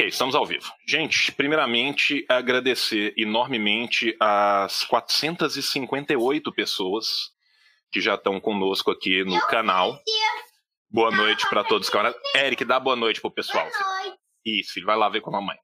Ok, 0.00 0.08
estamos 0.08 0.34
ao 0.34 0.46
vivo. 0.46 0.72
Gente, 0.86 1.30
primeiramente, 1.30 2.24
agradecer 2.26 3.12
enormemente 3.18 4.16
as 4.18 4.82
458 4.84 6.50
pessoas 6.52 7.34
que 7.92 8.00
já 8.00 8.14
estão 8.14 8.40
conosco 8.40 8.90
aqui 8.90 9.22
no 9.24 9.38
canal. 9.48 10.00
Boa 10.88 11.10
noite 11.10 11.46
para 11.50 11.62
todos, 11.62 11.90
camaradas. 11.90 12.18
Eric, 12.34 12.64
dá 12.64 12.80
boa 12.80 12.96
noite 12.96 13.20
pro 13.20 13.30
pessoal. 13.30 13.68
Boa 13.68 14.04
noite. 14.04 14.18
Isso, 14.42 14.72
filho, 14.72 14.86
vai 14.86 14.96
lá 14.96 15.06
ver 15.10 15.20
com 15.20 15.28
a 15.28 15.38
mamãe. 15.38 15.58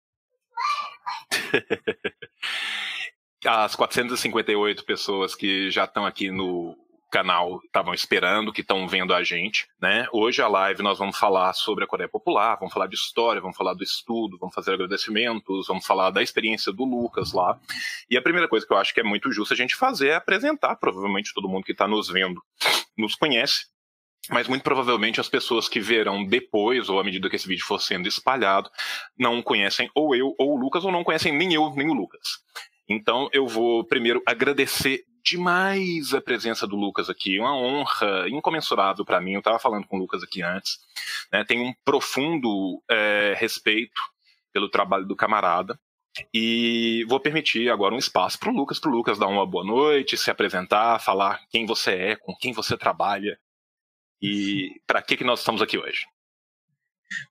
as 3.43 3.75
458 3.75 4.85
pessoas 4.85 5.35
que 5.35 5.71
já 5.71 5.85
estão 5.85 6.05
aqui 6.05 6.31
no 6.31 6.77
canal 7.11 7.61
estavam 7.65 7.95
esperando, 7.95 8.53
que 8.53 8.61
estão 8.61 8.87
vendo 8.89 9.15
a 9.15 9.23
gente, 9.23 9.67
né? 9.81 10.07
Hoje 10.13 10.43
a 10.43 10.49
live 10.49 10.83
nós 10.83 10.99
vamos 10.99 11.17
falar 11.17 11.53
sobre 11.53 11.85
a 11.85 11.87
Coreia 11.87 12.09
Popular, 12.09 12.57
vamos 12.59 12.75
falar 12.75 12.87
de 12.87 12.95
história, 12.95 13.41
vamos 13.41 13.57
falar 13.57 13.75
do 13.75 13.83
estudo, 13.83 14.39
vamos 14.39 14.55
fazer 14.55 14.75
agradecimentos, 14.75 15.67
vamos 15.67 15.87
falar 15.87 16.11
da 16.11 16.23
experiência 16.23 16.73
do 16.73 16.85
Lucas 16.85 17.33
lá. 17.33 17.59
E 18.11 18.17
a 18.17 18.23
primeira 18.23 18.49
coisa 18.49 18.67
que 18.67 18.73
eu 18.73 18.77
acho 18.77 18.93
que 18.93 19.01
é 19.01 19.05
muito 19.05 19.31
justo 19.31 19.55
a 19.55 19.57
gente 19.57 19.77
fazer 19.77 20.09
é 20.09 20.15
apresentar, 20.17 20.77
provavelmente 20.77 21.33
todo 21.35 21.49
mundo 21.49 21.65
que 21.65 21.73
está 21.73 21.87
nos 21.87 22.09
vendo 22.09 22.43
nos 22.97 23.15
conhece, 23.15 23.67
mas 24.31 24.49
muito 24.49 24.63
provavelmente 24.63 25.21
as 25.21 25.29
pessoas 25.29 25.69
que 25.69 25.81
verão 25.81 26.25
depois, 26.25 26.89
ou 26.89 26.99
à 26.99 27.05
medida 27.05 27.31
que 27.31 27.37
esse 27.37 27.47
vídeo 27.47 27.65
for 27.65 27.81
sendo 27.81 28.09
espalhado, 28.09 28.71
não 29.19 29.41
conhecem 29.41 29.89
ou 29.95 30.15
eu 30.15 30.35
ou 30.39 30.57
o 30.57 30.61
Lucas, 30.61 30.85
ou 30.85 30.91
não 30.91 31.05
conhecem 31.05 31.33
nem 31.33 31.53
eu 31.55 31.73
nem 31.75 31.89
o 31.89 31.95
Lucas. 31.95 32.41
Então 32.89 33.29
eu 33.33 33.47
vou 33.47 33.85
primeiro 33.85 34.23
agradecer 34.27 35.05
demais 35.27 36.15
a 36.15 36.21
presença 36.21 36.67
do 36.67 36.77
Lucas 36.77 37.11
aqui, 37.11 37.39
uma 37.39 37.55
honra 37.55 38.29
incomensurável 38.29 39.05
para 39.05 39.21
mim. 39.21 39.33
Eu 39.33 39.41
estava 39.41 39.59
falando 39.59 39.87
com 39.87 39.97
o 39.97 39.99
Lucas 39.99 40.23
aqui 40.23 40.41
antes. 40.41 40.79
Né? 41.33 41.45
Tenho 41.45 41.65
um 41.65 41.75
profundo 41.85 42.81
é, 42.89 43.35
respeito 43.37 44.01
pelo 44.53 44.71
trabalho 44.71 45.05
do 45.05 45.17
camarada. 45.17 45.79
E 46.33 47.05
vou 47.09 47.21
permitir 47.21 47.69
agora 47.69 47.95
um 47.95 47.99
espaço 47.99 48.39
para 48.39 48.51
o 48.51 48.55
Lucas, 48.55 48.79
para 48.79 48.91
o 48.91 48.95
Lucas 48.95 49.19
dar 49.19 49.27
uma 49.27 49.45
boa 49.45 49.65
noite, 49.65 50.17
se 50.17 50.31
apresentar, 50.31 51.01
falar 51.01 51.43
quem 51.51 51.67
você 51.67 51.91
é, 51.91 52.17
com 52.17 52.35
quem 52.35 52.55
você 52.55 52.75
trabalha 52.77 53.39
e 54.23 54.81
para 54.87 55.03
que, 55.03 55.17
que 55.17 55.25
nós 55.25 55.41
estamos 55.41 55.61
aqui 55.61 55.77
hoje. 55.77 56.07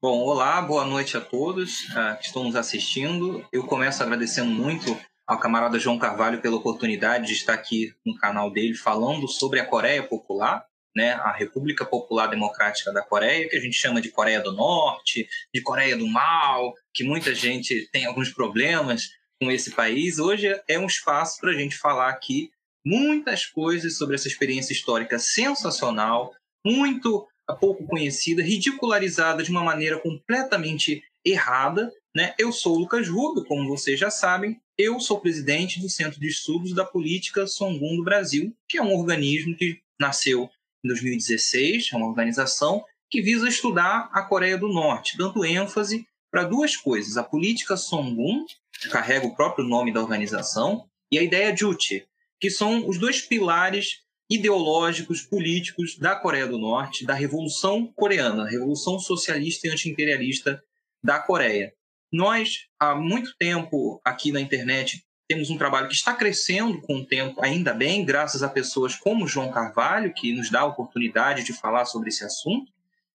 Bom, 0.01 0.19
olá, 0.19 0.61
boa 0.61 0.85
noite 0.85 1.17
a 1.17 1.21
todos 1.21 1.85
uh, 1.89 2.17
que 2.19 2.27
estão 2.27 2.43
nos 2.43 2.55
assistindo. 2.55 3.45
Eu 3.51 3.65
começo 3.65 4.03
agradecendo 4.03 4.51
muito 4.51 4.95
ao 5.27 5.39
camarada 5.39 5.79
João 5.79 5.97
Carvalho 5.97 6.41
pela 6.41 6.55
oportunidade 6.55 7.27
de 7.27 7.33
estar 7.33 7.53
aqui 7.53 7.93
no 8.05 8.15
canal 8.15 8.51
dele 8.51 8.75
falando 8.75 9.27
sobre 9.27 9.59
a 9.59 9.65
Coreia 9.65 10.03
Popular, 10.03 10.65
né, 10.95 11.13
a 11.13 11.31
República 11.31 11.85
Popular 11.85 12.27
Democrática 12.27 12.93
da 12.93 13.01
Coreia, 13.01 13.49
que 13.49 13.57
a 13.57 13.59
gente 13.59 13.75
chama 13.75 14.01
de 14.01 14.09
Coreia 14.09 14.41
do 14.41 14.53
Norte, 14.53 15.27
de 15.53 15.61
Coreia 15.61 15.97
do 15.97 16.07
Mal, 16.07 16.73
que 16.93 17.03
muita 17.03 17.33
gente 17.33 17.89
tem 17.91 18.05
alguns 18.05 18.31
problemas 18.31 19.09
com 19.41 19.51
esse 19.51 19.71
país. 19.71 20.19
Hoje 20.19 20.47
é 20.67 20.79
um 20.79 20.85
espaço 20.85 21.39
para 21.41 21.51
a 21.51 21.55
gente 21.55 21.75
falar 21.75 22.09
aqui 22.09 22.49
muitas 22.85 23.45
coisas 23.45 23.97
sobre 23.97 24.15
essa 24.15 24.27
experiência 24.27 24.71
histórica 24.71 25.17
sensacional, 25.19 26.31
muito 26.63 27.27
pouco 27.59 27.85
conhecida, 27.85 28.41
ridicularizada 28.41 29.43
de 29.43 29.51
uma 29.51 29.63
maneira 29.63 29.99
completamente 29.99 31.03
errada. 31.25 31.91
Né? 32.15 32.33
Eu 32.37 32.51
sou 32.51 32.75
o 32.75 32.79
Lucas 32.79 33.09
Rubio, 33.09 33.43
como 33.45 33.67
vocês 33.67 33.99
já 33.99 34.09
sabem, 34.09 34.59
eu 34.77 34.99
sou 34.99 35.19
presidente 35.19 35.79
do 35.79 35.89
Centro 35.89 36.19
de 36.19 36.27
Estudos 36.27 36.73
da 36.73 36.83
Política 36.83 37.47
Songun 37.47 37.95
do 37.95 38.03
Brasil, 38.03 38.55
que 38.67 38.77
é 38.77 38.81
um 38.81 38.93
organismo 38.93 39.55
que 39.55 39.81
nasceu 39.99 40.49
em 40.83 40.87
2016, 40.87 41.89
é 41.93 41.95
uma 41.95 42.07
organização 42.07 42.83
que 43.09 43.21
visa 43.21 43.47
estudar 43.47 44.09
a 44.11 44.21
Coreia 44.21 44.57
do 44.57 44.67
Norte, 44.67 45.17
dando 45.17 45.45
ênfase 45.45 46.05
para 46.29 46.43
duas 46.43 46.75
coisas: 46.75 47.15
a 47.15 47.23
política 47.23 47.77
Songun, 47.77 48.45
que 48.81 48.89
carrega 48.89 49.25
o 49.25 49.35
próprio 49.35 49.65
nome 49.65 49.93
da 49.93 50.01
organização, 50.01 50.85
e 51.11 51.17
a 51.17 51.23
ideia 51.23 51.55
Juche, 51.55 52.05
que 52.39 52.49
são 52.49 52.87
os 52.87 52.97
dois 52.97 53.21
pilares 53.21 54.01
ideológicos, 54.29 55.21
políticos 55.21 55.97
da 55.97 56.15
Coreia 56.15 56.47
do 56.47 56.57
Norte, 56.57 57.05
da 57.05 57.13
Revolução 57.13 57.87
Coreana, 57.95 58.49
Revolução 58.49 58.99
Socialista 58.99 59.67
e 59.67 59.69
Anti-Imperialista 59.69 60.61
da 61.01 61.19
Coreia. 61.19 61.73
Nós, 62.15 62.67
há 62.79 62.95
muito 62.95 63.35
tempo 63.37 63.99
aqui 64.05 64.31
na 64.31 64.39
internet, 64.39 65.05
temos 65.27 65.49
um 65.49 65.57
trabalho 65.57 65.89
que 65.89 65.93
está 65.93 66.13
crescendo 66.13 66.79
com 66.79 66.99
o 66.99 67.05
tempo, 67.05 67.43
ainda 67.43 67.73
bem, 67.73 68.05
graças 68.05 68.41
a 68.41 68.47
pessoas 68.47 68.95
como 68.95 69.27
João 69.27 69.51
Carvalho, 69.51 70.13
que 70.13 70.31
nos 70.31 70.49
dá 70.49 70.61
a 70.61 70.65
oportunidade 70.65 71.43
de 71.43 71.51
falar 71.51 71.83
sobre 71.83 72.07
esse 72.07 72.23
assunto. 72.23 72.71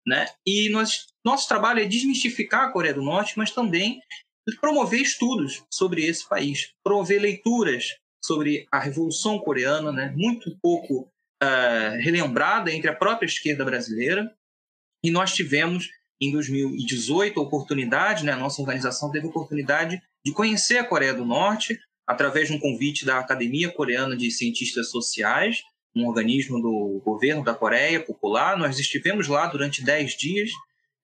Né? 0.07 0.27
E 0.47 0.69
nós, 0.69 1.07
nosso 1.25 1.49
trabalho 1.49 1.81
é 1.81 1.87
desmistificar 1.87 2.65
a 2.65 2.73
Coreia 2.73 2.93
do 2.93 3.01
Norte, 3.01 3.39
mas 3.39 3.53
também 3.53 4.03
promover 4.61 5.01
estudos 5.01 5.65
sobre 5.73 6.05
esse 6.05 6.29
país, 6.29 6.75
promover 6.85 7.23
leituras 7.23 7.97
sobre 8.23 8.67
a 8.71 8.79
Revolução 8.79 9.39
Coreana, 9.39 9.91
né? 9.91 10.13
muito 10.15 10.55
pouco 10.61 11.11
uh, 11.43 11.97
relembrada 12.01 12.71
entre 12.71 12.91
a 12.91 12.95
própria 12.95 13.27
esquerda 13.27 13.65
brasileira. 13.65 14.31
E 15.03 15.11
nós 15.11 15.33
tivemos 15.33 15.89
em 16.21 16.31
2018 16.31 17.41
a 17.41 17.43
oportunidade, 17.43 18.25
né, 18.25 18.33
a 18.33 18.37
nossa 18.37 18.61
organização 18.61 19.11
teve 19.11 19.27
a 19.27 19.31
oportunidade 19.31 20.01
de 20.25 20.33
conhecer 20.33 20.79
a 20.79 20.85
Coreia 20.85 21.15
do 21.15 21.25
Norte 21.25 21.79
através 22.07 22.49
de 22.49 22.55
um 22.55 22.59
convite 22.59 23.07
da 23.07 23.19
Academia 23.19 23.71
Coreana 23.71 24.17
de 24.17 24.31
Cientistas 24.31 24.91
Sociais, 24.91 25.63
um 25.95 26.07
organismo 26.07 26.61
do 26.61 27.01
governo 27.05 27.43
da 27.43 27.55
Coreia 27.55 28.01
Popular. 28.01 28.57
Nós 28.59 28.79
estivemos 28.79 29.29
lá 29.29 29.47
durante 29.47 29.83
10 29.83 30.17
dias, 30.17 30.51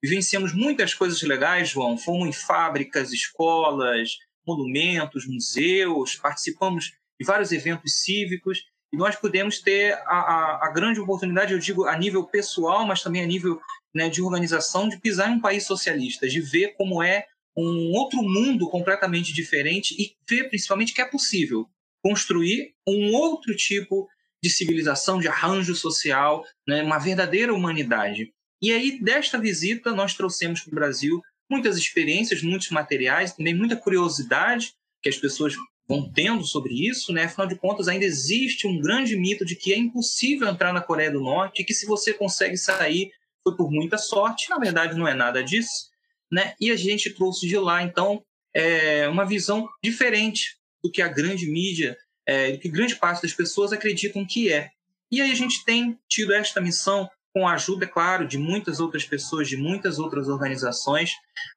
vivenciamos 0.03 0.53
muitas 0.53 0.93
coisas 0.93 1.21
legais, 1.21 1.69
João. 1.69 1.97
Fomos 1.97 2.27
em 2.27 2.33
fábricas, 2.33 3.11
escolas, 3.11 4.17
monumentos, 4.45 5.25
museus, 5.27 6.15
participamos 6.15 6.93
de 7.19 7.25
vários 7.25 7.51
eventos 7.51 8.01
cívicos 8.03 8.63
e 8.93 8.97
nós 8.97 9.15
pudemos 9.15 9.59
ter 9.59 9.93
a, 10.05 10.17
a, 10.17 10.67
a 10.67 10.71
grande 10.71 10.99
oportunidade, 10.99 11.53
eu 11.53 11.59
digo, 11.59 11.85
a 11.85 11.97
nível 11.97 12.23
pessoal, 12.23 12.85
mas 12.85 13.01
também 13.01 13.23
a 13.23 13.27
nível 13.27 13.59
né, 13.97 14.09
de 14.09 14.21
organização 14.21 14.87
de 14.87 14.99
pisar 14.99 15.31
em 15.31 15.37
um 15.37 15.41
país 15.41 15.65
socialista, 15.65 16.27
de 16.27 16.39
ver 16.39 16.75
como 16.77 17.01
é 17.01 17.25
um 17.57 17.91
outro 17.93 18.21
mundo 18.21 18.69
completamente 18.69 19.33
diferente 19.33 19.95
e 19.99 20.15
ver 20.29 20.47
principalmente 20.49 20.93
que 20.93 21.01
é 21.01 21.05
possível 21.05 21.67
construir 22.03 22.75
um 22.87 23.11
outro 23.15 23.55
tipo 23.55 24.07
de 24.41 24.51
civilização, 24.51 25.19
de 25.19 25.27
arranjo 25.27 25.73
social, 25.75 26.45
né, 26.67 26.83
uma 26.83 26.99
verdadeira 26.99 27.51
humanidade. 27.51 28.31
E 28.61 28.71
aí, 28.71 29.01
desta 29.01 29.39
visita, 29.39 29.91
nós 29.91 30.13
trouxemos 30.13 30.61
para 30.61 30.71
o 30.71 30.75
Brasil 30.75 31.19
muitas 31.49 31.75
experiências, 31.75 32.43
muitos 32.43 32.69
materiais, 32.69 33.33
também 33.33 33.55
muita 33.55 33.75
curiosidade 33.75 34.73
que 35.01 35.09
as 35.09 35.17
pessoas 35.17 35.55
vão 35.87 36.11
tendo 36.11 36.43
sobre 36.43 36.73
isso, 36.87 37.13
né? 37.13 37.23
Afinal 37.23 37.47
de 37.47 37.55
contas, 37.55 37.87
ainda 37.87 38.05
existe 38.05 38.67
um 38.67 38.79
grande 38.79 39.15
mito 39.15 39.45
de 39.45 39.55
que 39.55 39.73
é 39.73 39.77
impossível 39.77 40.47
entrar 40.47 40.73
na 40.73 40.81
Coreia 40.81 41.09
do 41.09 41.21
Norte 41.21 41.61
e 41.61 41.65
que 41.65 41.73
se 41.73 41.85
você 41.85 42.13
consegue 42.13 42.57
sair 42.57 43.11
foi 43.47 43.55
por 43.55 43.71
muita 43.71 43.97
sorte, 43.97 44.49
na 44.49 44.57
verdade 44.57 44.97
não 44.97 45.07
é 45.07 45.13
nada 45.13 45.41
disso, 45.41 45.89
né? 46.29 46.53
E 46.59 46.69
a 46.69 46.75
gente 46.75 47.13
trouxe 47.13 47.47
de 47.47 47.57
lá, 47.57 47.81
então, 47.81 48.21
é, 48.53 49.07
uma 49.07 49.25
visão 49.25 49.69
diferente 49.81 50.57
do 50.83 50.91
que 50.91 51.01
a 51.01 51.07
grande 51.07 51.49
mídia, 51.49 51.97
é, 52.25 52.51
do 52.51 52.59
que 52.59 52.67
grande 52.67 52.95
parte 52.95 53.21
das 53.21 53.33
pessoas 53.33 53.71
acreditam 53.71 54.25
que 54.25 54.51
é. 54.51 54.69
E 55.09 55.21
aí 55.21 55.31
a 55.31 55.35
gente 55.35 55.63
tem 55.63 55.97
tido 56.09 56.33
esta 56.33 56.59
missão 56.59 57.09
com 57.33 57.47
a 57.47 57.53
ajuda, 57.53 57.85
é 57.85 57.87
claro, 57.87 58.27
de 58.27 58.37
muitas 58.37 58.79
outras 58.79 59.05
pessoas, 59.05 59.47
de 59.47 59.55
muitas 59.55 59.99
outras 59.99 60.27
organizações, 60.27 61.11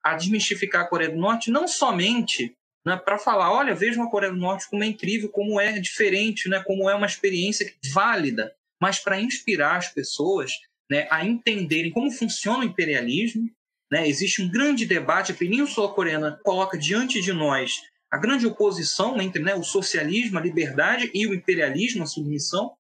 a 0.05 0.15
desmistificar 0.15 0.83
a 0.83 0.89
Coreia 0.89 1.11
do 1.11 1.19
Norte, 1.19 1.51
não 1.51 1.67
somente 1.67 2.55
né, 2.87 2.97
para 2.97 3.19
falar, 3.19 3.53
olha, 3.53 3.75
vejam 3.75 4.05
a 4.05 4.11
Coreia 4.11 4.33
do 4.33 4.39
Norte 4.39 4.69
como 4.71 4.85
é 4.85 4.87
incrível, 4.87 5.29
como 5.31 5.61
é 5.61 5.73
diferente, 5.81 6.49
né, 6.49 6.63
como 6.65 6.89
é 6.89 6.95
uma 6.95 7.07
experiência 7.07 7.73
válida, 7.93 8.55
mas 8.81 9.01
para 9.01 9.21
inspirar 9.21 9.77
as 9.77 9.89
pessoas 9.89 10.53
né, 10.91 11.07
a 11.11 11.25
entenderem 11.25 11.93
como 11.93 12.11
funciona 12.11 12.61
o 12.61 12.65
imperialismo. 12.65 13.49
Né? 13.91 14.09
Existe 14.09 14.43
um 14.43 14.51
grande 14.51 14.85
debate, 14.85 15.33
a 15.33 15.35
Península 15.35 15.93
Coreana 15.95 16.41
coloca 16.45 16.77
diante 16.77 17.21
de 17.21 17.33
nós 17.33 17.83
a 18.11 18.19
grande 18.19 18.45
oposição 18.45 19.21
entre 19.21 19.41
né, 19.41 19.55
o 19.55 19.63
socialismo, 19.63 20.37
a 20.37 20.43
liberdade 20.43 21.11
e 21.15 21.29
o 21.29 21.35
imperialismo, 21.35 22.03
a 22.03 22.07
submissão, 22.07 22.73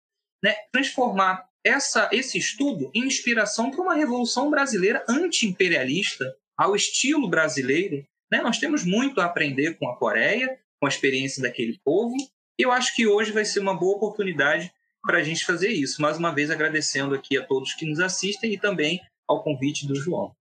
né? 0.43 0.55
transformar 0.71 1.47
essa, 1.63 2.09
esse 2.11 2.39
estudo 2.39 2.89
em 2.95 3.05
inspiração 3.05 3.69
para 3.69 3.81
uma 3.81 3.93
revolução 3.93 4.49
brasileira 4.49 5.05
anti-imperialista, 5.07 6.35
ao 6.57 6.75
estilo 6.75 7.29
brasileiro. 7.29 8.03
Né? 8.31 8.41
Nós 8.41 8.57
temos 8.57 8.83
muito 8.83 9.21
a 9.21 9.25
aprender 9.25 9.77
com 9.77 9.87
a 9.87 9.95
Coreia, 9.95 10.59
com 10.79 10.87
a 10.87 10.89
experiência 10.89 11.43
daquele 11.43 11.79
povo, 11.85 12.15
e 12.57 12.63
eu 12.63 12.71
acho 12.71 12.95
que 12.95 13.05
hoje 13.05 13.31
vai 13.31 13.45
ser 13.45 13.59
uma 13.59 13.77
boa 13.77 13.97
oportunidade 13.97 14.71
para 15.01 15.19
a 15.19 15.23
gente 15.23 15.45
fazer 15.45 15.69
isso. 15.69 16.01
Mais 16.01 16.17
uma 16.17 16.33
vez 16.33 16.49
agradecendo 16.49 17.15
aqui 17.15 17.37
a 17.37 17.45
todos 17.45 17.73
que 17.73 17.85
nos 17.85 17.99
assistem 17.99 18.53
e 18.53 18.59
também 18.59 18.99
ao 19.27 19.43
convite 19.43 19.87
do 19.87 19.95
João. 19.95 20.33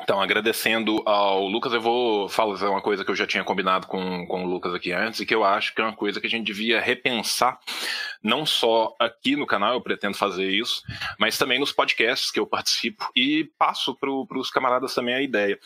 Então, 0.00 0.20
agradecendo 0.20 1.02
ao 1.06 1.46
Lucas, 1.48 1.72
eu 1.72 1.80
vou 1.80 2.28
falar 2.28 2.54
uma 2.70 2.82
coisa 2.82 3.04
que 3.04 3.10
eu 3.10 3.16
já 3.16 3.26
tinha 3.26 3.42
combinado 3.42 3.86
com, 3.86 4.26
com 4.26 4.44
o 4.44 4.46
Lucas 4.46 4.74
aqui 4.74 4.92
antes 4.92 5.20
e 5.20 5.26
que 5.26 5.34
eu 5.34 5.42
acho 5.42 5.74
que 5.74 5.80
é 5.80 5.84
uma 5.84 5.96
coisa 5.96 6.20
que 6.20 6.26
a 6.26 6.30
gente 6.30 6.46
devia 6.46 6.80
repensar, 6.80 7.58
não 8.22 8.44
só 8.44 8.94
aqui 8.98 9.36
no 9.36 9.46
canal, 9.46 9.74
eu 9.74 9.80
pretendo 9.80 10.16
fazer 10.16 10.50
isso, 10.50 10.82
mas 11.18 11.38
também 11.38 11.58
nos 11.58 11.72
podcasts 11.72 12.30
que 12.30 12.40
eu 12.40 12.46
participo 12.46 13.10
e 13.14 13.44
passo 13.58 13.94
para 13.94 14.10
os 14.10 14.50
camaradas 14.50 14.94
também 14.94 15.14
a 15.14 15.22
ideia. 15.22 15.58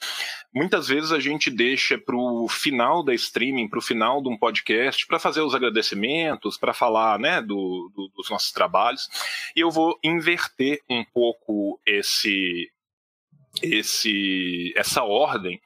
Muitas 0.54 0.88
vezes 0.88 1.12
a 1.12 1.20
gente 1.20 1.50
deixa 1.50 1.96
para 1.96 2.16
o 2.16 2.49
final 2.49 3.02
da 3.02 3.14
streaming, 3.14 3.69
para 3.69 3.78
o 3.78 3.82
final 3.82 4.22
de 4.22 4.28
um 4.28 4.37
podcast, 4.37 5.06
para 5.06 5.19
fazer 5.19 5.40
os 5.40 5.54
agradecimentos, 5.54 6.58
para 6.58 6.75
falar 6.75 7.19
né, 7.19 7.40
do, 7.40 7.90
do, 7.94 8.08
dos 8.16 8.28
nossos 8.31 8.52
trabalhos, 8.52 9.08
e 9.56 9.60
eu 9.60 9.70
vou 9.70 9.98
inverter 10.02 10.81
um 10.88 11.05
pouco 11.05 11.81
esse 11.87 12.70
esse, 13.60 14.72
essa 14.76 15.02
ordem, 15.02 15.60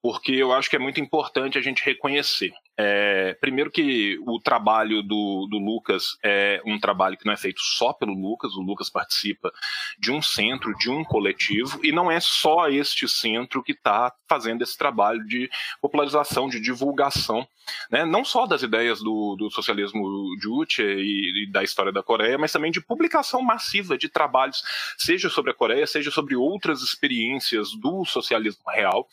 porque 0.00 0.32
eu 0.32 0.52
acho 0.52 0.70
que 0.70 0.76
é 0.76 0.78
muito 0.78 1.00
importante 1.00 1.58
a 1.58 1.60
gente 1.60 1.84
reconhecer. 1.84 2.52
É, 2.78 3.34
primeiro 3.40 3.70
que 3.70 4.18
o 4.26 4.38
trabalho 4.38 5.02
do, 5.02 5.46
do, 5.50 5.58
Lucas 5.58 6.18
é 6.22 6.60
um 6.66 6.78
trabalho 6.78 7.16
que 7.16 7.24
não 7.24 7.32
é 7.32 7.36
feito 7.36 7.60
só 7.60 7.92
pelo 7.92 8.12
Lucas, 8.12 8.52
o 8.54 8.60
Lucas 8.60 8.90
participa 8.90 9.50
de 9.98 10.12
um 10.12 10.20
centro, 10.20 10.76
de 10.76 10.90
um 10.90 11.02
coletivo, 11.02 11.80
e 11.82 11.90
não 11.90 12.10
é 12.10 12.20
só 12.20 12.68
este 12.68 13.08
centro 13.08 13.62
que 13.62 13.72
está 13.72 14.12
fazendo 14.28 14.62
esse 14.62 14.76
trabalho 14.76 15.24
de 15.26 15.48
popularização, 15.80 16.48
de 16.48 16.60
divulgação, 16.60 17.48
né, 17.90 18.04
não 18.04 18.24
só 18.24 18.46
das 18.46 18.62
ideias 18.62 19.00
do, 19.00 19.36
do 19.36 19.50
socialismo 19.50 20.36
Juche 20.40 20.82
e, 20.82 21.44
e 21.44 21.50
da 21.50 21.62
história 21.62 21.90
da 21.90 22.02
Coreia, 22.02 22.36
mas 22.36 22.52
também 22.52 22.70
de 22.70 22.80
publicação 22.80 23.40
massiva 23.40 23.96
de 23.96 24.08
trabalhos, 24.08 24.62
seja 24.98 25.30
sobre 25.30 25.50
a 25.50 25.54
Coreia, 25.54 25.86
seja 25.86 26.10
sobre 26.10 26.36
outras 26.36 26.82
experiências 26.82 27.70
do 27.72 28.04
socialismo 28.04 28.62
real 28.68 29.08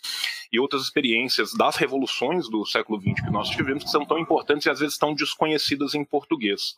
e 0.52 0.60
outras 0.60 0.84
experiências 0.84 1.54
das 1.54 1.78
revoluções 1.78 2.50
do 2.50 2.66
século 2.66 3.02
XX 3.02 3.22
que 3.26 3.32
nós 3.32 3.53
tivemos 3.56 3.84
que 3.84 3.90
são 3.90 4.06
tão 4.06 4.18
importantes 4.18 4.66
e 4.66 4.70
às 4.70 4.80
vezes 4.80 4.98
tão 4.98 5.14
desconhecidas 5.14 5.94
em 5.96 6.04
português. 6.04 6.76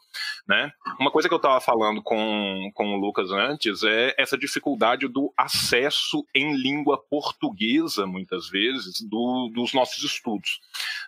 Né? 0.48 0.72
Uma 1.00 1.12
coisa 1.12 1.27
que 1.27 1.33
eu 1.33 1.38
estava 1.38 1.60
falando 1.60 2.01
com, 2.01 2.72
com 2.74 2.95
o 2.95 3.00
Lucas 3.00 3.31
antes 3.31 3.83
é 3.83 4.13
essa 4.18 4.38
dificuldade 4.38 5.07
do 5.07 5.33
acesso 5.38 6.25
em 6.33 6.56
língua 6.56 6.98
portuguesa, 6.98 8.06
muitas 8.06 8.50
vezes, 8.50 9.01
do, 9.01 9.50
dos 9.54 9.74
nossos 9.74 10.04
estudos. 10.04 10.60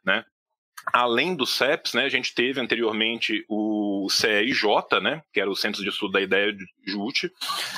Né? 0.06 0.24
além 0.94 1.36
do 1.36 1.46
CEPS, 1.46 1.94
né, 1.94 2.06
a 2.06 2.10
gente 2.10 2.34
teve 2.34 2.60
anteriormente 2.60 3.46
o 3.50 4.08
CEIJ, 4.10 4.64
né, 5.02 5.22
que 5.34 5.40
era 5.40 5.50
o 5.50 5.56
Centro 5.56 5.82
de 5.82 5.90
Estudo 5.90 6.14
da 6.14 6.22
Ideia 6.22 6.54
de 6.54 6.66
JUT. 6.86 7.32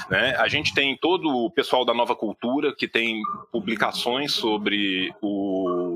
Né, 0.10 0.36
a 0.38 0.48
gente 0.48 0.74
tem 0.74 0.96
todo 0.98 1.28
o 1.30 1.50
pessoal 1.50 1.84
da 1.84 1.94
Nova 1.94 2.16
Cultura, 2.16 2.76
que 2.76 2.88
tem 2.88 3.22
publicações 3.52 4.32
sobre 4.32 5.14
o, 5.22 5.89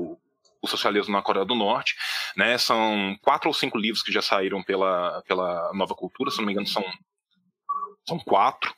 o 0.64 0.68
socialismo 0.68 1.12
na 1.12 1.22
Coreia 1.22 1.44
do 1.44 1.54
Norte. 1.54 1.94
Né? 2.36 2.58
São 2.58 3.16
quatro 3.22 3.48
ou 3.48 3.54
cinco 3.54 3.78
livros 3.78 4.02
que 4.02 4.12
já 4.12 4.22
saíram 4.22 4.62
pela, 4.62 5.22
pela 5.26 5.72
Nova 5.74 5.94
Cultura, 5.94 6.30
se 6.30 6.38
não 6.38 6.46
me 6.46 6.52
engano, 6.52 6.66
são 6.66 6.84
são 8.06 8.18
quatro. 8.18 8.72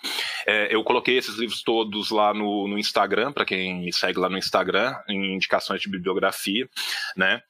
É, 0.47 0.73
eu 0.73 0.85
coloquei 0.85 1.19
esses 1.19 1.37
livros 1.37 1.62
todos 1.62 2.11
lá 2.11 2.33
no, 2.33 2.69
no 2.69 2.79
Instagram, 2.79 3.33
para 3.33 3.44
quem 3.44 3.81
me 3.85 3.93
segue 3.93 4.19
lá 4.19 4.29
no 4.29 4.38
Instagram, 4.38 4.94
em 5.09 5.35
indicações 5.35 5.81
de 5.81 5.91
bibliografia, 5.91 6.69
né? 7.17 7.43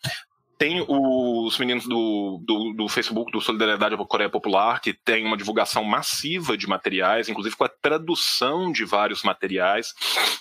Tem 0.58 0.82
os 0.88 1.58
meninos 1.58 1.86
do, 1.86 2.42
do, 2.46 2.72
do, 2.72 2.88
Facebook, 2.88 3.30
do 3.30 3.42
Solidariedade 3.42 3.94
Coreia 4.08 4.30
Popular, 4.30 4.80
que 4.80 4.94
tem 4.94 5.26
uma 5.26 5.36
divulgação 5.36 5.84
massiva 5.84 6.56
de 6.56 6.66
materiais, 6.66 7.28
inclusive 7.28 7.54
com 7.54 7.64
a 7.64 7.68
tradução 7.68 8.72
de 8.72 8.82
vários 8.82 9.22
materiais, 9.22 9.92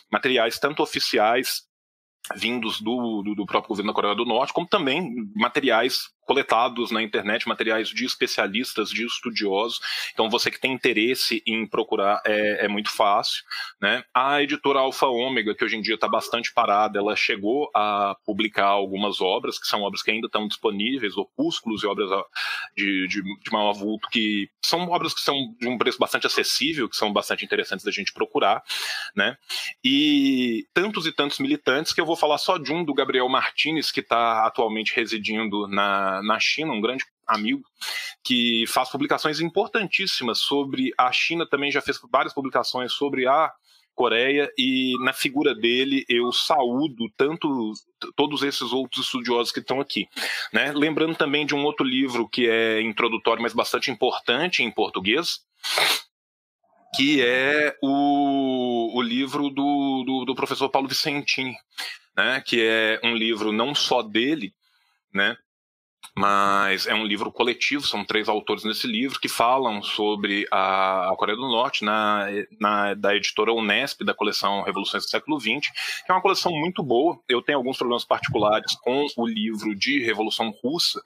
materiais 0.09 0.57
tanto 0.57 0.81
oficiais 0.81 1.63
vindos 2.35 2.81
do, 2.81 3.21
do, 3.21 3.35
do, 3.35 3.45
próprio 3.45 3.69
governo 3.69 3.91
da 3.91 3.95
Coreia 3.95 4.15
do 4.15 4.25
Norte, 4.25 4.53
como 4.53 4.67
também 4.67 5.29
materiais 5.35 6.09
coletados 6.25 6.91
na 6.91 7.01
internet, 7.01 7.47
materiais 7.47 7.89
de 7.89 8.03
especialistas, 8.03 8.89
de 8.89 9.05
estudiosos. 9.05 9.79
Então, 10.11 10.29
você 10.29 10.49
que 10.49 10.59
tem 10.59 10.73
interesse 10.73 11.41
em 11.45 11.65
procurar 11.67 12.21
é, 12.25 12.65
é 12.65 12.67
muito 12.67 12.91
fácil. 12.91 13.43
Né? 13.79 14.03
A 14.13 14.41
editora 14.41 14.79
Alfa 14.79 15.07
Ômega, 15.07 15.55
que 15.55 15.63
hoje 15.63 15.77
em 15.77 15.81
dia 15.81 15.95
está 15.95 16.07
bastante 16.07 16.51
parada, 16.53 16.99
ela 16.99 17.15
chegou 17.15 17.69
a 17.75 18.15
publicar 18.25 18.65
algumas 18.65 19.21
obras, 19.21 19.59
que 19.59 19.67
são 19.67 19.81
obras 19.83 20.01
que 20.01 20.11
ainda 20.11 20.27
estão 20.27 20.47
disponíveis, 20.47 21.15
opúsculos 21.15 21.83
e 21.83 21.87
obras 21.87 22.09
de, 22.75 23.07
de, 23.07 23.21
de 23.21 23.51
maior 23.51 23.69
avulto, 23.69 24.09
que 24.09 24.49
são 24.63 24.89
obras 24.89 25.13
que 25.13 25.21
são 25.21 25.35
de 25.59 25.67
um 25.67 25.77
preço 25.77 25.99
bastante 25.99 26.25
acessível, 26.25 26.89
que 26.89 26.97
são 26.97 27.13
bastante 27.13 27.45
interessantes 27.45 27.85
da 27.85 27.91
gente 27.91 28.11
procurar. 28.11 28.63
Né? 29.15 29.37
E 29.83 30.67
tantos 30.73 31.05
e 31.05 31.11
tantos 31.11 31.39
militantes 31.39 31.93
que 31.93 32.01
eu 32.01 32.05
vou 32.05 32.15
falar 32.15 32.37
só 32.39 32.57
de 32.57 32.73
um, 32.73 32.83
do 32.83 32.93
Gabriel 32.93 33.29
Martinez, 33.29 33.91
que 33.91 33.99
está 33.99 34.45
atualmente 34.45 34.95
residindo 34.95 35.67
na 35.67 36.14
na, 36.21 36.39
China, 36.39 36.73
um 36.73 36.81
grande 36.81 37.05
amigo, 37.27 37.63
que 38.23 38.65
faz 38.67 38.89
publicações 38.89 39.39
importantíssimas 39.39 40.39
sobre 40.39 40.91
a 40.97 41.11
China, 41.11 41.47
também 41.47 41.71
já 41.71 41.81
fez 41.81 41.99
várias 42.11 42.33
publicações 42.33 42.93
sobre 42.93 43.27
a 43.27 43.51
Coreia 43.95 44.51
e 44.57 44.93
na 44.99 45.13
figura 45.13 45.55
dele 45.55 46.03
eu 46.09 46.29
saúdo 46.33 47.09
tanto 47.15 47.71
todos 48.13 48.43
esses 48.43 48.73
outros 48.73 49.05
estudiosos 49.05 49.53
que 49.53 49.61
estão 49.61 49.79
aqui, 49.79 50.09
né? 50.51 50.73
Lembrando 50.73 51.15
também 51.15 51.45
de 51.45 51.55
um 51.55 51.63
outro 51.63 51.85
livro 51.85 52.27
que 52.27 52.45
é 52.45 52.81
introdutório, 52.81 53.41
mas 53.41 53.53
bastante 53.53 53.89
importante 53.89 54.61
em 54.61 54.69
português, 54.69 55.39
que 56.93 57.21
é 57.21 57.73
o, 57.81 58.97
o 58.97 59.01
livro 59.01 59.49
do, 59.49 60.03
do, 60.05 60.25
do 60.25 60.35
professor 60.35 60.67
Paulo 60.67 60.89
Vicentini, 60.89 61.55
né? 62.17 62.43
Que 62.45 62.61
é 62.61 62.99
um 63.01 63.15
livro 63.15 63.53
não 63.53 63.73
só 63.73 64.01
dele, 64.01 64.53
né? 65.13 65.37
Mas 66.17 66.87
é 66.87 66.93
um 66.95 67.05
livro 67.05 67.31
coletivo, 67.31 67.85
são 67.85 68.05
três 68.05 68.29
autores 68.29 68.63
nesse 68.63 68.87
livro 68.87 69.19
que 69.19 69.27
falam 69.27 69.83
sobre 69.83 70.47
a, 70.51 71.13
Coreia 71.17 71.37
do 71.37 71.47
Norte 71.47 71.83
na, 71.83 72.25
na, 72.59 72.93
da 72.93 73.15
editora 73.15 73.53
Unesp, 73.53 74.03
da 74.03 74.13
coleção 74.13 74.61
Revoluções 74.63 75.03
do 75.03 75.09
Século 75.09 75.39
XX, 75.39 75.71
que 76.05 76.11
é 76.11 76.13
uma 76.13 76.21
coleção 76.21 76.51
muito 76.51 76.81
boa. 76.81 77.19
Eu 77.27 77.41
tenho 77.41 77.57
alguns 77.57 77.77
problemas 77.77 78.05
particulares 78.05 78.75
com 78.75 79.05
o 79.17 79.25
livro 79.25 79.75
de 79.75 80.03
Revolução 80.03 80.53
Russa, 80.63 81.01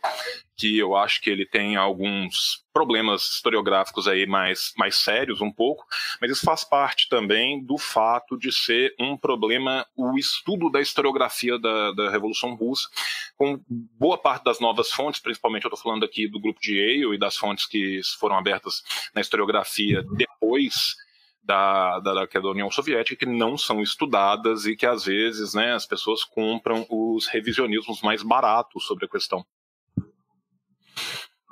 que 0.60 0.78
eu 0.78 0.94
acho 0.94 1.22
que 1.22 1.30
ele 1.30 1.46
tem 1.46 1.78
alguns 1.78 2.66
problemas 2.74 3.24
historiográficos 3.24 4.10
aí 4.10 4.28
mais, 4.28 4.74
mais 4.78 4.98
sérios 4.98 5.40
um 5.40 5.50
pouco, 5.50 5.86
mas 6.20 6.30
isso 6.30 6.46
faz 6.46 6.66
parte 6.66 7.08
também 7.08 7.64
do 7.64 7.78
fato 7.78 8.38
de 8.38 8.52
ser 8.52 8.94
um 9.00 9.16
problema 9.16 9.86
o 9.96 10.18
estudo 10.18 10.70
da 10.70 10.82
historiografia 10.82 11.58
da, 11.58 11.94
da 11.94 12.10
Revolução 12.10 12.56
Russa, 12.56 12.90
com 13.38 13.62
boa 13.98 14.18
parte 14.18 14.44
das 14.44 14.60
novas 14.60 14.92
fontes, 14.92 15.22
principalmente 15.22 15.64
eu 15.64 15.70
estou 15.70 15.82
falando 15.82 16.04
aqui 16.04 16.28
do 16.28 16.42
grupo 16.42 16.60
de 16.60 16.76
Yale 16.78 17.16
e 17.16 17.20
das 17.20 17.38
fontes 17.38 17.66
que 17.66 18.02
foram 18.20 18.38
abertas 18.38 18.84
na 19.16 19.22
historiografia 19.22 20.04
depois 20.18 20.96
da, 21.42 22.00
da, 22.02 22.26
da, 22.26 22.50
União 22.50 22.70
Soviética 22.70 23.26
que 23.26 23.32
não 23.32 23.58
são 23.58 23.82
estudadas 23.82 24.66
e 24.66 24.76
que 24.76 24.86
às 24.86 25.06
vezes 25.06 25.54
né, 25.54 25.74
as 25.74 25.86
pessoas 25.86 26.26
compram 26.26 26.86
os 26.90 27.28
revisionismos 27.28 28.02
mais 28.02 28.22
baratos 28.22 28.86
sobre 28.86 29.06
a 29.06 29.10
questão 29.10 29.46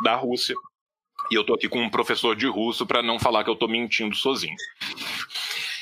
da 0.04 0.16
Rússia 0.16 0.56
e 1.30 1.36
eu 1.36 1.44
tô 1.44 1.54
aqui 1.54 1.68
com 1.68 1.82
um 1.82 1.90
professor 1.90 2.36
de 2.36 2.48
russo 2.48 2.86
para 2.86 3.04
não 3.04 3.20
falar 3.20 3.44
que 3.44 3.50
eu 3.50 3.56
tô 3.56 3.68
mentindo 3.68 4.16
sozinho. 4.16 4.56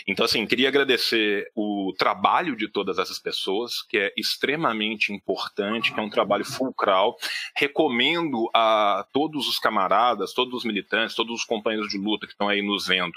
Então, 0.07 0.23
assim, 0.23 0.45
queria 0.45 0.67
agradecer 0.67 1.49
o 1.55 1.91
trabalho 1.97 2.55
de 2.55 2.67
todas 2.67 2.99
essas 2.99 3.17
pessoas, 3.17 3.81
que 3.81 3.97
é 3.97 4.13
extremamente 4.15 5.11
importante, 5.11 5.91
que 5.91 5.99
é 5.99 6.03
um 6.03 6.09
trabalho 6.09 6.45
fulcral. 6.45 7.17
Recomendo 7.55 8.47
a 8.53 9.05
todos 9.11 9.47
os 9.47 9.57
camaradas, 9.57 10.31
todos 10.31 10.53
os 10.53 10.63
militantes, 10.63 11.15
todos 11.15 11.33
os 11.33 11.43
companheiros 11.43 11.89
de 11.89 11.97
luta 11.97 12.27
que 12.27 12.33
estão 12.33 12.47
aí 12.47 12.61
nos 12.61 12.85
vendo. 12.85 13.13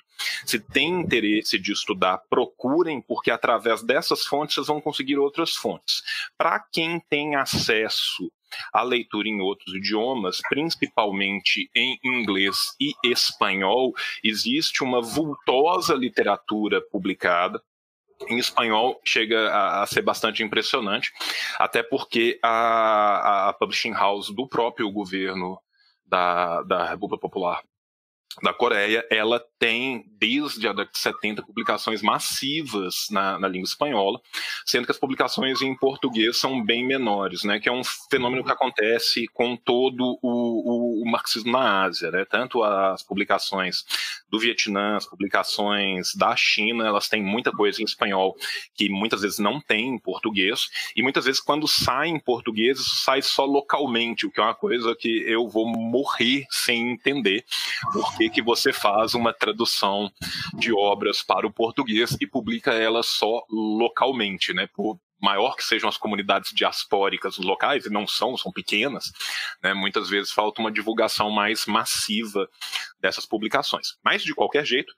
Se 0.47 0.59
tem 0.59 1.00
interesse 1.00 1.59
de 1.59 1.73
estudar, 1.73 2.23
procurem, 2.31 3.02
porque 3.02 3.31
através 3.31 3.83
dessas 3.83 4.25
fontes 4.25 4.55
vocês 4.55 4.67
vão 4.67 4.81
conseguir 4.81 5.19
outras 5.19 5.55
fontes. 5.55 6.02
Para 6.38 6.59
quem 6.59 7.00
tem 7.00 7.37
acesso 7.37 8.31
a 8.73 8.83
leitura 8.83 9.28
em 9.28 9.40
outros 9.40 9.75
idiomas, 9.75 10.40
principalmente 10.49 11.71
em 11.75 11.99
inglês 12.05 12.57
e 12.81 12.93
espanhol, 13.05 13.93
existe 14.23 14.83
uma 14.83 15.00
vultosa 15.00 15.95
literatura 15.95 16.81
publicada. 16.90 17.62
Em 18.28 18.38
espanhol 18.38 19.00
chega 19.05 19.50
a, 19.50 19.83
a, 19.83 19.87
ser 19.87 20.02
bastante 20.02 20.43
impressionante, 20.43 21.12
até 21.59 21.83
porque 21.83 22.38
a, 22.43 23.49
a 23.49 23.52
publishing 23.52 23.93
house 23.93 24.31
do 24.31 24.49
próprio 24.49 24.90
governo 24.90 25.59
da, 26.05 26.62
da 26.62 26.90
República 26.90 27.21
Popular 27.21 27.62
da 28.43 28.52
Coreia, 28.52 29.07
ela 29.11 29.45
tem, 29.59 30.05
desde 30.19 30.69
a 30.69 30.73
década 30.73 30.91
de 30.93 30.99
70, 30.99 31.43
publicações 31.43 32.00
massivas 32.03 33.09
na, 33.11 33.38
na, 33.38 33.49
língua 33.49 33.67
espanhola, 33.67 34.21
sendo 34.65 34.85
que 34.85 34.93
as 34.93 34.99
publicações 34.99 35.61
em 35.61 35.77
português 35.77 36.37
são 36.37 36.65
bem 36.65 36.87
menores, 36.87 37.43
né, 37.43 37.59
que 37.59 37.69
é 37.69 37.73
um 37.73 37.83
fenômeno 38.11 38.45
que 38.45 38.53
acontece 38.53 39.27
com 39.29 39.57
todo 39.57 40.19
o, 40.23 41.03
o, 41.03 41.03
o 41.03 41.11
marxismo 41.11 41.53
na 41.53 41.83
Ásia. 41.83 42.11
Né, 42.11 42.25
tanto 42.25 42.62
as 42.62 43.03
publicações 43.03 43.85
do 44.31 44.38
Vietnã, 44.38 44.97
as 44.97 45.07
publicações 45.07 46.15
da 46.15 46.37
China, 46.37 46.87
elas 46.87 47.09
têm 47.09 47.23
muita 47.23 47.50
coisa 47.50 47.83
em 47.83 47.85
espanhol 47.85 48.37
que 48.75 48.88
muitas 48.88 49.23
vezes 49.23 49.38
não 49.38 49.61
tem 49.61 49.88
em 49.88 49.99
português, 49.99 50.69
e 50.95 51.03
muitas 51.03 51.25
vezes 51.25 51.41
quando 51.41 51.67
sai 51.67 52.09
em 52.09 52.21
português, 52.21 52.79
isso 52.79 52.97
sai 52.97 53.23
só 53.23 53.45
localmente, 53.45 54.27
o 54.27 54.31
que 54.31 54.41
é 54.41 54.43
uma 54.43 54.55
coisa 54.55 54.95
que 54.95 55.25
eu 55.27 55.49
vou 55.49 55.67
morrer 55.67 56.45
sem 56.50 56.93
entender 56.93 57.45
por 57.93 58.17
que, 58.17 58.31
que 58.31 58.43
você 58.43 58.73
faz 58.73 59.15
uma 59.15 59.33
tradução 59.49 60.11
de 60.55 60.73
obras 60.73 61.23
para 61.23 61.47
o 61.47 61.52
português 61.52 62.17
e 62.21 62.26
publica 62.26 62.73
elas 62.73 63.07
só 63.07 63.45
localmente, 63.50 64.52
né? 64.52 64.69
Por 64.75 64.99
maior 65.21 65.57
que 65.57 65.64
sejam 65.64 65.88
as 65.88 65.97
comunidades 65.97 66.52
diaspóricas 66.55 67.38
locais, 67.38 67.87
e 67.87 67.90
não 67.90 68.07
são, 68.07 68.37
são 68.37 68.52
pequenas, 68.52 69.11
né? 69.62 69.75
muitas 69.75 70.09
vezes 70.09 70.31
falta 70.31 70.61
uma 70.61 70.71
divulgação 70.71 71.28
mais 71.28 71.67
massiva 71.67 72.49
dessas 73.00 73.26
publicações. 73.26 73.97
Mas, 74.05 74.23
de 74.23 74.33
qualquer 74.33 74.64
jeito, 74.64 74.95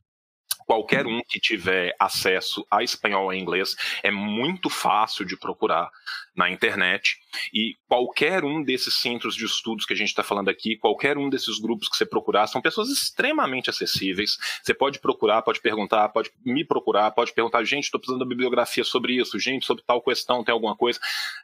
qualquer 0.70 1.04
um 1.04 1.20
que 1.28 1.40
tiver 1.40 1.96
acesso 1.98 2.64
a 2.70 2.80
espanhol 2.80 3.34
e 3.34 3.36
inglês 3.40 3.74
é 4.04 4.10
muito 4.12 4.70
fácil 4.70 5.24
de 5.24 5.36
procurar 5.36 5.90
na 6.32 6.48
internet 6.48 7.16
e 7.52 7.74
qualquer 7.88 8.44
um 8.44 8.62
desses 8.62 8.94
centros 8.94 9.34
de 9.34 9.46
estudos 9.46 9.84
que 9.84 9.94
a 9.94 9.96
gente 9.96 10.10
está 10.10 10.22
falando 10.22 10.48
aqui, 10.48 10.76
qualquer 10.76 11.18
um 11.18 11.28
desses 11.28 11.58
grupos 11.58 11.88
que 11.88 11.96
você 11.96 12.06
procurar, 12.06 12.46
são 12.46 12.62
pessoas 12.62 12.88
extremamente 12.88 13.68
acessíveis. 13.68 14.38
Você 14.62 14.72
pode 14.72 15.00
procurar, 15.00 15.42
pode 15.42 15.60
perguntar, 15.60 16.08
pode 16.10 16.30
me 16.46 16.64
procurar, 16.64 17.10
pode 17.10 17.32
perguntar, 17.32 17.64
gente, 17.64 17.86
estou 17.86 17.98
precisando 17.98 18.20
da 18.20 18.28
bibliografia 18.28 18.84
sobre 18.84 19.14
isso, 19.14 19.40
gente, 19.40 19.66
sobre 19.66 19.82
tal 19.84 20.00
questão, 20.00 20.44
tem 20.44 20.52
alguma 20.52 20.76
coisa. 20.76 21.00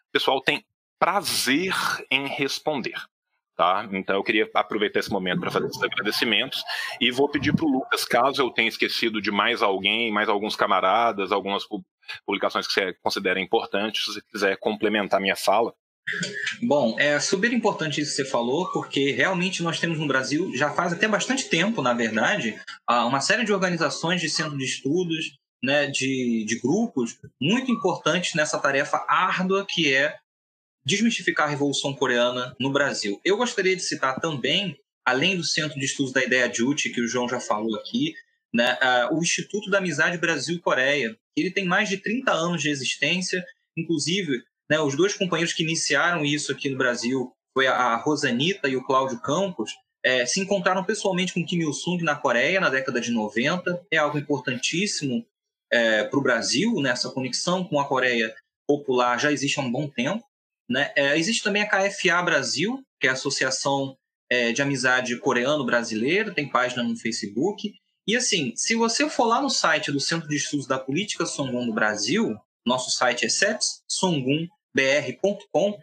O 0.09 0.13
pessoal 0.13 0.41
tem 0.41 0.65
prazer 1.01 1.75
em 2.13 2.29
responder. 2.29 2.95
Tá? 3.57 3.89
Então 3.91 4.17
eu 4.17 4.23
queria 4.23 4.51
aproveitar 4.55 5.01
esse 5.01 5.11
momento 5.11 5.41
para 5.41 5.51
fazer 5.51 5.67
esses 5.69 5.83
agradecimentos 5.83 6.63
e 7.01 7.11
vou 7.11 7.27
pedir 7.27 7.55
para 7.55 7.65
o 7.65 7.71
Lucas, 7.71 8.05
caso 8.05 8.43
eu 8.43 8.51
tenha 8.51 8.69
esquecido 8.69 9.19
de 9.19 9.31
mais 9.31 9.63
alguém, 9.63 10.13
mais 10.13 10.29
alguns 10.29 10.55
camaradas, 10.55 11.33
algumas 11.33 11.65
publicações 12.27 12.67
que 12.67 12.75
você 12.75 12.93
considera 13.03 13.41
importantes, 13.41 14.05
se 14.05 14.13
você 14.13 14.21
quiser 14.31 14.59
complementar 14.59 15.23
minha 15.23 15.37
fala. 15.37 15.73
Bom, 16.63 16.97
é 16.99 17.19
super 17.19 17.53
importante 17.53 18.01
isso 18.01 18.15
que 18.15 18.23
você 18.23 18.31
falou, 18.31 18.71
porque 18.73 19.11
realmente 19.13 19.63
nós 19.63 19.81
temos 19.81 19.99
no 19.99 20.07
Brasil, 20.07 20.55
já 20.55 20.71
faz 20.71 20.93
até 20.93 21.09
bastante 21.09 21.49
tempo, 21.49 21.83
na 21.83 21.93
verdade, 21.93 22.61
uma 22.89 23.21
série 23.21 23.45
de 23.45 23.53
organizações 23.53 24.21
de 24.21 24.29
centro 24.29 24.57
de 24.57 24.65
estudos, 24.65 25.37
né, 25.63 25.87
de, 25.87 26.45
de 26.47 26.61
grupos 26.61 27.19
muito 27.41 27.73
importantes 27.73 28.35
nessa 28.35 28.59
tarefa 28.59 29.05
árdua 29.09 29.67
que 29.67 29.93
é 29.93 30.17
desmistificar 30.87 31.49
a 31.49 31.51
Revolução 31.51 31.93
Coreana 31.93 32.55
no 32.61 32.73
Brasil. 32.73 33.21
Eu 33.25 33.37
gostaria 33.37 33.75
de 33.75 33.83
citar 33.83 34.21
também, 34.21 34.79
além 35.05 35.37
do 35.37 35.43
Centro 35.43 35.79
de 35.79 35.85
Estudos 35.85 36.13
da 36.13 36.23
Ideia 36.23 36.53
Juche, 36.53 36.91
que 36.91 37.01
o 37.01 37.09
João 37.09 37.29
já 37.29 37.41
falou 37.41 37.75
aqui, 37.75 38.15
né, 38.55 38.79
uh, 39.11 39.17
o 39.17 39.21
Instituto 39.21 39.69
da 39.69 39.79
Amizade 39.79 40.17
Brasil-Coreia. 40.17 41.19
Ele 41.37 41.51
tem 41.51 41.65
mais 41.65 41.89
de 41.89 41.97
30 41.97 42.33
anos 42.33 42.63
de 42.63 42.71
existência, 42.71 43.45
inclusive 43.77 44.45
né, 44.71 44.81
os 44.81 44.97
dois 44.97 45.15
companheiros 45.15 45.53
que 45.53 45.65
iniciaram 45.65 46.25
isso 46.25 46.53
aqui 46.53 46.71
no 46.71 46.79
Brasil, 46.79 47.33
foi 47.53 47.67
a 47.67 47.97
Rosanita 47.97 48.69
e 48.69 48.77
o 48.77 48.85
Cláudio 48.85 49.21
Campos, 49.21 49.73
é, 50.05 50.25
se 50.25 50.41
encontraram 50.41 50.85
pessoalmente 50.85 51.35
com 51.35 51.45
Kim 51.45 51.59
Il-sung 51.59 52.03
na 52.05 52.15
Coreia 52.15 52.61
na 52.61 52.71
década 52.71 53.01
de 53.01 53.11
90. 53.11 53.85
É 53.91 53.97
algo 53.97 54.17
importantíssimo 54.17 55.27
é, 55.73 56.05
para 56.05 56.19
o 56.19 56.23
Brasil, 56.23 56.81
nessa 56.81 57.09
né, 57.09 57.15
conexão 57.15 57.65
com 57.65 57.81
a 57.81 57.89
Coreia 57.89 58.33
popular 58.69 59.19
já 59.19 59.33
existe 59.33 59.59
há 59.59 59.63
um 59.63 59.71
bom 59.71 59.89
tempo. 59.89 60.25
Né? 60.69 60.93
É, 60.97 61.19
existe 61.19 61.43
também 61.43 61.63
a 61.63 61.69
KFA 61.69 62.23
Brasil, 62.23 62.85
que 63.01 63.07
é 63.07 63.11
a 63.11 63.15
Associação 63.15 63.97
é, 64.29 64.53
de 64.53 64.61
Amizade 64.63 65.17
Coreano-Brasileira, 65.19 66.35
tem 66.35 66.49
página 66.49 66.83
no 66.83 66.97
Facebook. 66.97 67.73
E 68.07 68.17
assim, 68.17 68.53
se 68.57 68.75
você 68.75 69.09
for 69.09 69.27
lá 69.27 69.41
no 69.41 69.51
site 69.51 69.93
do 69.93 70.01
Centro 70.01 70.29
de 70.29 70.37
Estudos 70.37 70.67
da 70.67 70.79
Política 70.79 71.27
Songun 71.27 71.67
do 71.67 71.73
Brasil, 71.73 72.37
nosso 72.65 72.91
site 72.91 73.27
é 73.27 73.29
cetsongumbr.com, 73.29 75.79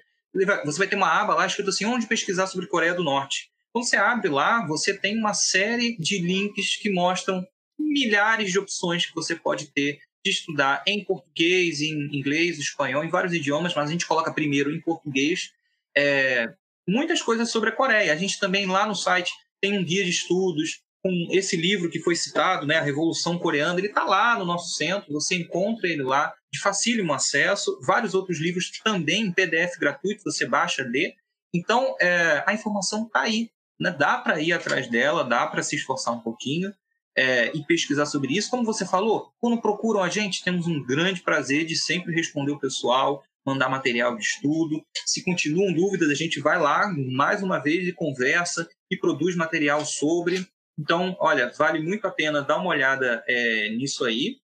você 0.65 0.79
vai 0.79 0.87
ter 0.87 0.95
uma 0.95 1.21
aba 1.21 1.35
lá 1.35 1.45
escrito 1.45 1.69
assim, 1.69 1.85
onde 1.85 2.07
pesquisar 2.07 2.47
sobre 2.47 2.67
Coreia 2.67 2.93
do 2.93 3.03
Norte. 3.03 3.51
Quando 3.71 3.85
você 3.85 3.97
abre 3.97 4.29
lá, 4.29 4.65
você 4.67 4.97
tem 4.97 5.17
uma 5.17 5.33
série 5.33 5.97
de 5.97 6.19
links 6.19 6.75
que 6.75 6.91
mostram 6.91 7.45
milhares 7.77 8.51
de 8.51 8.59
opções 8.59 9.05
que 9.05 9.15
você 9.15 9.35
pode 9.35 9.71
ter 9.71 9.99
de 10.23 10.31
estudar 10.31 10.83
em 10.87 11.03
português, 11.03 11.81
em 11.81 12.15
inglês, 12.15 12.57
espanhol, 12.57 13.03
em 13.03 13.09
vários 13.09 13.33
idiomas, 13.33 13.75
mas 13.75 13.89
a 13.89 13.91
gente 13.91 14.07
coloca 14.07 14.33
primeiro 14.33 14.73
em 14.73 14.79
português 14.79 15.51
é, 15.95 16.53
muitas 16.87 17.21
coisas 17.21 17.51
sobre 17.51 17.69
a 17.69 17.75
Coreia. 17.75 18.13
A 18.13 18.15
gente 18.15 18.39
também 18.39 18.65
lá 18.65 18.87
no 18.87 18.95
site 18.95 19.33
tem 19.61 19.77
um 19.77 19.83
guia 19.83 20.03
de 20.03 20.09
estudos 20.09 20.81
com 21.01 21.27
esse 21.31 21.57
livro 21.57 21.89
que 21.89 21.99
foi 21.99 22.15
citado, 22.15 22.65
né, 22.65 22.77
a 22.77 22.81
Revolução 22.81 23.37
Coreana, 23.37 23.77
ele 23.77 23.87
está 23.87 24.05
lá 24.05 24.39
no 24.39 24.45
nosso 24.45 24.73
centro, 24.75 25.11
você 25.11 25.35
encontra 25.35 25.89
ele 25.89 26.01
lá 26.01 26.33
de 26.49 26.61
facílimo 26.61 27.13
acesso, 27.13 27.77
vários 27.85 28.13
outros 28.13 28.39
livros 28.39 28.71
também 28.81 29.23
em 29.23 29.31
PDF 29.31 29.77
gratuito, 29.77 30.23
você 30.23 30.47
baixa, 30.47 30.83
lê. 30.83 31.13
Então, 31.53 31.95
é, 31.99 32.41
a 32.47 32.53
informação 32.53 33.05
está 33.05 33.21
aí, 33.21 33.49
né? 33.77 33.91
dá 33.91 34.17
para 34.17 34.39
ir 34.39 34.53
atrás 34.53 34.87
dela, 34.89 35.25
dá 35.25 35.45
para 35.45 35.61
se 35.61 35.75
esforçar 35.75 36.13
um 36.13 36.21
pouquinho 36.21 36.73
é, 37.17 37.55
e 37.55 37.63
pesquisar 37.65 38.05
sobre 38.05 38.35
isso. 38.35 38.49
Como 38.49 38.63
você 38.63 38.85
falou, 38.85 39.31
quando 39.39 39.61
procuram 39.61 40.01
a 40.01 40.09
gente, 40.09 40.43
temos 40.43 40.67
um 40.67 40.83
grande 40.83 41.21
prazer 41.21 41.65
de 41.65 41.75
sempre 41.75 42.13
responder 42.13 42.51
o 42.51 42.59
pessoal, 42.59 43.23
mandar 43.45 43.69
material 43.69 44.15
de 44.15 44.23
estudo. 44.23 44.83
Se 45.05 45.23
continuam 45.23 45.73
dúvidas, 45.73 46.09
a 46.09 46.15
gente 46.15 46.39
vai 46.39 46.59
lá 46.59 46.87
mais 47.11 47.43
uma 47.43 47.59
vez 47.59 47.87
e 47.87 47.93
conversa 47.93 48.67
e 48.89 48.97
produz 48.97 49.35
material 49.35 49.85
sobre. 49.85 50.47
Então, 50.77 51.15
olha, 51.19 51.51
vale 51.57 51.79
muito 51.79 52.07
a 52.07 52.11
pena 52.11 52.41
dar 52.41 52.57
uma 52.57 52.69
olhada 52.69 53.23
é, 53.27 53.69
nisso 53.69 54.05
aí. 54.05 54.37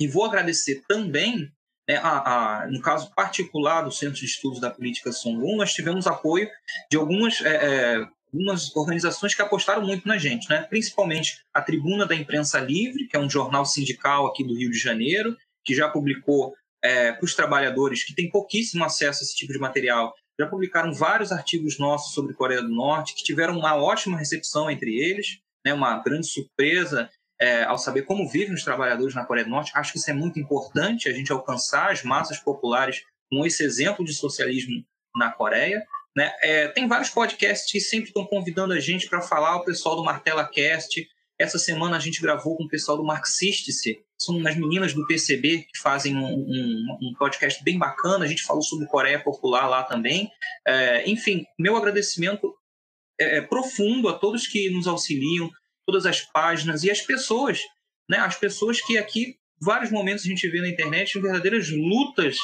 E 0.00 0.08
vou 0.08 0.24
agradecer 0.24 0.82
também, 0.88 1.52
né, 1.88 1.96
a, 1.96 2.62
a, 2.62 2.66
no 2.68 2.80
caso 2.80 3.12
particular 3.14 3.82
do 3.82 3.92
Centro 3.92 4.18
de 4.18 4.24
Estudos 4.24 4.60
da 4.60 4.70
Política 4.70 5.12
Songun, 5.12 5.56
nós 5.56 5.74
tivemos 5.74 6.06
apoio 6.06 6.48
de 6.90 6.96
algumas 6.96 7.40
é, 7.42 7.98
é 7.98 8.08
algumas 8.32 8.74
organizações 8.76 9.34
que 9.34 9.42
apostaram 9.42 9.82
muito 9.82 10.06
na 10.06 10.16
gente, 10.16 10.48
né? 10.48 10.62
principalmente 10.62 11.40
a 11.52 11.60
Tribuna 11.60 12.06
da 12.06 12.14
Imprensa 12.14 12.60
Livre, 12.60 13.06
que 13.06 13.16
é 13.16 13.20
um 13.20 13.28
jornal 13.28 13.64
sindical 13.64 14.26
aqui 14.26 14.44
do 14.44 14.54
Rio 14.54 14.70
de 14.70 14.78
Janeiro, 14.78 15.36
que 15.64 15.74
já 15.74 15.88
publicou 15.88 16.54
é, 16.82 17.12
para 17.12 17.24
os 17.24 17.34
trabalhadores 17.34 18.04
que 18.04 18.14
têm 18.14 18.30
pouquíssimo 18.30 18.84
acesso 18.84 19.22
a 19.22 19.24
esse 19.24 19.36
tipo 19.36 19.52
de 19.52 19.58
material, 19.58 20.14
já 20.38 20.46
publicaram 20.46 20.94
vários 20.94 21.32
artigos 21.32 21.78
nossos 21.78 22.14
sobre 22.14 22.34
Coreia 22.34 22.62
do 22.62 22.70
Norte, 22.70 23.14
que 23.14 23.22
tiveram 23.22 23.58
uma 23.58 23.76
ótima 23.76 24.16
recepção 24.16 24.70
entre 24.70 24.98
eles, 24.98 25.38
né? 25.64 25.74
uma 25.74 25.98
grande 26.02 26.26
surpresa 26.26 27.10
é, 27.38 27.64
ao 27.64 27.78
saber 27.78 28.02
como 28.02 28.28
vivem 28.28 28.54
os 28.54 28.64
trabalhadores 28.64 29.14
na 29.14 29.24
Coreia 29.24 29.44
do 29.44 29.50
Norte. 29.50 29.72
Acho 29.74 29.92
que 29.92 29.98
isso 29.98 30.10
é 30.10 30.14
muito 30.14 30.38
importante, 30.38 31.08
a 31.08 31.12
gente 31.12 31.32
alcançar 31.32 31.90
as 31.90 32.02
massas 32.02 32.38
populares 32.38 33.02
com 33.30 33.44
esse 33.44 33.62
exemplo 33.62 34.04
de 34.04 34.14
socialismo 34.14 34.82
na 35.14 35.30
Coreia. 35.30 35.84
Né? 36.16 36.32
É, 36.42 36.68
tem 36.68 36.88
vários 36.88 37.10
podcasts 37.10 37.70
que 37.70 37.80
sempre 37.80 38.08
estão 38.08 38.26
convidando 38.26 38.72
a 38.72 38.80
gente 38.80 39.08
para 39.08 39.20
falar, 39.20 39.56
o 39.56 39.64
pessoal 39.64 39.96
do 39.96 40.04
Martela 40.04 40.46
Cast. 40.48 41.08
Essa 41.38 41.58
semana 41.58 41.96
a 41.96 42.00
gente 42.00 42.20
gravou 42.20 42.56
com 42.56 42.64
o 42.64 42.68
pessoal 42.68 42.98
do 42.98 43.04
Marxistice, 43.04 43.98
são 44.20 44.36
umas 44.36 44.54
meninas 44.56 44.92
do 44.92 45.06
PCB 45.06 45.66
que 45.72 45.78
fazem 45.78 46.14
um, 46.14 46.26
um, 46.26 46.98
um 47.00 47.14
podcast 47.18 47.64
bem 47.64 47.78
bacana. 47.78 48.24
A 48.24 48.28
gente 48.28 48.42
falou 48.42 48.62
sobre 48.62 48.86
Coreia 48.86 49.18
Popular 49.18 49.66
lá 49.66 49.82
também. 49.82 50.30
É, 50.66 51.08
enfim, 51.08 51.46
meu 51.58 51.76
agradecimento 51.76 52.54
é, 53.18 53.38
é 53.38 53.40
profundo 53.40 54.08
a 54.08 54.12
todos 54.12 54.46
que 54.46 54.68
nos 54.68 54.86
auxiliam, 54.86 55.48
todas 55.86 56.04
as 56.04 56.20
páginas 56.20 56.84
e 56.84 56.90
as 56.90 57.00
pessoas, 57.00 57.62
né? 58.08 58.18
As 58.18 58.36
pessoas 58.36 58.82
que 58.82 58.98
aqui, 58.98 59.36
vários 59.58 59.90
momentos 59.90 60.26
a 60.26 60.28
gente 60.28 60.46
vê 60.48 60.60
na 60.60 60.68
internet 60.68 61.18
verdadeiras 61.18 61.70
lutas 61.70 62.36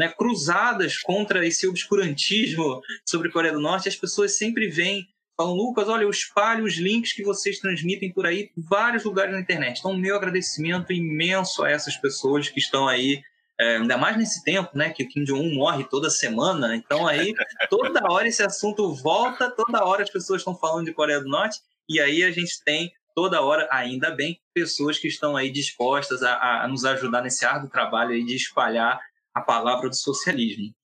né, 0.00 0.08
cruzadas 0.08 0.96
contra 0.96 1.46
esse 1.46 1.68
obscurantismo 1.68 2.80
sobre 3.06 3.28
a 3.28 3.32
Coreia 3.32 3.52
do 3.52 3.60
Norte, 3.60 3.86
as 3.86 3.94
pessoas 3.94 4.38
sempre 4.38 4.66
vêm 4.66 5.06
falam, 5.36 5.54
Lucas, 5.54 5.88
olha, 5.88 6.02
eu 6.02 6.10
espalho 6.10 6.64
os 6.64 6.76
links 6.76 7.14
que 7.14 7.22
vocês 7.22 7.58
transmitem 7.58 8.12
por 8.12 8.26
aí 8.26 8.50
vários 8.56 9.04
lugares 9.04 9.32
na 9.32 9.40
internet. 9.40 9.78
Então, 9.78 9.96
meu 9.96 10.14
agradecimento 10.16 10.92
imenso 10.92 11.62
a 11.62 11.70
essas 11.70 11.96
pessoas 11.96 12.50
que 12.50 12.60
estão 12.60 12.86
aí, 12.86 13.22
é, 13.58 13.76
ainda 13.76 13.96
mais 13.96 14.18
nesse 14.18 14.44
tempo, 14.44 14.70
né, 14.74 14.90
que 14.90 15.02
o 15.02 15.08
Kim 15.08 15.24
Jong-un 15.24 15.54
morre 15.54 15.84
toda 15.84 16.10
semana. 16.10 16.76
Então, 16.76 17.06
aí, 17.06 17.32
toda 17.70 18.12
hora 18.12 18.28
esse 18.28 18.42
assunto 18.42 18.94
volta, 18.94 19.50
toda 19.50 19.82
hora 19.82 20.02
as 20.02 20.10
pessoas 20.10 20.42
estão 20.42 20.54
falando 20.54 20.84
de 20.84 20.92
Coreia 20.92 21.20
do 21.20 21.28
Norte, 21.28 21.58
e 21.88 21.98
aí 21.98 22.22
a 22.22 22.30
gente 22.30 22.62
tem 22.62 22.92
toda 23.14 23.40
hora, 23.40 23.66
ainda 23.70 24.10
bem, 24.10 24.38
pessoas 24.52 24.98
que 24.98 25.08
estão 25.08 25.36
aí 25.36 25.50
dispostas 25.50 26.22
a, 26.22 26.64
a 26.64 26.68
nos 26.68 26.84
ajudar 26.84 27.22
nesse 27.22 27.46
árduo 27.46 27.70
trabalho 27.70 28.10
aí 28.10 28.24
de 28.24 28.36
espalhar 28.36 29.00
a 29.34 29.40
palavra 29.40 29.88
do 29.88 29.96
socialismo. 29.96 30.74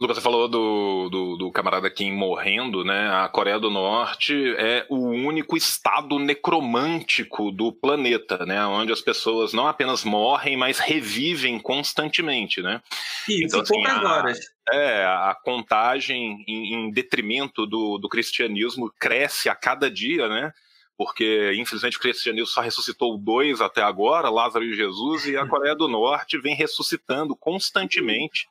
Lucas, 0.00 0.16
você 0.16 0.22
falou 0.22 0.46
do, 0.46 1.08
do, 1.10 1.36
do, 1.36 1.50
camarada 1.50 1.90
Kim 1.90 2.12
morrendo, 2.12 2.84
né? 2.84 3.10
A 3.10 3.28
Coreia 3.28 3.58
do 3.58 3.68
Norte 3.68 4.32
é 4.56 4.86
o 4.88 5.08
único 5.08 5.56
estado 5.56 6.20
necromântico 6.20 7.50
do 7.50 7.72
planeta, 7.72 8.46
né? 8.46 8.64
Onde 8.64 8.92
as 8.92 9.00
pessoas 9.00 9.52
não 9.52 9.66
apenas 9.66 10.04
morrem, 10.04 10.56
mas 10.56 10.78
revivem 10.78 11.58
constantemente, 11.58 12.62
né? 12.62 12.80
Isso, 13.28 13.42
então, 13.46 13.60
assim, 13.60 13.74
poucas 13.74 14.04
a, 14.04 14.12
horas. 14.14 14.38
É, 14.70 15.04
a 15.04 15.36
contagem 15.44 16.44
em, 16.46 16.74
em 16.74 16.90
detrimento 16.92 17.66
do, 17.66 17.98
do 17.98 18.08
cristianismo 18.08 18.92
cresce 19.00 19.48
a 19.48 19.54
cada 19.56 19.90
dia, 19.90 20.28
né? 20.28 20.52
Porque 20.98 21.52
infelizmente 21.54 21.96
o 21.96 22.00
cristianismo 22.00 22.48
só 22.48 22.60
ressuscitou 22.60 23.16
dois 23.16 23.60
até 23.60 23.80
agora, 23.80 24.28
Lázaro 24.28 24.64
e 24.64 24.74
Jesus, 24.74 25.26
e 25.26 25.36
a 25.36 25.46
Coreia 25.46 25.76
do 25.76 25.86
Norte 25.86 26.36
vem 26.38 26.56
ressuscitando 26.56 27.36
constantemente 27.36 28.48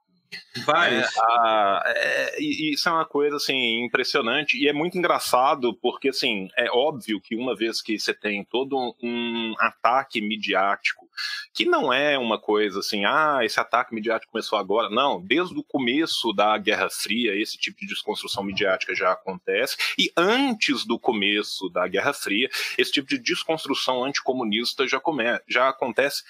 É, 1.86 2.36
é, 2.38 2.42
isso 2.42 2.90
é 2.90 2.92
uma 2.92 3.06
coisa 3.06 3.38
assim 3.38 3.86
impressionante. 3.86 4.58
E 4.58 4.68
é 4.68 4.74
muito 4.74 4.98
engraçado 4.98 5.74
porque 5.76 6.10
assim 6.10 6.50
é 6.58 6.70
óbvio 6.70 7.22
que 7.22 7.36
uma 7.36 7.56
vez 7.56 7.82
que 7.82 7.98
você 7.98 8.14
tem 8.14 8.44
todo 8.44 8.96
um 9.02 9.54
ataque 9.60 10.20
midiático 10.22 11.08
que 11.54 11.66
não 11.66 11.92
é 11.92 12.18
uma 12.18 12.40
coisa 12.40 12.80
assim 12.80 13.06
ah 13.06 13.40
esse 13.42 13.60
ataque 13.60 13.94
midiático 13.94 14.32
começou 14.32 14.58
agora. 14.60 14.90
Não 14.90 15.22
desde 15.22 15.58
o 15.58 15.64
começo 15.64 16.34
da 16.34 16.58
Guerra 16.58 16.90
Fria 16.90 17.36
esse 17.36 17.58
tipo 17.58 17.80
de 17.80 17.88
desconstrução 17.88 18.44
midiática 18.44 18.94
já 18.96 19.12
acontece. 19.12 19.78
E 19.98 20.12
antes 20.16 20.86
do 20.86 21.00
começo 21.00 21.70
da 21.70 21.88
Guerra 21.88 22.14
Fria 22.14 22.50
esse 22.78 22.92
tipo 22.92 23.08
de 23.08 23.18
desconstrução 23.18 24.04
anticomunista 24.04 24.88
já 24.88 25.00
come, 25.00 25.24
já 25.48 25.70
acontece 25.70 26.24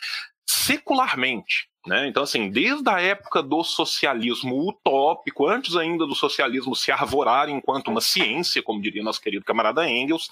secularmente 0.46 1.70
né? 1.88 2.08
Então, 2.08 2.24
assim, 2.24 2.50
desde 2.50 2.88
a 2.90 3.00
época 3.02 3.42
do 3.42 3.64
socialismo 3.64 4.68
utópico, 4.68 5.48
antes 5.48 5.76
ainda 5.76 6.06
do 6.06 6.14
socialismo 6.14 6.76
se 6.76 6.92
arvorar 6.92 7.50
enquanto 7.50 7.88
uma 7.88 8.02
ciência, 8.02 8.62
como 8.62 8.82
diria 8.82 9.02
nosso 9.02 9.22
querido 9.22 9.46
camarada 9.46 9.90
Engels, 9.90 10.30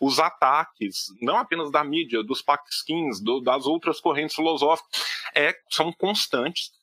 os 0.00 0.18
ataques, 0.18 1.06
não 1.20 1.38
apenas 1.38 1.70
da 1.70 1.82
mídia, 1.82 2.22
dos 2.22 2.42
paquistins, 2.42 3.20
do, 3.20 3.40
das 3.40 3.66
outras 3.66 4.00
correntes 4.00 4.36
filosóficas, 4.36 5.02
é, 5.34 5.56
são 5.70 5.92
constantes 5.92 6.77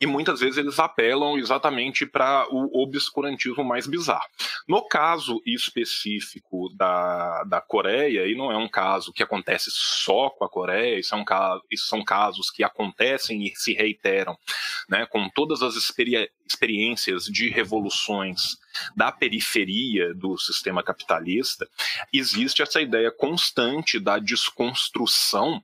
e 0.00 0.06
muitas 0.06 0.40
vezes 0.40 0.58
eles 0.58 0.78
apelam 0.78 1.38
exatamente 1.38 2.06
para 2.06 2.46
o 2.50 2.82
obscurantismo 2.82 3.64
mais 3.64 3.86
bizarro. 3.86 4.28
No 4.66 4.86
caso 4.86 5.40
específico 5.44 6.68
da, 6.74 7.44
da 7.44 7.60
Coreia, 7.60 8.26
e 8.26 8.34
não 8.34 8.52
é 8.52 8.56
um 8.56 8.68
caso 8.68 9.12
que 9.12 9.22
acontece 9.22 9.70
só 9.70 10.30
com 10.30 10.44
a 10.44 10.48
Coreia, 10.48 10.98
isso, 10.98 11.14
é 11.14 11.18
um 11.18 11.24
caso, 11.24 11.62
isso 11.70 11.86
são 11.86 12.04
casos 12.04 12.50
que 12.50 12.62
acontecem 12.62 13.44
e 13.44 13.54
se 13.56 13.72
reiteram, 13.72 14.38
né, 14.88 15.06
com 15.06 15.28
todas 15.28 15.62
as 15.62 15.74
experi 15.74 16.30
experiências 16.46 17.24
de 17.26 17.50
revoluções 17.50 18.56
da 18.96 19.12
periferia 19.12 20.14
do 20.14 20.38
sistema 20.38 20.82
capitalista, 20.82 21.68
existe 22.10 22.62
essa 22.62 22.80
ideia 22.80 23.10
constante 23.10 24.00
da 24.00 24.18
desconstrução 24.18 25.62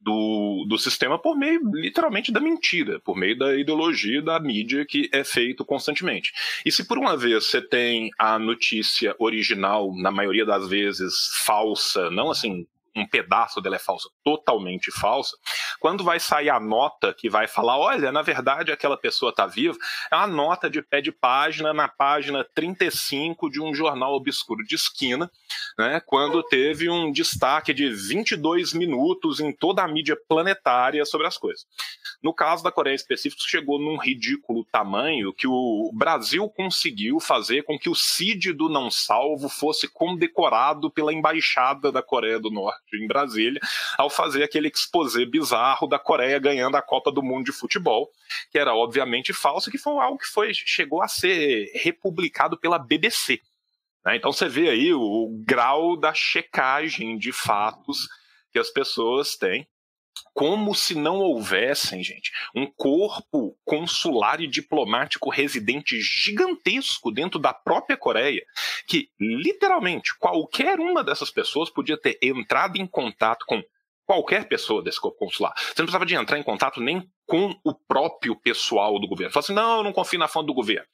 do, 0.00 0.64
do 0.68 0.78
sistema 0.78 1.18
por 1.18 1.36
meio, 1.36 1.60
literalmente, 1.74 2.32
da 2.32 2.40
mentira, 2.40 2.98
por 3.00 3.16
meio 3.16 3.36
da 3.38 3.56
ideologia 3.56 4.22
da 4.22 4.40
mídia 4.40 4.86
que 4.86 5.08
é 5.12 5.22
feito 5.22 5.64
constantemente. 5.64 6.32
E 6.64 6.72
se 6.72 6.84
por 6.84 6.98
uma 6.98 7.16
vez 7.16 7.46
você 7.46 7.60
tem 7.60 8.10
a 8.18 8.38
notícia 8.38 9.14
original, 9.18 9.94
na 9.96 10.10
maioria 10.10 10.46
das 10.46 10.68
vezes 10.68 11.14
falsa, 11.44 12.10
não 12.10 12.30
assim 12.30 12.66
um 12.94 13.06
pedaço 13.06 13.60
dela 13.60 13.76
é 13.76 13.78
falsa, 13.78 14.08
totalmente 14.24 14.90
falsa, 14.90 15.36
quando 15.78 16.02
vai 16.02 16.18
sair 16.18 16.50
a 16.50 16.58
nota 16.58 17.14
que 17.14 17.30
vai 17.30 17.46
falar, 17.46 17.78
olha, 17.78 18.10
na 18.10 18.22
verdade 18.22 18.72
aquela 18.72 18.96
pessoa 18.96 19.30
está 19.30 19.46
viva, 19.46 19.78
é 20.10 20.16
uma 20.16 20.26
nota 20.26 20.68
de 20.68 20.82
pé 20.82 21.00
de 21.00 21.12
página 21.12 21.72
na 21.72 21.88
página 21.88 22.44
35 22.54 23.50
de 23.50 23.60
um 23.60 23.74
jornal 23.74 24.14
obscuro 24.14 24.64
de 24.64 24.74
esquina, 24.74 25.30
né, 25.78 26.00
quando 26.04 26.42
teve 26.42 26.90
um 26.90 27.12
destaque 27.12 27.72
de 27.72 27.88
22 27.90 28.72
minutos 28.72 29.40
em 29.40 29.52
toda 29.52 29.82
a 29.82 29.88
mídia 29.88 30.16
planetária 30.28 31.04
sobre 31.04 31.26
as 31.26 31.38
coisas. 31.38 31.66
No 32.22 32.34
caso 32.34 32.62
da 32.62 32.70
Coreia 32.70 32.94
específico, 32.94 33.42
chegou 33.42 33.78
num 33.78 33.96
ridículo 33.96 34.66
tamanho 34.70 35.32
que 35.32 35.46
o 35.46 35.90
Brasil 35.94 36.48
conseguiu 36.50 37.18
fazer 37.18 37.62
com 37.62 37.78
que 37.78 37.88
o 37.88 37.94
CID 37.94 38.52
do 38.52 38.68
não 38.68 38.90
salvo 38.90 39.48
fosse 39.48 39.88
condecorado 39.88 40.90
pela 40.90 41.14
embaixada 41.14 41.90
da 41.90 42.02
Coreia 42.02 42.38
do 42.38 42.50
Norte 42.50 42.89
em 42.96 43.06
Brasília, 43.06 43.60
ao 43.96 44.10
fazer 44.10 44.42
aquele 44.42 44.68
exposé 44.68 45.24
bizarro 45.24 45.86
da 45.86 45.98
Coreia 45.98 46.38
ganhando 46.38 46.76
a 46.76 46.82
Copa 46.82 47.12
do 47.12 47.22
Mundo 47.22 47.44
de 47.44 47.52
futebol, 47.52 48.10
que 48.50 48.58
era 48.58 48.74
obviamente 48.74 49.32
falso, 49.32 49.70
que 49.70 49.78
foi 49.78 49.92
algo 50.02 50.18
que 50.18 50.26
foi, 50.26 50.52
chegou 50.54 51.02
a 51.02 51.08
ser 51.08 51.70
republicado 51.74 52.56
pela 52.56 52.78
BBC. 52.78 53.40
Né? 54.04 54.16
Então 54.16 54.32
você 54.32 54.48
vê 54.48 54.68
aí 54.70 54.92
o, 54.92 55.00
o 55.00 55.42
grau 55.44 55.96
da 55.96 56.14
checagem 56.14 57.18
de 57.18 57.32
fatos 57.32 58.08
que 58.52 58.58
as 58.58 58.70
pessoas 58.70 59.36
têm 59.36 59.66
como 60.32 60.74
se 60.74 60.94
não 60.94 61.16
houvessem, 61.16 62.02
gente, 62.02 62.30
um 62.54 62.66
corpo 62.66 63.56
consular 63.64 64.40
e 64.40 64.46
diplomático 64.46 65.28
residente 65.28 66.00
gigantesco 66.00 67.10
dentro 67.10 67.38
da 67.38 67.52
própria 67.52 67.96
Coreia, 67.96 68.44
que 68.86 69.10
literalmente 69.20 70.16
qualquer 70.18 70.78
uma 70.78 71.04
dessas 71.04 71.30
pessoas 71.30 71.68
podia 71.68 71.98
ter 71.98 72.18
entrado 72.22 72.76
em 72.76 72.86
contato 72.86 73.44
com 73.46 73.62
qualquer 74.10 74.48
pessoa 74.48 74.82
desse 74.82 75.00
corpo 75.00 75.18
consular. 75.18 75.52
Você 75.56 75.74
não 75.78 75.84
precisava 75.84 76.04
de 76.04 76.16
entrar 76.16 76.36
em 76.36 76.42
contato 76.42 76.80
nem 76.80 77.08
com 77.28 77.54
o 77.64 77.72
próprio 77.72 78.34
pessoal 78.34 78.98
do 78.98 79.06
governo. 79.06 79.32
Fala 79.32 79.44
assim, 79.44 79.54
não, 79.54 79.76
eu 79.76 79.84
não 79.84 79.92
confio 79.92 80.18
na 80.18 80.26
fonte 80.26 80.48
do 80.48 80.52
governo. 80.52 80.84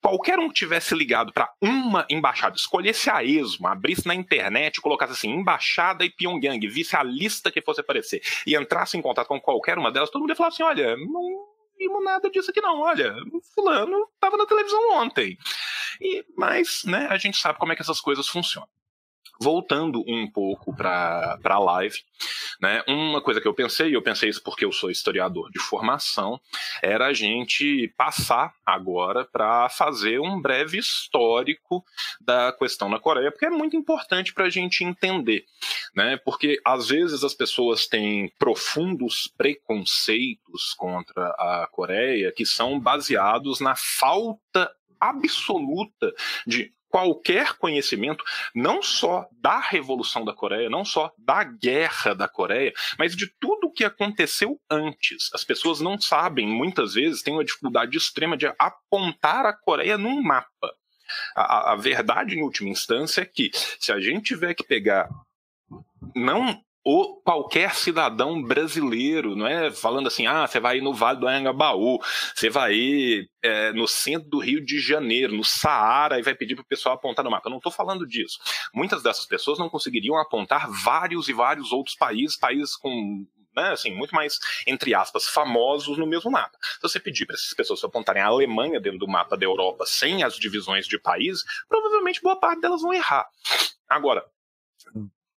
Qualquer 0.00 0.38
um 0.38 0.48
que 0.48 0.54
tivesse 0.54 0.94
ligado 0.94 1.34
para 1.34 1.52
uma 1.60 2.06
embaixada, 2.08 2.56
escolhesse 2.56 3.10
a 3.10 3.22
esmo, 3.22 3.68
abrisse 3.68 4.06
na 4.06 4.14
internet, 4.14 4.80
colocasse 4.80 5.12
assim, 5.12 5.28
embaixada 5.28 6.02
e 6.02 6.08
Pyongyang, 6.08 6.66
visse 6.66 6.96
a 6.96 7.02
lista 7.02 7.52
que 7.52 7.60
fosse 7.60 7.82
aparecer 7.82 8.22
e 8.46 8.56
entrasse 8.56 8.96
em 8.96 9.02
contato 9.02 9.28
com 9.28 9.38
qualquer 9.38 9.76
uma 9.76 9.92
delas, 9.92 10.08
todo 10.08 10.22
mundo 10.22 10.30
ia 10.30 10.36
falar 10.36 10.48
assim, 10.48 10.62
olha, 10.62 10.96
não 10.96 11.46
vimos 11.76 12.02
nada 12.02 12.30
disso 12.30 12.50
aqui 12.50 12.62
não, 12.62 12.80
olha, 12.80 13.14
fulano 13.54 14.08
estava 14.14 14.38
na 14.38 14.46
televisão 14.46 14.92
ontem. 14.92 15.36
E, 16.00 16.24
mas, 16.34 16.84
né, 16.86 17.06
a 17.10 17.18
gente 17.18 17.36
sabe 17.36 17.58
como 17.58 17.72
é 17.72 17.76
que 17.76 17.82
essas 17.82 18.00
coisas 18.00 18.26
funcionam 18.26 18.66
voltando 19.40 20.02
um 20.06 20.30
pouco 20.30 20.74
para 20.74 21.38
a 21.42 21.58
live, 21.58 21.98
né, 22.60 22.82
uma 22.86 23.20
coisa 23.20 23.40
que 23.40 23.48
eu 23.48 23.54
pensei, 23.54 23.90
e 23.90 23.94
eu 23.94 24.02
pensei 24.02 24.28
isso 24.28 24.42
porque 24.42 24.64
eu 24.64 24.72
sou 24.72 24.90
historiador 24.90 25.50
de 25.50 25.58
formação, 25.58 26.40
era 26.82 27.06
a 27.06 27.12
gente 27.12 27.92
passar 27.96 28.54
agora 28.64 29.24
para 29.24 29.68
fazer 29.68 30.20
um 30.20 30.40
breve 30.40 30.78
histórico 30.78 31.84
da 32.20 32.52
questão 32.52 32.88
na 32.88 32.98
Coreia, 32.98 33.30
porque 33.30 33.46
é 33.46 33.50
muito 33.50 33.76
importante 33.76 34.32
para 34.32 34.46
a 34.46 34.50
gente 34.50 34.84
entender, 34.84 35.44
né, 35.94 36.16
porque 36.24 36.60
às 36.64 36.88
vezes 36.88 37.22
as 37.22 37.34
pessoas 37.34 37.86
têm 37.86 38.32
profundos 38.38 39.32
preconceitos 39.36 40.74
contra 40.76 41.28
a 41.28 41.68
Coreia 41.70 42.32
que 42.32 42.46
são 42.46 42.80
baseados 42.80 43.60
na 43.60 43.74
falta 43.76 44.70
absoluta 45.00 46.12
de 46.46 46.72
qualquer 46.96 47.58
conhecimento, 47.58 48.24
não 48.54 48.82
só 48.82 49.28
da 49.38 49.60
Revolução 49.60 50.24
da 50.24 50.32
Coreia, 50.32 50.70
não 50.70 50.82
só 50.82 51.12
da 51.18 51.44
Guerra 51.44 52.14
da 52.14 52.26
Coreia, 52.26 52.72
mas 52.98 53.14
de 53.14 53.26
tudo 53.38 53.66
o 53.66 53.70
que 53.70 53.84
aconteceu 53.84 54.58
antes. 54.70 55.28
As 55.34 55.44
pessoas 55.44 55.78
não 55.78 56.00
sabem, 56.00 56.48
muitas 56.48 56.94
vezes, 56.94 57.20
têm 57.20 57.34
uma 57.34 57.44
dificuldade 57.44 57.98
extrema 57.98 58.34
de 58.34 58.46
apontar 58.58 59.44
a 59.44 59.52
Coreia 59.52 59.98
num 59.98 60.22
mapa. 60.22 60.72
A, 61.36 61.72
a 61.72 61.76
verdade, 61.76 62.34
em 62.34 62.42
última 62.42 62.70
instância, 62.70 63.20
é 63.20 63.26
que 63.26 63.50
se 63.78 63.92
a 63.92 64.00
gente 64.00 64.28
tiver 64.28 64.54
que 64.54 64.64
pegar 64.64 65.06
não 66.14 66.58
o 66.88 67.16
qualquer 67.16 67.74
cidadão 67.74 68.40
brasileiro, 68.40 69.34
não 69.34 69.44
é 69.44 69.72
falando 69.72 70.06
assim, 70.06 70.24
ah, 70.28 70.46
você 70.46 70.60
vai 70.60 70.80
no 70.80 70.94
Vale 70.94 71.18
do 71.18 71.26
Anhangabaú, 71.26 71.98
você 72.32 72.48
vai 72.48 73.26
é, 73.42 73.72
no 73.72 73.88
centro 73.88 74.30
do 74.30 74.38
Rio 74.38 74.64
de 74.64 74.78
Janeiro, 74.78 75.34
no 75.34 75.42
Saara, 75.42 76.20
e 76.20 76.22
vai 76.22 76.32
pedir 76.32 76.54
para 76.54 76.62
o 76.62 76.66
pessoal 76.66 76.94
apontar 76.94 77.24
no 77.24 77.30
mapa. 77.32 77.48
Eu 77.48 77.50
não 77.50 77.56
estou 77.56 77.72
falando 77.72 78.06
disso. 78.06 78.38
Muitas 78.72 79.02
dessas 79.02 79.26
pessoas 79.26 79.58
não 79.58 79.68
conseguiriam 79.68 80.16
apontar 80.16 80.70
vários 80.70 81.28
e 81.28 81.32
vários 81.32 81.72
outros 81.72 81.96
países, 81.96 82.38
países 82.38 82.76
com 82.76 83.26
né, 83.56 83.70
assim, 83.72 83.92
muito 83.92 84.14
mais, 84.14 84.38
entre 84.64 84.94
aspas, 84.94 85.26
famosos 85.26 85.98
no 85.98 86.06
mesmo 86.06 86.30
mapa. 86.30 86.56
Se 86.60 86.82
você 86.82 87.00
pedir 87.00 87.26
para 87.26 87.34
essas 87.34 87.52
pessoas 87.52 87.82
apontarem 87.82 88.22
a 88.22 88.26
Alemanha 88.26 88.78
dentro 88.78 89.00
do 89.00 89.08
mapa 89.08 89.36
da 89.36 89.44
Europa 89.44 89.84
sem 89.86 90.22
as 90.22 90.36
divisões 90.36 90.86
de 90.86 91.00
países, 91.00 91.42
provavelmente 91.68 92.22
boa 92.22 92.38
parte 92.38 92.60
delas 92.60 92.82
vão 92.82 92.94
errar. 92.94 93.26
Agora, 93.88 94.24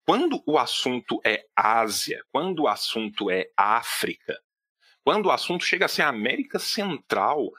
quando 0.09 0.41
o 0.47 0.57
assunto 0.57 1.21
é 1.23 1.45
Ásia, 1.55 2.25
quando 2.31 2.63
o 2.63 2.67
assunto 2.67 3.29
é 3.29 3.51
África, 3.55 4.41
quando 5.03 5.27
o 5.27 5.31
assunto 5.31 5.63
chega 5.63 5.85
a 5.85 5.87
ser 5.87 6.01
América 6.01 6.57
Central, 6.57 7.51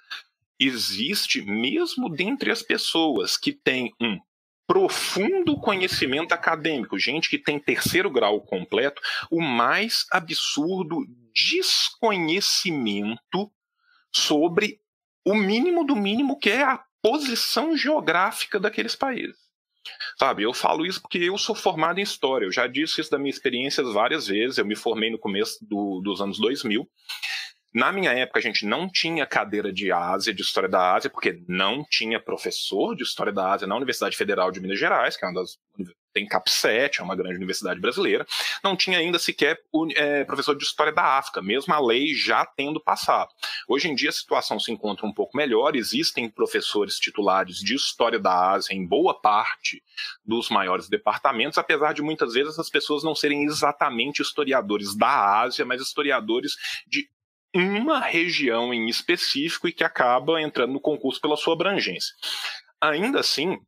existe, 0.58 1.42
mesmo 1.42 2.08
dentre 2.08 2.50
as 2.50 2.60
pessoas 2.60 3.36
que 3.36 3.52
têm 3.52 3.94
um 4.00 4.18
profundo 4.66 5.60
conhecimento 5.60 6.32
acadêmico, 6.32 6.98
gente 6.98 7.30
que 7.30 7.38
tem 7.38 7.56
terceiro 7.56 8.10
grau 8.10 8.40
completo, 8.40 9.00
o 9.30 9.40
mais 9.40 10.04
absurdo 10.10 11.06
desconhecimento 11.32 13.48
sobre 14.12 14.80
o 15.24 15.36
mínimo 15.36 15.84
do 15.84 15.94
mínimo 15.94 16.36
que 16.36 16.50
é 16.50 16.64
a 16.64 16.82
posição 17.00 17.76
geográfica 17.76 18.58
daqueles 18.58 18.96
países. 18.96 19.39
Sabe, 20.18 20.42
eu 20.42 20.52
falo 20.52 20.84
isso 20.84 21.00
porque 21.00 21.18
eu 21.18 21.38
sou 21.38 21.54
formado 21.54 21.98
em 21.98 22.02
história. 22.02 22.44
Eu 22.46 22.52
já 22.52 22.66
disse 22.66 23.00
isso 23.00 23.10
da 23.10 23.18
minha 23.18 23.30
experiência 23.30 23.82
várias 23.84 24.26
vezes. 24.26 24.58
Eu 24.58 24.66
me 24.66 24.76
formei 24.76 25.10
no 25.10 25.18
começo 25.18 25.58
do, 25.62 26.00
dos 26.02 26.20
anos 26.20 26.38
2000. 26.38 26.88
Na 27.72 27.92
minha 27.92 28.12
época, 28.12 28.40
a 28.40 28.42
gente 28.42 28.66
não 28.66 28.90
tinha 28.90 29.24
cadeira 29.24 29.72
de 29.72 29.92
Ásia, 29.92 30.34
de 30.34 30.42
História 30.42 30.68
da 30.68 30.94
Ásia, 30.94 31.08
porque 31.08 31.40
não 31.48 31.84
tinha 31.88 32.20
professor 32.20 32.96
de 32.96 33.04
História 33.04 33.32
da 33.32 33.52
Ásia 33.52 33.66
na 33.66 33.76
Universidade 33.76 34.16
Federal 34.16 34.50
de 34.50 34.60
Minas 34.60 34.78
Gerais, 34.78 35.16
que 35.16 35.24
é 35.24 35.28
uma 35.28 35.40
das. 35.40 35.56
Tem 36.12 36.28
CAP7, 36.28 36.98
é 36.98 37.02
uma 37.02 37.16
grande 37.16 37.36
universidade 37.36 37.80
brasileira. 37.80 38.26
Não 38.62 38.76
tinha 38.76 38.98
ainda 38.98 39.18
sequer 39.18 39.60
é, 39.94 40.24
professor 40.24 40.56
de 40.56 40.64
História 40.64 40.92
da 40.92 41.18
África, 41.18 41.42
mesmo 41.42 41.72
a 41.72 41.80
lei 41.80 42.14
já 42.14 42.44
tendo 42.44 42.80
passado. 42.80 43.30
Hoje 43.68 43.88
em 43.88 43.94
dia 43.94 44.10
a 44.10 44.12
situação 44.12 44.58
se 44.58 44.72
encontra 44.72 45.06
um 45.06 45.12
pouco 45.12 45.36
melhor, 45.36 45.76
existem 45.76 46.28
professores 46.28 46.98
titulares 46.98 47.58
de 47.58 47.74
História 47.74 48.18
da 48.18 48.50
Ásia 48.52 48.74
em 48.74 48.86
boa 48.86 49.18
parte 49.18 49.82
dos 50.24 50.48
maiores 50.48 50.88
departamentos, 50.88 51.58
apesar 51.58 51.92
de 51.92 52.02
muitas 52.02 52.34
vezes 52.34 52.58
as 52.58 52.68
pessoas 52.68 53.02
não 53.02 53.14
serem 53.14 53.44
exatamente 53.44 54.22
historiadores 54.22 54.96
da 54.96 55.40
Ásia, 55.40 55.64
mas 55.64 55.80
historiadores 55.80 56.52
de 56.86 57.08
uma 57.54 58.00
região 58.00 58.72
em 58.72 58.88
específico 58.88 59.66
e 59.66 59.72
que 59.72 59.82
acaba 59.82 60.40
entrando 60.40 60.72
no 60.72 60.80
concurso 60.80 61.20
pela 61.20 61.36
sua 61.36 61.54
abrangência. 61.54 62.14
Ainda 62.80 63.20
assim, 63.20 63.58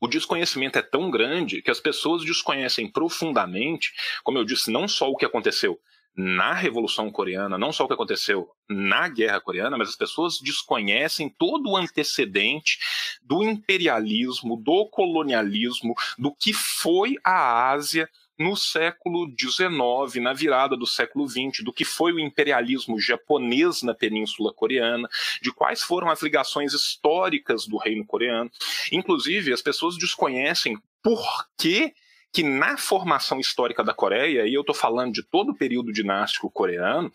o 0.00 0.08
desconhecimento 0.08 0.78
é 0.78 0.82
tão 0.82 1.10
grande 1.10 1.62
que 1.62 1.70
as 1.70 1.80
pessoas 1.80 2.24
desconhecem 2.24 2.90
profundamente, 2.90 3.92
como 4.22 4.38
eu 4.38 4.44
disse, 4.44 4.70
não 4.70 4.86
só 4.86 5.10
o 5.10 5.16
que 5.16 5.24
aconteceu 5.24 5.78
na 6.16 6.54
Revolução 6.54 7.10
Coreana, 7.10 7.58
não 7.58 7.72
só 7.72 7.84
o 7.84 7.86
que 7.86 7.92
aconteceu 7.92 8.48
na 8.68 9.06
Guerra 9.06 9.40
Coreana, 9.40 9.76
mas 9.76 9.90
as 9.90 9.96
pessoas 9.96 10.38
desconhecem 10.40 11.28
todo 11.28 11.70
o 11.70 11.76
antecedente 11.76 12.78
do 13.22 13.42
imperialismo, 13.42 14.56
do 14.56 14.86
colonialismo, 14.86 15.94
do 16.18 16.34
que 16.34 16.54
foi 16.54 17.16
a 17.22 17.70
Ásia 17.70 18.08
no 18.38 18.56
século 18.56 19.26
XIX, 19.38 20.22
na 20.22 20.32
virada 20.32 20.76
do 20.76 20.86
século 20.86 21.28
XX, 21.28 21.62
do 21.62 21.72
que 21.72 21.84
foi 21.84 22.12
o 22.12 22.20
imperialismo 22.20 23.00
japonês 23.00 23.82
na 23.82 23.94
Península 23.94 24.52
Coreana, 24.52 25.08
de 25.40 25.52
quais 25.52 25.82
foram 25.82 26.10
as 26.10 26.22
ligações 26.22 26.72
históricas 26.72 27.66
do 27.66 27.76
reino 27.76 28.04
coreano. 28.04 28.50
Inclusive, 28.92 29.52
as 29.52 29.62
pessoas 29.62 29.96
desconhecem 29.96 30.78
por 31.02 31.24
que 31.56 31.94
que 32.32 32.42
na 32.42 32.76
formação 32.76 33.40
histórica 33.40 33.82
da 33.82 33.94
Coreia, 33.94 34.46
e 34.46 34.52
eu 34.52 34.60
estou 34.60 34.74
falando 34.74 35.14
de 35.14 35.22
todo 35.22 35.52
o 35.52 35.56
período 35.56 35.90
dinástico 35.90 36.50
coreano, 36.50 37.10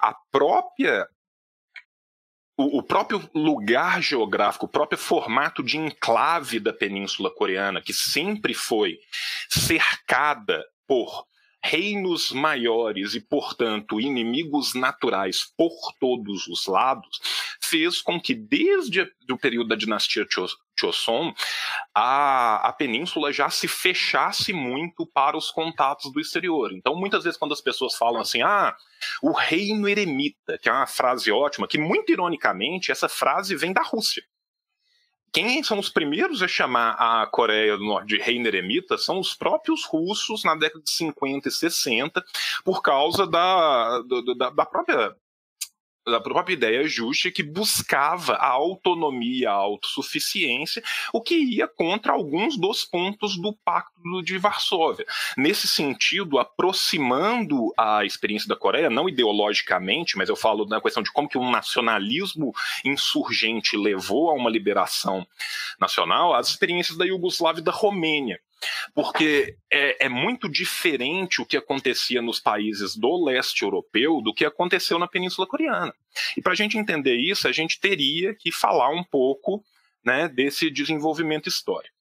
a 0.00 0.12
própria 0.32 1.06
o, 2.56 2.82
próprio 2.82 3.28
lugar 3.34 4.00
geográfico, 4.00 4.66
o 4.66 4.68
próprio 4.68 4.98
formato 4.98 5.62
de 5.62 5.76
enclave 5.76 6.60
da 6.60 6.72
Península 6.72 7.30
Coreana, 7.30 7.80
que 7.80 7.92
sempre 7.92 8.54
foi 8.54 8.98
cercada 9.48 10.64
por 10.86 11.26
reinos 11.64 12.30
maiores 12.30 13.14
e, 13.14 13.20
portanto, 13.20 13.98
inimigos 13.98 14.74
naturais 14.74 15.50
por 15.56 15.72
todos 15.98 16.46
os 16.46 16.66
lados, 16.66 17.18
fez 17.58 18.02
com 18.02 18.20
que, 18.20 18.34
desde 18.34 19.10
o 19.30 19.38
período 19.38 19.68
da 19.68 19.74
dinastia 19.74 20.26
Choson, 20.78 21.32
a, 21.94 22.68
a 22.68 22.72
península 22.74 23.32
já 23.32 23.48
se 23.48 23.66
fechasse 23.66 24.52
muito 24.52 25.06
para 25.06 25.38
os 25.38 25.50
contatos 25.50 26.12
do 26.12 26.20
exterior. 26.20 26.70
Então, 26.70 26.94
muitas 26.94 27.24
vezes, 27.24 27.38
quando 27.38 27.52
as 27.52 27.62
pessoas 27.62 27.94
falam 27.94 28.20
assim, 28.20 28.42
ah, 28.42 28.76
o 29.22 29.32
reino 29.32 29.88
eremita, 29.88 30.58
que 30.60 30.68
é 30.68 30.72
uma 30.72 30.86
frase 30.86 31.32
ótima, 31.32 31.66
que 31.66 31.78
muito 31.78 32.12
ironicamente 32.12 32.92
essa 32.92 33.08
frase 33.08 33.56
vem 33.56 33.72
da 33.72 33.82
Rússia. 33.82 34.22
Quem 35.34 35.64
são 35.64 35.80
os 35.80 35.88
primeiros 35.88 36.44
a 36.44 36.46
chamar 36.46 36.92
a 36.92 37.26
Coreia 37.26 37.76
do 37.76 37.82
Norte 37.82 38.06
de 38.06 38.18
reino 38.18 38.46
eremita 38.46 38.96
são 38.96 39.18
os 39.18 39.34
próprios 39.34 39.84
russos 39.84 40.44
na 40.44 40.54
década 40.54 40.84
de 40.84 40.90
50 40.90 41.48
e 41.48 41.50
60, 41.50 42.24
por 42.64 42.80
causa 42.80 43.26
da, 43.26 44.00
da, 44.36 44.50
da 44.50 44.64
própria 44.64 45.12
da 46.06 46.20
própria 46.20 46.54
ideia 46.54 46.86
justa 46.86 47.30
que 47.30 47.42
buscava 47.42 48.34
a 48.34 48.48
autonomia, 48.48 49.50
a 49.50 49.54
autossuficiência, 49.54 50.82
o 51.12 51.20
que 51.20 51.34
ia 51.34 51.66
contra 51.66 52.12
alguns 52.12 52.56
dos 52.56 52.84
pontos 52.84 53.36
do 53.36 53.52
Pacto 53.52 54.22
de 54.22 54.36
Varsóvia. 54.36 55.06
Nesse 55.36 55.66
sentido, 55.66 56.38
aproximando 56.38 57.72
a 57.76 58.04
experiência 58.04 58.48
da 58.48 58.56
Coreia, 58.56 58.90
não 58.90 59.08
ideologicamente, 59.08 60.16
mas 60.16 60.28
eu 60.28 60.36
falo 60.36 60.66
na 60.66 60.80
questão 60.80 61.02
de 61.02 61.10
como 61.10 61.28
que 61.28 61.38
um 61.38 61.50
nacionalismo 61.50 62.52
insurgente 62.84 63.76
levou 63.76 64.30
a 64.30 64.34
uma 64.34 64.50
liberação 64.50 65.26
nacional, 65.80 66.34
as 66.34 66.48
experiências 66.48 66.98
da 66.98 67.06
Iugoslávia 67.06 67.60
e 67.60 67.64
da 67.64 67.72
Romênia 67.72 68.38
porque 68.94 69.56
é, 69.70 70.06
é, 70.06 70.08
muito 70.08 70.48
diferente 70.48 71.40
o 71.40 71.46
que 71.46 71.56
acontecia 71.56 72.22
nos 72.22 72.40
países 72.40 72.96
do 72.96 73.24
leste 73.24 73.62
europeu 73.62 74.20
do 74.20 74.34
que 74.34 74.44
aconteceu 74.44 74.98
na 74.98 75.08
Península 75.08 75.46
Coreana. 75.46 75.94
E 76.36 76.42
para 76.42 76.52
a 76.52 76.56
gente 76.56 76.78
entender 76.78 77.16
isso, 77.16 77.48
a 77.48 77.52
gente 77.52 77.80
teria 77.80 78.34
que 78.34 78.50
falar 78.50 78.90
um 78.90 79.04
pouco 79.04 79.64
né, 80.04 80.28
desse 80.28 80.70
desenvolvimento 80.70 81.48
histórico 81.48 81.93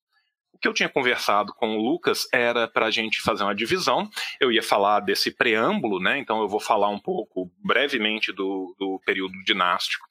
que 0.64 0.68
eu 0.70 0.74
tinha 0.74 0.88
conversado 0.88 1.54
com 1.54 1.76
o 1.76 1.82
Lucas 1.82 2.26
era 2.32 2.70
para 2.70 2.86
a 2.86 2.92
gente 2.92 3.22
fazer 3.22 3.44
uma 3.44 3.54
divisão. 3.54 4.10
Eu 4.40 4.50
ia 4.50 4.64
falar 4.64 5.02
desse 5.02 5.30
preâmbulo, 5.30 6.00
né? 6.00 6.18
Então 6.18 6.40
eu 6.40 6.48
vou 6.48 6.60
falar 6.62 6.88
um 6.88 6.98
pouco 6.98 7.52
brevemente 7.62 8.32
do, 8.32 8.74
do 8.80 8.98
período 9.06 9.34
dinástico 9.44 10.08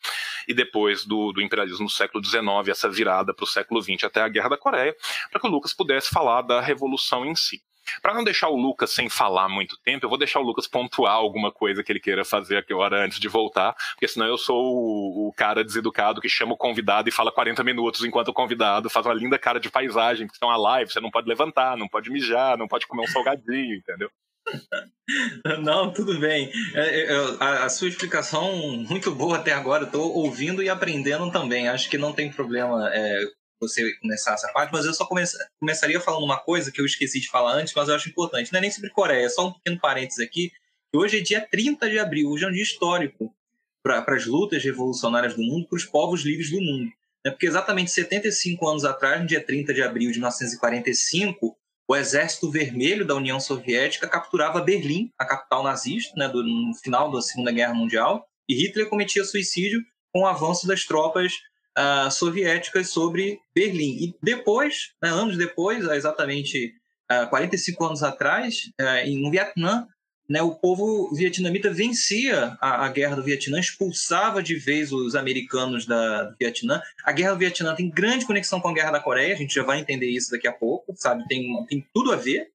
e 0.47 0.53
depois 0.53 1.07
do, 1.07 1.33
do 1.33 1.41
imperialismo 1.41 1.85
no 1.85 1.88
século 1.88 2.23
XIX, 2.23 2.69
essa 2.69 2.91
virada 2.91 3.33
para 3.33 3.45
o 3.45 3.47
século 3.47 3.81
XX 3.81 4.05
até 4.05 4.21
a 4.21 4.29
Guerra 4.29 4.51
da 4.51 4.59
Coreia, 4.59 4.95
para 5.31 5.41
que 5.41 5.47
o 5.47 5.51
Lucas 5.51 5.73
pudesse 5.73 6.11
falar 6.11 6.43
da 6.43 6.61
revolução 6.61 7.25
em 7.25 7.35
si. 7.35 7.62
Para 8.01 8.14
não 8.14 8.25
deixar 8.25 8.49
o 8.49 8.57
Lucas 8.57 8.90
sem 8.90 9.09
falar 9.09 9.49
muito 9.49 9.77
tempo, 9.83 10.05
eu 10.05 10.09
vou 10.09 10.18
deixar 10.18 10.40
o 10.40 10.42
Lucas 10.42 10.66
pontuar 10.66 11.14
alguma 11.14 11.51
coisa 11.51 11.83
que 11.83 11.92
ele 11.92 12.01
queira 12.01 12.25
fazer 12.25 12.59
aqui 12.59 12.73
hora 12.73 13.05
antes 13.05 13.18
de 13.18 13.29
voltar, 13.29 13.75
porque 13.92 14.09
senão 14.09 14.27
eu 14.27 14.38
sou 14.38 14.57
o, 14.57 15.29
o, 15.29 15.33
cara 15.33 15.64
deseducado 15.64 16.21
que 16.21 16.29
chama 16.29 16.55
o 16.55 16.57
convidado 16.57 17.09
e 17.09 17.12
fala 17.12 17.33
40 17.33 17.62
minutos 17.64 18.05
enquanto 18.05 18.29
o 18.29 18.35
convidado 18.35 18.90
faz 18.90 19.07
uma 19.07 19.14
linda 19.14 19.38
cara 19.38 19.59
de 19.59 19.71
paisagem, 19.71 20.27
porque 20.27 20.37
estão 20.37 20.51
a 20.51 20.57
live, 20.57 20.92
você 20.92 21.01
não 21.01 21.11
pode 21.11 21.29
levantar, 21.29 21.77
não 21.77 21.88
pode 21.88 22.11
mijar, 22.11 22.57
não 22.57 22.68
pode 22.68 22.87
comer 22.87 23.03
um 23.03 23.09
salgadinho, 23.09 23.77
entendeu? 23.77 24.11
Não, 25.62 25.92
tudo 25.92 26.18
bem. 26.18 26.51
É, 26.75 27.03
é, 27.03 27.16
a, 27.38 27.64
a, 27.64 27.68
sua 27.68 27.88
explicação 27.88 28.53
muito 28.88 29.11
boa 29.14 29.37
até 29.37 29.53
agora. 29.53 29.85
Estou 29.85 30.12
ouvindo 30.12 30.62
e 30.62 30.68
aprendendo 30.68 31.31
também. 31.31 31.68
Acho 31.68 31.88
que 31.88 31.99
não 31.99 32.12
tem 32.12 32.31
problema 32.31 32.90
é, 32.92 33.25
você 33.62 33.94
começar 33.96 34.35
essa 34.35 34.48
parte, 34.53 34.72
mas 34.72 34.85
eu 34.85 34.92
só 34.92 35.05
come 35.05 35.22
começaria 35.61 36.01
falando 36.01 36.25
uma 36.25 36.38
coisa 36.38 36.72
que 36.72 36.81
eu 36.81 36.87
esqueci 36.87 37.20
de 37.20 37.29
falar 37.29 37.55
antes, 37.55 37.72
mas 37.75 37.88
eu 37.88 37.94
acho 37.94 38.09
importante. 38.09 38.53
Não 38.53 38.59
é 38.59 38.62
nem 38.62 38.70
sobre 38.70 38.90
Coreia, 38.90 39.27
é 39.27 39.29
só 39.29 39.48
um 39.48 39.53
pequeno 39.53 39.81
parênteses 39.81 40.20
aqui. 40.20 40.53
Hoje 40.94 41.18
é 41.18 41.20
dia 41.20 41.40
30 41.40 41.88
de 41.88 41.98
abril, 41.98 42.29
hoje 42.29 42.44
é 42.44 42.48
um 42.48 42.53
dia 42.53 42.62
histórico 42.62 43.35
para 43.83 44.05
as 44.09 44.27
lutas 44.27 44.62
revolucionárias 44.62 45.35
do 45.35 45.42
mundo, 45.42 45.66
para 45.68 45.77
os 45.77 45.85
povos 45.85 46.22
livres 46.22 46.51
do 46.51 46.61
mundo. 46.61 46.90
Né? 47.25 47.31
Porque 47.31 47.46
exatamente 47.46 47.90
75 47.90 48.68
anos 48.68 48.85
atrás, 48.85 49.20
no 49.20 49.27
dia 49.27 49.42
30 49.42 49.72
de 49.72 49.83
abril 49.83 50.11
de 50.11 50.18
1945, 50.18 51.57
o 51.88 51.96
Exército 51.96 52.51
Vermelho 52.51 53.05
da 53.05 53.14
União 53.14 53.40
Soviética 53.40 54.09
capturava 54.09 54.61
Berlim, 54.61 55.11
a 55.18 55.25
capital 55.25 55.62
nazista, 55.62 56.12
né, 56.16 56.29
do, 56.29 56.42
no 56.42 56.75
final 56.75 57.11
da 57.11 57.20
Segunda 57.20 57.53
Guerra 57.53 57.75
Mundial, 57.75 58.27
e 58.48 58.55
Hitler 58.55 58.88
cometia 58.88 59.25
suicídio 59.25 59.83
com 60.12 60.22
o 60.22 60.27
avanço 60.27 60.66
das 60.66 60.85
tropas 60.85 61.33
uh, 61.78 62.11
soviéticas 62.11 62.88
sobre 62.88 63.40
Berlim. 63.54 63.96
E 64.04 64.14
depois, 64.22 64.92
né, 65.02 65.08
anos 65.08 65.37
depois, 65.37 65.85
exatamente 65.85 66.74
uh, 67.11 67.22
ah, 67.22 67.26
45 67.26 67.85
anos 67.85 68.02
atrás, 68.02 68.70
uh, 68.80 69.20
no 69.20 69.30
Vietnã, 69.30 69.87
né, 70.28 70.40
o 70.40 70.54
povo 70.54 71.12
vietnamita 71.14 71.70
vencia 71.70 72.56
a, 72.61 72.87
a, 72.87 72.88
guerra 72.88 73.16
do 73.16 73.22
Vietnã, 73.22 73.58
expulsava 73.58 74.42
de 74.42 74.54
vez 74.54 74.92
os 74.92 75.14
americanos 75.14 75.85
da, 75.85 76.24
do 76.24 76.37
Vietnã. 76.38 76.80
A 77.04 77.12
guerra 77.12 77.32
do 77.32 77.38
Vietnã 77.38 77.74
tem 77.74 77.90
grande 77.90 78.24
conexão 78.24 78.61
com 78.61 78.68
a 78.68 78.72
guerra 78.72 78.92
da 78.92 79.00
Coreia, 79.00 79.35
a 79.35 79.37
gente 79.37 79.54
já 79.54 79.62
vai 79.62 79.80
entender 79.80 80.08
isso 80.08 80.30
daqui 80.30 80.48
a 80.48 80.52
pouco, 80.52 80.94
sabe? 80.96 81.26
Tem, 81.26 81.44
tem 81.66 81.87
tudo 81.92 82.12
a 82.12 82.16
ver. 82.16 82.48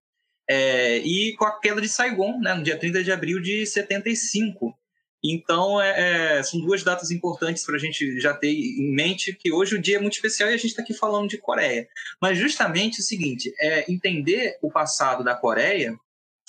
É, 0.50 0.98
e 0.98 1.36
com 1.36 1.44
a 1.44 1.60
queda 1.60 1.80
de 1.80 1.88
Saigon, 1.88 2.40
né, 2.40 2.54
no 2.54 2.62
dia 2.62 2.78
30 2.78 3.04
de 3.04 3.12
abril 3.12 3.38
de 3.38 3.66
75. 3.66 4.74
Então, 5.22 5.80
é, 5.80 6.38
é, 6.38 6.42
são 6.42 6.60
duas 6.60 6.84
datas 6.84 7.10
importantes 7.10 7.64
para 7.64 7.74
a 7.74 7.78
gente 7.78 8.20
já 8.20 8.32
ter 8.34 8.52
em 8.52 8.94
mente 8.94 9.34
que 9.34 9.52
hoje 9.52 9.74
o 9.74 9.80
dia 9.80 9.96
é 9.96 10.00
muito 10.00 10.14
especial 10.14 10.50
e 10.50 10.54
a 10.54 10.56
gente 10.56 10.70
está 10.70 10.82
aqui 10.82 10.94
falando 10.94 11.28
de 11.28 11.38
Coreia. 11.38 11.88
Mas 12.22 12.38
justamente 12.38 13.00
o 13.00 13.02
seguinte, 13.02 13.52
é 13.60 13.90
entender 13.90 14.56
o 14.62 14.70
passado 14.70 15.24
da 15.24 15.34
Coreia, 15.34 15.98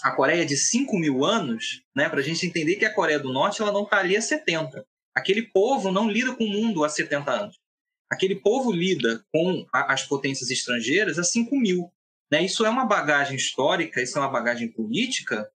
a 0.04 0.12
Coreia 0.12 0.46
de 0.46 0.56
5 0.56 0.98
mil 1.00 1.26
anos, 1.26 1.82
né, 1.96 2.08
para 2.08 2.20
a 2.20 2.24
gente 2.24 2.46
entender 2.46 2.76
que 2.76 2.86
a 2.86 2.94
Coreia 2.94 3.20
do 3.20 3.34
Norte 3.34 3.62
ela 3.62 3.72
não 3.72 3.84
está 3.84 3.98
ali 3.98 4.16
há 4.16 4.22
70. 4.22 4.86
Aquele 5.16 5.44
povo 5.44 5.92
não 5.92 6.10
lida 6.10 6.36
com 6.36 6.44
o 6.44 6.50
mundo 6.50 6.84
há 6.84 6.90
70 6.90 7.32
anos. 7.32 7.60
Aquele 8.12 8.36
povo 8.36 8.72
lida 8.72 9.24
com 9.34 9.66
a, 9.74 9.94
as 9.94 10.04
potências 10.04 10.50
estrangeiras 10.52 11.18
há 11.18 11.24
5 11.24 11.56
mil. 11.56 11.92
Né? 12.32 12.44
Isso 12.44 12.66
é 12.66 12.70
uma 12.70 12.86
bagagem 12.86 13.36
histórica, 13.36 14.02
isso 14.02 14.18
é 14.18 14.22
uma 14.22 14.30
bagagem 14.30 14.72
política 14.72 15.50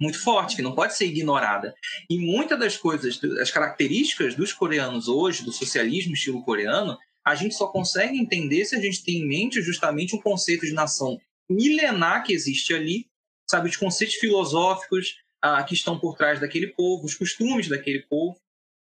muito 0.00 0.22
forte, 0.22 0.56
que 0.56 0.62
não 0.62 0.74
pode 0.74 0.96
ser 0.96 1.06
ignorada. 1.06 1.74
E 2.08 2.18
muitas 2.18 2.58
das 2.58 2.76
coisas, 2.76 3.20
as 3.40 3.50
características 3.50 4.34
dos 4.34 4.52
coreanos 4.52 5.08
hoje, 5.08 5.44
do 5.44 5.52
socialismo 5.52 6.14
estilo 6.14 6.42
coreano, 6.42 6.98
a 7.24 7.34
gente 7.34 7.54
só 7.54 7.68
consegue 7.68 8.18
entender 8.18 8.64
se 8.64 8.76
a 8.76 8.80
gente 8.80 9.02
tem 9.02 9.18
em 9.18 9.26
mente 9.26 9.62
justamente 9.62 10.14
um 10.14 10.20
conceito 10.20 10.66
de 10.66 10.72
nação 10.72 11.18
milenar 11.48 12.24
que 12.24 12.32
existe 12.32 12.74
ali, 12.74 13.06
sabe, 13.48 13.68
os 13.68 13.76
conceitos 13.76 14.16
filosóficos 14.16 15.16
ah, 15.42 15.62
que 15.62 15.74
estão 15.74 15.98
por 15.98 16.16
trás 16.16 16.40
daquele 16.40 16.68
povo, 16.68 17.04
os 17.04 17.14
costumes 17.14 17.68
daquele 17.68 18.00
povo. 18.00 18.36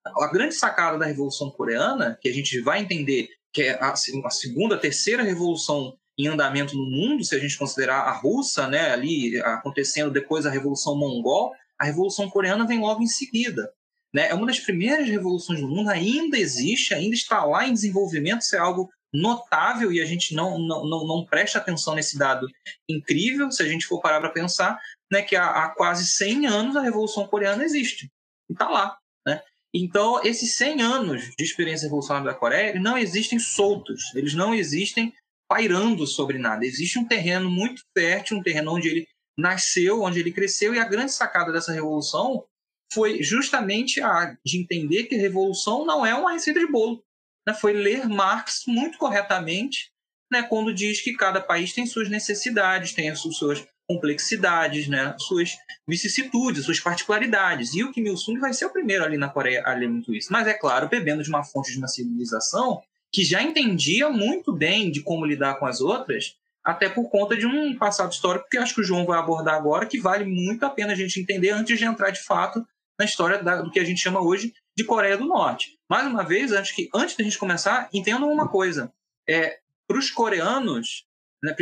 A 0.07 0.29
grande 0.29 0.55
sacada 0.55 0.99
da 0.99 1.07
Revolução 1.07 1.51
Coreana, 1.51 2.19
que 2.21 2.29
a 2.29 2.33
gente 2.33 2.61
vai 2.61 2.81
entender 2.81 3.29
que 3.53 3.63
é 3.63 3.83
a, 3.83 3.93
a 3.93 4.31
segunda, 4.31 4.79
terceira 4.79 5.23
revolução 5.23 5.99
em 6.19 6.29
andamento 6.29 6.77
no 6.77 6.87
mundo, 6.87 7.25
se 7.25 7.35
a 7.35 7.39
gente 7.39 7.59
considerar 7.59 8.01
a 8.01 8.13
russa, 8.13 8.67
né, 8.67 8.91
ali 8.91 9.39
acontecendo 9.41 10.11
depois 10.11 10.45
da 10.45 10.51
Revolução 10.51 10.97
Mongol, 10.97 11.53
a 11.79 11.85
Revolução 11.85 12.31
Coreana 12.31 12.67
vem 12.67 12.81
logo 12.81 13.03
em 13.03 13.07
seguida. 13.07 13.71
Né? 14.15 14.29
É 14.29 14.35
uma 14.35 14.47
das 14.47 14.59
primeiras 14.59 15.09
revoluções 15.09 15.61
do 15.61 15.69
mundo, 15.69 15.91
ainda 15.91 16.39
existe, 16.39 16.95
ainda 16.95 17.15
está 17.15 17.45
lá 17.45 17.67
em 17.67 17.73
desenvolvimento, 17.73 18.41
isso 18.41 18.57
é 18.57 18.59
algo 18.59 18.91
notável 19.13 19.93
e 19.93 20.01
a 20.01 20.05
gente 20.05 20.35
não, 20.35 20.59
não, 20.59 20.87
não, 20.87 21.07
não 21.07 21.25
presta 21.25 21.59
atenção 21.59 21.95
nesse 21.95 22.19
dado 22.19 22.47
incrível, 22.89 23.51
se 23.51 23.63
a 23.63 23.69
gente 23.69 23.87
for 23.87 24.01
parar 24.01 24.21
para 24.21 24.31
pensar, 24.31 24.79
né, 25.11 25.23
que 25.23 25.37
há, 25.37 25.47
há, 25.47 25.69
quase 25.71 26.07
100 26.07 26.47
anos 26.47 26.77
a 26.77 26.83
Revolução 26.83 27.27
Coreana 27.27 27.65
existe, 27.65 28.11
e 28.49 28.53
está 28.53 28.69
lá. 28.69 28.97
Né? 29.27 29.43
Então, 29.75 30.23
esses 30.25 30.57
100 30.57 30.83
anos 30.83 31.23
de 31.37 31.45
experiência 31.45 31.85
revolucionária 31.85 32.31
da 32.31 32.39
Coreia 32.39 32.81
não 32.81 32.97
existem 32.97 33.39
soltos, 33.39 34.15
eles 34.15 34.35
não 34.35 34.55
existem 34.55 35.13
pairando 35.49 36.07
sobre 36.07 36.39
nada. 36.39 36.65
Existe 36.65 36.99
um 36.99 37.07
terreno 37.07 37.51
muito 37.51 37.83
fértil, 37.97 38.39
um 38.39 38.43
terreno 38.43 38.75
onde 38.75 38.89
ele 38.89 39.07
nasceu, 39.39 40.03
onde 40.03 40.21
ele 40.21 40.33
cresceu, 40.33 40.75
e 40.75 40.79
a 40.79 40.85
grande 40.85 41.13
sacada 41.13 41.53
dessa 41.53 41.73
revolução 41.73 42.45
foi 42.93 43.23
justamente 43.23 44.01
a 44.01 44.37
de 44.45 44.59
entender 44.59 45.05
que 45.05 45.15
a 45.15 45.21
revolução 45.21 45.85
não 45.85 46.07
é 46.07 46.15
uma 46.15 46.33
receita 46.33 46.61
de 46.61 46.71
bolo. 46.71 47.03
Né? 47.47 47.53
Foi 47.55 47.73
ler 47.73 48.09
Marx 48.09 48.63
muito 48.67 48.97
corretamente, 48.99 49.91
né? 50.31 50.43
quando 50.43 50.75
diz 50.75 51.03
que 51.03 51.15
cada 51.15 51.41
país 51.41 51.73
tem 51.73 51.87
suas 51.87 52.09
necessidades, 52.09 52.93
tem 52.93 53.11
as 53.11 53.21
suas 53.21 53.67
complexidades, 53.89 54.89
né? 54.89 55.15
suas 55.19 55.57
vicissitudes, 55.87 56.65
suas 56.65 56.81
particularidades. 56.81 57.75
E 57.75 57.85
o 57.85 57.93
Kim 57.93 58.05
Il-sung 58.05 58.39
vai 58.39 58.53
ser 58.53 58.67
o 58.67 58.73
primeiro 58.73 59.05
ali 59.05 59.17
na 59.17 59.29
Coreia 59.29 59.63
a 59.65 59.75
ler 59.75 59.89
muito 59.89 60.15
isso. 60.15 60.33
Mas, 60.33 60.47
é 60.47 60.55
claro, 60.55 60.89
bebendo 60.89 61.23
de 61.23 61.29
uma 61.29 61.45
fonte 61.45 61.73
de 61.73 61.79
uma 61.79 61.89
civilização 61.89 62.83
que 63.17 63.25
já 63.25 63.43
entendia 63.43 64.11
muito 64.11 64.53
bem 64.53 64.91
de 64.91 65.01
como 65.01 65.25
lidar 65.25 65.59
com 65.59 65.65
as 65.65 65.81
outras, 65.81 66.37
até 66.63 66.87
por 66.87 67.09
conta 67.09 67.35
de 67.35 67.47
um 67.47 67.75
passado 67.75 68.13
histórico 68.13 68.47
que 68.51 68.59
acho 68.59 68.75
que 68.75 68.83
o 68.83 68.85
João 68.85 69.07
vai 69.07 69.19
abordar 69.19 69.55
agora, 69.55 69.87
que 69.87 69.99
vale 69.99 70.27
muito 70.27 70.67
a 70.67 70.69
pena 70.69 70.93
a 70.93 70.95
gente 70.95 71.19
entender 71.19 71.49
antes 71.49 71.79
de 71.79 71.87
entrar 71.87 72.11
de 72.11 72.23
fato 72.23 72.63
na 72.99 73.07
história 73.07 73.43
da, 73.43 73.63
do 73.63 73.71
que 73.71 73.81
a 73.81 73.85
gente 73.85 74.03
chama 74.03 74.21
hoje 74.21 74.53
de 74.77 74.85
Coreia 74.85 75.17
do 75.17 75.25
Norte. 75.25 75.79
Mais 75.89 76.07
uma 76.07 76.23
vez, 76.25 76.53
antes 76.53 76.73
que 76.73 76.91
antes 76.95 77.17
da 77.17 77.25
gente 77.25 77.39
começar, 77.39 77.89
entendam 77.91 78.31
uma 78.31 78.49
coisa: 78.49 78.93
é, 79.27 79.61
para 79.89 79.99
os 79.99 80.11
coreanos, 80.11 81.07
né, 81.43 81.57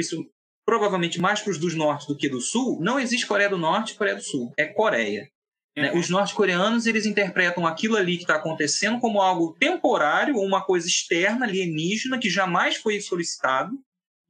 provavelmente 0.67 1.21
mais 1.21 1.41
para 1.41 1.53
os 1.53 1.59
dos 1.59 1.77
norte 1.77 2.09
do 2.09 2.17
que 2.17 2.29
do 2.29 2.41
sul, 2.41 2.81
não 2.81 2.99
existe 2.99 3.29
Coreia 3.29 3.49
do 3.49 3.59
Norte 3.59 3.93
e 3.93 3.97
Coreia 3.97 4.17
do 4.17 4.25
Sul. 4.25 4.53
É 4.57 4.67
Coreia. 4.67 5.31
Né? 5.77 5.93
Uhum. 5.93 5.99
Os 5.99 6.09
norte-coreanos 6.09 6.87
eles 6.87 7.05
interpretam 7.05 7.67
aquilo 7.67 7.97
ali 7.97 8.17
que 8.17 8.23
está 8.23 8.37
acontecendo 8.37 9.01
como 9.01 9.21
algo 9.21 9.57
temporário, 9.59 10.39
uma 10.39 10.63
coisa 10.63 10.87
externa, 10.87 11.47
alienígena, 11.47 12.19
que 12.19 12.31
jamais 12.31 12.77
foi 12.77 13.01
solicitado, 13.01 13.77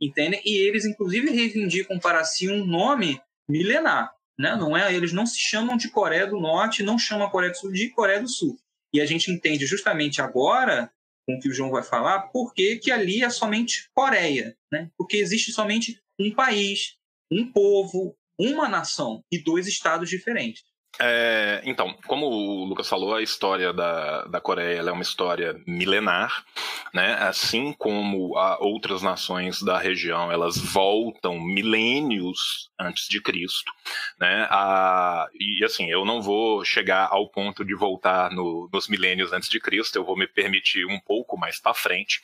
entendem? 0.01 0.41
E 0.45 0.57
eles, 0.57 0.85
inclusive, 0.85 1.31
reivindicam 1.31 1.99
para 1.99 2.25
si 2.25 2.49
um 2.49 2.65
nome 2.65 3.21
milenar. 3.49 4.15
Né? 4.39 4.57
Não 4.57 4.77
é, 4.77 4.93
eles 4.93 5.13
não 5.13 5.27
se 5.27 5.39
chamam 5.39 5.77
de 5.77 5.89
Coreia 5.91 6.27
do 6.27 6.41
Norte, 6.41 6.83
não 6.83 6.99
chamam 6.99 7.27
a 7.27 7.31
Coreia 7.31 7.53
do 7.53 7.59
Sul 7.59 7.73
de 7.73 7.91
Coreia 7.91 8.21
do 8.21 8.29
Sul. 8.29 8.59
E 8.93 9.01
a 9.01 9.07
gente 9.07 9.31
entende 9.31 9.67
justamente 9.67 10.23
agora, 10.23 10.91
com 11.27 11.35
o 11.35 11.41
que 11.41 11.49
o 11.49 11.55
João 11.55 11.71
vai 11.71 11.83
falar, 11.83 12.29
por 12.29 12.55
que 12.55 12.91
ali 12.91 13.23
é 13.23 13.31
somente 13.31 13.91
Coreia. 13.93 14.57
Né? 14.73 14.91
Porque 14.97 15.19
existe 15.19 15.53
somente 15.53 16.01
um 16.19 16.33
país, 16.33 16.97
um 17.31 17.51
povo, 17.53 18.17
uma 18.39 18.69
nação 18.69 19.23
e 19.31 19.39
dois 19.39 19.67
estados 19.67 20.09
diferentes. 20.09 20.65
É, 21.01 21.61
então, 21.65 21.95
como 22.07 22.27
o 22.27 22.65
Lucas 22.65 22.89
falou, 22.89 23.15
a 23.15 23.23
história 23.23 23.73
da, 23.73 24.25
da 24.27 24.41
Coreia 24.41 24.81
é 24.81 24.93
uma 24.93 25.03
história 25.03 25.61
milenar, 25.67 26.45
né? 26.93 27.15
Assim 27.15 27.73
como 27.73 28.35
outras 28.61 29.03
nações 29.03 29.61
da 29.63 29.79
região, 29.79 30.31
elas 30.31 30.57
voltam 30.57 31.41
milênios 31.41 32.71
antes 32.79 33.09
de 33.09 33.21
Cristo, 33.21 33.73
né? 34.21 34.47
A, 34.51 35.27
e 35.39 35.65
assim, 35.65 35.91
eu 35.91 36.05
não 36.05 36.23
vou 36.23 36.65
chegar 36.65 37.09
ao 37.11 37.29
ponto 37.29 37.65
de 37.65 37.75
voltar 37.75 38.31
no, 38.31 38.69
nos 38.73 38.89
milênios 38.89 39.33
antes 39.33 39.49
de 39.49 39.59
Cristo, 39.59 39.97
eu 39.97 40.05
vou 40.05 40.17
me 40.17 40.27
permitir 40.27 40.87
um 40.87 41.01
pouco 41.01 41.37
mais 41.37 41.61
para 41.61 41.75
frente, 41.75 42.21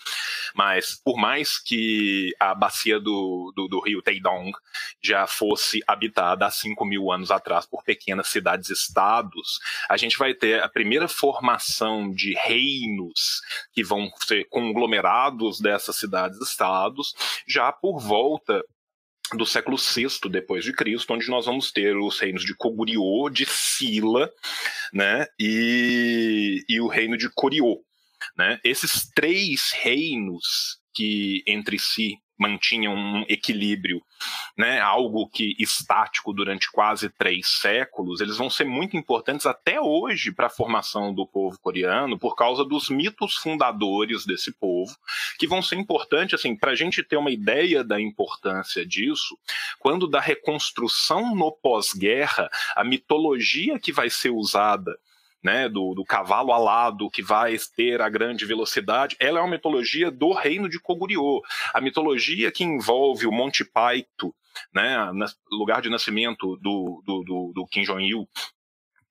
mas 0.55 1.01
por 1.05 1.17
mais 1.17 1.59
que 1.59 2.35
a 2.39 2.55
bacia 2.55 3.01
do, 3.01 3.53
do, 3.55 3.69
do 3.69 3.81
rio 3.81 4.03
Taedong 4.03 4.53
já 5.03 5.27
fosse 5.27 5.83
habitada 5.87 6.47
há 6.47 6.51
5 6.51 6.85
mil 6.85 7.11
anos 7.11 7.31
atrás 7.31 7.67
por 7.67 7.83
pequenas 7.83 8.29
cidades-estados, 8.61 9.59
a 9.89 9.97
gente 9.97 10.19
vai 10.19 10.35
ter 10.35 10.63
a 10.63 10.69
primeira 10.69 11.09
formação 11.09 12.11
de 12.13 12.35
reinos 12.35 13.41
que 13.73 13.83
vão 13.83 14.11
ser 14.27 14.47
conglomerados 14.49 15.61
dessas 15.61 15.97
cidades-estados 15.97 17.15
já 17.47 17.73
por 17.73 17.99
volta 17.99 18.63
do 19.35 19.47
século 19.47 19.77
VI 19.77 20.29
depois 20.29 20.65
de 20.65 20.73
Cristo, 20.73 21.13
onde 21.13 21.29
nós 21.29 21.47
vamos 21.47 21.71
ter 21.71 21.97
os 21.97 22.19
reinos 22.19 22.45
de 22.45 22.55
Koguriô, 22.57 23.31
de 23.31 23.47
Sila, 23.47 24.31
né, 24.93 25.27
e, 25.39 26.65
e 26.69 26.81
o 26.81 26.89
reino 26.89 27.17
de 27.17 27.31
Coriô. 27.31 27.81
Né? 28.37 28.59
Esses 28.65 29.09
três 29.15 29.71
reinos 29.73 30.79
que 30.93 31.43
entre 31.47 31.79
si 31.79 32.19
mantinham 32.41 32.95
um 32.95 33.25
equilíbrio, 33.29 34.03
né, 34.57 34.81
algo 34.81 35.29
que 35.29 35.55
estático 35.59 36.33
durante 36.33 36.71
quase 36.73 37.11
três 37.11 37.47
séculos, 37.47 38.21
eles 38.21 38.39
vão 38.39 38.49
ser 38.49 38.65
muito 38.65 38.97
importantes 38.97 39.45
até 39.45 39.79
hoje 39.79 40.33
para 40.33 40.47
a 40.47 40.51
formação 40.51 41.15
do 41.15 41.27
povo 41.27 41.59
coreano, 41.61 42.19
por 42.19 42.35
causa 42.35 42.65
dos 42.65 42.89
mitos 42.89 43.37
fundadores 43.37 44.25
desse 44.25 44.53
povo, 44.53 44.97
que 45.39 45.47
vão 45.47 45.61
ser 45.61 45.77
importantes 45.77 46.35
assim 46.35 46.57
para 46.57 46.73
a 46.73 46.75
gente 46.75 47.03
ter 47.03 47.17
uma 47.17 47.31
ideia 47.31 47.85
da 47.85 48.01
importância 48.01 48.87
disso. 48.87 49.37
Quando 49.79 50.09
da 50.09 50.21
reconstrução 50.21 51.35
no 51.35 51.53
pós-guerra, 51.53 52.49
a 52.75 52.83
mitologia 52.83 53.79
que 53.79 53.93
vai 53.93 54.09
ser 54.09 54.31
usada 54.31 54.99
né, 55.43 55.69
do, 55.69 55.95
do, 55.95 56.05
cavalo 56.05 56.53
alado 56.53 57.11
que 57.11 57.23
vai 57.23 57.57
ter 57.77 58.01
a 58.01 58.09
grande 58.09 58.45
velocidade, 58.45 59.17
ela 59.19 59.39
é 59.39 59.43
uma 59.43 59.51
mitologia 59.51 60.11
do 60.11 60.33
reino 60.33 60.69
de 60.69 60.79
Koguryo. 60.79 61.41
A 61.73 61.81
mitologia 61.81 62.53
que 62.53 62.65
envolve 62.65 63.27
o 63.27 63.33
Monte 63.33 63.65
Paito, 63.65 64.35
né, 64.75 65.11
lugar 65.51 65.81
de 65.81 65.89
nascimento 65.89 66.57
do, 66.57 67.03
do, 67.05 67.23
do, 67.23 67.53
do 67.55 67.67
Kim 67.67 67.83
Jong-il, 67.83 68.29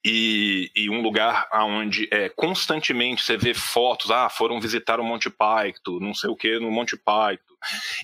e, 0.06 0.72
e, 0.74 0.90
um 0.90 1.02
lugar 1.02 1.50
onde 1.52 2.08
é, 2.10 2.30
constantemente 2.30 3.22
você 3.22 3.36
vê 3.36 3.54
fotos, 3.54 4.10
ah, 4.10 4.30
foram 4.30 4.62
visitar 4.62 4.98
o 4.98 5.04
Monte 5.04 5.30
Paito, 5.30 6.00
não 6.00 6.14
sei 6.14 6.30
o 6.30 6.38
que 6.38 6.58
no 6.58 6.72
Monte 6.72 6.96
Paito, 6.96 7.49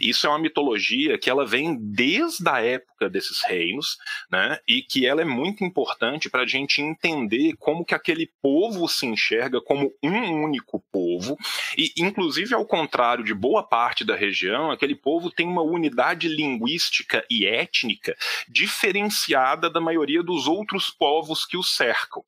isso 0.01 0.27
é 0.27 0.29
uma 0.29 0.39
mitologia 0.39 1.17
que 1.17 1.29
ela 1.29 1.45
vem 1.45 1.77
desde 1.79 2.47
a 2.49 2.61
época 2.61 3.09
desses 3.09 3.43
reinos, 3.43 3.97
né? 4.31 4.59
E 4.67 4.81
que 4.81 5.05
ela 5.05 5.21
é 5.21 5.25
muito 5.25 5.63
importante 5.63 6.29
para 6.29 6.43
a 6.43 6.47
gente 6.47 6.81
entender 6.81 7.55
como 7.57 7.85
que 7.85 7.95
aquele 7.95 8.29
povo 8.41 8.87
se 8.87 9.05
enxerga 9.05 9.61
como 9.61 9.93
um 10.03 10.43
único 10.43 10.83
povo 10.91 11.37
e, 11.77 11.91
inclusive, 11.97 12.53
ao 12.53 12.65
contrário 12.65 13.23
de 13.23 13.33
boa 13.33 13.63
parte 13.63 14.03
da 14.03 14.15
região, 14.15 14.71
aquele 14.71 14.95
povo 14.95 15.31
tem 15.31 15.47
uma 15.47 15.61
unidade 15.61 16.27
linguística 16.27 17.25
e 17.29 17.45
étnica 17.45 18.15
diferenciada 18.47 19.69
da 19.69 19.81
maioria 19.81 20.23
dos 20.23 20.47
outros 20.47 20.89
povos 20.89 21.45
que 21.45 21.57
o 21.57 21.63
cercam. 21.63 22.23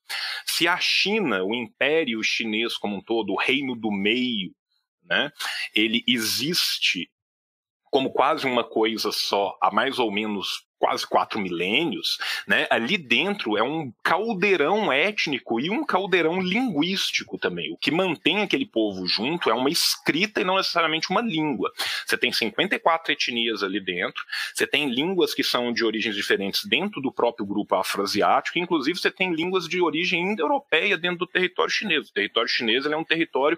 Se 0.46 0.68
a 0.68 0.78
China, 0.78 1.44
o 1.44 1.54
Império 1.54 2.24
Chinês 2.24 2.78
como 2.78 2.98
um 2.98 3.02
todo, 3.02 3.34
o 3.34 3.38
Reino 3.38 3.76
do 3.76 3.92
Meio, 3.92 4.52
né, 5.04 5.32
ele 5.74 6.04
existe 6.08 7.10
como 7.98 8.12
quase 8.12 8.46
uma 8.46 8.64
coisa 8.64 9.12
só 9.12 9.58
há 9.60 9.74
mais 9.74 9.98
ou 9.98 10.12
menos 10.12 10.68
quase 10.78 11.08
quatro 11.08 11.40
milênios, 11.40 12.20
né, 12.48 12.68
ali 12.70 12.96
dentro 12.96 13.58
é 13.58 13.64
um 13.64 13.92
caldeirão 14.04 14.92
étnico 14.94 15.60
e 15.60 15.72
um 15.72 15.84
caldeirão 15.84 16.40
linguístico 16.40 17.40
também. 17.40 17.74
O 17.74 17.78
que 17.78 17.90
mantém 17.90 18.44
aquele 18.44 18.68
povo 18.68 19.08
junto 19.08 19.50
é 19.50 19.54
uma 19.56 19.72
escrita 19.72 20.42
e 20.42 20.44
não 20.44 20.58
necessariamente 20.58 21.10
uma 21.10 21.22
língua. 21.22 21.72
Você 22.06 22.16
tem 22.16 22.32
54 22.32 23.12
etnias 23.12 23.64
ali 23.64 23.80
dentro, 23.80 24.24
você 24.54 24.68
tem 24.68 24.88
línguas 24.88 25.34
que 25.34 25.44
são 25.44 25.74
de 25.74 25.84
origens 25.84 26.16
diferentes 26.16 26.64
dentro 26.66 27.02
do 27.02 27.12
próprio 27.12 27.48
grupo 27.48 27.74
afroasiático, 27.74 28.60
inclusive 28.60 29.00
você 29.00 29.10
tem 29.10 29.34
línguas 29.34 29.68
de 29.68 29.82
origem 29.82 30.22
indo-europeia 30.22 30.96
dentro 30.96 31.18
do 31.18 31.28
território 31.28 31.72
chinês. 31.72 32.10
O 32.10 32.14
território 32.14 32.48
chinês 32.48 32.86
é 32.86 32.96
um 32.96 33.04
território 33.04 33.58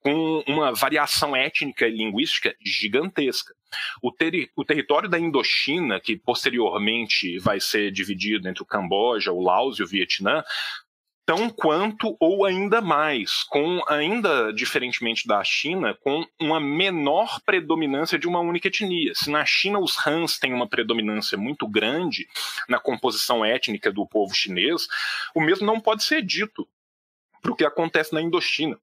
com 0.00 0.42
uma 0.46 0.72
variação 0.72 1.34
étnica 1.34 1.86
e 1.86 1.96
linguística 1.96 2.54
gigantesca. 2.64 3.54
O, 4.02 4.10
teri 4.12 4.50
o, 4.56 4.64
território 4.64 5.08
da 5.08 5.18
Indochina, 5.18 6.00
que 6.00 6.16
posteriormente 6.16 7.38
vai 7.38 7.60
ser 7.60 7.90
dividido 7.90 8.48
entre 8.48 8.62
o 8.62 8.66
Camboja, 8.66 9.32
o 9.32 9.42
Laos 9.42 9.78
e 9.78 9.82
o 9.82 9.86
Vietnã, 9.86 10.42
tão 11.28 11.50
quanto 11.50 12.16
ou 12.18 12.46
ainda 12.46 12.80
mais, 12.80 13.42
com 13.50 13.82
ainda 13.86 14.50
diferentemente 14.50 15.28
da 15.28 15.44
China, 15.44 15.94
com 16.02 16.24
uma 16.40 16.58
menor 16.58 17.38
predominância 17.44 18.18
de 18.18 18.26
uma 18.26 18.40
única 18.40 18.68
etnia. 18.68 19.14
Se 19.14 19.30
na 19.30 19.44
China 19.44 19.78
os 19.78 19.94
Han 20.06 20.24
têm 20.40 20.54
uma 20.54 20.66
predominância 20.66 21.36
muito 21.36 21.68
grande 21.68 22.26
na 22.66 22.80
composição 22.80 23.44
étnica 23.44 23.92
do 23.92 24.06
povo 24.06 24.34
chinês, 24.34 24.86
o 25.34 25.40
mesmo 25.42 25.66
não 25.66 25.78
pode 25.78 26.02
ser 26.02 26.22
dito 26.22 26.66
para 27.42 27.52
o 27.52 27.56
que 27.56 27.64
acontece 27.66 28.14
na 28.14 28.22
Indochina. 28.22 28.78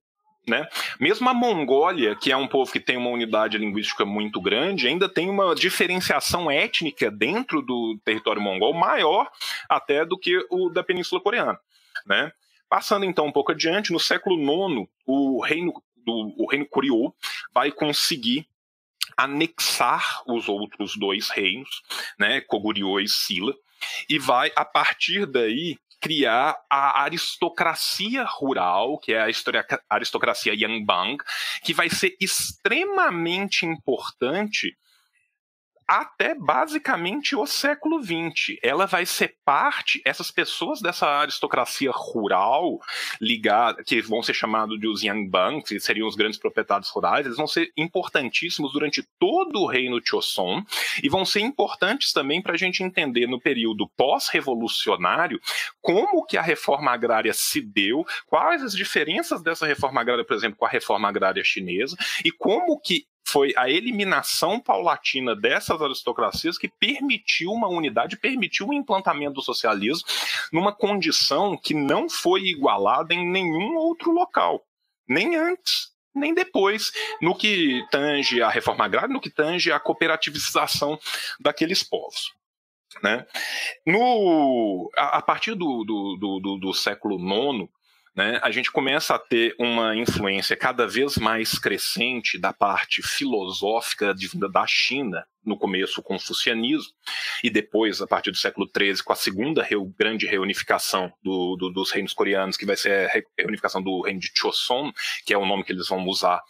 Né? 0.48 0.68
Mesmo 1.00 1.28
a 1.28 1.34
Mongólia, 1.34 2.16
que 2.16 2.32
é 2.32 2.38
um 2.38 2.48
povo 2.48 2.72
que 2.72 2.80
tem 2.80 2.98
uma 2.98 3.10
unidade 3.10 3.58
linguística 3.58 4.06
muito 4.06 4.40
grande, 4.40 4.88
ainda 4.88 5.10
tem 5.10 5.30
uma 5.30 5.56
diferenciação 5.56 6.52
étnica 6.52 7.10
dentro 7.10 7.64
do 7.64 8.00
território 8.06 8.42
mongol 8.42 8.74
maior 8.74 9.30
até 9.68 10.06
do 10.06 10.18
que 10.18 10.46
o 10.52 10.70
da 10.70 10.84
Península 10.84 11.20
Coreana. 11.20 11.60
Né? 12.06 12.32
Passando 12.70 13.06
então 13.06 13.26
um 13.26 13.32
pouco 13.32 13.52
adiante, 13.52 13.92
no 13.92 14.00
século 14.00 14.38
IX, 14.38 14.88
o 15.06 15.42
reino, 15.44 15.74
do, 16.06 16.34
o 16.38 16.48
reino 16.48 16.66
Kuriô 16.68 17.14
vai 17.52 17.72
conseguir 17.72 18.48
anexar 19.18 20.24
os 20.28 20.50
outros 20.50 20.98
dois 20.98 21.30
reinos, 21.30 21.82
né, 22.20 22.42
Koguriô 22.42 23.00
e 23.00 23.08
Sila, 23.08 23.54
e 24.10 24.18
vai, 24.18 24.52
a 24.56 24.66
partir 24.66 25.26
daí, 25.26 25.78
criar 26.06 26.56
a 26.70 27.02
aristocracia 27.02 28.24
rural, 28.26 29.00
que 29.00 29.12
é 29.12 29.22
a 29.22 29.96
aristocracia 29.96 30.54
Yangbang, 30.54 31.18
que 31.64 31.74
vai 31.74 31.90
ser 31.90 32.16
extremamente 32.22 33.66
importante 33.66 34.78
até 35.88 36.34
basicamente 36.34 37.36
o 37.36 37.46
século 37.46 38.02
XX. 38.02 38.58
Ela 38.62 38.86
vai 38.86 39.06
ser 39.06 39.36
parte, 39.46 40.02
essas 40.06 40.32
pessoas 40.32 40.82
dessa 40.82 41.08
aristocracia 41.08 41.92
rural 41.92 42.80
ligada, 43.22 43.84
que 43.84 44.02
vão 44.02 44.24
ser 44.24 44.34
chamados 44.34 44.80
de 44.80 44.88
os 44.88 45.04
Yangbang, 45.04 45.62
que 45.64 45.80
seriam 45.80 46.08
os 46.08 46.16
grandes 46.16 46.40
proprietários 46.40 46.90
rurais, 46.90 47.26
eles 47.26 47.38
vão 47.38 47.48
ser 47.48 47.72
importantíssimos 47.78 48.74
durante 48.74 49.04
todo 49.20 49.62
o 49.62 49.68
reino 49.68 50.02
Choson 50.04 50.64
e 51.04 51.10
vão 51.10 51.26
ser 51.26 51.42
importantes 51.42 52.12
também 52.12 52.42
para 52.42 52.54
a 52.54 52.58
gente 52.58 52.84
entender 52.84 53.28
no 53.28 53.40
período 53.40 53.88
pós-revolucionário 53.96 55.40
como 55.82 56.26
que 56.26 56.38
a 56.38 56.42
reforma 56.42 56.92
agrária 56.92 57.34
se 57.34 57.62
deu, 57.62 58.06
quais 58.28 58.64
as 58.64 58.74
diferenças 58.74 59.42
dessa 59.42 59.66
reforma 59.66 60.02
agrária, 60.02 60.26
por 60.26 60.36
exemplo, 60.36 60.58
com 60.58 60.66
a 60.66 60.70
reforma 60.70 61.08
agrária 61.08 61.44
chinesa 61.44 61.96
e 62.24 62.32
como 62.32 62.80
que 62.80 63.06
foi 63.26 63.54
a 63.58 63.70
eliminação 63.70 64.60
paulatina 64.60 65.36
dessas 65.36 65.82
aristocracias 65.82 66.58
que 66.58 66.70
permitiu 66.70 67.52
uma 67.52 67.68
unidade, 67.68 68.18
permitiu 68.18 68.68
o 68.68 68.74
implantamento 68.74 69.34
do 69.34 69.42
socialismo 69.42 70.08
numa 70.54 70.72
condição 70.72 71.58
que 71.58 71.74
não 71.74 72.08
foi 72.08 72.42
igualada 72.44 73.14
em 73.14 73.28
nenhum 73.28 73.76
outro 73.76 74.12
local, 74.12 74.64
nem 75.08 75.36
antes, 75.36 75.92
nem 76.14 76.34
depois, 76.34 76.92
no 77.22 77.36
que 77.36 77.84
tange 77.92 78.42
a 78.42 78.50
reforma 78.50 78.86
agrária, 78.86 79.14
no 79.14 79.20
que 79.20 79.30
tange 79.30 79.72
a 79.72 79.80
cooperativização 79.80 80.98
daqueles 81.40 81.84
povos. 81.84 82.34
Né? 83.04 83.26
No, 83.86 84.90
a, 84.96 85.18
a 85.18 85.22
partir 85.22 85.56
do, 85.56 85.84
do, 85.84 86.40
do, 86.40 86.58
do 86.58 86.74
século 86.74 87.18
IX, 87.18 87.70
né, 88.16 88.40
a 88.42 88.50
gente 88.50 88.72
começa 88.72 89.14
a 89.14 89.20
ter 89.20 89.54
uma 89.60 89.96
influência 89.96 90.56
cada 90.56 90.88
vez 90.88 91.18
mais 91.18 91.60
crescente 91.60 92.40
da 92.40 92.54
parte 92.54 93.02
filosófica 93.02 94.14
de, 94.14 94.30
da 94.52 94.66
China, 94.66 95.26
no 95.44 95.58
começo 95.58 96.00
o 96.00 96.04
confucianismo, 96.04 96.94
e 97.44 97.50
depois, 97.50 98.02
a 98.02 98.08
partir 98.08 98.32
do 98.32 98.38
século 98.38 98.70
XIII, 98.76 99.04
com 99.04 99.12
a 99.12 99.18
segunda 99.18 99.62
reu, 99.62 99.86
grande 100.00 100.26
reunificação 100.26 101.12
do, 101.22 101.58
do, 101.58 101.70
dos 101.70 101.92
reinos 101.92 102.14
coreanos, 102.14 102.56
que 102.56 102.66
vai 102.66 102.78
ser 102.78 103.10
a 103.10 103.22
reunificação 103.38 103.84
do 103.84 104.02
reino 104.02 104.20
de 104.20 104.32
Choson, 104.34 104.92
que 105.26 105.34
é 105.34 105.38
o 105.38 105.46
nome 105.46 105.64
que 105.64 105.74
eles 105.74 105.90
vão 105.90 106.06
usar 106.06 106.42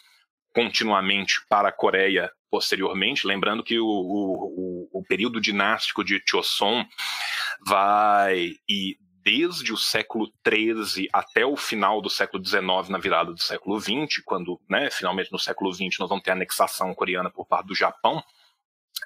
continuamente 0.53 1.45
para 1.49 1.69
a 1.69 1.73
Coreia 1.73 2.31
posteriormente, 2.49 3.27
lembrando 3.27 3.63
que 3.63 3.77
o, 3.77 3.85
o, 3.85 4.89
o 4.99 5.03
período 5.03 5.41
dinástico 5.41 6.05
de 6.05 6.21
Choson 6.25 6.85
vai 7.67 8.53
e 8.69 8.97
desde 9.25 9.73
o 9.73 9.77
século 9.77 10.31
XIII 10.47 11.09
até 11.11 11.43
o 11.43 11.57
final 11.57 11.99
do 11.99 12.11
século 12.11 12.45
XIX, 12.45 12.89
na 12.89 12.99
virada 12.99 13.33
do 13.33 13.41
século 13.41 13.79
XX, 13.79 14.21
quando, 14.23 14.61
né, 14.69 14.91
finalmente 14.91 15.31
no 15.31 15.39
século 15.39 15.73
XX 15.73 15.97
nós 15.99 16.09
vamos 16.09 16.23
ter 16.23 16.29
a 16.29 16.35
anexação 16.35 16.93
coreana 16.93 17.31
por 17.31 17.47
parte 17.47 17.65
do 17.65 17.75
Japão, 17.75 18.23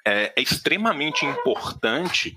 é, 0.04 0.32
é 0.36 0.42
extremamente 0.42 1.24
importante 1.24 2.36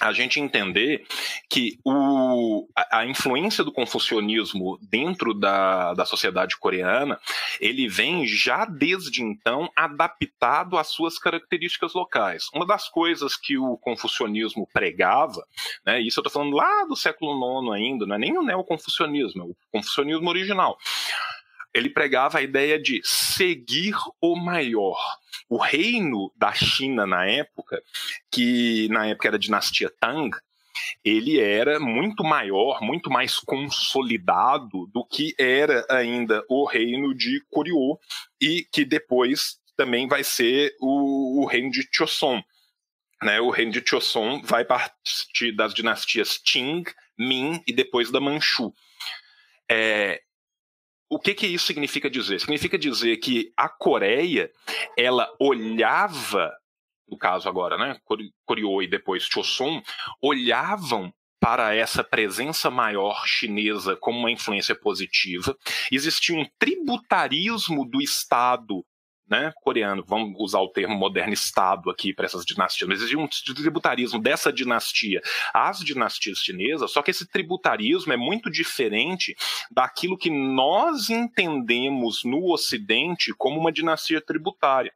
a 0.00 0.12
gente 0.12 0.40
entender 0.40 1.04
que 1.48 1.78
o, 1.84 2.66
a, 2.74 3.00
a, 3.00 3.06
influência 3.06 3.62
do 3.62 3.72
confucionismo 3.72 4.78
dentro 4.82 5.34
da, 5.34 5.94
da 5.94 6.04
sociedade 6.04 6.56
coreana, 6.58 7.20
ele 7.60 7.88
vem 7.88 8.26
já 8.26 8.64
desde 8.64 9.22
então 9.22 9.70
adaptado 9.76 10.78
às 10.78 10.88
suas 10.88 11.18
características 11.18 11.94
locais. 11.94 12.46
Uma 12.54 12.66
das 12.66 12.88
coisas 12.88 13.36
que 13.36 13.58
o 13.58 13.76
confucionismo 13.76 14.68
pregava, 14.72 15.46
né, 15.84 16.00
isso 16.00 16.18
eu 16.18 16.22
estou 16.22 16.32
falando 16.32 16.56
lá 16.56 16.84
do 16.86 16.96
século 16.96 17.32
IX 17.32 17.72
ainda, 17.72 18.06
não 18.06 18.16
é 18.16 18.18
nem 18.18 18.36
o 18.36 18.42
neoconfucionismo, 18.42 19.42
é 19.42 19.44
o 19.44 19.56
confucionismo 19.70 20.28
original 20.28 20.78
ele 21.74 21.90
pregava 21.90 22.38
a 22.38 22.42
ideia 22.42 22.80
de 22.80 23.00
seguir 23.04 23.94
o 24.20 24.36
maior. 24.36 24.98
O 25.48 25.56
reino 25.56 26.32
da 26.36 26.52
China 26.52 27.06
na 27.06 27.26
época, 27.26 27.82
que 28.30 28.88
na 28.90 29.06
época 29.06 29.28
era 29.28 29.36
a 29.36 29.40
dinastia 29.40 29.90
Tang, 30.00 30.30
ele 31.04 31.40
era 31.40 31.78
muito 31.78 32.24
maior, 32.24 32.80
muito 32.82 33.10
mais 33.10 33.38
consolidado 33.38 34.86
do 34.92 35.04
que 35.04 35.34
era 35.38 35.84
ainda 35.88 36.44
o 36.48 36.64
reino 36.64 37.14
de 37.14 37.42
Koryo 37.50 37.98
e 38.40 38.66
que 38.72 38.84
depois 38.84 39.58
também 39.76 40.06
vai 40.06 40.24
ser 40.24 40.74
o, 40.80 41.42
o 41.42 41.46
reino 41.46 41.70
de 41.70 41.86
Choson. 41.90 42.42
Né, 43.22 43.40
o 43.40 43.50
reino 43.50 43.70
de 43.70 43.82
Choson 43.86 44.42
vai 44.42 44.64
partir 44.64 45.52
das 45.54 45.72
dinastias 45.72 46.38
Qing, 46.38 46.82
Ming 47.16 47.62
e 47.66 47.72
depois 47.72 48.10
da 48.10 48.20
Manchu. 48.20 48.72
É, 49.70 50.20
o 51.12 51.18
que, 51.18 51.34
que 51.34 51.46
isso 51.46 51.66
significa 51.66 52.08
dizer? 52.08 52.40
Significa 52.40 52.78
dizer 52.78 53.18
que 53.18 53.52
a 53.54 53.68
Coreia, 53.68 54.50
ela 54.96 55.30
olhava, 55.38 56.50
no 57.06 57.18
caso 57.18 57.50
agora, 57.50 57.76
né, 57.76 57.98
Koryo 58.46 58.80
e 58.80 58.86
depois 58.88 59.24
Choson, 59.24 59.82
olhavam 60.22 61.12
para 61.38 61.74
essa 61.74 62.02
presença 62.02 62.70
maior 62.70 63.26
chinesa 63.26 63.94
como 63.94 64.20
uma 64.20 64.30
influência 64.30 64.74
positiva. 64.74 65.54
Existia 65.90 66.34
um 66.34 66.46
tributarismo 66.58 67.84
do 67.84 68.00
Estado 68.00 68.82
né, 69.32 69.50
coreano, 69.62 70.04
vamos 70.06 70.38
usar 70.38 70.60
o 70.60 70.68
termo 70.68 70.94
moderno 70.94 71.32
Estado 71.32 71.88
aqui 71.88 72.12
para 72.12 72.26
essas 72.26 72.44
dinastias, 72.44 72.86
mas 72.86 72.98
existe 72.98 73.16
um 73.16 73.26
tributarismo 73.54 74.20
dessa 74.20 74.52
dinastia 74.52 75.22
às 75.54 75.78
dinastias 75.78 76.36
chinesas, 76.36 76.92
só 76.92 77.00
que 77.00 77.10
esse 77.10 77.26
tributarismo 77.26 78.12
é 78.12 78.16
muito 78.16 78.50
diferente 78.50 79.34
daquilo 79.70 80.18
que 80.18 80.28
nós 80.28 81.08
entendemos 81.08 82.22
no 82.24 82.52
Ocidente 82.52 83.32
como 83.38 83.58
uma 83.58 83.72
dinastia 83.72 84.20
tributária. 84.20 84.92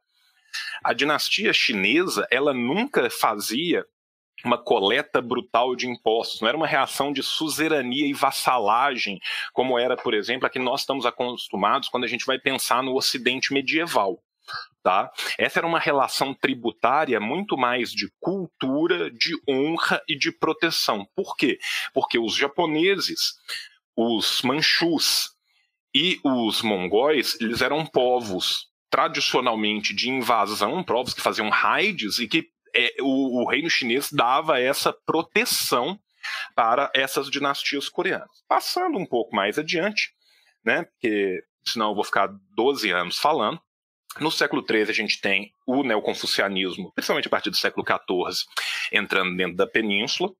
A 0.83 0.93
dinastia 0.93 1.51
chinesa, 1.51 2.27
ela 2.29 2.53
nunca 2.53 3.09
fazia 3.09 3.83
uma 4.45 4.57
coleta 4.57 5.19
brutal 5.19 5.75
de 5.75 5.87
impostos, 5.87 6.41
não 6.41 6.47
era 6.47 6.57
uma 6.57 6.67
reação 6.67 7.11
de 7.11 7.23
suzerania 7.23 8.05
e 8.05 8.13
vassalagem, 8.13 9.19
como 9.51 9.79
era, 9.79 9.97
por 9.97 10.13
exemplo, 10.13 10.45
a 10.45 10.49
que 10.49 10.59
nós 10.59 10.81
estamos 10.81 11.07
acostumados 11.07 11.89
quando 11.89 12.03
a 12.03 12.07
gente 12.07 12.23
vai 12.23 12.37
pensar 12.37 12.83
no 12.83 12.95
Ocidente 12.95 13.51
medieval. 13.51 14.21
Tá? 14.87 15.11
Essa 15.37 15.59
era 15.59 15.67
uma 15.67 15.79
relação 15.79 16.33
tributária 16.33 17.19
muito 17.19 17.57
mais 17.57 17.91
de 17.91 18.09
cultura, 18.21 19.11
de 19.11 19.35
honra 19.45 20.01
e 20.07 20.17
de 20.17 20.31
proteção. 20.31 21.05
Por 21.13 21.35
quê? 21.35 21.59
Porque 21.93 22.17
os 22.17 22.33
japoneses, 22.33 23.33
os 23.97 24.41
manchus 24.43 25.31
e 25.93 26.21
os 26.23 26.61
mongóis, 26.61 27.35
eles 27.41 27.61
eram 27.61 27.85
povos 27.85 28.69
tradicionalmente 28.89 29.93
de 29.93 30.09
invasão, 30.09 30.81
povos 30.81 31.13
que 31.13 31.19
faziam 31.19 31.49
raids 31.49 32.19
e 32.19 32.25
que 32.25 32.47
é, 32.73 32.95
o, 33.01 33.41
o 33.41 33.49
reino 33.49 33.69
chinês 33.69 34.09
dava 34.09 34.57
essa 34.57 34.93
proteção 34.93 35.99
para 36.55 36.89
essas 36.95 37.29
dinastias 37.29 37.89
coreanas. 37.89 38.41
Passando 38.47 38.97
um 38.97 39.05
pouco 39.05 39.35
mais 39.35 39.59
adiante, 39.59 40.13
né, 40.63 40.83
porque 40.83 41.43
senão 41.67 41.89
eu 41.89 41.95
vou 41.95 42.05
ficar 42.05 42.29
12 42.55 42.89
anos 42.89 43.17
falando, 43.17 43.61
no 44.19 44.31
século 44.31 44.63
XIII, 44.67 44.89
a 44.89 44.93
gente 44.93 45.19
tem 45.19 45.51
o 45.65 45.83
neoconfucianismo, 45.83 46.91
principalmente 46.93 47.27
a 47.27 47.31
partir 47.31 47.49
do 47.49 47.57
século 47.57 47.85
XIV, 47.85 48.45
entrando 48.91 49.35
dentro 49.35 49.55
da 49.55 49.67
península, 49.67 50.31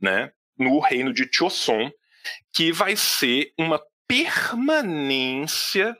né, 0.00 0.32
no 0.58 0.78
reino 0.80 1.12
de 1.12 1.28
Choson, 1.32 1.90
que 2.52 2.72
vai 2.72 2.96
ser 2.96 3.52
uma 3.58 3.80
permanência 4.06 5.96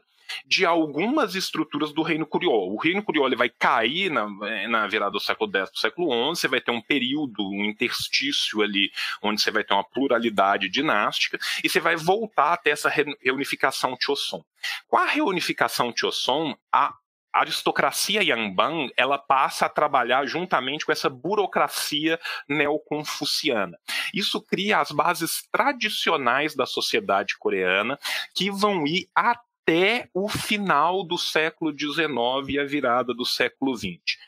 de 0.47 0.65
algumas 0.67 1.35
estruturas 1.35 1.93
do 1.93 2.03
Reino 2.03 2.27
Curiol. 2.27 2.73
O 2.73 2.79
Reino 2.79 3.03
Curiol 3.03 3.35
vai 3.37 3.49
cair 3.49 4.11
na, 4.11 4.29
na 4.69 4.87
virada 4.87 5.13
do 5.13 5.21
século 5.21 5.51
X 5.51 5.71
para 5.71 5.77
o 5.77 5.81
século 5.81 6.35
XI, 6.35 6.41
você 6.41 6.49
vai 6.49 6.61
ter 6.61 6.71
um 6.71 6.81
período, 6.81 7.49
um 7.49 7.65
interstício 7.65 8.63
ali, 8.63 8.91
onde 9.23 9.41
você 9.41 9.51
vai 9.51 9.65
ter 9.65 9.75
uma 9.75 9.85
pluralidade 9.85 10.69
dinástica, 10.69 11.39
e 11.63 11.69
você 11.69 11.81
vai 11.81 11.97
voltar 11.97 12.53
até 12.53 12.71
essa 12.71 12.91
reunificação 13.21 13.97
Choson. 13.99 14.45
Com 14.87 14.99
a 14.99 15.07
reunificação 15.07 15.93
Choson, 15.97 16.55
a 16.73 16.95
aristocracia 17.33 18.23
Yangban 18.23 18.89
ela 18.97 19.19
passa 19.19 19.67
a 19.67 19.69
trabalhar 19.69 20.27
juntamente 20.27 20.85
com 20.85 20.93
essa 20.93 21.09
burocracia 21.09 22.19
neoconfuciana. 22.49 23.79
Isso 24.13 24.41
cria 24.41 24.81
as 24.81 24.91
bases 24.91 25.47
tradicionais 25.51 26.55
da 26.55 26.67
sociedade 26.67 27.37
coreana 27.39 27.99
que 28.35 28.51
vão 28.51 28.87
ir 28.87 29.09
até 29.15 30.09
o 30.15 30.29
final 30.29 31.05
do 31.05 31.19
século 31.19 31.73
XIX 31.73 32.49
e 32.49 32.59
a 32.59 32.65
virada 32.65 33.13
do 33.13 33.25
século 33.25 33.77
XX. 33.77 34.19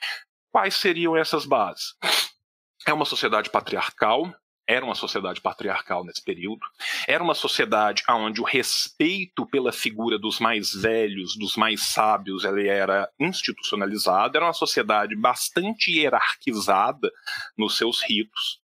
Quais 0.53 0.75
seriam 0.75 1.17
essas 1.17 1.47
bases? 1.47 1.95
É 2.87 2.93
uma 2.93 3.05
sociedade 3.05 3.51
patriarcal, 3.51 4.35
era 4.71 4.85
uma 4.85 4.95
sociedade 4.95 5.41
patriarcal 5.41 6.05
nesse 6.05 6.23
período, 6.23 6.61
era 7.09 7.23
uma 7.23 7.35
sociedade 7.35 8.05
onde 8.09 8.41
o 8.41 8.45
respeito 8.45 9.45
pela 9.45 9.73
figura 9.73 10.17
dos 10.17 10.39
mais 10.39 10.73
velhos, 10.73 11.37
dos 11.37 11.57
mais 11.57 11.83
sábios, 11.89 12.45
ele 12.45 12.69
era 12.69 13.11
institucionalizado, 13.19 14.37
era 14.37 14.47
uma 14.47 14.53
sociedade 14.53 15.17
bastante 15.17 15.91
hierarquizada 15.91 17.11
nos 17.59 17.77
seus 17.77 18.01
ritos. 18.01 18.61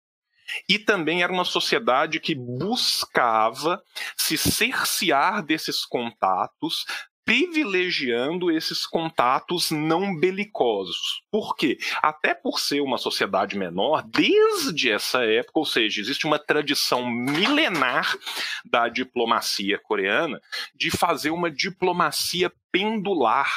E 0.69 0.77
também 0.77 1.23
era 1.23 1.33
uma 1.33 1.45
sociedade 1.45 2.19
que 2.19 2.35
buscava 2.35 3.81
se 4.17 4.37
cercear 4.37 5.43
desses 5.43 5.87
contatos, 5.87 6.85
privilegiando 7.25 8.51
esses 8.51 8.87
contatos 8.87 9.71
não 9.71 10.19
belicosos. 10.19 11.23
Por 11.31 11.57
quê? 11.57 11.79
Até 12.03 12.35
por 12.35 12.59
ser 12.59 12.81
uma 12.81 12.99
sociedade 12.99 13.57
menor, 13.57 14.03
desde 14.03 14.91
essa 14.91 15.25
época, 15.25 15.59
ou 15.59 15.67
seja, 15.67 16.01
existe 16.01 16.27
uma 16.27 16.39
tradição 16.39 17.09
milenar 17.09 18.17
da 18.65 18.89
diplomacia 18.89 19.79
coreana 19.79 20.41
de 20.75 20.91
fazer 20.91 21.31
uma 21.31 21.51
diplomacia 21.51 22.53
pendular 22.71 23.53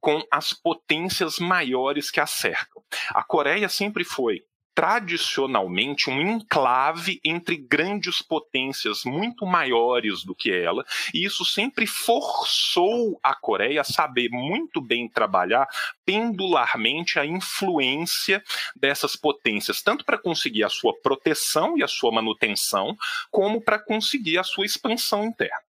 com 0.00 0.22
as 0.30 0.52
potências 0.52 1.38
maiores 1.38 2.10
que 2.10 2.20
a 2.20 2.26
cercam. 2.26 2.82
A 3.10 3.22
Coreia 3.22 3.68
sempre 3.68 4.04
foi 4.04 4.42
tradicionalmente 4.80 6.08
um 6.08 6.18
enclave 6.22 7.20
entre 7.22 7.54
grandes 7.54 8.22
potências 8.22 9.04
muito 9.04 9.44
maiores 9.44 10.24
do 10.24 10.34
que 10.34 10.50
ela, 10.50 10.82
e 11.12 11.22
isso 11.22 11.44
sempre 11.44 11.86
forçou 11.86 13.20
a 13.22 13.34
Coreia 13.34 13.82
a 13.82 13.84
saber 13.84 14.30
muito 14.30 14.80
bem 14.80 15.06
trabalhar 15.06 15.68
pendularmente 16.02 17.18
a 17.18 17.26
influência 17.26 18.42
dessas 18.74 19.14
potências, 19.14 19.82
tanto 19.82 20.02
para 20.02 20.16
conseguir 20.16 20.64
a 20.64 20.70
sua 20.70 20.98
proteção 21.02 21.76
e 21.76 21.82
a 21.82 21.88
sua 21.88 22.10
manutenção, 22.10 22.96
como 23.30 23.60
para 23.60 23.78
conseguir 23.78 24.38
a 24.38 24.42
sua 24.42 24.64
expansão 24.64 25.26
interna. 25.26 25.69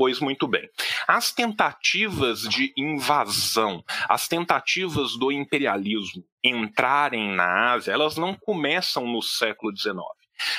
Pois 0.00 0.18
muito 0.18 0.48
bem. 0.48 0.66
As 1.06 1.30
tentativas 1.30 2.40
de 2.48 2.72
invasão, 2.74 3.84
as 4.08 4.26
tentativas 4.26 5.14
do 5.14 5.30
imperialismo 5.30 6.24
entrarem 6.42 7.34
na 7.34 7.72
Ásia, 7.72 7.92
elas 7.92 8.16
não 8.16 8.34
começam 8.34 9.06
no 9.06 9.20
século 9.20 9.76
XIX. 9.76 9.98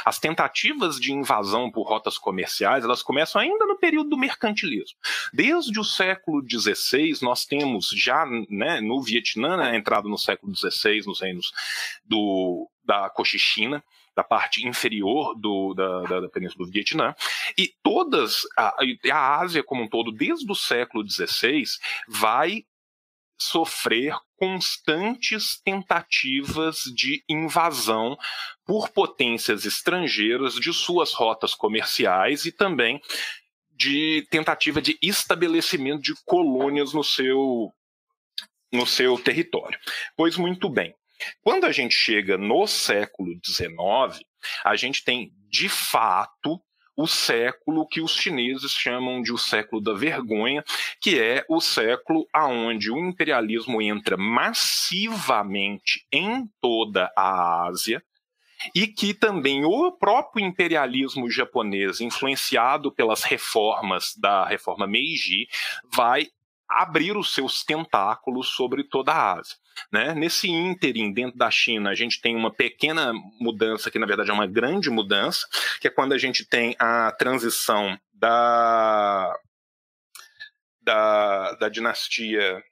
As 0.05 0.19
tentativas 0.19 0.99
de 0.99 1.11
invasão 1.11 1.71
por 1.71 1.87
rotas 1.87 2.19
comerciais, 2.19 2.83
elas 2.83 3.01
começam 3.01 3.41
ainda 3.41 3.65
no 3.65 3.79
período 3.79 4.11
do 4.11 4.17
mercantilismo. 4.17 4.99
Desde 5.33 5.79
o 5.79 5.83
século 5.83 6.43
XVI, 6.47 7.17
nós 7.23 7.43
temos 7.43 7.89
já 7.95 8.27
né, 8.47 8.79
no 8.79 9.01
Vietnã, 9.01 9.57
né, 9.57 9.75
entrado 9.75 10.07
no 10.07 10.19
século 10.19 10.55
XVI, 10.55 11.01
nos 11.07 11.19
reinos 11.19 11.51
do, 12.05 12.69
da 12.85 13.09
Cochichina, 13.09 13.83
da 14.15 14.23
parte 14.23 14.67
inferior 14.67 15.33
do, 15.39 15.73
da, 15.73 16.01
da, 16.01 16.19
da, 16.21 16.29
Península 16.29 16.65
do 16.65 16.71
Vietnã, 16.71 17.15
e 17.57 17.73
todas, 17.81 18.43
a, 18.57 18.75
a 19.11 19.39
Ásia 19.39 19.63
como 19.63 19.83
um 19.83 19.89
todo, 19.89 20.11
desde 20.11 20.51
o 20.51 20.55
século 20.55 21.07
XVI, 21.09 21.63
vai 22.07 22.65
sofrer 23.39 24.15
constantes 24.37 25.59
tentativas 25.63 26.83
de 26.95 27.23
invasão 27.27 28.17
por 28.65 28.89
potências 28.89 29.65
estrangeiras 29.65 30.55
de 30.55 30.71
suas 30.71 31.13
rotas 31.13 31.55
comerciais 31.55 32.45
e 32.45 32.51
também 32.51 33.01
de 33.71 34.27
tentativa 34.29 34.79
de 34.79 34.97
estabelecimento 35.01 36.03
de 36.03 36.13
colônias 36.23 36.93
no 36.93 37.03
seu 37.03 37.73
no 38.71 38.85
seu 38.85 39.17
território. 39.17 39.77
Pois 40.15 40.37
muito 40.37 40.69
bem, 40.69 40.95
quando 41.41 41.65
a 41.65 41.71
gente 41.71 41.93
chega 41.93 42.37
no 42.37 42.65
século 42.67 43.37
XIX, 43.43 44.25
a 44.63 44.75
gente 44.75 45.03
tem, 45.03 45.31
de 45.49 45.69
fato, 45.69 46.61
o 46.95 47.07
século 47.07 47.87
que 47.87 48.01
os 48.01 48.15
chineses 48.15 48.71
chamam 48.71 49.21
de 49.21 49.31
o 49.31 49.37
século 49.37 49.81
da 49.81 49.93
vergonha, 49.93 50.63
que 50.99 51.19
é 51.19 51.45
o 51.49 51.59
século 51.61 52.27
aonde 52.33 52.91
o 52.91 52.97
imperialismo 52.97 53.81
entra 53.81 54.17
massivamente 54.17 56.05
em 56.11 56.47
toda 56.59 57.11
a 57.15 57.65
Ásia 57.67 58.03
e 58.75 58.85
que 58.85 59.13
também 59.13 59.65
o 59.65 59.91
próprio 59.91 60.45
imperialismo 60.45 61.29
japonês, 61.29 61.99
influenciado 61.99 62.91
pelas 62.91 63.23
reformas 63.23 64.13
da 64.15 64.45
reforma 64.45 64.85
Meiji, 64.85 65.47
vai 65.91 66.27
abrir 66.69 67.17
os 67.17 67.33
seus 67.33 67.63
tentáculos 67.63 68.49
sobre 68.49 68.83
toda 68.83 69.11
a 69.11 69.39
Ásia. 69.39 69.57
Né? 69.91 70.13
Nesse 70.13 70.49
ínterim, 70.49 71.11
dentro 71.13 71.37
da 71.37 71.51
China, 71.51 71.89
a 71.89 71.95
gente 71.95 72.21
tem 72.21 72.35
uma 72.35 72.51
pequena 72.51 73.13
mudança, 73.39 73.91
que 73.91 73.99
na 73.99 74.05
verdade 74.05 74.29
é 74.29 74.33
uma 74.33 74.47
grande 74.47 74.89
mudança, 74.89 75.45
que 75.79 75.87
é 75.87 75.91
quando 75.91 76.13
a 76.13 76.17
gente 76.17 76.45
tem 76.45 76.75
a 76.79 77.11
transição 77.11 77.99
da, 78.13 79.37
da, 80.81 81.53
da 81.53 81.69
dinastia 81.69 82.63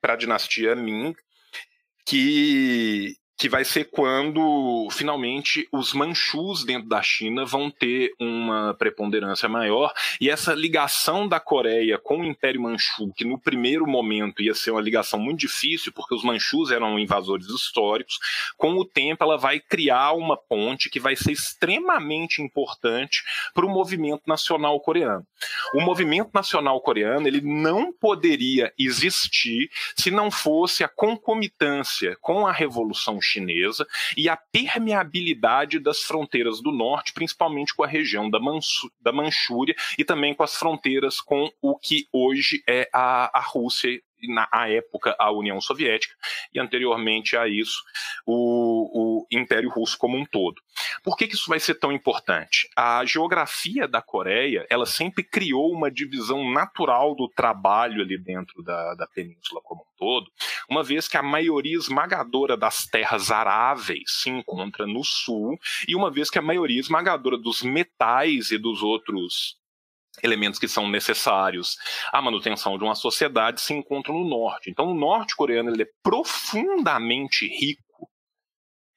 para 0.00 0.12
a 0.12 0.16
dinastia 0.16 0.76
Ming, 0.76 1.14
que 2.04 3.16
que 3.36 3.48
vai 3.48 3.64
ser 3.64 3.84
quando 3.84 4.88
finalmente 4.90 5.68
os 5.70 5.92
manchus 5.92 6.64
dentro 6.64 6.88
da 6.88 7.02
China 7.02 7.44
vão 7.44 7.70
ter 7.70 8.12
uma 8.18 8.74
preponderância 8.74 9.48
maior 9.48 9.92
e 10.20 10.30
essa 10.30 10.54
ligação 10.54 11.28
da 11.28 11.38
Coreia 11.38 11.98
com 11.98 12.20
o 12.20 12.24
Império 12.24 12.62
Manchu, 12.62 13.12
que 13.14 13.24
no 13.24 13.38
primeiro 13.38 13.86
momento 13.86 14.42
ia 14.42 14.54
ser 14.54 14.70
uma 14.70 14.80
ligação 14.80 15.18
muito 15.18 15.40
difícil 15.40 15.92
porque 15.92 16.14
os 16.14 16.24
manchus 16.24 16.70
eram 16.70 16.98
invasores 16.98 17.46
históricos, 17.48 18.18
com 18.56 18.72
o 18.74 18.84
tempo 18.84 19.22
ela 19.22 19.36
vai 19.36 19.60
criar 19.60 20.12
uma 20.12 20.36
ponte 20.36 20.88
que 20.88 20.98
vai 20.98 21.14
ser 21.14 21.32
extremamente 21.32 22.40
importante 22.40 23.22
para 23.52 23.66
o 23.66 23.70
movimento 23.70 24.22
nacional 24.26 24.80
coreano. 24.80 25.26
O 25.74 25.80
movimento 25.80 26.30
nacional 26.32 26.80
coreano 26.80 27.28
ele 27.28 27.42
não 27.42 27.92
poderia 27.92 28.72
existir 28.78 29.70
se 29.94 30.10
não 30.10 30.30
fosse 30.30 30.82
a 30.82 30.88
concomitância 30.88 32.16
com 32.20 32.46
a 32.46 32.52
revolução 32.52 33.20
chinesa 33.26 33.86
e 34.16 34.28
a 34.28 34.36
permeabilidade 34.36 35.78
das 35.78 36.00
fronteiras 36.00 36.62
do 36.62 36.70
norte, 36.70 37.12
principalmente 37.12 37.74
com 37.74 37.82
a 37.82 37.86
região 37.86 38.30
da, 38.30 38.38
Mansu, 38.38 38.90
da 39.00 39.12
Manchúria 39.12 39.74
e 39.98 40.04
também 40.04 40.34
com 40.34 40.42
as 40.42 40.54
fronteiras 40.54 41.20
com 41.20 41.50
o 41.60 41.76
que 41.76 42.06
hoje 42.12 42.62
é 42.68 42.88
a, 42.92 43.38
a 43.38 43.40
Rússia 43.40 44.00
na 44.28 44.48
época 44.68 45.14
a 45.18 45.30
União 45.30 45.60
Soviética 45.60 46.14
e 46.52 46.58
anteriormente 46.58 47.36
a 47.36 47.46
isso 47.46 47.82
o, 48.26 49.22
o 49.22 49.26
Império 49.30 49.70
Russo 49.70 49.96
como 49.98 50.16
um 50.16 50.24
todo. 50.24 50.60
Por 51.02 51.16
que, 51.16 51.26
que, 51.26 51.34
isso 51.34 51.48
vai 51.48 51.60
ser 51.60 51.74
tão 51.76 51.92
importante? 51.92 52.68
A 52.76 53.04
geografia 53.04 53.86
da 53.86 54.02
Coreia 54.02 54.66
ela 54.68 54.86
sempre 54.86 55.22
criou 55.22 55.72
uma 55.72 55.90
divisão 55.90 56.50
natural 56.50 57.14
do 57.14 57.28
trabalho 57.28 58.02
ali 58.02 58.18
dentro 58.18 58.62
da, 58.62 58.94
da 58.94 59.06
península 59.06 59.60
como 59.62 59.82
um 59.82 59.96
todo, 59.96 60.30
uma 60.68 60.82
vez 60.82 61.08
que 61.08 61.16
a 61.16 61.22
maioria 61.22 61.76
esmagadora 61.76 62.56
das 62.56 62.86
terras 62.86 63.30
aráveis 63.30 64.22
se 64.22 64.30
encontra 64.30 64.86
no 64.86 65.04
sul 65.04 65.58
e 65.86 65.94
uma 65.94 66.10
vez 66.10 66.30
que 66.30 66.38
a 66.38 66.42
maioria 66.42 66.80
esmagadora 66.80 67.38
dos 67.38 67.62
metais 67.62 68.50
e 68.50 68.58
dos 68.58 68.82
outros 68.82 69.56
elementos 70.22 70.58
que 70.58 70.68
são 70.68 70.88
necessários 70.88 71.76
à 72.12 72.20
manutenção 72.20 72.78
de 72.78 72.84
uma 72.84 72.94
sociedade 72.94 73.60
se 73.60 73.74
encontram 73.74 74.18
no 74.18 74.28
norte. 74.28 74.70
Então, 74.70 74.90
o 74.90 74.94
norte 74.94 75.34
coreano 75.36 75.70
ele 75.70 75.82
é 75.82 75.88
profundamente 76.02 77.46
rico 77.46 77.86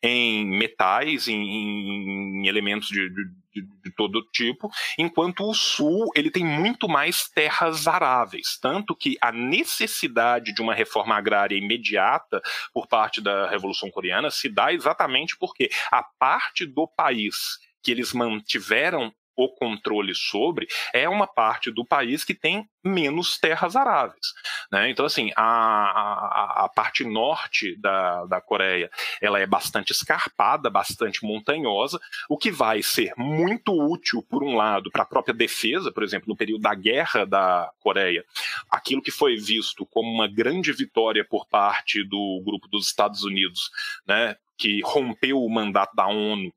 em 0.02 0.46
metais, 0.46 1.28
em, 1.28 1.36
em 1.36 2.48
elementos 2.48 2.88
de, 2.88 3.10
de, 3.10 3.64
de, 3.84 3.92
todo 3.96 4.26
tipo, 4.32 4.70
enquanto 4.98 5.44
o 5.44 5.54
sul 5.54 6.10
ele 6.16 6.32
tem 6.32 6.46
muito 6.46 6.88
mais 6.88 7.28
terras 7.28 7.88
aráveis, 7.88 8.58
tanto 8.62 8.96
que 8.96 9.18
a 9.22 9.32
necessidade 9.32 10.54
de 10.54 10.62
uma 10.62 10.74
reforma 10.74 11.16
agrária 11.16 11.58
imediata 11.58 12.42
por 12.74 12.88
parte 12.88 13.20
da 13.20 13.50
Revolução 13.50 13.92
Coreana 13.92 14.32
se 14.32 14.48
dá 14.48 14.72
exatamente 14.74 15.36
porque 15.38 15.70
a 15.92 16.02
parte 16.02 16.66
do 16.66 16.88
país 16.88 17.58
que 17.84 17.92
eles 17.92 18.14
mantiveram 18.14 19.14
o 19.40 19.48
controle 19.48 20.14
sobre, 20.14 20.68
é 20.94 21.08
uma 21.08 21.26
parte 21.26 21.72
do 21.72 21.86
país 21.86 22.26
que 22.26 22.34
tem 22.34 22.68
menos 22.84 23.38
terras 23.38 23.76
aráveis. 23.76 24.34
Né? 24.70 24.90
Então, 24.90 25.06
assim, 25.06 25.32
a, 25.36 25.44
a, 25.44 26.66
a, 26.66 26.70
parte 26.70 27.06
norte 27.06 27.76
da, 27.78 28.26
da 28.26 28.42
Coreia 28.42 28.92
ela 29.22 29.40
é 29.40 29.46
bastante 29.46 29.92
escarpada, 29.92 30.70
bastante 30.70 31.24
montanhosa, 31.26 32.00
o 32.30 32.38
que 32.38 32.52
vai 32.52 32.84
ser 32.84 33.14
muito 33.18 33.72
útil, 33.72 34.22
por 34.30 34.44
um 34.44 34.56
lado, 34.56 34.92
para 34.92 35.04
a 35.04 35.08
própria 35.08 35.34
defesa, 35.34 35.92
por 35.92 36.04
exemplo, 36.04 36.28
no 36.28 36.36
período 36.36 36.62
da 36.62 36.76
guerra 36.76 37.26
da 37.26 37.72
Coreia, 37.80 38.26
aquilo 38.70 39.02
que 39.02 39.12
foi 39.12 39.38
visto 39.38 39.86
como 39.86 40.12
uma 40.12 40.28
grande 40.28 40.74
vitória 40.74 41.26
por 41.26 41.48
parte 41.48 42.04
do 42.04 42.42
grupo 42.46 42.68
dos 42.68 42.88
Estados 42.88 43.24
Unidos, 43.24 43.70
né, 44.06 44.36
que 44.58 44.82
rompeu 44.84 45.42
o 45.42 45.50
mandato 45.50 45.96
da 45.96 46.08
ONU 46.08 46.54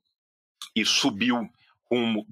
e 0.75 0.85
subiu 0.85 1.49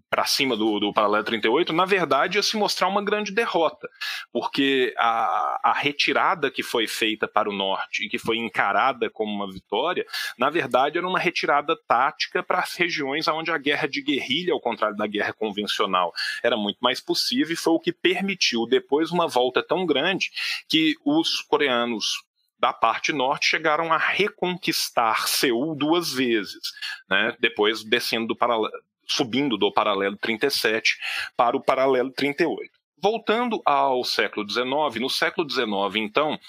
para 0.10 0.26
cima 0.26 0.56
do, 0.56 0.80
do 0.80 0.94
paralelo 0.94 1.24
38, 1.24 1.74
na 1.74 1.86
verdade 1.86 2.38
ia 2.38 2.44
se 2.44 2.58
mostrar 2.58 2.88
uma 2.88 3.04
grande 3.04 3.32
derrota, 3.32 3.88
porque 4.32 4.94
a, 4.98 5.60
a 5.64 5.74
retirada 5.74 6.52
que 6.52 6.64
foi 6.64 6.88
feita 6.88 7.28
para 7.28 7.50
o 7.50 7.54
norte 7.54 8.06
e 8.06 8.10
que 8.10 8.18
foi 8.18 8.38
encarada 8.38 9.10
como 9.10 9.34
uma 9.34 9.52
vitória, 9.52 10.06
na 10.38 10.50
verdade 10.50 10.98
era 10.98 11.08
uma 11.08 11.20
retirada 11.20 11.76
tática 11.88 12.44
para 12.44 12.60
as 12.60 12.76
regiões 12.76 13.28
onde 13.28 13.52
a 13.52 13.58
guerra 13.58 13.88
de 13.88 14.02
guerrilha, 14.02 14.54
ao 14.54 14.60
contrário 14.60 14.98
da 14.98 15.08
guerra 15.08 15.34
convencional, 15.34 16.14
era 16.44 16.58
muito 16.58 16.80
mais 16.80 17.00
possível 17.00 17.54
e 17.54 17.58
foi 17.58 17.74
o 17.74 17.80
que 17.80 17.92
permitiu 17.92 18.66
depois 18.66 19.12
uma 19.12 19.28
volta 19.28 19.64
tão 19.64 19.86
grande 19.86 20.32
que 20.68 20.96
os 21.06 21.42
coreanos 21.42 22.24
da 22.62 22.72
parte 22.72 23.12
norte 23.12 23.48
chegaram 23.48 23.92
a 23.92 23.98
reconquistar 23.98 25.28
Seul 25.28 25.76
duas 25.76 26.14
vezes, 26.14 26.72
né? 27.10 27.36
depois 27.40 27.84
descendo 27.84 28.28
do 28.28 28.36
paralelo, 28.36 28.72
subindo 29.12 29.58
do 29.58 29.72
paralelo 29.72 30.18
37 30.18 30.98
para 31.36 31.56
o 31.56 31.64
paralelo 31.64 32.12
38. 32.12 32.72
Voltando 33.02 33.62
ao 33.66 34.04
século 34.04 34.48
XIX, 34.48 35.02
no 35.02 35.10
século 35.10 35.50
XIX, 35.50 35.96
então, 35.96 36.40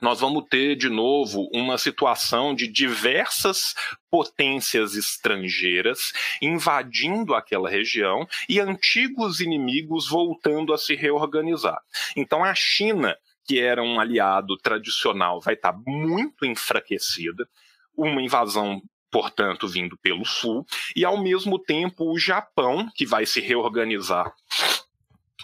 nós 0.00 0.20
vamos 0.20 0.44
ter 0.48 0.76
de 0.76 0.88
novo 0.88 1.48
uma 1.52 1.76
situação 1.76 2.54
de 2.54 2.66
diversas 2.66 3.74
potências 4.10 4.94
estrangeiras 4.94 6.12
invadindo 6.40 7.34
aquela 7.34 7.68
região 7.68 8.26
e 8.48 8.60
antigos 8.60 9.40
inimigos 9.40 10.08
voltando 10.08 10.72
a 10.72 10.78
se 10.78 10.94
reorganizar. 10.94 11.80
Então 12.16 12.42
a 12.42 12.54
China, 12.54 13.14
que 13.44 13.60
era 13.60 13.82
um 13.82 14.00
aliado 14.00 14.56
tradicional, 14.56 15.40
vai 15.40 15.54
estar 15.54 15.74
muito 15.86 16.46
enfraquecida. 16.46 17.46
Uma 17.94 18.22
invasão 18.22 18.80
portanto, 19.10 19.66
vindo 19.66 19.96
pelo 19.96 20.24
sul, 20.24 20.66
e 20.94 21.04
ao 21.04 21.22
mesmo 21.22 21.58
tempo 21.58 22.10
o 22.10 22.18
Japão, 22.18 22.88
que 22.94 23.04
vai 23.04 23.26
se 23.26 23.40
reorganizar 23.40 24.32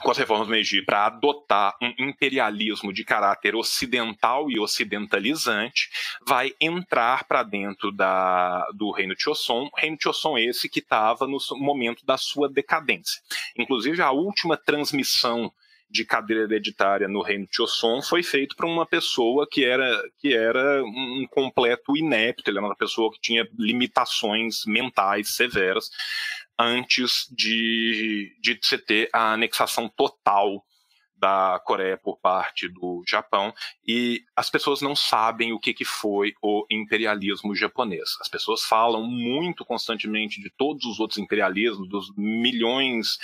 com 0.00 0.10
as 0.10 0.18
reformas 0.18 0.48
Meiji 0.48 0.82
para 0.82 1.06
adotar 1.06 1.74
um 1.80 1.92
imperialismo 1.98 2.92
de 2.92 3.04
caráter 3.04 3.54
ocidental 3.54 4.50
e 4.50 4.58
ocidentalizante, 4.58 5.88
vai 6.26 6.52
entrar 6.60 7.24
para 7.24 7.42
dentro 7.42 7.90
da, 7.90 8.68
do 8.72 8.90
reino 8.90 9.14
Choson, 9.18 9.70
reino 9.76 9.96
Choson 10.00 10.36
esse 10.36 10.68
que 10.68 10.80
estava 10.80 11.26
no 11.26 11.38
momento 11.52 12.04
da 12.04 12.18
sua 12.18 12.48
decadência. 12.48 13.20
Inclusive, 13.56 14.02
a 14.02 14.10
última 14.10 14.56
transmissão 14.56 15.52
de 15.88 16.04
cadeira 16.04 16.44
hereditária 16.44 17.08
no 17.08 17.22
reino 17.22 17.46
de 17.46 17.56
Joseon 17.56 18.02
foi 18.02 18.22
feito 18.22 18.56
por 18.56 18.66
uma 18.66 18.84
pessoa 18.84 19.46
que 19.50 19.64
era, 19.64 20.02
que 20.18 20.34
era 20.34 20.82
um 20.84 21.26
completo 21.30 21.96
inepto, 21.96 22.50
ele 22.50 22.58
era 22.58 22.66
uma 22.66 22.76
pessoa 22.76 23.12
que 23.12 23.20
tinha 23.20 23.48
limitações 23.58 24.64
mentais 24.66 25.34
severas 25.34 25.90
antes 26.58 27.26
de, 27.30 28.34
de 28.40 28.58
você 28.60 28.78
ter 28.78 29.08
a 29.12 29.34
anexação 29.34 29.88
total 29.88 30.64
da 31.16 31.60
Coreia 31.64 31.96
por 31.96 32.18
parte 32.18 32.68
do 32.68 33.02
Japão 33.06 33.52
e 33.86 34.22
as 34.36 34.50
pessoas 34.50 34.82
não 34.82 34.94
sabem 34.94 35.52
o 35.52 35.58
que, 35.58 35.72
que 35.72 35.84
foi 35.84 36.34
o 36.42 36.66
imperialismo 36.70 37.54
japonês. 37.54 38.16
As 38.20 38.28
pessoas 38.28 38.62
falam 38.62 39.02
muito 39.02 39.64
constantemente 39.64 40.40
de 40.40 40.50
todos 40.50 40.84
os 40.84 41.00
outros 41.00 41.18
imperialismos, 41.18 41.88
dos 41.88 42.12
milhões 42.16 43.18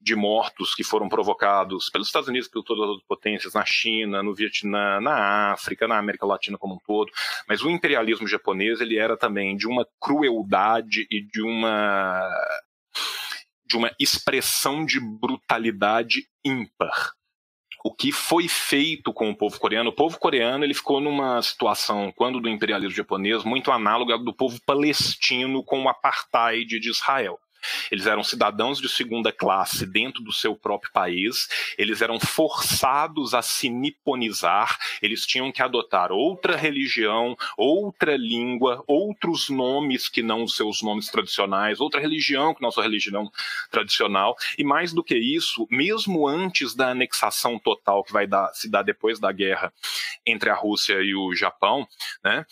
de 0.00 0.16
mortos 0.16 0.74
que 0.74 0.82
foram 0.82 1.08
provocados 1.08 1.88
pelos 1.88 2.08
Estados 2.08 2.28
Unidos, 2.28 2.48
por 2.48 2.64
todas 2.64 2.82
as 2.82 2.88
outras 2.88 3.06
potências, 3.06 3.54
na 3.54 3.64
China, 3.64 4.22
no 4.22 4.34
Vietnã, 4.34 5.00
na 5.00 5.52
África, 5.52 5.86
na 5.86 5.98
América 5.98 6.26
Latina 6.26 6.58
como 6.58 6.74
um 6.74 6.78
todo. 6.84 7.12
Mas 7.48 7.62
o 7.62 7.70
imperialismo 7.70 8.26
japonês 8.26 8.80
ele 8.80 8.98
era 8.98 9.16
também 9.16 9.56
de 9.56 9.68
uma 9.68 9.86
crueldade 10.00 11.06
e 11.10 11.20
de 11.20 11.42
uma 11.42 12.28
de 13.68 13.76
uma 13.76 13.90
expressão 13.98 14.86
de 14.86 15.00
brutalidade 15.00 16.28
ímpar 16.44 17.16
o 17.86 17.94
que 17.94 18.10
foi 18.10 18.48
feito 18.48 19.12
com 19.12 19.30
o 19.30 19.36
povo 19.36 19.60
coreano. 19.60 19.90
O 19.90 19.94
povo 19.94 20.18
coreano 20.18 20.64
ele 20.64 20.74
ficou 20.74 21.00
numa 21.00 21.40
situação, 21.40 22.12
quando 22.16 22.40
do 22.40 22.48
imperialismo 22.48 22.96
japonês, 22.96 23.44
muito 23.44 23.70
análoga 23.70 24.18
do 24.18 24.34
povo 24.34 24.58
palestino 24.66 25.62
com 25.62 25.84
o 25.84 25.88
apartheid 25.88 26.80
de 26.80 26.90
Israel. 26.90 27.38
Eles 27.90 28.06
eram 28.06 28.22
cidadãos 28.22 28.80
de 28.80 28.88
segunda 28.88 29.32
classe 29.32 29.86
dentro 29.86 30.22
do 30.22 30.32
seu 30.32 30.54
próprio 30.54 30.92
país, 30.92 31.48
eles 31.78 32.02
eram 32.02 32.18
forçados 32.18 33.34
a 33.34 33.42
se 33.42 33.68
niponizar, 33.68 34.78
eles 35.00 35.26
tinham 35.26 35.52
que 35.52 35.62
adotar 35.62 36.12
outra 36.12 36.56
religião, 36.56 37.36
outra 37.56 38.16
língua, 38.16 38.82
outros 38.86 39.48
nomes 39.48 40.08
que 40.08 40.22
não 40.22 40.42
os 40.42 40.56
seus 40.56 40.82
nomes 40.82 41.08
tradicionais, 41.08 41.80
outra 41.80 42.00
religião 42.00 42.54
que 42.54 42.62
não 42.62 42.68
a 42.68 42.72
sua 42.72 42.84
religião 42.84 43.30
tradicional, 43.70 44.36
e 44.58 44.64
mais 44.64 44.92
do 44.92 45.02
que 45.02 45.16
isso, 45.16 45.66
mesmo 45.70 46.26
antes 46.26 46.74
da 46.74 46.90
anexação 46.90 47.58
total 47.58 48.02
que 48.04 48.12
vai 48.12 48.26
dar, 48.26 48.52
se 48.54 48.70
dar 48.70 48.82
depois 48.82 49.18
da 49.18 49.32
guerra 49.32 49.72
entre 50.24 50.50
a 50.50 50.54
Rússia 50.54 51.00
e 51.02 51.14
o 51.14 51.34
Japão, 51.34 51.86
né, 52.24 52.44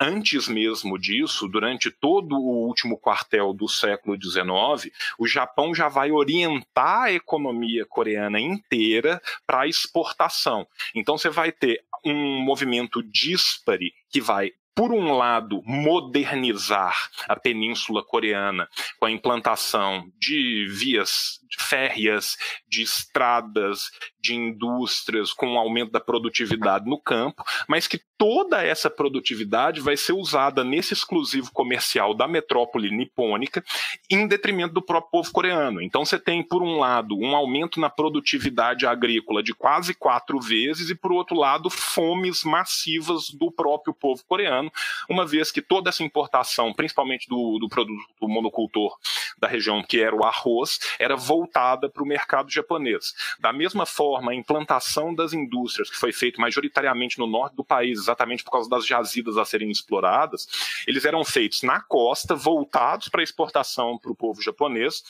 antes 0.00 0.48
mesmo 0.48 0.98
disso, 0.98 1.48
durante 1.48 1.90
todo 1.90 2.36
o 2.36 2.66
último 2.66 2.98
quartel 2.98 3.52
do 3.52 3.68
século 3.68 4.16
XIX, 4.20 4.92
o 5.18 5.26
Japão 5.26 5.74
já 5.74 5.88
vai 5.88 6.10
orientar 6.10 7.04
a 7.04 7.12
economia 7.12 7.86
coreana 7.86 8.40
inteira 8.40 9.20
para 9.46 9.66
exportação. 9.66 10.66
Então 10.94 11.16
você 11.16 11.30
vai 11.30 11.52
ter 11.52 11.84
um 12.04 12.40
movimento 12.40 13.02
díspare 13.02 13.92
que 14.10 14.20
vai 14.20 14.52
por 14.74 14.90
um 14.90 15.12
lado, 15.12 15.62
modernizar 15.66 17.10
a 17.28 17.36
península 17.36 18.02
coreana 18.02 18.68
com 18.98 19.04
a 19.04 19.10
implantação 19.10 20.10
de 20.18 20.66
vias 20.70 21.41
férreas, 21.58 22.36
de 22.68 22.82
estradas, 22.82 23.90
de 24.20 24.34
indústrias, 24.34 25.32
com 25.32 25.54
o 25.54 25.58
aumento 25.58 25.90
da 25.90 26.00
produtividade 26.00 26.88
no 26.88 27.00
campo, 27.00 27.42
mas 27.68 27.86
que 27.86 28.00
toda 28.16 28.62
essa 28.62 28.88
produtividade 28.88 29.80
vai 29.80 29.96
ser 29.96 30.12
usada 30.12 30.62
nesse 30.62 30.92
exclusivo 30.92 31.50
comercial 31.52 32.14
da 32.14 32.28
metrópole 32.28 32.90
nipônica, 32.90 33.64
em 34.08 34.28
detrimento 34.28 34.74
do 34.74 34.82
próprio 34.82 35.10
povo 35.10 35.32
coreano. 35.32 35.82
Então 35.82 36.04
você 36.04 36.18
tem, 36.18 36.42
por 36.42 36.62
um 36.62 36.78
lado, 36.78 37.18
um 37.18 37.34
aumento 37.34 37.80
na 37.80 37.90
produtividade 37.90 38.86
agrícola 38.86 39.42
de 39.42 39.52
quase 39.52 39.92
quatro 39.94 40.38
vezes, 40.38 40.88
e, 40.88 40.94
por 40.94 41.10
outro 41.10 41.36
lado, 41.36 41.68
fomes 41.68 42.44
massivas 42.44 43.30
do 43.30 43.50
próprio 43.50 43.92
povo 43.92 44.22
coreano, 44.26 44.70
uma 45.08 45.26
vez 45.26 45.50
que 45.50 45.60
toda 45.60 45.90
essa 45.90 46.04
importação, 46.04 46.72
principalmente 46.72 47.28
do, 47.28 47.58
do 47.58 47.68
produto 47.68 48.02
do 48.20 48.28
monocultor 48.28 48.96
da 49.38 49.48
região, 49.48 49.82
que 49.82 50.00
era 50.00 50.14
o 50.14 50.24
arroz, 50.24 50.78
era 50.98 51.16
voltada 51.16 51.41
para 51.88 52.02
o 52.02 52.06
mercado 52.06 52.50
japonês. 52.50 53.14
Da 53.38 53.52
mesma 53.52 53.86
forma, 53.86 54.32
a 54.32 54.34
implantação 54.34 55.14
das 55.14 55.32
indústrias, 55.32 55.90
que 55.90 55.96
foi 55.96 56.12
feita 56.12 56.40
majoritariamente 56.40 57.18
no 57.18 57.26
norte 57.26 57.56
do 57.56 57.64
país, 57.64 57.98
exatamente 57.98 58.44
por 58.44 58.50
causa 58.50 58.68
das 58.68 58.86
jazidas 58.86 59.36
a 59.36 59.44
serem 59.44 59.70
exploradas, 59.70 60.46
eles 60.86 61.04
eram 61.04 61.24
feitos 61.24 61.62
na 61.62 61.80
costa, 61.80 62.34
voltados 62.34 63.08
para 63.08 63.22
exportação 63.22 63.98
para 63.98 64.12
o 64.12 64.16
povo 64.16 64.42
japonês, 64.42 65.02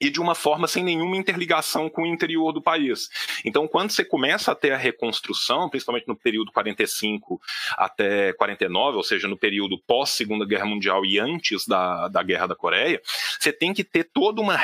e 0.00 0.08
de 0.08 0.20
uma 0.20 0.34
forma 0.34 0.66
sem 0.66 0.82
nenhuma 0.82 1.16
interligação 1.16 1.90
com 1.90 2.02
o 2.02 2.06
interior 2.06 2.52
do 2.52 2.62
país. 2.62 3.10
Então, 3.44 3.68
quando 3.68 3.90
você 3.90 4.02
começa 4.02 4.50
a 4.50 4.54
ter 4.54 4.72
a 4.72 4.76
reconstrução, 4.76 5.68
principalmente 5.68 6.08
no 6.08 6.16
período 6.16 6.50
45 6.52 7.40
até 7.76 8.32
49, 8.32 8.96
ou 8.96 9.02
seja, 9.02 9.28
no 9.28 9.36
período 9.36 9.78
pós-Segunda 9.86 10.46
Guerra 10.46 10.64
Mundial 10.64 11.04
e 11.04 11.18
antes 11.18 11.66
da, 11.66 12.08
da 12.08 12.22
Guerra 12.22 12.46
da 12.46 12.56
Coreia, 12.56 13.00
você 13.38 13.52
tem 13.52 13.74
que 13.74 13.84
ter 13.84 14.04
toda 14.04 14.40
uma 14.40 14.56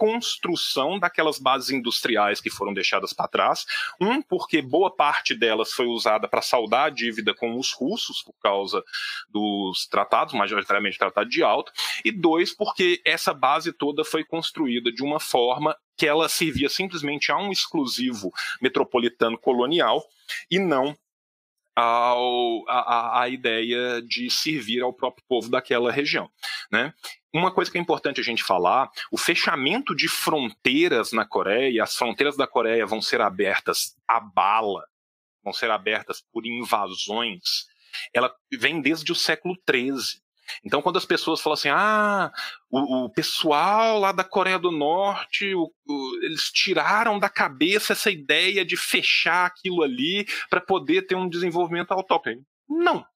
reconstrução 0.00 0.98
daquelas 0.98 1.38
bases 1.38 1.70
industriais 1.70 2.40
que 2.40 2.50
foram 2.50 2.72
deixadas 2.72 3.12
para 3.12 3.28
trás. 3.28 3.66
Um, 4.00 4.22
porque 4.22 4.62
boa 4.62 4.94
parte 4.94 5.34
delas 5.34 5.72
foi 5.72 5.86
usada 5.86 6.26
para 6.26 6.42
saldar 6.42 6.86
a 6.86 6.90
dívida 6.90 7.34
com 7.34 7.58
os 7.58 7.72
russos, 7.72 8.22
por 8.22 8.34
causa 8.40 8.82
dos 9.28 9.86
tratados, 9.86 10.34
majoritariamente 10.34 10.98
tratado 10.98 11.28
de 11.28 11.42
alto. 11.42 11.72
E 12.04 12.10
dois, 12.10 12.54
porque 12.54 13.00
essa 13.04 13.34
base 13.34 13.72
toda 13.72 14.04
foi 14.04 14.24
construída 14.24 14.60
construída 14.60 14.92
de 14.92 15.02
uma 15.02 15.20
forma 15.20 15.76
que 15.96 16.06
ela 16.06 16.28
servia 16.28 16.68
simplesmente 16.68 17.30
a 17.30 17.36
um 17.36 17.50
exclusivo 17.50 18.32
metropolitano 18.60 19.38
colonial 19.38 20.02
e 20.50 20.58
não 20.58 20.96
ao, 21.76 22.68
a, 22.68 23.22
a, 23.22 23.28
ideia 23.28 24.02
de 24.02 24.30
servir 24.30 24.82
ao 24.82 24.92
próprio 24.92 25.24
povo 25.28 25.50
daquela 25.50 25.90
região. 25.90 26.30
Né? 26.70 26.92
Uma 27.32 27.52
coisa 27.52 27.70
que 27.70 27.78
é 27.78 27.80
importante 27.80 28.20
a 28.20 28.24
gente 28.24 28.42
falar: 28.42 28.90
o 29.10 29.18
fechamento 29.18 29.94
de 29.94 30.08
fronteiras 30.08 31.12
na 31.12 31.24
Coreia, 31.24 31.82
as 31.82 31.96
fronteiras 31.96 32.36
da 32.36 32.46
Coreia 32.46 32.86
vão 32.86 33.00
ser 33.00 33.20
abertas 33.20 33.96
a 34.08 34.20
bala, 34.20 34.84
vão 35.42 35.52
ser 35.52 35.70
abertas 35.70 36.22
por 36.32 36.46
invasões, 36.46 37.66
ela 38.12 38.32
vem 38.52 38.80
desde 38.80 39.10
o 39.12 39.14
século 39.14 39.56
XIII. 39.68 40.20
Então, 40.64 40.82
quando 40.82 40.96
as 40.96 41.04
pessoas 41.04 41.40
falam 41.40 41.54
assim, 41.54 41.68
ah, 41.68 42.32
o, 42.68 43.04
o 43.04 43.10
pessoal 43.10 44.00
lá 44.00 44.10
da 44.10 44.24
Coreia 44.24 44.58
do 44.58 44.72
Norte, 44.72 45.54
o, 45.54 45.70
o, 45.86 46.24
eles 46.24 46.50
tiraram 46.50 47.20
da 47.20 47.28
cabeça 47.28 47.92
essa 47.92 48.10
ideia 48.10 48.64
de 48.64 48.76
fechar 48.76 49.46
aquilo 49.46 49.82
ali 49.82 50.26
para 50.48 50.60
poder 50.60 51.02
ter 51.02 51.14
um 51.14 51.28
desenvolvimento 51.28 51.92
autóctone. 51.92 52.42
Não. 52.68 53.06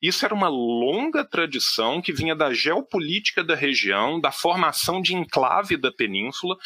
Isso 0.00 0.24
era 0.24 0.34
uma 0.34 0.48
longa 0.48 1.24
tradição 1.24 2.00
que 2.00 2.12
vinha 2.12 2.34
da 2.34 2.52
geopolítica 2.52 3.42
da 3.42 3.54
região, 3.54 4.20
da 4.20 4.32
formação 4.32 5.00
de 5.00 5.14
enclave 5.14 5.76
da 5.76 5.92
península, 5.92 6.56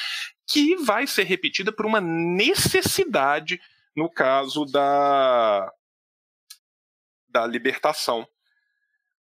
que 0.47 0.77
vai 0.77 1.07
ser 1.07 1.25
repetida 1.25 1.73
por 1.73 1.87
uma 1.87 2.01
necessidade 2.01 3.61
no 3.97 4.11
caso 4.11 4.65
da, 4.65 5.71
da 7.29 7.47
libertação 7.47 8.27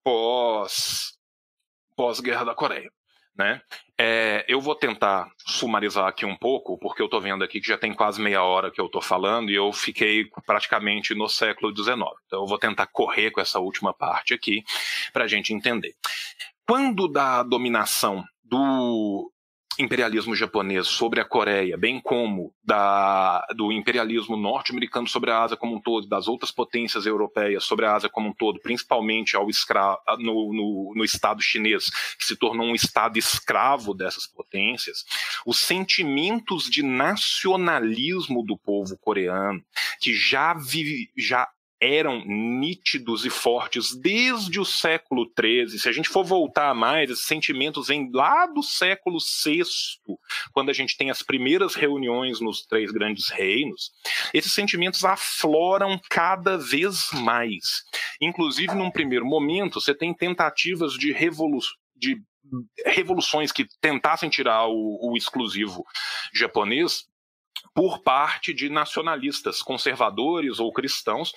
pós 0.04 1.18
pós-guerra 1.96 2.46
da 2.46 2.54
Coreia. 2.54 2.92
Né? 3.38 3.62
É, 3.98 4.46
eu 4.48 4.60
vou 4.60 4.74
tentar 4.74 5.30
sumarizar 5.46 6.08
aqui 6.08 6.26
um 6.26 6.36
pouco, 6.36 6.78
porque 6.78 7.02
eu 7.02 7.06
estou 7.06 7.22
vendo 7.22 7.44
aqui 7.44 7.60
que 7.62 7.68
já 7.68 7.78
tem 7.78 7.94
quase 7.94 8.22
meia 8.22 8.44
hora 8.44 8.72
que 8.72 8.82
eu 8.82 8.88
estou 8.88 9.02
falando 9.02 9.52
e 9.52 9.56
eu 9.56 9.72
fiquei 9.72 10.26
praticamente 10.46 11.14
no 11.14 11.28
século 11.28 11.76
XIX. 11.76 12.00
Então 12.26 12.42
eu 12.42 12.48
vou 12.48 12.58
tentar 12.58 12.88
correr 12.88 13.32
com 13.32 13.42
essa 13.42 13.60
última 13.60 13.94
parte 13.94 14.34
aqui 14.34 14.64
para 15.14 15.26
a 15.26 15.28
gente 15.28 15.54
entender. 15.54 15.96
Quando 16.68 17.08
da 17.08 17.44
dominação 17.44 18.24
do 18.44 19.32
imperialismo 19.80 20.36
japonês 20.36 20.88
sobre 20.88 21.20
a 21.20 21.26
Coreia, 21.26 21.78
bem 21.78 22.00
como 22.00 22.54
da, 22.64 23.46
do 23.56 23.72
imperialismo 23.72 24.36
norte-americano 24.36 25.08
sobre 25.08 25.32
a 25.32 25.44
Ásia 25.44 25.58
como 25.58 25.76
um 25.76 25.82
todo, 25.82 26.08
das 26.08 26.28
outras 26.28 26.52
potências 26.52 27.06
europeias 27.06 27.64
sobre 27.64 27.86
a 27.86 27.96
Ásia 27.96 28.10
como 28.10 28.30
um 28.30 28.34
todo, 28.34 28.60
principalmente 28.60 29.36
ao 29.36 29.50
escra 29.50 29.98
no, 30.20 30.54
no, 30.54 30.94
no 30.96 31.04
Estado 31.04 31.42
chinês, 31.42 31.90
que 32.18 32.26
se 32.26 32.36
tornou 32.36 32.68
um 32.68 32.76
Estado 32.76 33.18
escravo 33.18 33.94
dessas 33.94 34.26
potências, 34.26 35.06
os 35.46 35.60
sentimentos 35.60 36.70
de 36.70 36.84
nacionalismo 36.84 38.44
do 38.44 38.58
povo 38.58 38.98
coreano, 38.98 39.62
que 40.00 40.14
já, 40.14 40.54
vive, 40.54 41.12
já 41.16 41.48
eram 41.80 42.24
nítidos 42.26 43.26
e 43.26 43.30
fortes 43.30 43.96
desde 43.96 44.60
o 44.60 44.66
século 44.66 45.32
XIII. 45.40 45.80
Se 45.80 45.88
a 45.88 45.92
gente 45.92 46.10
for 46.10 46.24
voltar 46.24 46.74
mais, 46.74 47.10
esses 47.10 47.26
sentimentos 47.26 47.88
vêm 47.88 48.10
lá 48.12 48.46
do 48.48 48.64
século 48.64 49.20
VI, 49.20 49.64
quando 50.52 50.70
a 50.70 50.74
gente 50.74 50.98
tem 50.98 51.12
as 51.12 51.22
primeiras 51.22 51.76
reuniões 51.76 52.40
nos 52.42 52.66
três 52.66 52.92
grandes 52.92 53.30
reinos. 53.30 53.92
Esses 54.34 54.54
sentimentos 54.54 55.04
afloram 55.04 56.00
cada 56.10 56.58
vez 56.58 57.10
mais. 57.14 57.84
Inclusive, 58.20 58.74
num 58.74 58.92
primeiro 58.92 59.26
momento, 59.26 59.80
você 59.80 59.94
tem 59.94 60.14
tentativas 60.14 60.94
de. 60.94 61.16
De 61.96 62.22
revoluções 62.86 63.52
que 63.52 63.68
tentassem 63.82 64.30
tirar 64.30 64.68
o, 64.68 65.12
o 65.12 65.18
exclusivo 65.18 65.84
japonês 66.34 67.06
por 67.74 68.00
parte 68.00 68.54
de 68.54 68.70
nacionalistas 68.70 69.62
conservadores 69.62 70.60
ou 70.60 70.72
cristãos 70.72 71.32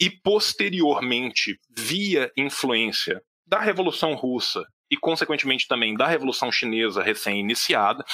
e 0.00 0.10
posteriormente 0.10 1.58
via 1.70 2.30
influência 2.36 3.22
da 3.46 3.60
Revolução 3.60 4.14
Russa 4.14 4.64
e, 4.90 4.96
consequentemente, 4.96 5.66
também 5.66 5.96
da 5.96 6.06
Revolução 6.06 6.50
Chinesa 6.50 7.02
recém-iniciada, 7.02 8.04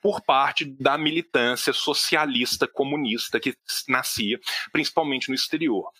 por 0.00 0.20
parte 0.20 0.64
da 0.64 0.96
militância 0.96 1.72
socialista 1.72 2.68
comunista 2.68 3.40
que 3.40 3.54
nascia 3.88 4.38
principalmente 4.72 5.28
no 5.28 5.34
exterior. 5.34 5.90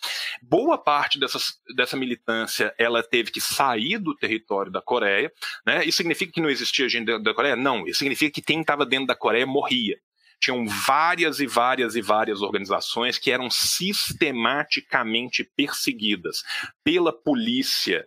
Boa 0.43 0.79
parte 0.79 1.19
dessas, 1.19 1.55
dessa 1.75 1.97
militância 1.97 2.73
ela 2.79 3.03
teve 3.03 3.31
que 3.31 3.41
sair 3.41 3.99
do 3.99 4.15
território 4.15 4.71
da 4.71 4.81
Coreia. 4.81 5.33
Né? 5.67 5.85
Isso 5.85 5.97
significa 5.99 6.33
que 6.33 6.41
não 6.41 6.51
existia 6.51 6.89
gente 6.89 7.19
da 7.19 7.35
Coreia? 7.35 7.57
Não, 7.57 7.87
isso 7.87 7.99
significa 7.99 8.33
que 8.33 8.43
quem 8.43 8.61
estava 8.61 8.87
dentro 8.87 9.07
da 9.07 9.17
Coreia 9.17 9.47
morria 9.47 9.99
tinham 10.41 10.67
várias 10.67 11.39
e 11.39 11.47
várias 11.47 11.95
e 11.95 12.01
várias 12.01 12.41
organizações 12.41 13.19
que 13.19 13.31
eram 13.31 13.51
sistematicamente 13.51 15.45
perseguidas 15.45 16.43
pela 16.83 17.13
polícia 17.13 18.07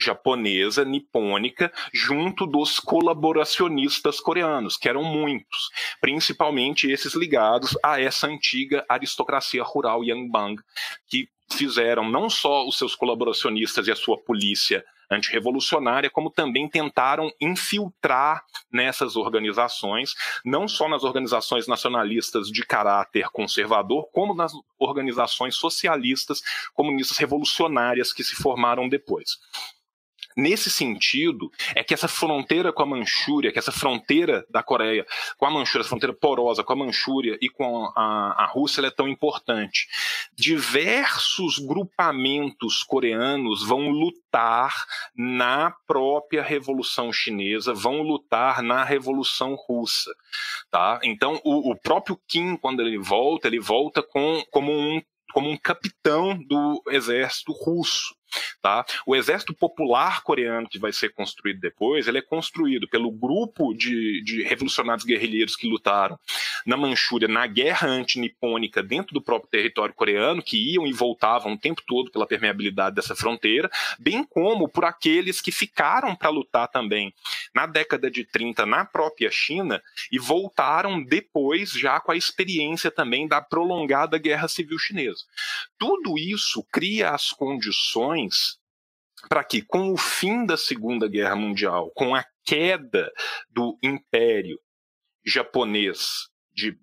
japonesa, 0.00 0.84
nipônica, 0.84 1.72
junto 1.92 2.46
dos 2.46 2.80
colaboracionistas 2.80 4.20
coreanos, 4.20 4.76
que 4.76 4.88
eram 4.88 5.04
muitos, 5.04 5.70
principalmente 6.00 6.90
esses 6.90 7.14
ligados 7.14 7.76
a 7.82 8.00
essa 8.00 8.26
antiga 8.26 8.84
aristocracia 8.88 9.62
rural 9.62 10.02
Yangbang, 10.02 10.60
que 11.06 11.28
fizeram 11.52 12.08
não 12.10 12.28
só 12.28 12.66
os 12.66 12.78
seus 12.78 12.94
colaboracionistas 12.94 13.86
e 13.86 13.92
a 13.92 13.96
sua 13.96 14.18
polícia 14.18 14.84
antirrevolucionária, 15.14 16.10
como 16.10 16.30
também 16.30 16.68
tentaram 16.68 17.30
infiltrar 17.40 18.44
nessas 18.70 19.16
organizações, 19.16 20.14
não 20.44 20.66
só 20.66 20.88
nas 20.88 21.04
organizações 21.04 21.66
nacionalistas 21.66 22.48
de 22.48 22.64
caráter 22.64 23.28
conservador, 23.30 24.08
como 24.12 24.34
nas 24.34 24.52
organizações 24.78 25.54
socialistas, 25.54 26.42
comunistas 26.74 27.18
revolucionárias 27.18 28.12
que 28.12 28.24
se 28.24 28.34
formaram 28.34 28.88
depois 28.88 29.38
nesse 30.36 30.70
sentido, 30.70 31.50
é 31.74 31.82
que 31.82 31.94
essa 31.94 32.08
fronteira 32.08 32.72
com 32.72 32.82
a 32.82 32.86
Manchúria, 32.86 33.52
que 33.52 33.58
essa 33.58 33.72
fronteira 33.72 34.44
da 34.50 34.62
Coreia 34.62 35.06
com 35.36 35.46
a 35.46 35.50
Manchúria, 35.50 35.82
essa 35.82 35.88
fronteira 35.88 36.14
porosa 36.14 36.64
com 36.64 36.72
a 36.72 36.76
Manchúria 36.76 37.38
e 37.40 37.48
com 37.48 37.86
a, 37.96 38.44
a 38.44 38.46
Rússia, 38.46 38.86
é 38.86 38.90
tão 38.90 39.08
importante. 39.08 39.86
Diversos 40.34 41.58
grupamentos 41.58 42.82
coreanos 42.82 43.66
vão 43.66 43.90
lutar 43.90 44.86
na 45.16 45.70
própria 45.86 46.42
Revolução 46.42 47.12
Chinesa, 47.12 47.74
vão 47.74 48.02
lutar 48.02 48.62
na 48.62 48.84
Revolução 48.84 49.54
Russa. 49.54 50.10
Tá? 50.70 51.00
Então, 51.02 51.40
o, 51.44 51.70
o 51.70 51.76
próprio 51.76 52.18
Kim, 52.26 52.56
quando 52.56 52.80
ele 52.80 52.98
volta, 52.98 53.46
ele 53.46 53.60
volta 53.60 54.02
com, 54.02 54.44
como 54.50 54.72
um 54.72 55.00
como 55.32 55.48
um 55.48 55.56
capitão 55.56 56.38
do 56.46 56.82
exército 56.88 57.52
russo. 57.52 58.14
Tá? 58.60 58.84
O 59.06 59.16
exército 59.16 59.54
popular 59.54 60.22
coreano 60.22 60.68
que 60.68 60.78
vai 60.78 60.92
ser 60.92 61.10
construído 61.10 61.60
depois, 61.60 62.06
ele 62.06 62.18
é 62.18 62.22
construído 62.22 62.88
pelo 62.88 63.10
grupo 63.10 63.74
de, 63.74 64.22
de 64.22 64.42
revolucionários 64.42 65.04
guerrilheiros 65.04 65.56
que 65.56 65.68
lutaram 65.68 66.18
na 66.64 66.76
Manchúria 66.76 67.28
na 67.28 67.46
guerra 67.46 67.88
antinipônica 67.88 68.82
dentro 68.82 69.14
do 69.14 69.20
próprio 69.20 69.50
território 69.50 69.94
coreano, 69.94 70.42
que 70.42 70.74
iam 70.74 70.86
e 70.86 70.92
voltavam 70.92 71.52
o 71.52 71.58
tempo 71.58 71.82
todo 71.86 72.10
pela 72.10 72.26
permeabilidade 72.26 72.96
dessa 72.96 73.16
fronteira, 73.16 73.70
bem 73.98 74.24
como 74.24 74.68
por 74.68 74.84
aqueles 74.84 75.40
que 75.40 75.50
ficaram 75.50 76.14
para 76.14 76.30
lutar 76.30 76.68
também 76.68 77.12
na 77.54 77.66
década 77.66 78.10
de 78.10 78.24
30 78.24 78.64
na 78.66 78.84
própria 78.84 79.30
China 79.30 79.82
e 80.10 80.18
voltaram 80.18 81.02
depois 81.02 81.72
já 81.72 81.98
com 82.00 82.12
a 82.12 82.16
experiência 82.16 82.90
também 82.90 83.26
da 83.26 83.40
prolongada 83.40 84.18
guerra 84.18 84.48
civil 84.48 84.78
chinesa. 84.78 85.24
Tudo 85.78 86.18
isso 86.18 86.64
cria 86.70 87.10
as 87.10 87.30
condições 87.30 88.21
para 89.28 89.44
que, 89.44 89.62
com 89.62 89.92
o 89.92 89.96
fim 89.96 90.44
da 90.44 90.56
Segunda 90.56 91.08
Guerra 91.08 91.36
Mundial, 91.36 91.90
com 91.94 92.14
a 92.14 92.24
queda 92.44 93.10
do 93.50 93.78
Império 93.82 94.58
japonês 95.24 96.28
de 96.52 96.76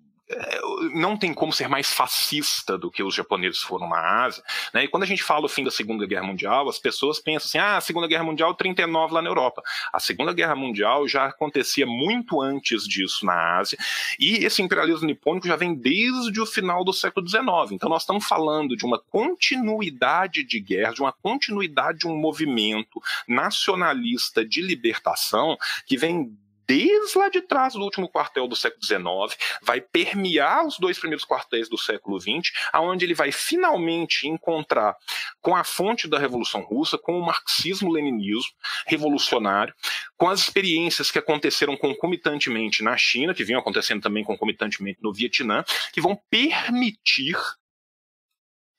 não 0.94 1.18
tem 1.18 1.34
como 1.34 1.52
ser 1.52 1.68
mais 1.68 1.92
fascista 1.92 2.78
do 2.78 2.92
que 2.92 3.02
os 3.02 3.16
japoneses 3.16 3.62
foram 3.62 3.90
na 3.90 4.24
Ásia. 4.24 4.44
Né? 4.74 4.84
E 4.84 4.88
quando 4.88 5.04
a 5.04 5.06
gente 5.06 5.24
fala 5.24 5.46
o 5.46 5.50
fim 5.50 5.64
da 5.64 5.72
Segunda 5.72 6.06
Guerra 6.06 6.24
Mundial, 6.24 6.70
as 6.70 6.78
pessoas 6.78 7.20
pensam 7.20 7.48
assim: 7.48 7.58
ah, 7.58 7.78
a 7.78 7.82
Segunda 7.82 8.08
Guerra 8.08 8.24
Mundial 8.24 8.54
39 8.54 9.14
lá 9.14 9.22
na 9.22 9.30
Europa. 9.30 9.64
A 9.92 10.00
Segunda 10.00 10.34
Guerra 10.34 10.56
Mundial 10.56 11.08
já 11.08 11.26
acontecia 11.26 11.86
muito 11.86 12.42
antes 12.42 12.88
disso 12.88 13.26
na 13.26 13.58
Ásia, 13.58 13.78
e 14.20 14.46
esse 14.46 14.62
imperialismo 14.62 15.08
nipônico 15.08 15.48
já 15.48 15.56
vem 15.56 15.74
desde 15.74 16.40
o 16.40 16.46
final 16.46 16.84
do 16.84 16.94
século 16.94 17.28
XIX. 17.28 17.72
Então 17.72 17.90
nós 17.90 18.04
estamos 18.04 18.26
falando 18.26 18.76
de 18.76 18.86
uma 18.86 19.00
continuidade 19.00 20.44
de 20.44 20.60
guerra, 20.60 20.94
de 20.94 21.02
uma 21.02 21.12
continuidade 21.12 22.00
de 22.00 22.08
um 22.08 22.16
movimento 22.16 23.02
nacionalista 23.28 24.46
de 24.46 24.62
libertação 24.62 25.58
que 25.86 25.98
vem 25.98 26.38
desde 26.70 27.18
lá 27.18 27.30
de 27.30 27.42
trás 27.42 27.74
do 27.74 27.82
último 27.82 28.08
quartel 28.08 28.48
do 28.48 28.56
século 28.56 28.86
XIX, 28.86 29.36
vai 29.64 29.82
permear 29.82 30.68
os 30.68 30.78
dois 30.78 31.00
primeiros 31.00 31.26
quartéis 31.26 31.68
do 31.68 31.80
século 31.80 32.22
XX, 32.22 32.52
aonde 32.72 33.06
ele 33.06 33.16
vai 33.16 33.32
finalmente 33.32 34.28
encontrar 34.28 34.96
com 35.42 35.56
a 35.56 35.64
fonte 35.64 36.08
da 36.08 36.20
Revolução 36.20 36.62
Russa, 36.62 36.96
com 36.96 37.20
o 37.20 37.26
marxismo-leninismo 37.26 38.54
revolucionário, 38.86 39.74
com 40.16 40.30
as 40.30 40.42
experiências 40.42 41.10
que 41.10 41.18
aconteceram 41.18 41.76
concomitantemente 41.76 42.84
na 42.84 42.96
China, 42.96 43.34
que 43.34 43.44
vinham 43.44 43.60
acontecendo 43.60 44.04
também 44.04 44.24
concomitantemente 44.24 45.00
no 45.02 45.12
Vietnã, 45.12 45.64
que 45.92 46.00
vão 46.00 46.16
permitir 46.30 47.36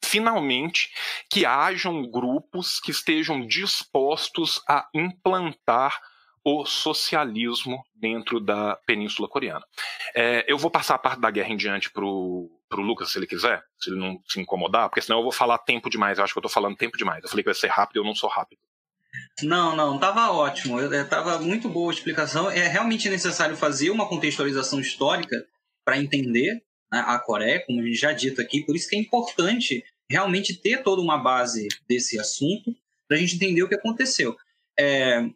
finalmente 0.05 0.91
que 1.28 1.45
hajam 1.45 2.09
grupos 2.09 2.78
que 2.78 2.93
estejam 2.93 3.45
dispostos 3.45 4.62
a 4.68 4.88
implantar 4.95 6.01
o 6.45 6.64
socialismo 6.64 7.84
dentro 7.95 8.41
da 8.41 8.76
Península 8.86 9.28
Coreana. 9.28 9.64
É, 10.14 10.45
eu 10.49 10.57
vou 10.57 10.70
passar 10.70 10.95
a 10.95 10.99
parte 10.99 11.20
da 11.20 11.30
guerra 11.30 11.51
em 11.51 11.57
diante 11.57 11.91
para 11.91 12.05
o 12.05 12.51
Lucas, 12.72 13.12
se 13.12 13.18
ele 13.18 13.26
quiser, 13.26 13.62
se 13.78 13.91
ele 13.91 13.99
não 13.99 14.20
se 14.26 14.41
incomodar, 14.41 14.88
porque 14.88 15.03
senão 15.03 15.18
eu 15.18 15.22
vou 15.22 15.32
falar 15.32 15.59
tempo 15.59 15.91
demais. 15.91 16.18
Eu 16.18 16.24
acho 16.24 16.32
que 16.32 16.38
eu 16.38 16.43
estou 16.43 16.53
falando 16.53 16.76
tempo 16.76 16.97
demais. 16.97 17.22
Eu 17.22 17.28
falei 17.28 17.43
que 17.43 17.51
vai 17.51 17.55
ser 17.55 17.68
rápido, 17.68 17.99
eu 17.99 18.05
não 18.05 18.14
sou 18.14 18.28
rápido. 18.28 18.59
Não, 19.43 19.74
não, 19.74 19.97
estava 19.97 20.30
ótimo. 20.30 20.80
Estava 20.80 21.38
muito 21.38 21.68
boa 21.68 21.91
a 21.91 21.95
explicação. 21.95 22.51
É 22.51 22.66
realmente 22.68 23.09
necessário 23.09 23.57
fazer 23.57 23.91
uma 23.91 24.09
contextualização 24.09 24.80
histórica 24.80 25.36
para 25.84 25.99
entender 25.99 26.62
né, 26.91 27.05
a 27.07 27.18
Coreia, 27.18 27.64
como 27.66 27.80
a 27.80 27.84
gente 27.84 27.99
já 27.99 28.12
dito 28.12 28.41
aqui. 28.41 28.64
Por 28.64 28.76
isso 28.76 28.88
que 28.88 28.97
é 28.97 28.99
importante 28.99 29.84
realmente 30.09 30.55
ter 30.55 30.82
toda 30.82 31.03
uma 31.03 31.18
base 31.18 31.68
desse 31.88 32.18
assunto 32.18 32.74
para 33.07 33.16
a 33.16 33.20
gente 33.20 33.36
entender 33.36 33.62
o 33.62 33.68
que 33.68 33.74
aconteceu. 33.74 34.36
É, 34.78 35.28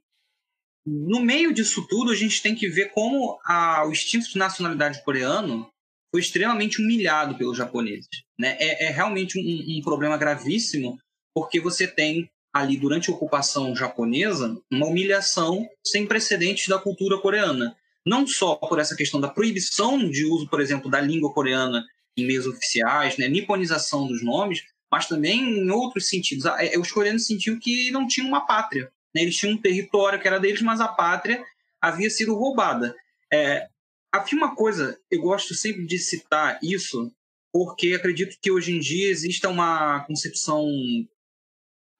no 0.87 1.21
meio 1.21 1.53
disso 1.53 1.87
tudo, 1.89 2.11
a 2.11 2.17
gente 2.17 2.43
tem 2.43 2.55
que 2.55 2.69
ver 2.69 2.91
como 2.91 3.39
a, 3.45 3.87
o 3.87 3.93
instinto 3.93 4.29
de 4.29 4.39
nacionalidade 4.39 5.03
coreano 5.03 5.69
foi 6.11 6.21
extremamente 6.21 6.81
humilhado 6.81 7.37
pelos 7.37 7.57
japoneses. 7.57 8.09
Né? 8.39 8.57
É, 8.61 8.87
é 8.87 8.91
realmente 8.91 9.39
um, 9.39 9.79
um, 9.79 9.83
problema 9.83 10.17
gravíssimo, 10.17 10.99
porque 11.35 11.59
você 11.59 11.87
tem 11.87 12.31
ali, 12.53 12.77
durante 12.77 13.11
a 13.11 13.15
ocupação 13.15 13.75
japonesa, 13.75 14.57
uma 14.71 14.87
humilhação 14.87 15.67
sem 15.85 16.07
precedentes 16.07 16.69
da 16.69 16.79
cultura 16.79 17.19
coreana. 17.19 17.75
Não 18.07 18.27
só 18.27 18.55
por 18.55 18.79
essa 18.79 18.95
questão 18.95 19.21
da 19.21 19.29
proibição 19.29 19.99
de 20.09 20.25
uso, 20.27 20.49
por 20.49 20.61
exemplo, 20.61 20.91
da 20.91 21.01
língua 21.01 21.33
coreana 21.33 21.85
em 22.17 22.27
meios 22.27 22.47
oficiais, 22.47 23.17
né? 23.17 23.27
niponização 23.27 24.07
dos 24.07 24.23
nomes, 24.23 24.63
mas 24.93 25.09
também 25.09 25.41
em 25.41 25.71
outros 25.71 26.09
sentidos. 26.09 26.45
É, 26.45 26.79
os 26.79 26.93
coreanos 26.93 27.27
sentiam 27.27 27.59
que 27.59 27.91
não 27.91 28.07
tinham 28.07 28.29
uma 28.29 28.47
pátria. 28.47 28.93
Né? 29.15 29.23
Eles 29.23 29.37
tinham 29.37 29.55
um 29.55 29.61
território 29.61 30.21
que 30.21 30.27
era 30.27 30.41
deles, 30.41 30.61
mas 30.63 30.81
a 30.81 30.89
pátria 30.89 31.45
havia 31.81 32.11
sido 32.11 32.35
roubada. 32.35 32.97
É, 33.33 33.69
havia 34.13 34.39
uma 34.39 34.55
coisa, 34.55 34.99
eu 35.11 35.21
gosto 35.21 35.55
sempre 35.55 35.87
de 35.87 35.99
citar 35.99 36.59
isso, 36.63 37.13
porque 37.53 37.95
acredito 37.95 38.37
que 38.41 38.51
hoje 38.51 38.73
em 38.73 38.81
dia 38.81 39.09
exista 39.09 39.49
uma 39.49 40.01
concepção. 40.01 40.67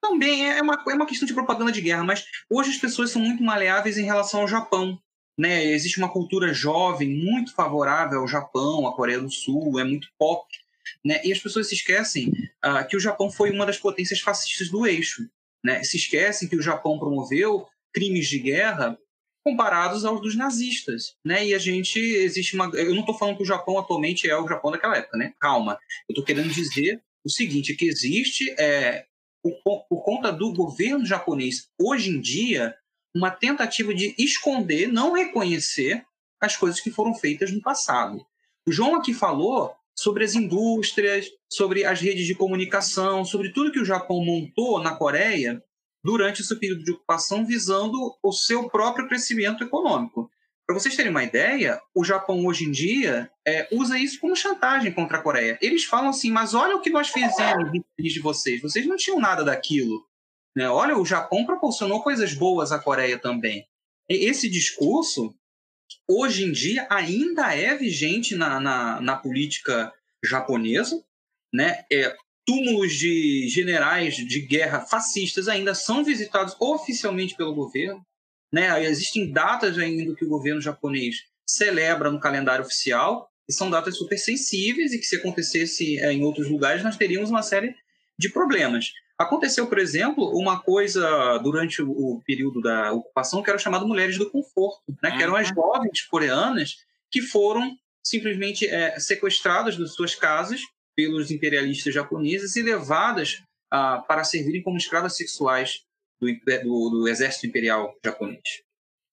Também 0.03 0.51
é 0.51 0.61
uma, 0.61 0.83
é 0.89 0.95
uma 0.95 1.07
questão 1.07 1.27
de 1.27 1.35
propaganda 1.35 1.73
de 1.73 1.81
guerra, 1.81 2.05
mas 2.05 2.27
hoje 2.51 2.71
as 2.71 2.77
pessoas 2.77 3.11
são 3.11 3.23
muito 3.23 3.43
maleáveis 3.43 3.97
em 3.97 4.05
relação 4.05 4.41
ao 4.41 4.49
Japão. 4.49 4.99
Né? 5.39 5.65
Existe 5.65 5.99
uma 5.99 6.13
cultura 6.13 6.53
jovem 6.53 7.09
muito 7.09 7.55
favorável 7.55 8.21
ao 8.21 8.29
Japão, 8.29 8.87
à 8.87 8.95
Coreia 8.95 9.21
do 9.21 9.31
Sul, 9.31 9.81
é 9.81 9.85
muito 9.85 10.09
pop. 10.19 10.47
Né? 11.05 11.21
E 11.25 11.33
as 11.33 11.39
pessoas 11.39 11.69
se 11.69 11.75
esquecem 11.75 12.29
uh, 12.65 12.87
que 12.89 12.97
o 12.97 13.01
Japão 13.01 13.31
foi 13.31 13.51
uma 13.51 13.67
das 13.67 13.79
potências 13.79 14.21
fascistas 14.21 14.69
do 14.69 14.87
eixo 14.87 15.29
né, 15.65 15.83
se 15.83 15.97
esquecem 15.97 16.49
que 16.49 16.57
o 16.57 16.63
Japão 16.63 16.99
promoveu 16.99 17.67
crimes 17.93 18.29
de 18.29 18.39
guerra 18.39 18.99
comparados 19.45 20.05
aos 20.05 20.21
dos 20.21 20.35
nazistas, 20.35 21.17
né? 21.25 21.47
E 21.47 21.55
a 21.55 21.59
gente 21.59 21.99
existe 21.99 22.55
uma, 22.55 22.71
eu 22.75 22.95
não 22.95 23.01
estou 23.01 23.17
falando 23.17 23.37
que 23.37 23.43
o 23.43 23.47
Japão 23.47 23.79
atualmente 23.79 24.29
é 24.29 24.37
o 24.37 24.49
Japão 24.49 24.71
daquela 24.71 24.97
época, 24.97 25.19
né? 25.19 25.35
Calma, 25.39 25.79
eu 26.09 26.13
estou 26.13 26.25
querendo 26.25 26.49
dizer 26.49 27.03
o 27.25 27.31
seguinte, 27.31 27.75
que 27.75 27.87
existe 27.87 28.55
é, 28.59 29.07
por, 29.43 29.85
por 29.89 30.03
conta 30.03 30.33
do 30.33 30.53
governo 30.53 31.05
japonês 31.05 31.69
hoje 31.79 32.11
em 32.11 32.21
dia 32.21 32.75
uma 33.15 33.31
tentativa 33.31 33.95
de 33.95 34.15
esconder, 34.19 34.89
não 34.89 35.13
reconhecer 35.13 36.05
as 36.41 36.57
coisas 36.57 36.81
que 36.81 36.91
foram 36.91 37.15
feitas 37.15 37.53
no 37.53 37.63
passado. 37.63 38.27
O 38.67 38.73
João 38.73 38.97
aqui 38.97 39.15
falou 39.15 39.75
sobre 39.97 40.25
as 40.25 40.35
indústrias, 40.35 41.27
sobre 41.49 41.85
as 41.85 42.01
redes 42.01 42.27
de 42.27 42.35
comunicação, 42.35 43.25
sobre 43.25 43.53
tudo 43.53 43.73
que 43.73 43.81
o 43.81 43.85
Japão 43.85 44.25
montou 44.25 44.83
na 44.83 44.95
Coreia 44.95 45.63
durante 46.03 46.43
esse 46.43 46.55
período 46.59 46.85
de 46.85 46.93
ocupação, 46.93 47.47
visando 47.47 47.97
o 48.23 48.33
seu 48.33 48.69
próprio 48.69 49.09
crescimento 49.09 49.65
econômico. 49.65 50.31
Para 50.67 50.75
vocês 50.79 50.97
terem 50.97 51.11
uma 51.11 51.23
ideia, 51.23 51.81
o 51.95 52.03
Japão 52.03 52.45
hoje 52.47 52.65
em 52.65 52.71
dia 52.71 53.31
é, 53.47 53.69
usa 53.71 53.99
isso 53.99 54.19
como 54.19 54.35
chantagem 54.35 54.93
contra 54.93 55.19
a 55.19 55.23
Coreia. 55.23 55.59
Eles 55.61 55.85
falam 55.85 56.11
assim: 56.11 56.31
mas 56.31 56.55
olha 56.55 56.77
o 56.77 56.81
que 56.81 56.91
nós 56.91 57.09
fizemos 57.09 57.71
de 57.99 58.21
vocês, 58.21 58.63
vocês 58.63 58.87
não 58.87 58.97
tinham 58.97 59.21
nada 59.21 59.45
daquilo. 59.45 60.07
Né? 60.57 60.69
Olha, 60.69 60.97
o 60.97 61.05
Japão 61.05 61.45
proporcionou 61.45 62.03
coisas 62.03 62.33
boas 62.33 62.73
à 62.73 62.79
Coreia 62.79 63.19
também. 63.19 63.67
E 64.09 64.27
esse 64.27 64.49
discurso 64.49 65.35
hoje 66.09 66.45
em 66.45 66.53
dia 66.53 66.87
ainda 66.91 67.55
é 67.55 67.77
vigente 67.77 68.35
na, 68.35 68.61
na, 68.61 69.01
na 69.01 69.17
política 69.17 69.93
japonesa, 70.25 71.03
né? 71.53 71.85
É, 71.93 72.15
túmulos 72.47 72.93
de 72.93 73.49
generais 73.49 74.17
de 74.17 74.41
guerra 74.41 74.81
fascistas 74.81 75.49
ainda 75.49 75.75
são 75.75 76.05
visitados 76.05 76.55
oficialmente 76.61 77.37
pelo 77.37 77.55
governo, 77.55 78.05
né? 78.53 78.85
Existem 78.85 79.33
datas 79.33 79.79
ainda 79.79 80.15
que 80.15 80.25
o 80.25 80.29
governo 80.29 80.61
japonês 80.61 81.17
celebra 81.47 82.11
no 82.11 82.21
calendário 82.21 82.65
oficial, 82.65 83.31
e 83.49 83.53
são 83.53 83.71
datas 83.71 83.97
super 83.97 84.19
sensíveis 84.19 84.93
e 84.93 84.99
que 84.99 85.07
se 85.07 85.17
acontecesse 85.17 85.99
é, 85.99 86.13
em 86.13 86.25
outros 86.25 86.49
lugares 86.49 86.83
nós 86.83 86.97
teríamos 86.97 87.31
uma 87.31 87.43
série 87.43 87.75
de 88.19 88.31
problemas. 88.31 88.91
Aconteceu, 89.19 89.69
por 89.69 89.79
exemplo, 89.79 90.37
uma 90.37 90.61
coisa 90.61 91.39
durante 91.39 91.81
o 91.81 92.21
período 92.27 92.61
da 92.61 92.93
ocupação 92.93 93.43
que 93.43 93.51
era 93.51 93.59
chamado 93.59 93.87
Mulheres 93.87 94.19
do 94.19 94.29
Conforto, 94.29 94.83
né? 95.03 95.17
que 95.17 95.23
eram 95.23 95.37
as 95.37 95.49
uhum. 95.51 95.55
jovens 95.55 96.03
coreanas 96.03 96.77
que 97.11 97.23
foram 97.23 97.77
simplesmente 98.05 98.67
é, 98.67 98.99
sequestradas 98.99 99.77
das 99.77 99.95
suas 99.95 100.15
casas 100.15 100.61
pelos 100.97 101.31
imperialistas 101.31 101.95
japoneses 101.95 102.57
e 102.57 102.63
levadas 102.63 103.43
ah, 103.71 104.05
para 104.07 104.25
servirem 104.25 104.63
como 104.63 104.77
escravas 104.77 105.17
sexuais 105.17 105.83
do, 106.21 106.29
do, 106.63 106.91
do, 106.91 107.09
exército 107.09 107.47
imperial 107.47 107.95
japonês. 108.05 108.63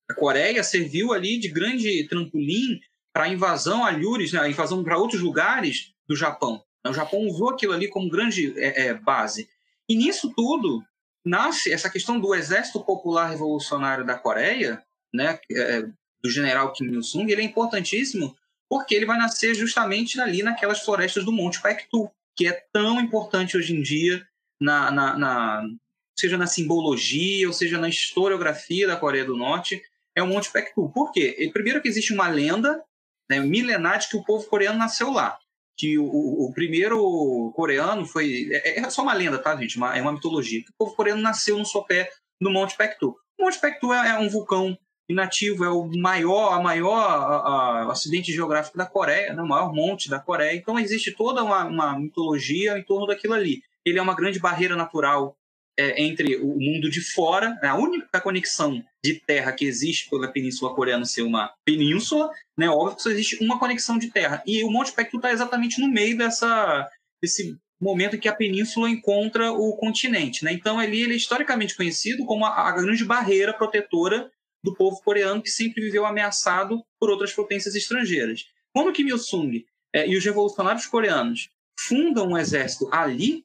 A 0.10 0.14
Coreia 0.14 0.64
serviu 0.64 1.14
ali 1.14 1.39
de 1.39 1.47
grande 1.47 2.08
trampolim 2.08 2.80
para 3.14 3.26
a 3.26 3.30
invasão 3.30 3.86
a 3.86 3.91
Lures, 3.91 4.34
né, 4.34 4.39
a 4.39 4.49
invasão 4.49 4.84
para 4.84 4.97
outros 4.97 5.22
lugares 5.22 5.93
do 6.08 6.16
Japão. 6.16 6.64
O 6.86 6.93
Japão 6.93 7.22
usou 7.22 7.49
aquilo 7.49 7.74
ali 7.74 7.88
como 7.88 8.10
grande 8.10 8.54
é, 8.60 8.88
é, 8.88 8.93
base. 8.93 9.47
E 9.92 9.96
nisso 9.98 10.32
tudo 10.34 10.82
nasce 11.26 11.70
essa 11.70 11.89
questão 11.89 12.18
do 12.18 12.34
Exército 12.34 12.82
Popular 12.82 13.30
Revolucionário 13.30 14.06
da 14.06 14.18
Coreia, 14.18 14.82
né, 15.14 15.38
é, 15.52 15.82
do 15.82 16.30
general 16.30 16.72
Kim 16.72 16.86
Il-sung, 16.86 17.30
ele 17.30 17.42
é 17.42 17.44
importantíssimo 17.44 18.34
porque 18.70 18.96
ele 18.96 19.06
vai 19.06 19.18
nascer 19.18 19.54
justamente 19.54 20.18
ali 20.22 20.44
naquelas 20.44 20.80
florestas 20.80 21.26
do 21.26 21.32
Monte 21.34 21.62
Paektu, 21.62 22.10
que 22.38 22.48
é 22.48 22.54
tão 22.72 23.02
importante 23.02 23.58
hoje 23.58 23.76
em 23.76 23.82
dia, 23.82 24.26
na, 24.58 24.89
na, 24.92 25.18
na, 25.18 25.70
seja 26.18 26.38
na 26.38 26.48
simbologia, 26.48 27.46
ou 27.46 27.54
seja 27.54 27.78
na 27.78 27.89
historiografia 27.89 28.88
da 28.88 28.96
Coreia 28.96 29.26
do 29.26 29.36
Norte, 29.36 29.84
é 30.16 30.24
o 30.24 30.28
Monte 30.28 30.54
Paektu. 30.54 30.89
Por 30.94 31.12
quê? 31.12 31.52
Primeiro 31.52 31.82
que 31.82 31.89
existe 31.89 32.14
uma 32.14 32.30
lenda 32.30 32.82
né, 33.30 33.42
milenar 33.42 34.00
de 34.00 34.08
que 34.08 34.16
o 34.16 34.24
povo 34.24 34.48
coreano 34.48 34.80
nasceu 34.80 35.12
lá 35.12 35.38
que 35.82 35.98
o, 35.98 36.06
o, 36.06 36.52
primeiro 36.54 37.52
coreano 37.56 38.06
foi. 38.06 38.50
É, 38.52 38.82
é, 38.82 38.90
só 38.92 39.02
uma 39.02 39.16
lenda, 39.16 39.40
tá, 39.40 39.56
gente? 39.56 39.78
Uma, 39.78 39.98
é 39.98 40.02
uma 40.02 40.12
mitologia. 40.12 40.62
O 40.80 40.86
povo 40.86 40.96
coreano 40.96 41.24
nasceu 41.24 41.58
no 41.58 41.66
sopé 41.66 42.08
do 42.40 42.52
Monte 42.52 42.78
Pektu. 42.78 43.16
O 43.40 43.44
Monte 43.44 43.60
Pektu 43.60 43.92
é, 43.92 44.10
é 44.10 44.20
um 44.20 44.30
vulcão 44.30 44.78
inativo, 45.10 45.66
é 45.66 45.70
o 45.70 45.90
maior, 45.98 46.54
a 46.54 46.62
maior 46.62 47.00
a, 47.00 47.88
a, 47.88 47.92
acidente 47.92 48.32
geográfico 48.32 48.78
da 48.78 48.86
Coreia, 48.86 49.34
né? 49.34 49.42
o 49.42 49.48
maior 49.48 49.74
monte 49.74 50.08
da 50.08 50.20
Coreia. 50.20 50.56
Então 50.56 50.78
existe 50.78 51.16
toda 51.16 51.44
uma, 51.44 51.66
uma 51.66 52.00
mitologia 52.00 52.78
em 52.78 52.84
torno 52.84 53.08
daquilo 53.08 53.34
ali. 53.34 53.64
Ele 53.84 53.98
é 53.98 54.02
uma 54.02 54.16
grande 54.16 54.38
barreira 54.40 54.76
natural 54.76 55.36
é, 55.82 56.02
entre 56.02 56.36
o 56.38 56.60
mundo 56.60 56.90
de 56.90 57.02
fora, 57.02 57.58
né? 57.62 57.70
a 57.70 57.76
única 57.76 58.22
conexão 58.22 58.84
de 59.04 59.16
terra 59.16 59.52
que 59.52 59.66
existe 59.66 60.10
pela 60.10 60.28
Península 60.28 60.76
Coreana 60.76 61.06
ser 61.06 61.24
uma 61.24 61.52
península, 61.66 62.30
né? 62.58 62.70
Óbvio 62.70 62.98
que 62.98 63.02
só 63.02 63.10
existe 63.10 63.44
uma 63.44 63.58
conexão 63.58 63.98
de 63.98 64.12
terra. 64.12 64.44
E 64.46 64.64
o 64.64 64.70
Monte 64.70 64.92
Pektu 64.92 65.18
está 65.18 65.32
exatamente 65.32 65.82
no 65.82 65.90
meio 65.90 66.16
dessa, 66.16 66.88
desse 67.22 67.58
momento 67.82 68.16
em 68.16 68.20
que 68.20 68.30
a 68.30 68.36
península 68.36 68.90
encontra 68.90 69.52
o 69.52 69.76
continente, 69.76 70.46
né? 70.46 70.54
Então 70.54 70.78
ali 70.78 71.02
ele 71.02 71.14
é 71.14 71.18
historicamente 71.18 71.76
conhecido 71.76 72.26
como 72.26 72.46
a, 72.46 72.70
a 72.70 72.72
grande 72.74 73.04
barreira 73.04 73.54
protetora 73.54 74.32
do 74.64 74.76
povo 74.76 75.02
coreano 75.02 75.42
que 75.42 75.50
sempre 75.50 75.82
viveu 75.82 76.06
ameaçado 76.06 76.84
por 77.00 77.10
outras 77.10 77.34
potências 77.34 77.74
estrangeiras. 77.74 78.46
Quando 78.72 78.94
Kim 78.94 79.08
Il-sung 79.08 79.66
é, 79.94 80.08
e 80.08 80.16
os 80.16 80.24
revolucionários 80.24 80.86
coreanos 80.86 81.50
fundam 81.80 82.28
um 82.28 82.38
exército 82.38 82.88
ali, 82.92 83.44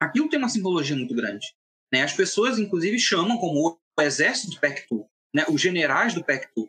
aquilo 0.00 0.28
tem 0.28 0.38
uma 0.38 0.48
simbologia 0.48 0.96
muito 0.96 1.14
grande. 1.14 1.46
Né? 1.92 2.02
As 2.02 2.12
pessoas, 2.12 2.58
inclusive, 2.58 2.98
chamam 2.98 3.38
como 3.38 3.78
o 3.98 4.02
exército 4.02 4.54
do 4.54 4.60
Pektu, 4.60 5.06
né? 5.34 5.44
os 5.48 5.60
generais 5.60 6.14
do 6.14 6.24
Pektu. 6.24 6.68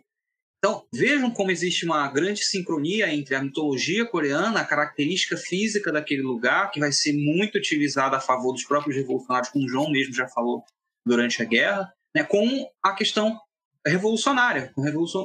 Então, 0.60 0.86
vejam 0.92 1.30
como 1.30 1.52
existe 1.52 1.86
uma 1.86 2.08
grande 2.12 2.44
sincronia 2.44 3.14
entre 3.14 3.36
a 3.36 3.44
mitologia 3.44 4.06
coreana, 4.06 4.60
a 4.60 4.66
característica 4.66 5.38
física 5.38 5.92
daquele 5.92 6.24
lugar, 6.24 6.72
que 6.72 6.80
vai 6.80 6.92
ser 6.92 7.14
muito 7.14 7.58
utilizada 7.58 8.18
a 8.18 8.22
favor 8.22 8.54
dos 8.54 8.64
próprios 8.64 8.96
revolucionários, 8.96 9.50
como 9.52 9.66
o 9.66 9.70
João 9.70 9.92
mesmo 9.92 10.14
já 10.14 10.28
falou 10.28 10.64
durante 11.06 11.42
a 11.42 11.46
guerra, 11.46 11.94
né? 12.16 12.24
com 12.24 12.68
a 12.84 12.94
questão 12.94 13.40
revolucionária, 13.86 14.74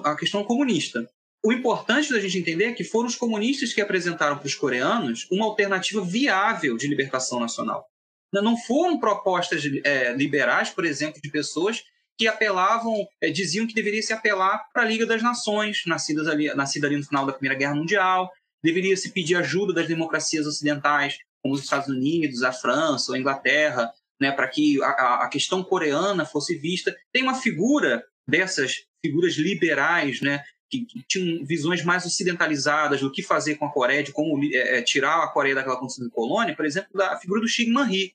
a 0.05 0.15
questão 0.15 0.45
comunista. 0.45 1.09
O 1.45 1.53
importante 1.53 2.13
da 2.13 2.21
gente 2.21 2.39
entender 2.39 2.67
é 2.67 2.73
que 2.73 2.85
foram 2.85 3.09
os 3.09 3.17
comunistas 3.17 3.73
que 3.73 3.81
apresentaram 3.81 4.39
para 4.39 4.47
os 4.47 4.55
coreanos 4.55 5.27
uma 5.31 5.47
alternativa 5.47 6.05
viável 6.05 6.77
de 6.77 6.87
libertação 6.87 7.41
nacional. 7.41 7.85
Não 8.33 8.57
foram 8.57 8.99
propostas 8.99 9.63
é, 9.85 10.13
liberais, 10.15 10.71
por 10.71 10.85
exemplo, 10.85 11.21
de 11.21 11.31
pessoas 11.31 11.85
que 12.19 12.27
apelavam, 12.27 13.07
é, 13.21 13.31
diziam 13.31 13.67
que 13.67 13.75
deveria 13.75 14.03
se 14.03 14.13
apelar 14.13 14.65
para 14.73 14.83
a 14.83 14.87
Liga 14.87 15.05
das 15.05 15.23
Nações, 15.23 15.83
nascidas 15.87 16.29
ali, 16.29 16.53
nascida 16.55 16.87
ali 16.87 16.97
no 16.97 17.05
final 17.05 17.27
da 17.27 17.33
Primeira 17.33 17.59
Guerra 17.59 17.75
Mundial, 17.75 18.31
deveria 18.63 18.97
se 18.97 19.11
pedir 19.11 19.37
ajuda 19.37 19.73
das 19.73 19.89
democracias 19.89 20.47
ocidentais, 20.47 21.19
como 21.43 21.55
os 21.55 21.63
Estados 21.63 21.89
Unidos, 21.89 22.43
a 22.43 22.53
França, 22.53 23.15
a 23.15 23.19
Inglaterra, 23.19 23.91
né, 24.21 24.31
para 24.31 24.47
que 24.47 24.81
a, 24.83 25.25
a, 25.25 25.29
questão 25.29 25.65
coreana 25.65 26.25
fosse 26.25 26.57
vista. 26.57 26.97
Tem 27.13 27.23
uma 27.23 27.35
figura 27.35 28.05
dessas 28.27 28.85
figuras 29.05 29.35
liberais, 29.35 30.21
né, 30.21 30.45
que, 30.71 30.85
que, 30.85 31.03
tinham 31.09 31.45
visões 31.45 31.85
mais 31.85 32.07
ocidentalizadas 32.07 33.01
do 33.01 33.11
que 33.11 33.23
fazer 33.23 33.57
com 33.57 33.67
a 33.67 33.73
Coreia, 33.73 34.05
de 34.05 34.13
como 34.13 34.43
é, 34.45 34.79
é 34.79 34.83
tirar 34.83 35.25
a 35.25 35.29
Coreia 35.29 35.57
daquela 35.57 35.77
condição 35.77 36.05
de 36.05 36.13
colônia, 36.13 36.55
por 36.55 36.65
exemplo, 36.65 36.91
da 36.95 37.19
figura 37.19 37.41
do 37.41 37.49
Shin 37.49 37.71
Man-hee. 37.73 38.15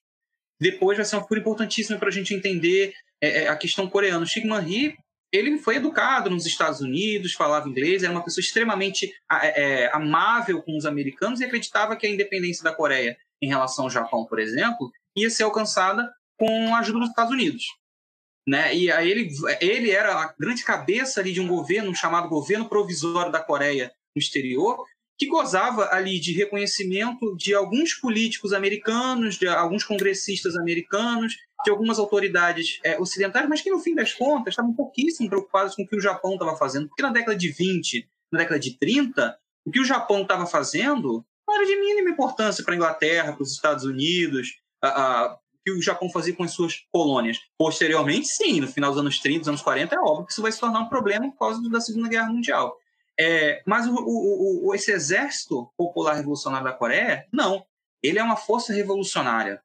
Depois 0.59 0.97
vai 0.97 1.05
ser 1.05 1.15
uma 1.15 1.23
figura 1.23 1.41
importantíssima 1.41 1.99
para 1.99 2.09
a 2.09 2.11
gente 2.11 2.33
entender 2.33 2.93
é, 3.21 3.43
é, 3.43 3.47
a 3.47 3.55
questão 3.55 3.87
coreana. 3.87 4.23
O 4.23 4.27
Shin 4.27 4.45
Man-hee 4.45 4.95
ele 5.31 5.57
foi 5.57 5.75
educado 5.75 6.29
nos 6.29 6.45
Estados 6.45 6.79
Unidos, 6.79 7.33
falava 7.33 7.67
inglês, 7.67 8.03
era 8.03 8.11
uma 8.11 8.23
pessoa 8.23 8.41
extremamente 8.41 9.13
é, 9.29 9.83
é, 9.83 9.95
amável 9.95 10.61
com 10.61 10.77
os 10.77 10.85
americanos 10.85 11.39
e 11.39 11.45
acreditava 11.45 11.95
que 11.95 12.07
a 12.07 12.09
independência 12.09 12.63
da 12.63 12.73
Coreia 12.73 13.17
em 13.41 13.47
relação 13.47 13.85
ao 13.85 13.89
Japão, 13.89 14.25
por 14.25 14.39
exemplo, 14.39 14.89
ia 15.15 15.29
ser 15.29 15.43
alcançada 15.43 16.09
com 16.37 16.73
a 16.73 16.79
ajuda 16.79 16.99
dos 16.99 17.09
Estados 17.09 17.31
Unidos. 17.31 17.65
Né? 18.47 18.73
E 18.73 18.91
aí 18.91 19.11
ele, 19.11 19.29
ele 19.59 19.91
era 19.91 20.13
a 20.13 20.33
grande 20.39 20.63
cabeça 20.63 21.19
ali 21.19 21.33
de 21.33 21.41
um 21.41 21.47
governo 21.47 21.93
chamado 21.93 22.29
Governo 22.29 22.69
Provisório 22.69 23.31
da 23.31 23.43
Coreia 23.43 23.91
no 24.15 24.19
exterior, 24.19 24.85
que 25.17 25.27
gozava 25.27 25.89
ali 25.91 26.19
de 26.19 26.31
reconhecimento 26.31 27.35
de 27.35 27.53
alguns 27.53 27.93
políticos 27.95 28.53
americanos, 28.53 29.35
de 29.35 29.47
alguns 29.47 29.83
congressistas 29.83 30.55
americanos, 30.55 31.35
de 31.65 31.71
algumas 31.71 31.97
autoridades 31.97 32.79
é, 32.83 32.99
ocidentais, 32.99 33.49
mas 33.49 33.61
que 33.61 33.71
no 33.71 33.79
fim 33.79 33.95
das 33.95 34.13
contas 34.13 34.51
estavam 34.51 34.73
pouquíssimo 34.73 35.27
preocupados 35.27 35.75
com 35.75 35.81
o 35.81 35.87
que 35.87 35.95
o 35.95 36.01
Japão 36.01 36.33
estava 36.33 36.55
fazendo. 36.55 36.87
Porque 36.87 37.01
na 37.01 37.11
década 37.11 37.35
de 37.35 37.49
20, 37.49 38.07
na 38.31 38.39
década 38.39 38.59
de 38.59 38.77
30, 38.77 39.37
o 39.65 39.71
que 39.71 39.79
o 39.79 39.85
Japão 39.85 40.21
estava 40.21 40.45
fazendo 40.45 41.25
era 41.49 41.65
de 41.65 41.75
mínima 41.77 42.09
importância 42.09 42.63
para 42.63 42.73
a 42.73 42.77
Inglaterra, 42.77 43.33
para 43.33 43.41
os 43.41 43.51
Estados 43.51 43.85
Unidos, 43.85 44.59
a, 44.81 44.87
a, 44.87 45.37
que 45.65 45.71
o 45.71 45.81
Japão 45.81 46.09
fazia 46.09 46.35
com 46.35 46.43
as 46.43 46.51
suas 46.51 46.85
colônias. 46.91 47.39
Posteriormente, 47.57 48.27
sim, 48.27 48.61
no 48.61 48.67
final 48.67 48.91
dos 48.91 48.99
anos 48.99 49.19
30, 49.19 49.39
dos 49.39 49.47
anos 49.47 49.61
40, 49.61 49.95
é 49.95 49.99
óbvio 49.99 50.25
que 50.25 50.31
isso 50.31 50.41
vai 50.41 50.51
se 50.51 50.59
tornar 50.59 50.81
um 50.81 50.89
problema 50.89 51.29
por 51.31 51.39
causa 51.39 51.61
da 51.69 51.81
Segunda 51.81 52.07
Guerra 52.07 52.29
Mundial. 52.29 52.77
É, 53.19 53.63
mas 53.65 53.87
o, 53.87 53.95
o, 53.95 54.67
o, 54.67 54.75
esse 54.75 54.91
exército 54.91 55.71
popular 55.75 56.15
revolucionário 56.15 56.65
da 56.65 56.73
Coreia, 56.73 57.27
não. 57.31 57.65
Ele 58.03 58.19
é 58.19 58.23
uma 58.23 58.37
força 58.37 58.73
revolucionária. 58.73 59.61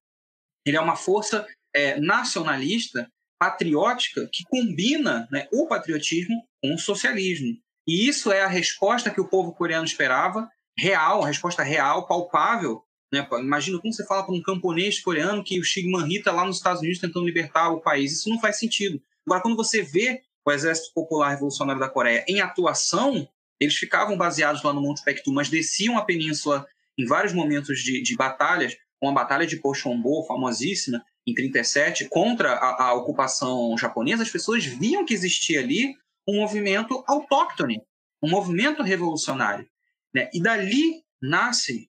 Ele 0.64 0.76
é 0.76 0.80
uma 0.80 0.96
força 0.96 1.46
é, 1.74 2.00
nacionalista, 2.00 3.10
patriótica, 3.38 4.28
que 4.32 4.44
combina 4.44 5.28
né, 5.30 5.48
o 5.52 5.66
patriotismo 5.66 6.42
com 6.62 6.74
o 6.74 6.78
socialismo. 6.78 7.58
E 7.86 8.08
isso 8.08 8.32
é 8.32 8.42
a 8.42 8.48
resposta 8.48 9.10
que 9.10 9.20
o 9.20 9.28
povo 9.28 9.52
coreano 9.52 9.84
esperava, 9.84 10.48
real, 10.78 11.22
resposta 11.22 11.62
real, 11.62 12.06
palpável. 12.06 12.82
Né? 13.12 13.26
Imagina 13.32 13.78
como 13.80 13.92
você 13.92 14.06
fala 14.06 14.24
para 14.24 14.34
um 14.34 14.42
camponês 14.42 15.00
coreano 15.00 15.44
que 15.44 15.60
o 15.60 15.64
Shigman 15.64 16.06
Rita 16.06 16.32
lá 16.32 16.44
nos 16.44 16.56
Estados 16.56 16.80
Unidos 16.80 17.00
tentando 17.00 17.26
libertar 17.26 17.70
o 17.70 17.80
país. 17.80 18.12
Isso 18.12 18.30
não 18.30 18.40
faz 18.40 18.58
sentido. 18.58 19.02
Agora, 19.26 19.42
quando 19.42 19.56
você 19.56 19.82
vê 19.82 20.22
o 20.44 20.50
Exército 20.50 20.92
Popular 20.94 21.30
Revolucionário 21.30 21.80
da 21.80 21.88
Coreia 21.88 22.24
em 22.26 22.40
atuação, 22.40 23.28
eles 23.62 23.76
ficavam 23.76 24.16
baseados 24.16 24.62
lá 24.62 24.72
no 24.72 24.80
Monte 24.80 25.04
Pektu, 25.04 25.32
mas 25.32 25.48
desciam 25.48 25.96
a 25.96 26.04
península 26.04 26.66
em 26.98 27.06
vários 27.06 27.32
momentos 27.32 27.80
de, 27.80 28.02
de 28.02 28.16
batalhas, 28.16 28.76
a 29.02 29.12
Batalha 29.12 29.46
de 29.46 29.56
Pochombo, 29.56 30.24
famosíssima, 30.26 31.04
em 31.26 31.34
37, 31.34 32.08
contra 32.08 32.52
a, 32.52 32.84
a, 32.84 32.94
ocupação 32.94 33.76
japonesa, 33.78 34.22
as 34.22 34.30
pessoas 34.30 34.64
viam 34.64 35.04
que 35.04 35.14
existia 35.14 35.60
ali 35.60 35.94
um 36.26 36.36
movimento 36.36 37.02
autóctone, 37.06 37.80
um 38.22 38.28
movimento 38.28 38.82
revolucionário. 38.82 39.66
Né? 40.14 40.28
E 40.32 40.40
dali 40.40 41.02
nasce, 41.20 41.88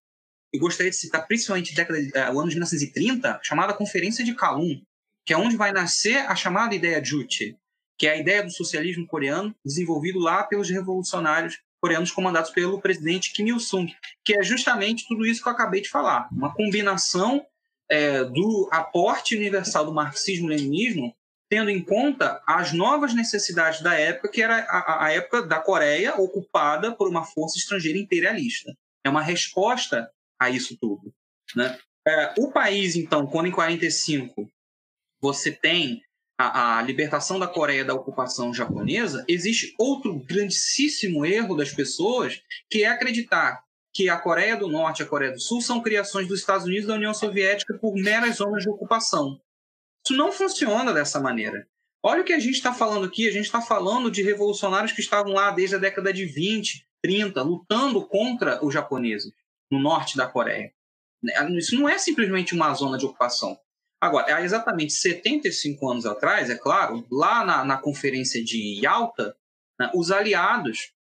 eu 0.52 0.60
gostaria 0.60 0.92
de 0.92 0.98
citar 0.98 1.26
principalmente 1.28 1.76
década, 1.76 2.00
uh, 2.00 2.36
o 2.36 2.40
ano 2.40 2.50
de 2.50 2.56
1930, 2.56 3.40
chamada 3.44 3.74
Conferência 3.74 4.24
de 4.24 4.36
Kalun, 4.36 4.82
que 5.26 5.34
é 5.34 5.38
onde 5.38 5.56
vai 5.56 5.72
nascer 5.72 6.18
a 6.18 6.36
chamada 6.36 6.76
ideia 6.76 7.04
Juche, 7.04 7.56
que 7.98 8.08
é 8.08 8.12
a 8.12 8.18
ideia 8.18 8.44
do 8.44 8.52
socialismo 8.52 9.08
coreano 9.08 9.56
desenvolvido 9.64 10.20
lá 10.20 10.44
pelos 10.44 10.70
revolucionários 10.70 11.60
coreanos 11.82 12.12
comandados 12.12 12.50
pelo 12.52 12.80
presidente 12.80 13.34
Kim 13.34 13.50
Il-sung, 13.50 13.94
que 14.24 14.38
é 14.38 14.42
justamente 14.42 15.06
tudo 15.06 15.26
isso 15.26 15.44
que 15.44 15.50
eu 15.50 15.54
acabei 15.54 15.82
de 15.82 15.90
falar, 15.90 16.30
uma 16.32 16.54
combinação 16.54 17.46
é, 17.90 18.24
do 18.24 18.70
aporte 18.72 19.36
universal 19.36 19.86
do 19.86 19.94
marxismo-leninismo, 19.94 21.14
tendo 21.50 21.70
em 21.70 21.84
conta 21.84 22.42
as 22.48 22.72
novas 22.72 23.14
necessidades 23.14 23.82
da 23.82 23.94
época, 23.96 24.30
que 24.30 24.42
era 24.42 24.60
a, 24.70 25.06
a 25.06 25.12
época 25.12 25.44
da 25.44 25.60
Coreia 25.60 26.16
ocupada 26.16 26.96
por 26.96 27.10
uma 27.10 27.26
força 27.26 27.58
estrangeira 27.58 28.00
imperialista. 28.00 28.74
É 29.04 29.10
uma 29.10 29.22
resposta 29.22 30.10
a 30.40 30.50
isso 30.50 30.78
tudo. 30.80 31.14
Né? 31.56 31.78
É, 32.08 32.34
o 32.40 32.50
país, 32.52 32.96
então, 32.96 33.28
quando 33.28 33.48
em 33.48 33.52
45 33.52 34.50
você 35.22 35.52
tem 35.52 36.02
a, 36.48 36.80
a, 36.80 36.82
libertação 36.82 37.40
da 37.40 37.48
Coreia 37.48 37.86
da 37.86 37.94
ocupação 37.94 38.54
japonesa, 38.54 39.24
existe 39.28 39.74
outro 39.78 40.14
grandíssimo 40.16 41.26
erro 41.26 41.56
das 41.56 41.72
pessoas, 41.72 42.42
que 42.70 42.84
é 42.84 42.88
acreditar 42.88 43.64
que 43.94 44.10
a 44.10 44.18
Coreia 44.18 44.58
do 44.58 44.68
Norte 44.68 45.00
e 45.00 45.04
a 45.04 45.08
Coreia 45.08 45.32
do 45.32 45.40
Sul 45.40 45.62
são 45.62 45.82
criações 45.82 46.28
dos 46.28 46.40
Estados 46.40 46.66
Unidos 46.66 46.86
e 46.86 46.88
da 46.88 46.96
União 46.96 47.14
Soviética 47.14 47.76
por 47.76 47.94
meras 47.96 48.38
zonas 48.38 48.64
de 48.64 48.70
ocupação. 48.70 49.40
Isso 50.06 50.18
não 50.18 50.32
funciona 50.32 50.92
dessa 50.92 51.20
maneira. 51.20 51.68
Olha 52.02 52.22
o 52.22 52.26
que 52.26 52.34
a 52.34 52.40
gente 52.40 52.56
está 52.56 52.74
falando 52.74 53.06
aqui, 53.06 53.28
a 53.28 53.32
gente 53.32 53.46
está 53.46 53.62
falando 53.62 54.12
de 54.12 54.22
revolucionários 54.22 54.92
que 54.92 55.00
estavam 55.00 55.32
lá 55.32 55.52
desde 55.52 55.76
a 55.76 55.80
década 55.80 56.12
de 56.12 56.26
20, 56.26 56.86
30, 57.02 57.42
lutando 57.42 58.06
contra 58.06 58.64
os 58.66 58.74
japoneses 58.74 59.32
no 59.72 59.80
norte 59.80 60.18
da 60.18 60.28
Coreia. 60.28 60.74
Isso 61.58 61.76
não 61.76 61.88
é 61.88 61.98
simplesmente 61.98 62.54
uma 62.54 62.74
zona 62.74 62.98
de 62.98 63.06
ocupação. 63.06 63.58
Agora, 64.04 64.36
há 64.36 64.42
exatamente 64.42 64.92
75 64.92 65.90
anos 65.90 66.06
atrás, 66.06 66.50
é 66.50 66.58
claro, 66.58 67.08
lá 67.10 67.46
na, 67.46 67.64
na 67.64 67.78
conferência 67.78 68.44
de 68.44 68.82
Yalta, 68.84 69.34
né, 69.80 69.90
os 69.96 70.12
aliados 70.12 70.92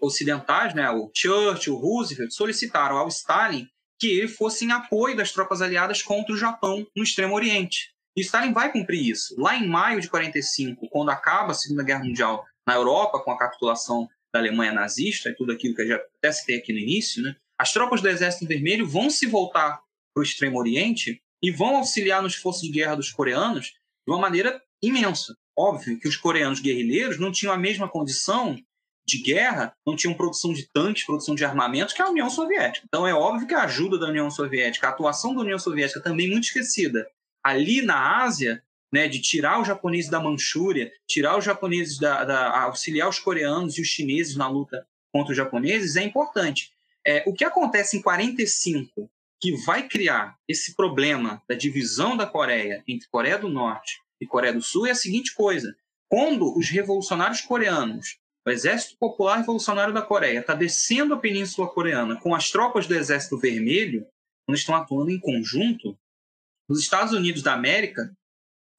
ocidentais, 0.00 0.72
né, 0.72 0.90
o 0.90 1.10
Churchill, 1.14 1.74
o 1.74 1.78
Roosevelt, 1.78 2.32
solicitaram 2.32 2.96
ao 2.96 3.08
Stalin 3.08 3.68
que 4.00 4.06
ele 4.06 4.28
fosse 4.28 4.64
em 4.64 4.72
apoio 4.72 5.14
das 5.14 5.30
tropas 5.30 5.60
aliadas 5.60 6.00
contra 6.00 6.32
o 6.32 6.38
Japão 6.38 6.86
no 6.96 7.02
Extremo 7.02 7.34
Oriente. 7.34 7.92
E 8.16 8.22
Stalin 8.22 8.54
vai 8.54 8.72
cumprir 8.72 9.06
isso. 9.06 9.38
Lá 9.38 9.54
em 9.54 9.68
maio 9.68 10.00
de 10.00 10.08
45, 10.08 10.88
quando 10.88 11.10
acaba 11.10 11.50
a 11.50 11.54
Segunda 11.54 11.82
Guerra 11.82 12.04
Mundial 12.04 12.46
na 12.66 12.76
Europa, 12.76 13.20
com 13.20 13.30
a 13.30 13.38
capitulação 13.38 14.08
da 14.32 14.40
Alemanha 14.40 14.72
nazista 14.72 15.28
e 15.28 15.36
tudo 15.36 15.52
aquilo 15.52 15.74
que 15.74 15.82
eu 15.82 15.88
já 15.88 15.96
até 15.96 16.32
citei 16.32 16.56
aqui 16.56 16.72
no 16.72 16.78
início, 16.78 17.22
né, 17.22 17.36
as 17.60 17.74
tropas 17.74 18.00
do 18.00 18.08
Exército 18.08 18.46
Vermelho 18.46 18.88
vão 18.88 19.10
se 19.10 19.26
voltar 19.26 19.82
para 20.14 20.20
o 20.20 20.22
Extremo 20.22 20.58
Oriente 20.58 21.20
e 21.42 21.50
vão 21.50 21.76
auxiliar 21.76 22.22
nos 22.22 22.34
esforços 22.34 22.62
de 22.62 22.70
guerra 22.70 22.96
dos 22.96 23.10
coreanos 23.10 23.66
de 24.06 24.12
uma 24.12 24.18
maneira 24.18 24.60
imensa. 24.82 25.36
Óbvio 25.56 25.98
que 25.98 26.08
os 26.08 26.16
coreanos 26.16 26.60
guerrilheiros 26.60 27.18
não 27.18 27.32
tinham 27.32 27.52
a 27.52 27.58
mesma 27.58 27.88
condição 27.88 28.56
de 29.06 29.22
guerra, 29.22 29.74
não 29.86 29.96
tinham 29.96 30.14
produção 30.14 30.52
de 30.52 30.68
tanques, 30.70 31.04
produção 31.04 31.34
de 31.34 31.44
armamentos 31.44 31.94
que 31.94 32.02
a 32.02 32.10
União 32.10 32.28
Soviética. 32.28 32.86
Então 32.86 33.06
é 33.06 33.14
óbvio 33.14 33.46
que 33.46 33.54
a 33.54 33.62
ajuda 33.62 33.98
da 33.98 34.08
União 34.08 34.30
Soviética, 34.30 34.86
a 34.86 34.90
atuação 34.90 35.34
da 35.34 35.40
União 35.40 35.58
Soviética 35.58 36.02
também 36.02 36.28
muito 36.30 36.44
esquecida. 36.44 37.08
Ali 37.42 37.80
na 37.80 38.22
Ásia, 38.22 38.62
né, 38.92 39.08
de 39.08 39.20
tirar 39.20 39.60
os 39.60 39.66
japoneses 39.66 40.10
da 40.10 40.20
Manchúria, 40.20 40.92
tirar 41.06 41.38
os 41.38 41.44
japoneses 41.44 41.98
da, 41.98 42.24
da 42.24 42.62
auxiliar 42.62 43.08
os 43.08 43.18
coreanos 43.18 43.78
e 43.78 43.82
os 43.82 43.88
chineses 43.88 44.36
na 44.36 44.48
luta 44.48 44.86
contra 45.12 45.32
os 45.32 45.36
japoneses 45.36 45.96
é 45.96 46.02
importante. 46.02 46.70
É, 47.06 47.24
o 47.26 47.32
que 47.32 47.44
acontece 47.44 47.96
em 47.96 48.02
45 48.02 49.10
que 49.40 49.52
vai 49.64 49.88
criar 49.88 50.36
esse 50.48 50.74
problema 50.74 51.42
da 51.48 51.54
divisão 51.54 52.16
da 52.16 52.26
Coreia 52.26 52.82
entre 52.86 53.08
Coreia 53.08 53.38
do 53.38 53.48
Norte 53.48 54.00
e 54.20 54.26
Coreia 54.26 54.52
do 54.52 54.62
Sul 54.62 54.86
é 54.86 54.90
a 54.90 54.96
seguinte 54.96 55.34
coisa: 55.34 55.74
quando 56.08 56.56
os 56.56 56.68
revolucionários 56.68 57.40
coreanos, 57.40 58.18
o 58.46 58.50
Exército 58.50 58.96
Popular 58.98 59.38
Revolucionário 59.38 59.94
da 59.94 60.02
Coreia, 60.02 60.40
está 60.40 60.54
descendo 60.54 61.14
a 61.14 61.18
Península 61.18 61.68
Coreana 61.68 62.18
com 62.20 62.34
as 62.34 62.50
tropas 62.50 62.86
do 62.86 62.94
Exército 62.94 63.38
Vermelho, 63.38 64.06
quando 64.46 64.58
estão 64.58 64.74
atuando 64.74 65.10
em 65.10 65.20
conjunto, 65.20 65.98
os 66.68 66.80
Estados 66.80 67.12
Unidos 67.12 67.42
da 67.42 67.54
América 67.54 68.10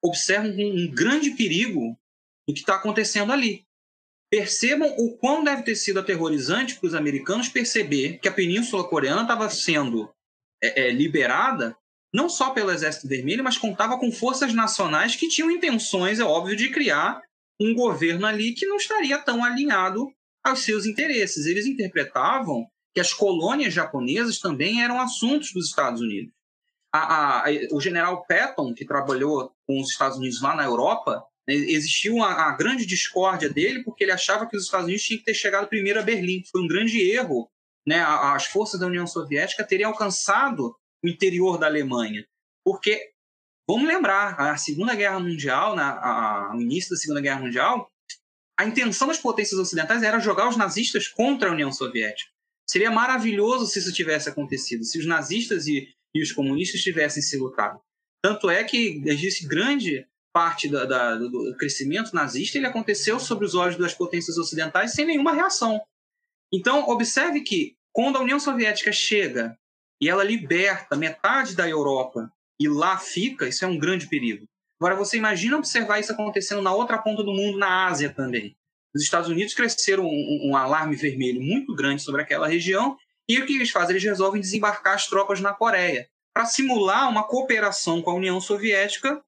observam 0.03 0.51
um 0.51 0.89
grande 0.89 1.31
perigo 1.31 1.97
do 2.47 2.53
que 2.53 2.61
está 2.61 2.75
acontecendo 2.75 3.31
ali. 3.31 3.65
Percebam 4.31 4.89
o 4.97 5.17
quão 5.17 5.43
deve 5.43 5.63
ter 5.63 5.75
sido 5.75 5.99
aterrorizante 5.99 6.75
para 6.75 6.87
os 6.87 6.93
americanos 6.93 7.49
perceber 7.49 8.19
que 8.19 8.27
a 8.27 8.33
Península 8.33 8.87
Coreana 8.87 9.23
estava 9.23 9.49
sendo 9.49 10.13
é, 10.61 10.87
é, 10.87 10.91
liberada 10.91 11.75
não 12.13 12.27
só 12.27 12.49
pelo 12.51 12.71
Exército 12.71 13.07
Vermelho, 13.07 13.43
mas 13.43 13.57
contava 13.57 13.99
com 13.99 14.11
forças 14.11 14.53
nacionais 14.53 15.15
que 15.15 15.27
tinham 15.29 15.51
intenções, 15.51 16.19
é 16.19 16.23
óbvio, 16.23 16.55
de 16.55 16.69
criar 16.69 17.21
um 17.59 17.73
governo 17.73 18.25
ali 18.25 18.53
que 18.53 18.65
não 18.65 18.77
estaria 18.77 19.17
tão 19.19 19.43
alinhado 19.43 20.07
aos 20.43 20.61
seus 20.61 20.85
interesses. 20.87 21.45
Eles 21.45 21.67
interpretavam 21.67 22.65
que 22.95 22.99
as 22.99 23.13
colônias 23.13 23.73
japonesas 23.73 24.39
também 24.39 24.81
eram 24.81 24.99
assuntos 24.99 25.53
dos 25.53 25.67
Estados 25.67 26.01
Unidos. 26.01 26.33
A, 26.91 26.99
a, 26.99 27.47
a, 27.47 27.51
o 27.71 27.79
general 27.79 28.25
Patton, 28.25 28.73
que 28.73 28.85
trabalhou 28.85 29.51
com 29.67 29.79
os 29.79 29.91
Estados 29.91 30.17
Unidos 30.17 30.41
lá 30.41 30.55
na 30.55 30.63
Europa, 30.63 31.23
Existiu 31.51 32.15
uma, 32.15 32.27
uma 32.27 32.55
grande 32.55 32.85
discórdia 32.85 33.49
dele 33.49 33.83
porque 33.83 34.03
ele 34.03 34.11
achava 34.11 34.45
que 34.45 34.55
os 34.55 34.65
Estados 34.65 34.85
Unidos 34.85 35.03
tinham 35.03 35.19
que 35.19 35.25
ter 35.25 35.33
chegado 35.33 35.67
primeiro 35.67 35.99
a 35.99 36.03
Berlim. 36.03 36.43
Foi 36.51 36.61
um 36.61 36.67
grande 36.67 36.99
erro. 37.01 37.49
Né? 37.87 38.01
As 38.01 38.45
forças 38.45 38.79
da 38.79 38.87
União 38.87 39.07
Soviética 39.07 39.63
teriam 39.63 39.91
alcançado 39.91 40.75
o 41.03 41.07
interior 41.07 41.57
da 41.57 41.67
Alemanha. 41.67 42.25
Porque, 42.63 43.11
vamos 43.67 43.87
lembrar, 43.87 44.39
a 44.39 44.57
Segunda 44.57 44.95
Guerra 44.95 45.19
Mundial, 45.19 45.75
na, 45.75 45.91
a, 45.91 46.55
o 46.55 46.61
início 46.61 46.91
da 46.91 46.97
Segunda 46.97 47.21
Guerra 47.21 47.41
Mundial, 47.41 47.89
a 48.59 48.65
intenção 48.65 49.07
das 49.07 49.17
potências 49.17 49.59
ocidentais 49.59 50.03
era 50.03 50.19
jogar 50.19 50.49
os 50.49 50.57
nazistas 50.57 51.07
contra 51.07 51.49
a 51.49 51.53
União 51.53 51.71
Soviética. 51.71 52.29
Seria 52.69 52.91
maravilhoso 52.91 53.65
se 53.65 53.79
isso 53.79 53.93
tivesse 53.93 54.29
acontecido, 54.29 54.83
se 54.83 54.99
os 54.99 55.05
nazistas 55.05 55.65
e, 55.65 55.87
e 56.13 56.21
os 56.21 56.31
comunistas 56.31 56.81
tivessem 56.81 57.23
se 57.23 57.37
lutado. 57.37 57.79
Tanto 58.21 58.49
é 58.49 58.63
que 58.63 59.01
existe 59.05 59.47
grande 59.47 60.05
parte 60.33 60.69
da, 60.69 60.85
da, 60.85 61.15
do 61.15 61.55
crescimento 61.57 62.13
nazista 62.13 62.57
ele 62.57 62.67
aconteceu 62.67 63.19
sob 63.19 63.43
os 63.43 63.55
olhos 63.55 63.77
das 63.77 63.93
potências 63.93 64.37
ocidentais 64.37 64.93
sem 64.93 65.05
nenhuma 65.05 65.33
reação. 65.33 65.81
Então, 66.51 66.87
observe 66.89 67.41
que 67.41 67.75
quando 67.91 68.17
a 68.17 68.21
União 68.21 68.39
Soviética 68.39 68.91
chega 68.91 69.57
e 70.01 70.09
ela 70.09 70.23
liberta 70.23 70.95
metade 70.95 71.55
da 71.55 71.67
Europa 71.67 72.31
e 72.59 72.67
lá 72.67 72.97
fica, 72.97 73.47
isso 73.47 73.63
é 73.63 73.67
um 73.67 73.77
grande 73.77 74.07
perigo. 74.07 74.45
Agora, 74.79 74.95
você 74.95 75.17
imagina 75.17 75.57
observar 75.57 75.99
isso 75.99 76.11
acontecendo 76.11 76.61
na 76.61 76.73
outra 76.73 76.97
ponta 76.97 77.23
do 77.23 77.33
mundo, 77.33 77.57
na 77.57 77.87
Ásia 77.87 78.13
também. 78.13 78.55
Os 78.95 79.03
Estados 79.03 79.29
Unidos 79.29 79.53
cresceram 79.53 80.05
um, 80.05 80.49
um 80.49 80.55
alarme 80.55 80.95
vermelho 80.95 81.41
muito 81.41 81.75
grande 81.75 82.01
sobre 82.01 82.21
aquela 82.21 82.47
região 82.47 82.97
e 83.27 83.37
o 83.37 83.45
que 83.45 83.55
eles 83.55 83.69
fazem? 83.69 83.91
Eles 83.91 84.03
resolvem 84.03 84.41
desembarcar 84.41 84.95
as 84.95 85.05
tropas 85.05 85.39
na 85.39 85.53
Coreia 85.53 86.09
para 86.33 86.45
simular 86.45 87.09
uma 87.09 87.27
cooperação 87.27 88.01
com 88.01 88.09
a 88.09 88.15
União 88.15 88.41
Soviética 88.41 89.21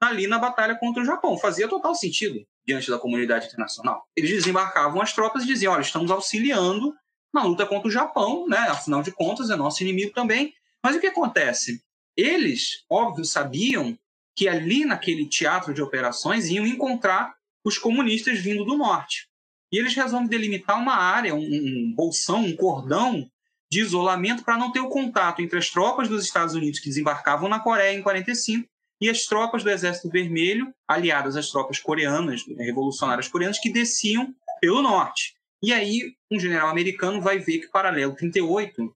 ali 0.00 0.26
na 0.26 0.38
batalha 0.38 0.76
contra 0.76 1.02
o 1.02 1.06
Japão. 1.06 1.38
Fazia 1.38 1.68
total 1.68 1.94
sentido 1.94 2.44
diante 2.66 2.90
da 2.90 2.98
comunidade 2.98 3.46
internacional. 3.46 4.06
Eles 4.16 4.30
desembarcavam 4.30 5.00
as 5.00 5.12
tropas 5.12 5.42
e 5.42 5.46
diziam: 5.46 5.72
olha, 5.72 5.82
estamos 5.82 6.10
auxiliando 6.10 6.94
na 7.32 7.42
luta 7.42 7.66
contra 7.66 7.88
o 7.88 7.90
Japão, 7.90 8.46
né? 8.48 8.58
Afinal 8.58 9.02
de 9.02 9.12
contas, 9.12 9.50
é 9.50 9.56
nosso 9.56 9.82
inimigo 9.82 10.12
também. 10.12 10.54
Mas 10.82 10.96
o 10.96 11.00
que 11.00 11.06
acontece? 11.06 11.82
Eles, 12.16 12.84
óbvio, 12.88 13.24
sabiam 13.24 13.98
que 14.36 14.48
ali 14.48 14.84
naquele 14.84 15.26
teatro 15.28 15.72
de 15.72 15.82
operações 15.82 16.48
iam 16.48 16.66
encontrar 16.66 17.34
os 17.64 17.78
comunistas 17.78 18.38
vindo 18.38 18.64
do 18.64 18.76
norte. 18.76 19.28
E 19.72 19.78
eles 19.78 19.94
resolvem 19.94 20.28
delimitar 20.28 20.78
uma 20.78 20.94
área, 20.94 21.34
um, 21.34 21.40
um 21.40 21.92
bolsão, 21.96 22.44
um 22.44 22.54
cordão 22.54 23.28
de 23.70 23.80
isolamento 23.80 24.44
para 24.44 24.56
não 24.56 24.70
ter 24.70 24.80
o 24.80 24.88
contato 24.88 25.42
entre 25.42 25.58
as 25.58 25.70
tropas 25.70 26.08
dos 26.08 26.24
Estados 26.24 26.54
Unidos 26.54 26.78
que 26.78 26.88
desembarcavam 26.88 27.48
na 27.48 27.58
Coreia 27.58 27.96
em 27.96 28.02
45 28.02 28.68
e 29.00 29.10
as 29.10 29.24
tropas 29.24 29.62
do 29.62 29.70
Exército 29.70 30.08
Vermelho, 30.08 30.72
aliadas 30.88 31.36
às 31.36 31.50
tropas 31.50 31.78
coreanas, 31.78 32.42
revolucionárias 32.56 33.28
coreanas, 33.28 33.58
que 33.58 33.72
desciam 33.72 34.34
pelo 34.60 34.82
norte. 34.82 35.34
E 35.62 35.72
aí, 35.72 36.14
um 36.30 36.38
general 36.38 36.68
americano 36.68 37.20
vai 37.20 37.38
ver 37.38 37.58
que 37.58 37.66
o 37.66 37.70
paralelo 37.70 38.14
38 38.14 38.94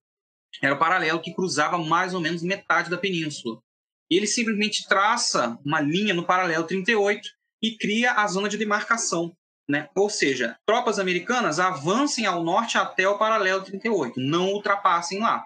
era 0.62 0.74
o 0.74 0.78
paralelo 0.78 1.20
que 1.20 1.34
cruzava 1.34 1.78
mais 1.78 2.14
ou 2.14 2.20
menos 2.20 2.42
metade 2.42 2.90
da 2.90 2.98
península. 2.98 3.60
Ele 4.10 4.26
simplesmente 4.26 4.86
traça 4.88 5.58
uma 5.64 5.80
linha 5.80 6.14
no 6.14 6.24
paralelo 6.24 6.64
38 6.64 7.28
e 7.62 7.76
cria 7.76 8.12
a 8.12 8.26
zona 8.26 8.48
de 8.48 8.56
demarcação. 8.56 9.34
Né? 9.68 9.88
Ou 9.94 10.08
seja, 10.08 10.58
tropas 10.66 10.98
americanas 10.98 11.60
avancem 11.60 12.24
ao 12.24 12.42
norte 12.42 12.78
até 12.78 13.06
o 13.06 13.18
paralelo 13.18 13.62
38, 13.62 14.18
não 14.18 14.48
ultrapassem 14.52 15.20
lá. 15.20 15.44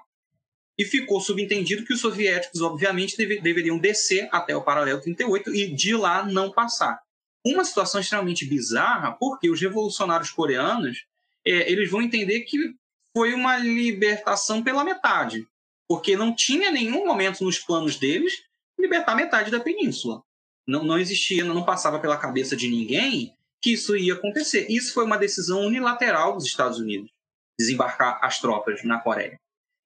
E 0.82 0.84
ficou 0.84 1.20
subentendido 1.20 1.84
que 1.84 1.92
os 1.92 2.00
soviéticos, 2.00 2.60
obviamente, 2.60 3.16
deve, 3.16 3.40
deveriam 3.40 3.78
descer 3.78 4.28
até 4.32 4.56
o 4.56 4.64
paralelo 4.64 5.00
38 5.00 5.54
e 5.54 5.72
de 5.72 5.94
lá 5.94 6.24
não 6.26 6.50
passar. 6.50 7.00
Uma 7.46 7.64
situação 7.64 8.00
extremamente 8.00 8.44
bizarra, 8.44 9.12
porque 9.12 9.48
os 9.48 9.60
revolucionários 9.60 10.30
coreanos 10.30 11.04
é, 11.46 11.70
eles 11.70 11.88
vão 11.88 12.02
entender 12.02 12.40
que 12.40 12.74
foi 13.16 13.32
uma 13.32 13.58
libertação 13.58 14.60
pela 14.60 14.82
metade, 14.82 15.46
porque 15.86 16.16
não 16.16 16.34
tinha 16.34 16.72
nenhum 16.72 17.06
momento 17.06 17.44
nos 17.44 17.60
planos 17.60 17.96
deles 17.96 18.42
libertar 18.76 19.14
metade 19.14 19.52
da 19.52 19.60
península. 19.60 20.20
Não, 20.66 20.82
não 20.82 20.98
existia, 20.98 21.44
não 21.44 21.64
passava 21.64 22.00
pela 22.00 22.16
cabeça 22.16 22.56
de 22.56 22.66
ninguém 22.66 23.36
que 23.60 23.74
isso 23.74 23.96
ia 23.96 24.14
acontecer. 24.14 24.66
Isso 24.68 24.92
foi 24.92 25.04
uma 25.04 25.16
decisão 25.16 25.60
unilateral 25.60 26.34
dos 26.34 26.46
Estados 26.46 26.80
Unidos, 26.80 27.08
desembarcar 27.56 28.18
as 28.20 28.40
tropas 28.40 28.82
na 28.82 28.98
Coreia. 28.98 29.38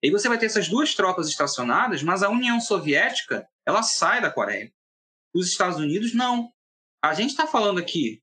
E 0.03 0.11
você 0.11 0.29
vai 0.29 0.39
ter 0.39 0.47
essas 0.47 0.69
duas 0.69 0.95
tropas 0.95 1.29
estacionadas, 1.29 2.03
mas 2.03 2.23
a 2.23 2.29
União 2.29 2.61
Soviética 2.61 3.49
ela 3.65 3.83
sai 3.83 4.21
da 4.21 4.31
Coreia. 4.31 4.71
Os 5.35 5.49
Estados 5.49 5.79
Unidos 5.79 6.15
não. 6.15 6.51
A 7.03 7.15
gente 7.15 7.31
está 7.31 7.47
falando 7.47 7.79
aqui 7.79 8.23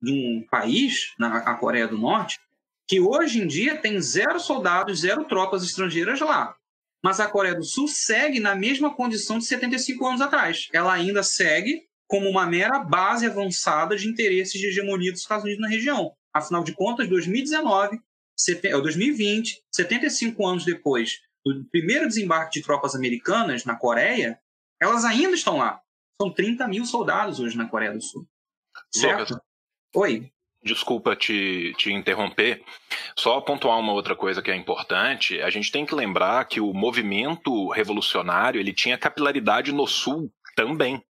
de 0.00 0.12
um 0.12 0.46
país, 0.48 1.12
na 1.18 1.38
a 1.38 1.54
Coreia 1.54 1.88
do 1.88 1.98
Norte, 1.98 2.38
que 2.86 3.00
hoje 3.00 3.40
em 3.40 3.46
dia 3.46 3.76
tem 3.76 4.00
zero 4.00 4.40
soldados, 4.40 5.00
zero 5.00 5.24
tropas 5.24 5.62
estrangeiras 5.62 6.20
lá. 6.20 6.56
Mas 7.02 7.20
a 7.20 7.28
Coreia 7.28 7.54
do 7.54 7.64
Sul 7.64 7.86
segue 7.86 8.40
na 8.40 8.54
mesma 8.54 8.94
condição 8.94 9.38
de 9.38 9.44
75 9.44 10.06
anos 10.06 10.20
atrás. 10.20 10.68
Ela 10.72 10.94
ainda 10.94 11.22
segue 11.22 11.86
como 12.08 12.28
uma 12.28 12.46
mera 12.46 12.78
base 12.78 13.26
avançada 13.26 13.94
de 13.94 14.08
interesses 14.08 14.58
de 14.58 14.66
hegemonia 14.66 15.12
dos 15.12 15.20
Estados 15.20 15.44
Unidos 15.44 15.60
na 15.60 15.68
região. 15.68 16.12
Afinal 16.32 16.64
de 16.64 16.72
contas, 16.72 17.08
2019, 17.08 18.00
2020, 18.82 19.62
75 19.72 20.46
anos 20.46 20.64
depois 20.64 21.20
do 21.44 21.64
primeiro 21.70 22.06
desembarque 22.06 22.58
de 22.58 22.64
tropas 22.64 22.94
americanas 22.94 23.64
na 23.64 23.76
Coreia, 23.76 24.38
elas 24.80 25.04
ainda 25.04 25.34
estão 25.34 25.58
lá. 25.58 25.80
São 26.20 26.32
30 26.32 26.66
mil 26.68 26.84
soldados 26.84 27.40
hoje 27.40 27.56
na 27.56 27.68
Coreia 27.68 27.92
do 27.92 28.02
Sul. 28.02 28.26
Certo? 28.92 29.34
Lucas, 29.34 29.38
Oi 29.94 30.32
desculpa 30.62 31.14
te, 31.14 31.72
te 31.76 31.92
interromper, 31.92 32.62
só 33.16 33.40
pontuar 33.40 33.78
uma 33.78 33.92
outra 33.92 34.14
coisa 34.16 34.42
que 34.42 34.50
é 34.50 34.56
importante, 34.56 35.40
a 35.40 35.50
gente 35.50 35.70
tem 35.70 35.86
que 35.86 35.94
lembrar 35.94 36.44
que 36.46 36.60
o 36.60 36.72
movimento 36.72 37.68
revolucionário 37.70 38.60
ele 38.60 38.72
tinha 38.72 38.98
capilaridade 38.98 39.72
no 39.72 39.86
sul 39.86 40.32
também. 40.56 41.02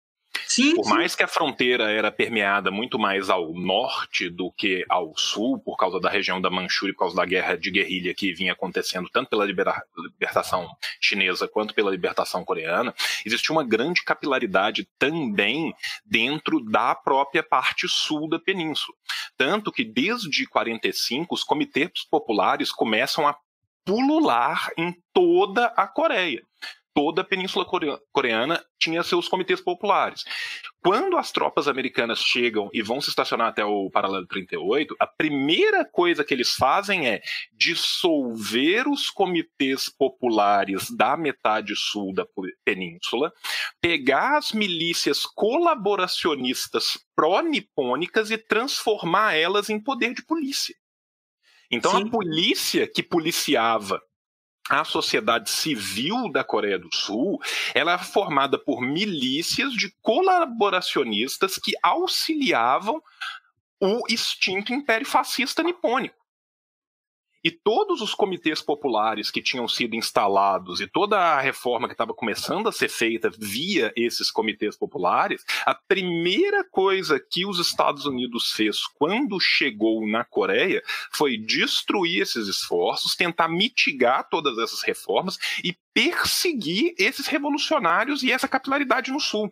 Sim, 0.46 0.74
por 0.74 0.84
sim. 0.84 0.90
mais 0.90 1.14
que 1.14 1.22
a 1.22 1.28
fronteira 1.28 1.90
era 1.90 2.10
permeada 2.10 2.70
muito 2.70 2.98
mais 2.98 3.30
ao 3.30 3.52
norte 3.52 4.28
do 4.28 4.50
que 4.52 4.84
ao 4.88 5.16
sul, 5.16 5.58
por 5.58 5.76
causa 5.76 6.00
da 6.00 6.08
região 6.08 6.40
da 6.40 6.50
Manchúria, 6.50 6.94
por 6.94 7.00
causa 7.00 7.16
da 7.16 7.24
guerra 7.24 7.56
de 7.56 7.70
guerrilha 7.70 8.14
que 8.14 8.32
vinha 8.32 8.52
acontecendo 8.52 9.08
tanto 9.12 9.30
pela 9.30 9.44
libertação 9.44 10.68
chinesa 11.00 11.48
quanto 11.48 11.74
pela 11.74 11.90
libertação 11.90 12.44
coreana, 12.44 12.94
existia 13.24 13.52
uma 13.52 13.64
grande 13.64 14.02
capilaridade 14.02 14.88
também 14.98 15.74
dentro 16.04 16.60
da 16.64 16.94
própria 16.94 17.42
parte 17.42 17.88
sul 17.88 18.28
da 18.28 18.38
península. 18.38 18.96
Tanto 19.36 19.72
que 19.72 19.84
desde 19.84 20.46
45 20.46 21.34
os 21.34 21.44
comitês 21.44 21.90
populares 22.10 22.72
começam 22.72 23.26
a 23.26 23.36
pulular 23.84 24.70
em 24.76 24.94
toda 25.12 25.66
a 25.68 25.86
Coreia 25.86 26.42
toda 26.98 27.22
a 27.22 27.24
Península 27.24 27.64
Coreana 28.10 28.60
tinha 28.76 29.04
seus 29.04 29.28
comitês 29.28 29.60
populares. 29.60 30.24
Quando 30.82 31.16
as 31.16 31.30
tropas 31.30 31.68
americanas 31.68 32.18
chegam 32.18 32.68
e 32.72 32.82
vão 32.82 33.00
se 33.00 33.08
estacionar 33.08 33.46
até 33.46 33.64
o 33.64 33.88
paralelo 33.88 34.26
38, 34.26 34.96
a 34.98 35.06
primeira 35.06 35.84
coisa 35.84 36.24
que 36.24 36.34
eles 36.34 36.54
fazem 36.56 37.06
é 37.06 37.22
dissolver 37.52 38.88
os 38.88 39.10
comitês 39.10 39.88
populares 39.88 40.90
da 40.90 41.16
metade 41.16 41.76
sul 41.76 42.12
da 42.12 42.26
península, 42.64 43.32
pegar 43.80 44.36
as 44.36 44.50
milícias 44.50 45.24
colaboracionistas 45.24 46.98
pró-nipônicas 47.14 48.32
e 48.32 48.38
transformar 48.38 49.34
elas 49.34 49.70
em 49.70 49.78
poder 49.78 50.14
de 50.14 50.24
polícia. 50.24 50.74
Então 51.70 51.92
Sim. 51.92 52.08
a 52.08 52.10
polícia 52.10 52.88
que 52.88 53.04
policiava 53.04 54.02
a 54.68 54.84
sociedade 54.84 55.50
civil 55.50 56.30
da 56.30 56.44
Coreia 56.44 56.78
do 56.78 56.94
Sul 56.94 57.40
ela 57.74 57.92
é 57.92 57.98
formada 57.98 58.58
por 58.58 58.80
milícias 58.80 59.72
de 59.72 59.90
colaboracionistas 60.02 61.56
que 61.56 61.72
auxiliavam 61.82 63.02
o 63.80 64.02
extinto 64.08 64.72
Império 64.72 65.06
Fascista 65.06 65.62
Nipônico. 65.62 66.16
E 67.48 67.50
todos 67.50 68.02
os 68.02 68.12
comitês 68.12 68.60
populares 68.60 69.30
que 69.30 69.40
tinham 69.40 69.66
sido 69.66 69.96
instalados 69.96 70.82
e 70.82 70.86
toda 70.86 71.18
a 71.18 71.40
reforma 71.40 71.88
que 71.88 71.94
estava 71.94 72.12
começando 72.12 72.68
a 72.68 72.72
ser 72.72 72.90
feita 72.90 73.30
via 73.30 73.90
esses 73.96 74.30
comitês 74.30 74.76
populares, 74.76 75.42
a 75.64 75.74
primeira 75.74 76.62
coisa 76.62 77.18
que 77.18 77.46
os 77.46 77.58
Estados 77.58 78.04
Unidos 78.04 78.52
fez 78.52 78.86
quando 78.86 79.40
chegou 79.40 80.06
na 80.06 80.26
Coreia 80.26 80.82
foi 81.10 81.38
destruir 81.38 82.20
esses 82.20 82.48
esforços, 82.48 83.16
tentar 83.16 83.48
mitigar 83.48 84.28
todas 84.28 84.58
essas 84.58 84.82
reformas 84.82 85.38
e 85.64 85.74
perseguir 85.94 86.94
esses 86.98 87.28
revolucionários 87.28 88.22
e 88.22 88.30
essa 88.30 88.46
capilaridade 88.46 89.10
no 89.10 89.20
Sul. 89.20 89.50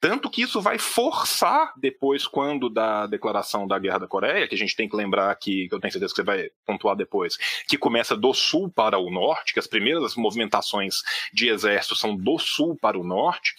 Tanto 0.00 0.30
que 0.30 0.42
isso 0.42 0.62
vai 0.62 0.78
forçar 0.78 1.74
depois, 1.76 2.26
quando 2.26 2.70
da 2.70 3.06
declaração 3.06 3.66
da 3.66 3.78
Guerra 3.78 3.98
da 3.98 4.06
Coreia, 4.06 4.48
que 4.48 4.54
a 4.54 4.58
gente 4.58 4.74
tem 4.74 4.88
que 4.88 4.96
lembrar 4.96 5.34
que, 5.36 5.68
que 5.68 5.74
eu 5.74 5.78
tenho 5.78 5.92
certeza 5.92 6.14
que 6.14 6.16
você 6.16 6.24
vai 6.24 6.50
pontuar 6.64 6.96
depois, 6.96 7.36
que 7.68 7.76
começa 7.76 8.16
do 8.16 8.32
sul 8.32 8.70
para 8.70 8.98
o 8.98 9.10
norte, 9.10 9.52
que 9.52 9.58
as 9.58 9.66
primeiras 9.66 10.16
movimentações 10.16 11.02
de 11.34 11.48
exército 11.48 11.94
são 11.94 12.16
do 12.16 12.38
sul 12.38 12.78
para 12.80 12.98
o 12.98 13.04
norte, 13.04 13.54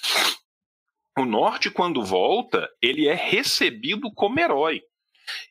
o 1.17 1.25
norte, 1.25 1.69
quando 1.69 2.03
volta, 2.03 2.69
ele 2.81 3.07
é 3.07 3.13
recebido 3.13 4.09
como 4.11 4.39
herói. 4.39 4.81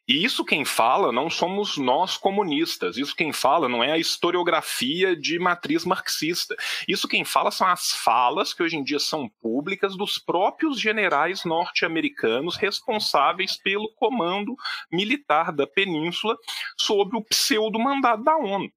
E 0.07 0.25
isso 0.25 0.45
quem 0.45 0.65
fala 0.65 1.13
não 1.13 1.31
somos 1.31 1.77
nós 1.77 2.17
comunistas, 2.17 2.97
isso 2.97 3.15
quem 3.15 3.33
fala 3.33 3.69
não 3.69 3.83
é 3.83 3.93
a 3.93 3.99
historiografia 3.99 5.17
de 5.17 5.39
matriz 5.39 5.85
marxista. 5.85 6.57
Isso 6.89 7.07
quem 7.07 7.25
fala 7.25 7.51
são 7.51 7.67
as 7.67 7.93
falas 7.93 8.53
que 8.53 8.63
hoje 8.63 8.77
em 8.77 8.83
dia 8.83 8.99
são 8.99 9.29
públicas 9.41 9.97
dos 9.97 10.19
próprios 10.19 10.81
generais 10.81 11.45
norte-americanos 11.45 12.57
responsáveis 12.57 13.57
pelo 13.57 13.93
comando 13.95 14.55
militar 14.91 15.53
da 15.53 15.67
península 15.67 16.37
sobre 16.77 17.17
o 17.17 17.25
pseudo-mandado 17.25 18.25
da 18.25 18.37
ONU 18.37 18.71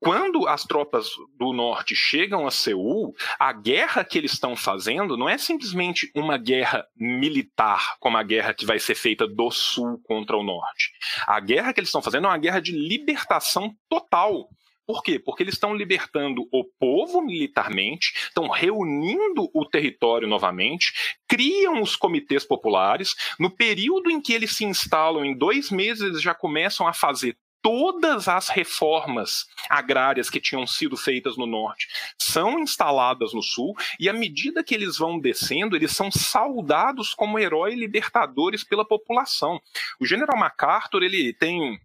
quando 0.00 0.46
as 0.46 0.64
tropas 0.64 1.08
do 1.38 1.52
norte 1.52 1.94
chegam 1.94 2.46
a 2.46 2.50
Seul, 2.50 3.14
a 3.38 3.52
guerra 3.52 4.04
que 4.04 4.18
eles 4.18 4.32
estão 4.32 4.54
fazendo 4.54 5.16
não 5.16 5.28
é 5.28 5.38
simplesmente 5.38 6.10
uma 6.14 6.36
guerra 6.36 6.86
militar, 6.94 7.96
como 8.00 8.16
a 8.16 8.22
guerra 8.22 8.52
que 8.52 8.66
vai 8.66 8.78
ser 8.78 8.94
feita 8.94 9.26
do 9.26 9.50
sul 9.50 10.00
contra 10.04 10.36
o 10.36 10.42
norte. 10.42 10.92
A 11.26 11.40
guerra 11.40 11.72
que 11.72 11.80
eles 11.80 11.88
estão 11.88 12.02
fazendo 12.02 12.26
é 12.26 12.30
uma 12.30 12.38
guerra 12.38 12.60
de 12.60 12.72
libertação 12.72 13.74
total. 13.88 14.48
Por 14.86 15.02
quê? 15.02 15.18
Porque 15.18 15.42
eles 15.42 15.54
estão 15.54 15.74
libertando 15.74 16.46
o 16.52 16.64
povo 16.78 17.22
militarmente, 17.22 18.12
estão 18.28 18.48
reunindo 18.48 19.48
o 19.54 19.64
território 19.64 20.28
novamente, 20.28 20.92
criam 21.26 21.80
os 21.80 21.96
comitês 21.96 22.44
populares. 22.44 23.14
No 23.38 23.50
período 23.50 24.10
em 24.10 24.20
que 24.20 24.34
eles 24.34 24.54
se 24.54 24.64
instalam, 24.64 25.24
em 25.24 25.36
dois 25.36 25.70
meses, 25.70 26.02
eles 26.02 26.20
já 26.20 26.34
começam 26.34 26.86
a 26.86 26.92
fazer 26.92 27.38
todas 27.64 28.28
as 28.28 28.50
reformas 28.50 29.46
agrárias 29.70 30.28
que 30.28 30.38
tinham 30.38 30.66
sido 30.66 30.98
feitas 30.98 31.38
no 31.38 31.46
norte 31.46 31.88
são 32.18 32.58
instaladas 32.58 33.32
no 33.32 33.42
sul, 33.42 33.74
e 33.98 34.06
à 34.06 34.12
medida 34.12 34.62
que 34.62 34.74
eles 34.74 34.98
vão 34.98 35.18
descendo, 35.18 35.74
eles 35.74 35.92
são 35.92 36.12
saudados 36.12 37.14
como 37.14 37.38
heróis 37.38 37.74
libertadores 37.74 38.62
pela 38.62 38.86
população. 38.86 39.58
O 39.98 40.04
general 40.04 40.36
MacArthur, 40.36 41.02
ele 41.02 41.32
tem 41.32 41.80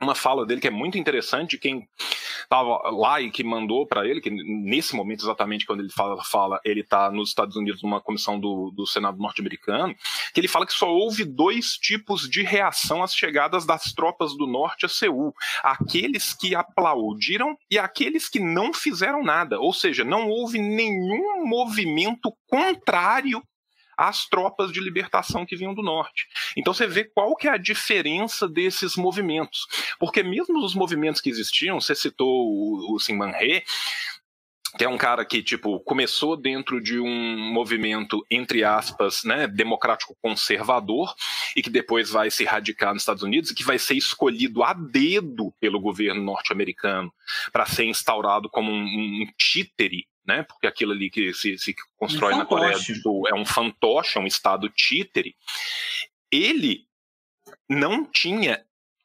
uma 0.00 0.14
fala 0.14 0.44
dele 0.44 0.60
que 0.60 0.68
é 0.68 0.70
muito 0.70 0.98
interessante, 0.98 1.58
quem 1.58 1.88
estava 2.42 2.90
lá 2.90 3.20
e 3.20 3.30
que 3.30 3.42
mandou 3.42 3.86
para 3.86 4.06
ele, 4.06 4.20
que 4.20 4.30
nesse 4.30 4.94
momento 4.94 5.22
exatamente 5.22 5.66
quando 5.66 5.80
ele 5.80 5.90
fala, 5.90 6.22
fala 6.24 6.60
ele 6.64 6.80
está 6.80 7.10
nos 7.10 7.30
Estados 7.30 7.56
Unidos 7.56 7.82
numa 7.82 8.00
comissão 8.00 8.38
do, 8.38 8.70
do 8.70 8.86
Senado 8.86 9.18
norte-americano, 9.18 9.94
que 10.32 10.40
ele 10.40 10.48
fala 10.48 10.66
que 10.66 10.72
só 10.72 10.90
houve 10.90 11.24
dois 11.24 11.76
tipos 11.76 12.28
de 12.28 12.42
reação 12.42 13.02
às 13.02 13.14
chegadas 13.14 13.64
das 13.64 13.92
tropas 13.92 14.36
do 14.36 14.46
norte 14.46 14.86
a 14.86 14.88
Seul: 14.88 15.34
aqueles 15.62 16.34
que 16.34 16.54
aplaudiram 16.54 17.56
e 17.70 17.78
aqueles 17.78 18.28
que 18.28 18.40
não 18.40 18.72
fizeram 18.72 19.22
nada, 19.22 19.58
ou 19.58 19.72
seja, 19.72 20.04
não 20.04 20.28
houve 20.28 20.58
nenhum 20.58 21.46
movimento 21.46 22.32
contrário 22.48 23.42
às 23.96 24.26
tropas 24.26 24.72
de 24.72 24.80
libertação 24.80 25.46
que 25.46 25.56
vinham 25.56 25.74
do 25.74 25.82
norte. 25.82 26.26
Então 26.56 26.72
você 26.72 26.86
vê 26.86 27.04
qual 27.04 27.36
que 27.36 27.48
é 27.48 27.52
a 27.52 27.56
diferença 27.56 28.48
desses 28.48 28.96
movimentos. 28.96 29.66
Porque 29.98 30.22
mesmo 30.22 30.58
os 30.64 30.74
movimentos 30.74 31.20
que 31.20 31.30
existiam, 31.30 31.80
você 31.80 31.94
citou 31.94 32.28
o, 32.28 32.94
o 32.94 32.98
Simbanré, 32.98 33.64
que 34.76 34.84
é 34.84 34.88
um 34.88 34.98
cara 34.98 35.24
que, 35.24 35.42
tipo, 35.42 35.78
começou 35.80 36.36
dentro 36.36 36.80
de 36.80 36.98
um 36.98 37.52
movimento, 37.52 38.24
entre 38.30 38.64
aspas, 38.64 39.22
né, 39.24 39.46
democrático 39.46 40.16
conservador, 40.20 41.14
e 41.54 41.62
que 41.62 41.70
depois 41.70 42.10
vai 42.10 42.30
se 42.30 42.44
radicar 42.44 42.92
nos 42.92 43.02
Estados 43.02 43.22
Unidos 43.22 43.50
e 43.50 43.54
que 43.54 43.62
vai 43.62 43.78
ser 43.78 43.94
escolhido 43.94 44.64
a 44.64 44.72
dedo 44.72 45.52
pelo 45.60 45.80
governo 45.80 46.22
norte-americano 46.22 47.12
para 47.52 47.66
ser 47.66 47.84
instaurado 47.84 48.50
como 48.50 48.72
um, 48.72 48.84
um 48.84 49.26
títere 49.38 50.06
né? 50.26 50.42
Porque 50.42 50.66
aquilo 50.66 50.92
ali 50.92 51.10
que 51.10 51.32
se, 51.34 51.58
se 51.58 51.74
constrói 51.96 52.34
um 52.34 52.38
na 52.38 52.46
Coreia 52.46 52.76
do 52.76 52.94
Sul 52.94 53.28
é 53.28 53.34
um 53.34 53.44
fantoche, 53.44 54.18
é 54.18 54.20
um 54.20 54.26
estado 54.26 54.68
títere. 54.68 55.36
Ele 56.30 56.86
não 57.68 58.04
tinha 58.04 58.64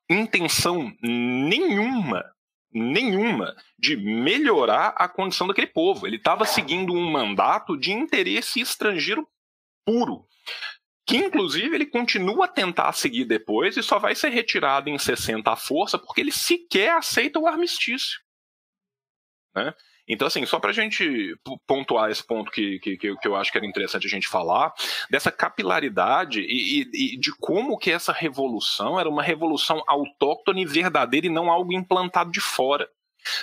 intenção 0.10 0.96
nenhuma, 1.02 2.34
nenhuma 2.72 3.56
de 3.78 3.96
melhorar 3.96 4.90
a 4.98 5.08
condição 5.08 5.48
daquele 5.48 5.68
povo. 5.68 6.08
Ele 6.08 6.16
estava 6.16 6.46
seguindo 6.46 6.94
um 6.94 7.12
mandato 7.12 7.78
de 7.78 7.92
interesse 7.92 8.60
estrangeiro 8.60 9.28
puro. 9.86 10.26
Que 11.06 11.18
inclusive 11.18 11.74
ele 11.74 11.88
continua 11.88 12.46
a 12.46 12.50
tentar 12.50 12.92
seguir 12.94 13.26
depois 13.26 13.76
e 13.76 13.84
só 13.84 13.98
vai 13.98 14.14
ser 14.14 14.30
retirado 14.30 14.90
em 14.90 14.98
60 14.98 15.52
à 15.52 15.56
força 15.56 15.98
porque 15.98 16.22
ele 16.22 16.32
sequer 16.32 16.92
aceita 16.92 17.40
o 17.40 17.48
armistício. 17.48 18.20
Né? 19.56 19.74
Então, 20.10 20.28
assim, 20.28 20.44
só 20.46 20.60
para 20.60 20.72
a 20.72 20.74
gente 20.74 21.38
pontuar 21.68 22.10
esse 22.10 22.26
ponto 22.26 22.52
que, 22.52 22.80
que, 22.80 22.98
que 22.98 23.28
eu 23.28 23.36
acho 23.36 23.52
que 23.52 23.58
era 23.60 23.68
interessante 23.68 24.08
a 24.08 24.10
gente 24.10 24.28
falar, 24.28 24.74
dessa 25.10 25.32
capilaridade 25.32 26.42
e, 26.42 26.82
e, 26.82 27.14
e, 27.14 27.18
de 27.18 27.32
como 27.38 27.78
que 27.78 27.92
essa 27.92 28.12
revolução 28.12 29.00
era 29.00 29.08
uma 29.08 29.22
revolução 29.22 29.84
autóctone 29.88 30.66
verdadeira 30.66 31.28
e 31.28 31.30
não 31.30 31.52
algo 31.52 31.72
implantado 31.72 32.32
de 32.32 32.42
fora. 32.42 32.90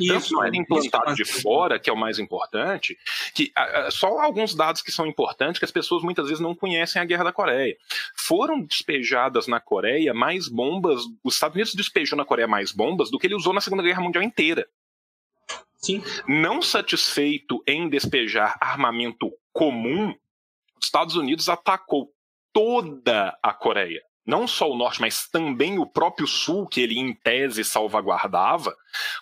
Isso, 0.00 0.12
Tanto 0.12 0.32
não 0.32 0.44
era 0.44 0.56
implantado 0.56 1.14
de 1.14 1.24
fora, 1.24 1.78
que 1.78 1.88
é 1.88 1.92
o 1.92 1.96
mais 1.96 2.18
importante, 2.18 2.96
que 3.34 3.52
só 3.90 4.18
alguns 4.18 4.54
dados 4.54 4.82
que 4.82 4.90
são 4.90 5.06
importantes, 5.06 5.58
que 5.58 5.64
as 5.64 5.70
pessoas 5.70 6.02
muitas 6.02 6.26
vezes 6.26 6.40
não 6.40 6.54
conhecem 6.54 7.00
a 7.00 7.04
Guerra 7.04 7.24
da 7.24 7.32
Coreia. 7.32 7.76
Foram 8.16 8.60
despejadas 8.62 9.46
na 9.46 9.60
Coreia 9.60 10.12
mais 10.12 10.48
bombas, 10.48 11.02
os 11.22 11.34
Estados 11.34 11.54
Unidos 11.54 11.74
despejou 11.74 12.16
na 12.16 12.24
Coreia 12.24 12.48
mais 12.48 12.72
bombas 12.72 13.10
do 13.10 13.18
que 13.18 13.26
ele 13.26 13.36
usou 13.36 13.52
na 13.52 13.60
Segunda 13.60 13.82
Guerra 13.82 14.00
Mundial 14.00 14.24
inteira. 14.24 14.66
Sim. 15.78 16.02
Não 16.26 16.60
satisfeito 16.62 17.62
em 17.66 17.88
despejar 17.88 18.56
armamento 18.60 19.30
comum, 19.52 20.14
os 20.78 20.86
Estados 20.86 21.16
Unidos 21.16 21.48
atacou 21.48 22.12
toda 22.52 23.38
a 23.42 23.52
Coreia 23.52 24.02
não 24.26 24.46
só 24.46 24.70
o 24.70 24.76
norte, 24.76 25.00
mas 25.00 25.28
também 25.28 25.78
o 25.78 25.86
próprio 25.86 26.26
sul, 26.26 26.66
que 26.66 26.80
ele 26.80 26.98
em 26.98 27.14
tese 27.14 27.62
salvaguardava, 27.62 28.74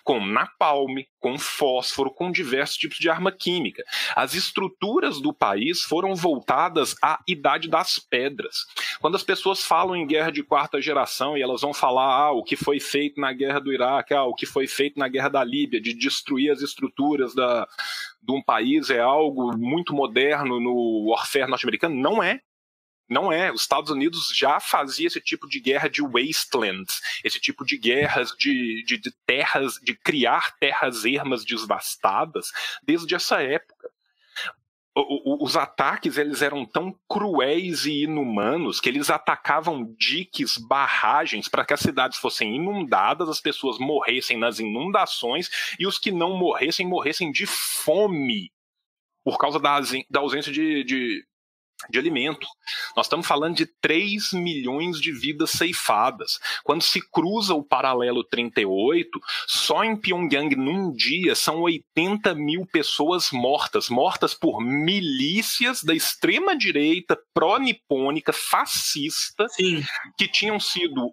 com 0.03 0.25
napalm, 0.25 0.97
com 1.19 1.37
fósforo, 1.37 2.11
com 2.11 2.31
diversos 2.31 2.77
tipos 2.77 2.97
de 2.97 3.09
arma 3.09 3.31
química. 3.31 3.83
As 4.15 4.33
estruturas 4.33 5.21
do 5.21 5.33
país 5.33 5.81
foram 5.81 6.15
voltadas 6.15 6.95
à 7.03 7.19
idade 7.27 7.69
das 7.69 7.99
pedras. 7.99 8.65
Quando 8.99 9.15
as 9.15 9.23
pessoas 9.23 9.63
falam 9.63 9.95
em 9.95 10.07
guerra 10.07 10.31
de 10.31 10.43
quarta 10.43 10.81
geração 10.81 11.37
e 11.37 11.41
elas 11.41 11.61
vão 11.61 11.73
falar 11.73 12.27
ah, 12.27 12.31
o 12.31 12.43
que 12.43 12.55
foi 12.55 12.79
feito 12.79 13.19
na 13.19 13.31
guerra 13.31 13.59
do 13.59 13.71
Iraque, 13.71 14.13
ah, 14.13 14.23
o 14.23 14.33
que 14.33 14.45
foi 14.45 14.67
feito 14.67 14.97
na 14.97 15.07
guerra 15.07 15.29
da 15.29 15.43
Líbia, 15.43 15.81
de 15.81 15.93
destruir 15.93 16.51
as 16.51 16.61
estruturas 16.61 17.35
da, 17.35 17.67
de 18.21 18.31
um 18.31 18.41
país 18.41 18.89
é 18.89 18.99
algo 18.99 19.55
muito 19.57 19.93
moderno 19.93 20.59
no 20.59 21.09
warfare 21.09 21.49
norte-americano, 21.49 21.95
não 21.95 22.23
é. 22.23 22.39
Não 23.09 23.31
é. 23.31 23.51
Os 23.51 23.61
Estados 23.61 23.91
Unidos 23.91 24.35
já 24.35 24.59
fazia 24.59 25.07
esse 25.07 25.21
tipo 25.21 25.47
de 25.47 25.59
guerra 25.59 25.87
de 25.87 26.01
wastelands, 26.01 27.01
esse 27.23 27.39
tipo 27.39 27.63
de 27.63 27.77
guerras 27.77 28.31
de, 28.31 28.83
de, 28.85 28.97
de 28.97 29.11
terras, 29.25 29.75
de 29.75 29.93
criar 29.93 30.55
terras 30.57 31.05
ermas 31.05 31.45
devastadas 31.45 32.51
desde 32.83 33.13
essa 33.13 33.41
época. 33.41 33.89
Os 35.41 35.57
ataques 35.57 36.17
eles 36.17 36.41
eram 36.41 36.65
tão 36.65 36.97
cruéis 37.07 37.85
e 37.85 38.03
inumanos 38.03 38.79
que 38.79 38.87
eles 38.87 39.09
atacavam 39.09 39.93
diques, 39.99 40.57
barragens 40.57 41.49
para 41.49 41.65
que 41.65 41.73
as 41.73 41.81
cidades 41.81 42.17
fossem 42.17 42.55
inundadas, 42.55 43.27
as 43.27 43.41
pessoas 43.41 43.77
morressem 43.77 44.37
nas 44.37 44.57
inundações 44.57 45.49
e 45.77 45.85
os 45.85 45.99
que 45.99 46.13
não 46.13 46.37
morressem 46.37 46.87
morressem 46.87 47.29
de 47.29 47.45
fome 47.45 48.53
por 49.21 49.37
causa 49.37 49.59
da, 49.59 49.81
da 50.09 50.21
ausência 50.21 50.51
de, 50.51 50.85
de, 50.85 51.27
de 51.89 51.99
alimento. 51.99 52.47
Nós 52.95 53.05
estamos 53.05 53.27
falando 53.27 53.55
de 53.55 53.65
3 53.81 54.33
milhões 54.33 54.99
de 54.99 55.11
vidas 55.11 55.51
ceifadas. 55.51 56.39
Quando 56.63 56.81
se 56.81 57.01
cruza 57.09 57.53
o 57.53 57.63
paralelo 57.63 58.23
38, 58.23 59.19
só 59.47 59.83
em 59.83 59.95
Pyongyang, 59.95 60.55
num 60.55 60.91
dia, 60.91 61.35
são 61.35 61.61
80 61.61 62.33
mil 62.35 62.65
pessoas 62.65 63.31
mortas 63.31 63.89
mortas 63.89 64.33
por 64.33 64.61
milícias 64.61 65.83
da 65.83 65.93
extrema-direita 65.93 67.17
pró-nipônica 67.33 68.33
fascista 68.33 69.47
Sim. 69.49 69.83
que 70.17 70.27
tinham 70.27 70.59
sido 70.59 71.11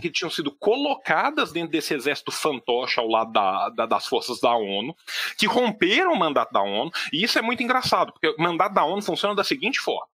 que 0.00 0.10
tinham 0.10 0.30
sido 0.30 0.52
colocadas 0.52 1.52
dentro 1.52 1.72
desse 1.72 1.94
exército 1.94 2.30
fantoche 2.30 3.00
ao 3.00 3.08
lado 3.08 3.32
da, 3.32 3.68
da, 3.70 3.86
das 3.86 4.06
forças 4.06 4.40
da 4.40 4.54
ONU, 4.54 4.96
que 5.36 5.46
romperam 5.46 6.12
o 6.12 6.18
mandato 6.18 6.52
da 6.52 6.62
ONU, 6.62 6.90
e 7.12 7.22
isso 7.22 7.38
é 7.38 7.42
muito 7.42 7.62
engraçado, 7.62 8.12
porque 8.12 8.28
o 8.28 8.42
mandato 8.42 8.74
da 8.74 8.84
ONU 8.84 9.02
funciona 9.02 9.34
da 9.34 9.44
seguinte 9.44 9.80
forma. 9.80 10.06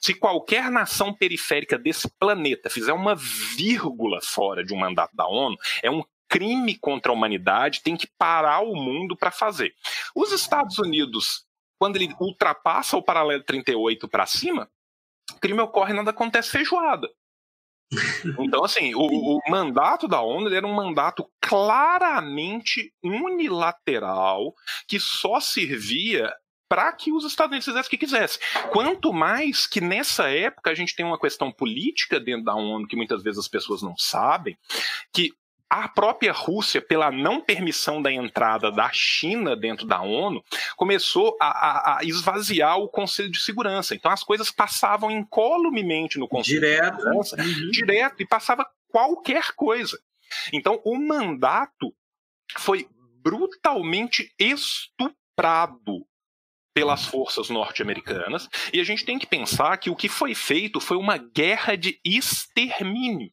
Se 0.00 0.14
qualquer 0.14 0.70
nação 0.70 1.12
periférica 1.12 1.78
desse 1.78 2.08
planeta 2.18 2.70
fizer 2.70 2.92
uma 2.92 3.14
vírgula 3.14 4.20
fora 4.22 4.64
de 4.64 4.72
um 4.72 4.78
mandato 4.78 5.14
da 5.14 5.26
ONU, 5.26 5.56
é 5.82 5.90
um 5.90 6.02
crime 6.28 6.76
contra 6.78 7.12
a 7.12 7.14
humanidade, 7.14 7.82
tem 7.82 7.96
que 7.96 8.08
parar 8.18 8.60
o 8.60 8.74
mundo 8.74 9.16
para 9.16 9.30
fazer. 9.30 9.74
Os 10.14 10.32
Estados 10.32 10.78
Unidos, 10.78 11.44
quando 11.78 11.96
ele 11.96 12.14
ultrapassa 12.20 12.96
o 12.96 13.02
paralelo 13.02 13.42
38 13.42 14.08
para 14.08 14.26
cima, 14.26 14.70
crime 15.40 15.60
ocorre 15.60 15.92
nada 15.92 16.10
acontece 16.10 16.50
feijoada. 16.50 17.08
Então, 18.38 18.64
assim, 18.64 18.94
o, 18.94 19.00
o, 19.00 19.40
mandato 19.48 20.08
da 20.08 20.20
ONU 20.20 20.52
era 20.52 20.66
um 20.66 20.74
mandato 20.74 21.28
claramente 21.40 22.92
unilateral 23.02 24.54
que 24.88 24.98
só 24.98 25.38
servia 25.40 26.32
para 26.68 26.92
que 26.92 27.12
os 27.12 27.24
Estados 27.24 27.52
Unidos 27.52 27.64
fizessem 27.64 27.86
o 27.86 27.90
que 27.90 27.98
quisessem. 27.98 28.40
Quanto 28.70 29.12
mais 29.12 29.66
que 29.66 29.80
nessa 29.80 30.28
época 30.28 30.70
a 30.70 30.74
gente 30.74 30.96
tem 30.96 31.06
uma 31.06 31.18
questão 31.18 31.52
política 31.52 32.18
dentro 32.18 32.44
da 32.44 32.54
ONU 32.54 32.88
que 32.88 32.96
muitas 32.96 33.22
vezes 33.22 33.38
as 33.38 33.48
pessoas 33.48 33.82
não 33.82 33.96
sabem, 33.96 34.58
que 35.12 35.32
a 35.68 35.88
própria 35.88 36.32
Rússia, 36.32 36.80
pela 36.80 37.10
não 37.10 37.40
permissão 37.40 38.00
da 38.00 38.12
entrada 38.12 38.70
da 38.70 38.90
China 38.92 39.56
dentro 39.56 39.86
da 39.86 40.00
ONU, 40.00 40.42
começou 40.76 41.36
a, 41.40 41.46
a, 41.46 41.98
a 41.98 42.04
esvaziar 42.04 42.78
o 42.78 42.88
Conselho 42.88 43.30
de 43.30 43.40
Segurança. 43.40 43.94
Então 43.94 44.10
as 44.10 44.22
coisas 44.22 44.50
passavam 44.50 45.10
incolumemente 45.10 46.18
no 46.18 46.28
Conselho 46.28 46.60
direto. 46.60 46.96
de 46.96 47.02
Segurança, 47.02 47.36
uhum. 47.36 47.70
direto, 47.70 48.22
e 48.22 48.26
passava 48.26 48.66
qualquer 48.88 49.52
coisa. 49.54 49.98
Então 50.52 50.80
o 50.84 50.96
mandato 50.96 51.92
foi 52.58 52.88
brutalmente 53.22 54.32
estuprado 54.38 56.06
pelas 56.72 57.06
forças 57.06 57.48
norte-americanas, 57.48 58.50
e 58.70 58.78
a 58.78 58.84
gente 58.84 59.02
tem 59.02 59.18
que 59.18 59.26
pensar 59.26 59.78
que 59.78 59.88
o 59.88 59.96
que 59.96 60.10
foi 60.10 60.34
feito 60.34 60.78
foi 60.78 60.98
uma 60.98 61.16
guerra 61.16 61.74
de 61.74 61.98
extermínio. 62.04 63.32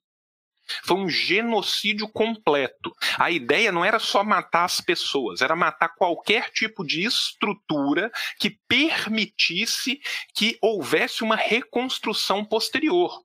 Foi 0.83 0.97
um 0.97 1.09
genocídio 1.09 2.07
completo. 2.07 2.93
A 3.17 3.29
ideia 3.29 3.71
não 3.71 3.83
era 3.83 3.99
só 3.99 4.23
matar 4.23 4.65
as 4.65 4.79
pessoas, 4.79 5.41
era 5.41 5.55
matar 5.55 5.89
qualquer 5.89 6.49
tipo 6.51 6.85
de 6.85 7.03
estrutura 7.03 8.11
que 8.39 8.57
permitisse 8.67 9.99
que 10.33 10.57
houvesse 10.61 11.23
uma 11.23 11.35
reconstrução 11.35 12.43
posterior. 12.45 13.21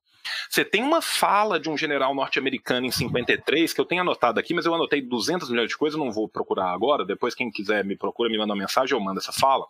Você 0.51 0.65
tem 0.65 0.83
uma 0.83 1.01
fala 1.01 1.59
de 1.59 1.71
um 1.71 1.77
general 1.77 2.15
norte-americano 2.15 2.87
em 2.87 2.91
53, 2.91 3.73
que 3.73 3.81
eu 3.81 3.85
tenho 3.85 4.03
anotado 4.03 4.39
aqui, 4.39 4.53
mas 4.53 4.67
eu 4.67 4.75
anotei 4.75 5.01
200 5.01 5.49
milhões 5.51 5.71
de 5.71 5.77
coisas, 5.77 5.99
não 5.99 6.13
vou 6.13 6.29
procurar 6.29 6.73
agora. 6.73 7.05
Depois, 7.05 7.35
quem 7.35 7.51
quiser 7.51 7.85
me 7.85 7.97
procura, 7.97 8.29
me 8.29 8.37
manda 8.37 8.53
uma 8.53 8.61
mensagem, 8.61 8.97
eu 8.97 9.03
mando 9.03 9.21
essa 9.21 9.33
fala. 9.33 9.65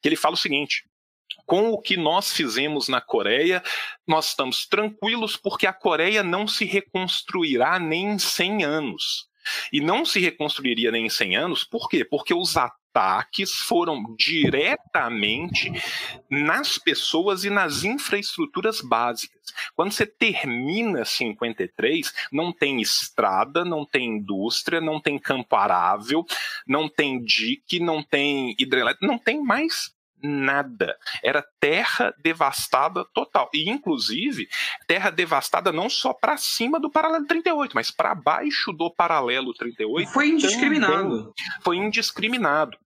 Que 0.00 0.08
ele 0.08 0.16
fala 0.16 0.34
o 0.34 0.38
seguinte: 0.38 0.84
com 1.46 1.70
o 1.70 1.80
que 1.80 1.96
nós 1.96 2.32
fizemos 2.32 2.88
na 2.88 3.00
Coreia, 3.00 3.62
nós 4.06 4.28
estamos 4.28 4.66
tranquilos 4.66 5.36
porque 5.36 5.66
a 5.66 5.72
Coreia 5.72 6.22
não 6.22 6.46
se 6.46 6.64
reconstruirá 6.64 7.78
nem 7.78 8.12
em 8.12 8.18
100 8.18 8.64
anos. 8.64 9.28
E 9.72 9.80
não 9.80 10.04
se 10.04 10.20
reconstruiria 10.20 10.90
nem 10.90 11.06
em 11.06 11.10
100 11.10 11.36
anos, 11.36 11.64
por 11.64 11.88
quê? 11.88 12.04
Porque 12.04 12.32
os 12.32 12.56
ataques 12.56 13.52
foram 13.52 14.14
diretamente 14.16 15.70
nas 16.30 16.78
pessoas 16.78 17.44
e 17.44 17.50
nas 17.50 17.84
infraestruturas 17.84 18.80
básicas. 18.80 19.42
Quando 19.74 19.92
você 19.92 20.06
termina 20.06 21.04
53, 21.04 22.12
não 22.32 22.52
tem 22.52 22.80
estrada, 22.80 23.64
não 23.64 23.84
tem 23.84 24.16
indústria, 24.16 24.80
não 24.80 25.00
tem 25.00 25.18
campo 25.18 25.56
arável, 25.56 26.24
não 26.66 26.88
tem 26.88 27.22
dique, 27.22 27.78
não 27.78 28.02
tem 28.02 28.54
hidrelétrica, 28.58 29.06
não 29.06 29.18
tem 29.18 29.42
mais 29.42 29.93
nada. 30.24 30.96
Era 31.22 31.44
terra 31.60 32.14
devastada 32.18 33.04
total. 33.12 33.50
E, 33.52 33.68
inclusive, 33.68 34.48
terra 34.86 35.10
devastada 35.10 35.70
não 35.70 35.90
só 35.90 36.14
para 36.14 36.36
cima 36.38 36.80
do 36.80 36.90
paralelo 36.90 37.26
38, 37.26 37.72
mas 37.74 37.90
para 37.90 38.14
baixo 38.14 38.72
do 38.72 38.90
paralelo 38.90 39.52
38. 39.52 40.10
Foi 40.10 40.28
indiscriminado. 40.28 41.34
Foi 41.62 41.76
indiscriminado. 41.76 42.78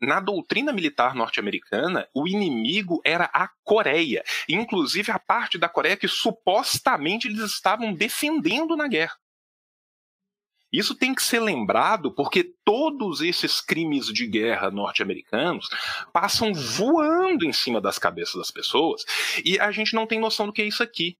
Na 0.00 0.20
doutrina 0.20 0.72
militar 0.72 1.14
norte-americana, 1.14 2.06
o 2.12 2.26
inimigo 2.28 3.00
era 3.04 3.30
a 3.32 3.48
Coreia, 3.62 4.22
inclusive 4.48 5.10
a 5.10 5.18
parte 5.18 5.56
da 5.56 5.68
Coreia 5.68 5.96
que 5.96 6.08
supostamente 6.08 7.28
eles 7.28 7.40
estavam 7.40 7.94
defendendo 7.94 8.76
na 8.76 8.88
guerra. 8.88 9.16
Isso 10.74 10.92
tem 10.92 11.14
que 11.14 11.22
ser 11.22 11.38
lembrado 11.38 12.10
porque 12.10 12.52
todos 12.64 13.20
esses 13.20 13.60
crimes 13.60 14.06
de 14.06 14.26
guerra 14.26 14.72
norte-americanos 14.72 15.68
passam 16.12 16.52
voando 16.52 17.44
em 17.44 17.52
cima 17.52 17.80
das 17.80 17.96
cabeças 17.96 18.34
das 18.34 18.50
pessoas 18.50 19.04
e 19.44 19.56
a 19.60 19.70
gente 19.70 19.94
não 19.94 20.04
tem 20.04 20.18
noção 20.18 20.46
do 20.46 20.52
que 20.52 20.62
é 20.62 20.66
isso 20.66 20.82
aqui. 20.82 21.16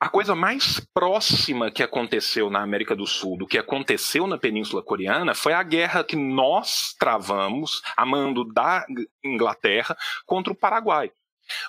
A 0.00 0.08
coisa 0.08 0.34
mais 0.34 0.80
próxima 0.92 1.70
que 1.70 1.82
aconteceu 1.82 2.50
na 2.50 2.62
América 2.62 2.96
do 2.96 3.06
Sul 3.06 3.38
do 3.38 3.46
que 3.46 3.58
aconteceu 3.58 4.26
na 4.26 4.38
Península 4.38 4.82
Coreana 4.82 5.32
foi 5.32 5.52
a 5.52 5.62
guerra 5.62 6.02
que 6.02 6.16
nós 6.16 6.96
travamos, 6.98 7.80
a 7.96 8.04
mando 8.04 8.44
da 8.44 8.84
Inglaterra, 9.24 9.96
contra 10.26 10.52
o 10.52 10.56
Paraguai. 10.56 11.12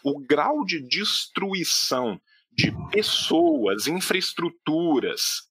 O 0.03 0.19
grau 0.19 0.65
de 0.65 0.81
destruição 0.81 2.19
de 2.51 2.71
pessoas, 2.91 3.85
infraestruturas, 3.85 5.48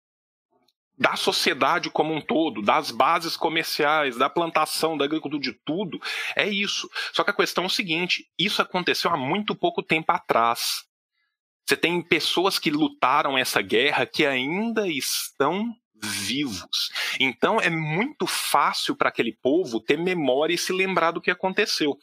da 0.98 1.14
sociedade 1.14 1.90
como 1.90 2.12
um 2.12 2.20
todo, 2.20 2.60
das 2.60 2.90
bases 2.90 3.36
comerciais, 3.36 4.16
da 4.16 4.28
plantação, 4.28 4.96
da 4.96 5.04
agricultura, 5.04 5.40
de 5.40 5.52
tudo, 5.64 6.00
é 6.34 6.48
isso. 6.48 6.88
Só 7.12 7.22
que 7.22 7.30
a 7.30 7.34
questão 7.34 7.64
é 7.64 7.66
o 7.68 7.70
seguinte: 7.70 8.26
isso 8.38 8.60
aconteceu 8.60 9.10
há 9.10 9.16
muito 9.16 9.54
pouco 9.54 9.82
tempo 9.82 10.10
atrás. 10.10 10.84
Você 11.66 11.76
tem 11.76 12.00
pessoas 12.00 12.58
que 12.58 12.70
lutaram 12.70 13.36
essa 13.36 13.60
guerra 13.60 14.06
que 14.06 14.24
ainda 14.24 14.88
estão 14.88 15.70
vivos. 16.02 16.90
Então 17.20 17.60
é 17.60 17.68
muito 17.68 18.26
fácil 18.26 18.96
para 18.96 19.08
aquele 19.08 19.36
povo 19.42 19.80
ter 19.80 19.98
memória 19.98 20.54
e 20.54 20.58
se 20.58 20.72
lembrar 20.72 21.10
do 21.10 21.20
que 21.20 21.30
aconteceu. 21.30 21.96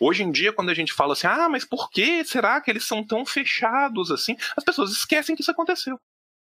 Hoje 0.00 0.22
em 0.22 0.30
dia, 0.30 0.52
quando 0.52 0.70
a 0.70 0.74
gente 0.74 0.92
fala 0.92 1.12
assim, 1.12 1.26
ah, 1.26 1.48
mas 1.48 1.64
por 1.64 1.90
que 1.90 2.24
será 2.24 2.60
que 2.60 2.70
eles 2.70 2.86
são 2.86 3.04
tão 3.04 3.26
fechados 3.26 4.10
assim? 4.10 4.36
As 4.56 4.64
pessoas 4.64 4.90
esquecem 4.92 5.34
que 5.34 5.42
isso 5.42 5.50
aconteceu. 5.50 6.00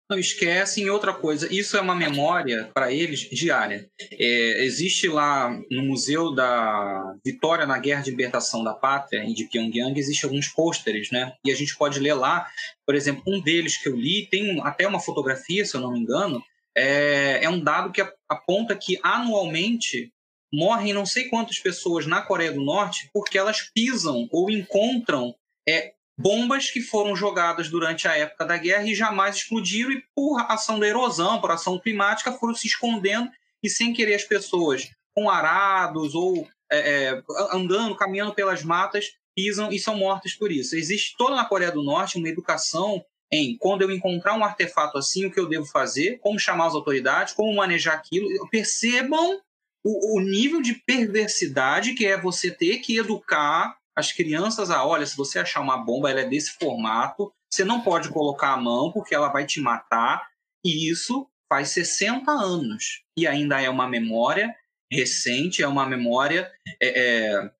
Não 0.09 0.17
esquecem 0.17 0.89
outra 0.89 1.13
coisa. 1.13 1.53
Isso 1.53 1.75
é 1.75 1.81
uma 1.81 1.93
memória 1.93 2.69
para 2.73 2.93
eles 2.93 3.19
diária. 3.29 3.89
É, 4.11 4.63
existe 4.63 5.09
lá 5.09 5.49
no 5.69 5.84
Museu 5.84 6.34
da 6.34 7.13
Vitória 7.25 7.65
na 7.65 7.77
Guerra 7.77 8.03
de 8.03 8.11
Libertação 8.11 8.63
da 8.63 8.73
Pátria, 8.73 9.25
de 9.25 9.45
Pyongyang, 9.45 9.99
existe 9.99 10.23
alguns 10.23 10.47
pôsteres, 10.47 11.11
né? 11.11 11.34
E 11.45 11.51
a 11.51 11.55
gente 11.55 11.75
pode 11.75 11.99
ler 11.99 12.13
lá, 12.13 12.47
por 12.85 12.95
exemplo, 12.95 13.21
um 13.27 13.41
deles 13.41 13.75
que 13.75 13.89
eu 13.89 13.95
li, 13.97 14.27
tem 14.27 14.61
até 14.61 14.88
uma 14.88 14.99
fotografia, 14.99 15.65
se 15.65 15.75
eu 15.75 15.81
não 15.81 15.91
me 15.91 15.99
engano, 15.99 16.41
é, 16.75 17.43
é 17.43 17.49
um 17.49 17.59
dado 17.59 17.91
que 17.91 18.01
aponta 18.29 18.77
que 18.77 18.97
anualmente 19.03 20.13
morrem 20.53 20.93
não 20.93 21.05
sei 21.05 21.27
quantas 21.27 21.59
pessoas 21.59 22.05
na 22.05 22.21
Coreia 22.21 22.53
do 22.53 22.63
Norte 22.63 23.09
porque 23.13 23.38
elas 23.38 23.69
pisam 23.73 24.29
ou 24.31 24.49
encontram 24.49 25.35
é, 25.67 25.93
bombas 26.18 26.72
que 26.72 26.81
foram 26.81 27.15
jogadas 27.15 27.69
durante 27.69 28.07
a 28.07 28.18
época 28.18 28.45
da 28.45 28.57
guerra 28.57 28.85
e 28.85 28.95
jamais 28.95 29.35
explodiram, 29.35 29.91
e 29.91 30.03
por 30.15 30.39
ação 30.49 30.80
da 30.80 30.88
erosão, 30.88 31.39
por 31.39 31.52
ação 31.52 31.80
climática, 31.80 32.31
foram 32.31 32.56
se 32.56 32.68
escondendo 32.68 33.30
e 33.61 33.69
sem 33.69 33.94
querer 33.94 34.15
as 34.15 34.23
pessoas 34.23 34.89
com 35.14 35.30
arados 35.30 36.15
ou 36.15 36.48
é, 36.72 36.77
é, 37.10 37.23
andando, 37.52 37.95
caminhando 37.95 38.34
pelas 38.34 38.64
matas, 38.64 39.14
pisam 39.35 39.72
e 39.72 39.80
são 39.80 39.95
mortas 39.95 40.34
por 40.34 40.52
isso. 40.52 40.76
Existe 40.76 41.15
toda 41.18 41.35
na 41.35 41.45
Coreia 41.45 41.72
do 41.72 41.84
Norte 41.84 42.18
uma 42.18 42.30
educação 42.30 43.03
em 43.31 43.57
quando 43.57 43.81
eu 43.81 43.91
encontrar 43.91 44.35
um 44.35 44.44
artefato 44.44 44.98
assim, 44.98 45.26
o 45.26 45.31
que 45.31 45.39
eu 45.39 45.48
devo 45.48 45.65
fazer, 45.65 46.18
como 46.19 46.39
chamar 46.39 46.68
as 46.68 46.73
autoridades, 46.73 47.34
como 47.34 47.53
manejar 47.53 47.94
aquilo. 47.94 48.27
Percebam 48.49 49.39
o, 49.84 50.18
o 50.18 50.22
nível 50.22 50.61
de 50.61 50.76
perversidade 50.85 51.94
que 51.94 52.06
é 52.06 52.19
você 52.19 52.49
ter 52.52 52.77
que 52.77 52.98
educar 52.98 53.76
as 53.98 54.11
crianças, 54.11 54.69
ah, 54.69 54.86
olha, 54.86 55.07
se 55.07 55.18
você 55.18 55.40
achar 55.40 55.60
uma 55.60 55.76
bomba, 55.76 56.11
ela 56.11 56.22
é 56.22 56.30
desse 56.30 56.52
formato, 56.52 57.34
você 57.52 57.65
não 57.65 57.82
pode 57.82 58.10
colocar 58.10 58.53
a 58.53 58.57
mão 58.57 58.91
porque 58.91 59.15
ela 59.15 59.30
vai 59.30 59.44
te 59.44 59.60
matar. 59.60 60.30
E 60.64 60.88
isso 60.88 61.28
faz 61.49 61.69
60 61.69 62.30
anos. 62.30 63.02
E 63.18 63.26
ainda 63.26 63.60
é 63.60 63.68
uma 63.68 63.88
memória 63.88 64.56
recente, 64.91 65.64
é 65.64 65.68
uma 65.68 65.88
memória 65.88 66.52
é, 66.80 66.88
é, 66.90 67.52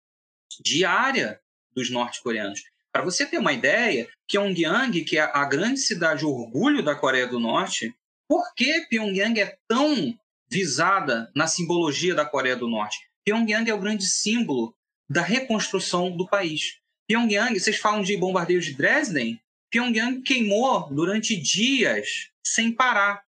diária 0.64 1.42
dos 1.76 1.90
norte-coreanos. 1.90 2.64
Para 2.92 3.04
você 3.04 3.26
ter 3.26 3.40
uma 3.40 3.54
ideia, 3.54 4.08
Pyongyang, 4.30 5.04
que 5.04 5.18
é 5.18 5.22
a 5.22 5.44
grande 5.44 5.80
cidade 5.80 6.24
orgulho 6.24 6.84
da 6.84 6.96
Coreia 6.96 7.26
do 7.26 7.40
Norte, 7.40 7.96
por 8.30 8.54
que 8.54 8.86
Pyongyang 8.90 9.42
é 9.42 9.58
tão 9.68 10.16
visada 10.48 11.32
na 11.36 11.48
simbologia 11.48 12.14
da 12.14 12.26
Coreia 12.26 12.56
do 12.56 12.70
Norte? 12.70 13.00
Pyongyang 13.26 13.68
é 13.68 13.74
o 13.74 13.80
grande 13.80 14.06
símbolo 14.06 14.76
da 15.10 15.22
reconstrução 15.22 16.16
do 16.16 16.28
país. 16.28 16.80
Pyongyang, 17.08 17.58
vocês 17.58 17.78
falam 17.78 18.02
de 18.02 18.18
bombardeios 18.18 18.66
de 18.66 18.74
Dresden? 18.74 19.40
Pyongyang 19.72 20.22
queimou 20.22 20.90
durante 20.94 21.36
dias 21.36 22.30
sem 22.44 22.72
parar. 22.72 23.24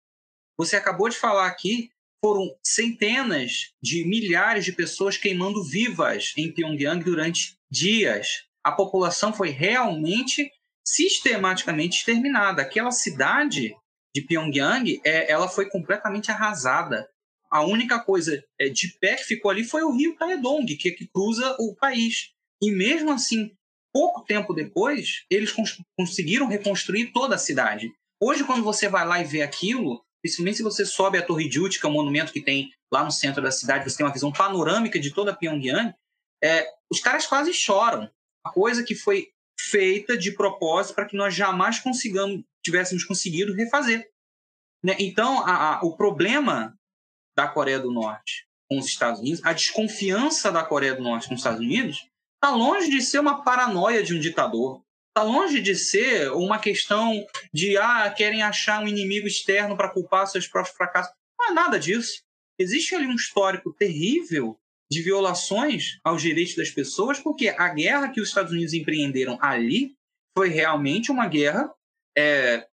Você 0.58 0.76
acabou 0.76 1.10
de 1.10 1.18
falar 1.18 1.48
aqui, 1.48 1.90
foram 2.24 2.56
centenas 2.64 3.74
de 3.82 4.06
milhares 4.06 4.64
de 4.64 4.72
pessoas 4.72 5.18
queimando 5.18 5.64
vivas 5.64 6.34
em 6.38 6.52
Pyongyang 6.52 7.04
durante 7.04 7.58
dias. 7.70 8.46
A 8.64 8.72
população 8.72 9.34
foi 9.34 9.50
realmente 9.50 10.50
sistematicamente 10.84 11.98
exterminada. 11.98 12.62
Aquela 12.62 12.92
cidade 12.92 13.76
de 14.16 14.22
Pyongyang, 14.22 15.02
é, 15.04 15.30
ela 15.30 15.48
foi 15.48 15.70
completamente 15.70 16.32
arrasada 16.32 17.10
a 17.50 17.64
única 17.64 18.00
coisa 18.00 18.44
é, 18.60 18.70
de 18.70 18.90
pé 19.00 19.16
que 19.16 19.24
ficou 19.24 19.52
ali 19.52 19.64
foi 19.64 19.84
o 19.84 19.96
rio 19.96 20.16
Taedong, 20.16 20.66
que, 20.76 20.92
que 20.92 21.08
cruza 21.08 21.56
o 21.60 21.76
país. 21.76 22.32
E 22.62 22.72
mesmo 22.72 23.12
assim, 23.12 23.52
pouco 23.94 24.24
tempo 24.24 24.54
depois, 24.54 25.26
eles 25.30 25.52
cons 25.52 25.82
conseguiram 25.98 26.48
reconstruir 26.48 27.12
toda 27.12 27.36
a 27.36 27.40
cidade. 27.40 27.92
Hoje, 28.22 28.44
quando 28.44 28.64
você 28.64 28.90
vai 28.90 29.06
lá 29.06 29.22
e 29.22 29.26
vê 29.26 29.42
aquilo, 29.42 30.04
principalmente 30.22 30.58
se 30.58 30.64
você 30.64 30.86
sobe 30.86 31.18
a 31.18 31.26
Torre 31.26 31.50
Jute, 31.50 31.80
que 31.80 31.86
é 31.86 31.90
um 31.90 31.94
monumento 31.94 32.34
que 32.34 32.42
tem 32.42 32.72
lá 32.92 33.04
no 33.04 33.12
centro 33.12 33.42
da 33.42 33.52
cidade, 33.52 33.90
você 33.90 33.98
tem 33.98 34.06
uma 34.06 34.14
visão 34.14 34.32
panorâmica 34.32 35.00
de 35.00 35.12
toda 35.12 35.36
Pyongyang, 35.36 35.94
é, 36.44 36.68
os 36.92 37.00
caras 37.00 37.26
quase 37.26 37.54
choram. 37.54 38.10
A 38.44 38.52
coisa 38.52 38.84
que 38.84 38.96
foi 38.96 39.30
feita 39.60 40.18
de 40.18 40.32
propósito 40.32 40.96
para 40.96 41.06
que 41.06 41.16
nós 41.16 41.34
jamais 41.34 41.80
consigamos, 41.80 42.44
tivéssemos 42.64 43.04
conseguido 43.04 43.54
refazer. 43.54 44.10
Né? 44.84 44.96
Então, 45.00 45.40
a, 45.46 45.78
a, 45.78 45.82
o 45.84 45.96
problema 45.96 46.78
da 47.36 47.48
Coreia 47.48 47.80
do 47.80 47.92
Norte 47.92 48.48
com 48.68 48.80
os 48.80 48.86
Estados 48.86 49.20
Unidos, 49.20 49.42
a 49.44 49.54
desconfiança 49.54 50.52
da 50.52 50.64
Coreia 50.64 50.96
do 50.96 51.04
Norte 51.04 51.28
com 51.28 51.36
os 51.36 51.40
Estados 51.40 51.60
Unidos, 51.60 52.08
está 52.36 52.56
longe 52.56 52.90
de 52.90 53.02
ser 53.02 53.20
uma 53.20 53.44
paranoia 53.44 54.04
de 54.04 54.16
um 54.16 54.20
ditador. 54.20 54.82
Está 55.10 55.24
longe 55.24 55.62
de 55.62 55.76
ser 55.76 56.32
uma 56.32 56.60
questão 56.60 57.26
de 57.54 57.78
ah, 57.78 58.10
querem 58.10 58.44
achar 58.44 58.84
um 58.84 58.88
inimigo 58.88 59.28
externo 59.28 59.78
para 59.78 59.90
culpar 59.90 60.28
seus 60.28 60.48
próprios 60.48 60.76
fracassos. 60.76 61.14
Não 61.40 61.50
é 61.50 61.54
nada 61.54 61.80
disso. 61.80 62.22
Existe 62.60 62.96
ali 62.96 63.08
um 63.08 63.16
histórico 63.16 63.74
terrível 63.74 64.58
de 64.92 65.02
violações 65.02 66.00
aos 66.04 66.22
direitos 66.22 66.56
das 66.56 66.70
pessoas, 66.70 67.20
porque 67.20 67.50
a 67.50 67.70
guerra 67.70 68.10
que 68.10 68.22
os 68.22 68.30
Estados 68.30 68.52
Unidos 68.52 68.74
empreenderam 68.74 69.38
ali 69.42 69.96
foi 70.38 70.50
realmente 70.50 71.12
uma 71.12 71.28
guerra 71.28 71.74
é, 72.18 72.68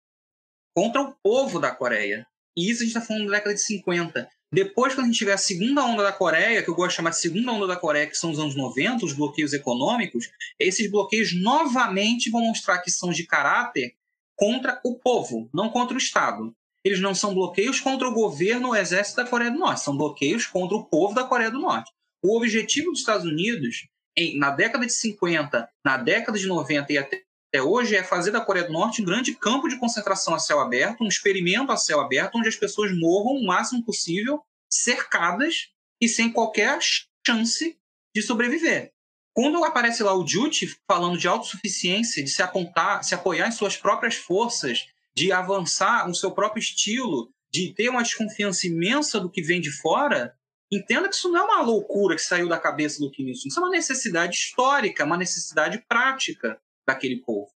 contra 0.74 1.02
o 1.02 1.14
povo 1.22 1.58
da 1.58 1.74
Coreia. 1.74 2.26
E 2.56 2.70
isso 2.70 2.82
a 2.82 2.86
gente 2.86 2.96
está 2.96 3.00
falando 3.00 3.26
da 3.26 3.36
década 3.36 3.54
de 3.54 3.62
50. 3.62 4.30
Depois, 4.52 4.94
quando 4.94 5.04
a 5.04 5.08
gente 5.08 5.18
tiver 5.18 5.34
a 5.34 5.38
segunda 5.38 5.84
onda 5.84 6.02
da 6.02 6.12
Coreia, 6.12 6.62
que 6.62 6.70
eu 6.70 6.74
gosto 6.74 6.90
de 6.90 6.96
chamar 6.96 7.10
de 7.10 7.20
segunda 7.20 7.52
onda 7.52 7.66
da 7.66 7.76
Coreia, 7.76 8.06
que 8.06 8.16
são 8.16 8.30
os 8.30 8.38
anos 8.38 8.56
90, 8.56 9.04
os 9.04 9.12
bloqueios 9.12 9.52
econômicos, 9.52 10.30
esses 10.58 10.90
bloqueios 10.90 11.34
novamente 11.34 12.30
vão 12.30 12.40
mostrar 12.40 12.78
que 12.78 12.90
são 12.90 13.10
de 13.10 13.26
caráter 13.26 13.94
contra 14.34 14.80
o 14.84 14.94
povo, 14.98 15.50
não 15.52 15.68
contra 15.68 15.94
o 15.94 15.98
Estado. 15.98 16.54
Eles 16.82 17.00
não 17.00 17.14
são 17.14 17.34
bloqueios 17.34 17.80
contra 17.80 18.08
o 18.08 18.14
governo 18.14 18.68
ou 18.68 18.72
o 18.72 18.76
exército 18.76 19.16
da 19.22 19.28
Coreia 19.28 19.50
do 19.50 19.58
Norte, 19.58 19.82
são 19.82 19.96
bloqueios 19.96 20.46
contra 20.46 20.76
o 20.76 20.84
povo 20.84 21.14
da 21.14 21.24
Coreia 21.24 21.50
do 21.50 21.60
Norte. 21.60 21.92
O 22.22 22.36
objetivo 22.36 22.90
dos 22.90 23.00
Estados 23.00 23.26
Unidos, 23.26 23.86
em, 24.16 24.38
na 24.38 24.50
década 24.50 24.86
de 24.86 24.92
50, 24.92 25.68
na 25.84 25.96
década 25.98 26.38
de 26.38 26.46
90 26.46 26.92
e 26.92 26.98
até 26.98 27.22
até 27.48 27.62
hoje 27.62 27.96
é 27.96 28.04
fazer 28.04 28.30
da 28.30 28.42
Coreia 28.42 28.66
do 28.66 28.72
Norte 28.72 29.00
um 29.00 29.04
grande 29.04 29.34
campo 29.34 29.68
de 29.68 29.78
concentração 29.78 30.34
a 30.34 30.38
céu 30.38 30.60
aberto, 30.60 31.02
um 31.02 31.08
experimento 31.08 31.72
a 31.72 31.78
céu 31.78 31.98
aberto, 32.00 32.36
onde 32.36 32.48
as 32.48 32.56
pessoas 32.56 32.92
morram 32.94 33.36
o 33.36 33.46
máximo 33.46 33.82
possível, 33.82 34.42
cercadas 34.70 35.70
e 35.98 36.06
sem 36.06 36.30
qualquer 36.30 36.78
chance 37.26 37.78
de 38.14 38.22
sobreviver. 38.22 38.92
Quando 39.32 39.64
aparece 39.64 40.02
lá 40.02 40.14
o 40.14 40.26
Juche 40.26 40.76
falando 40.86 41.16
de 41.16 41.26
autossuficiência, 41.26 42.22
de 42.22 42.28
se 42.28 42.42
apontar, 42.42 43.02
se 43.02 43.14
apoiar 43.14 43.48
em 43.48 43.52
suas 43.52 43.76
próprias 43.76 44.16
forças, 44.16 44.86
de 45.16 45.32
avançar 45.32 46.06
no 46.06 46.14
seu 46.14 46.30
próprio 46.32 46.60
estilo, 46.60 47.32
de 47.50 47.72
ter 47.72 47.88
uma 47.88 48.02
desconfiança 48.02 48.66
imensa 48.66 49.18
do 49.18 49.30
que 49.30 49.40
vem 49.40 49.60
de 49.60 49.70
fora, 49.70 50.36
entenda 50.70 51.08
que 51.08 51.14
isso 51.14 51.30
não 51.30 51.40
é 51.40 51.44
uma 51.44 51.62
loucura 51.62 52.14
que 52.14 52.20
saiu 52.20 52.46
da 52.46 52.58
cabeça 52.58 52.98
do 52.98 53.10
Kim 53.10 53.26
Il-sung, 53.28 53.48
isso 53.48 53.58
é 53.58 53.62
uma 53.62 53.70
necessidade 53.70 54.36
histórica, 54.36 55.04
uma 55.04 55.16
necessidade 55.16 55.82
prática 55.88 56.60
daquele 56.88 57.16
povo. 57.16 57.50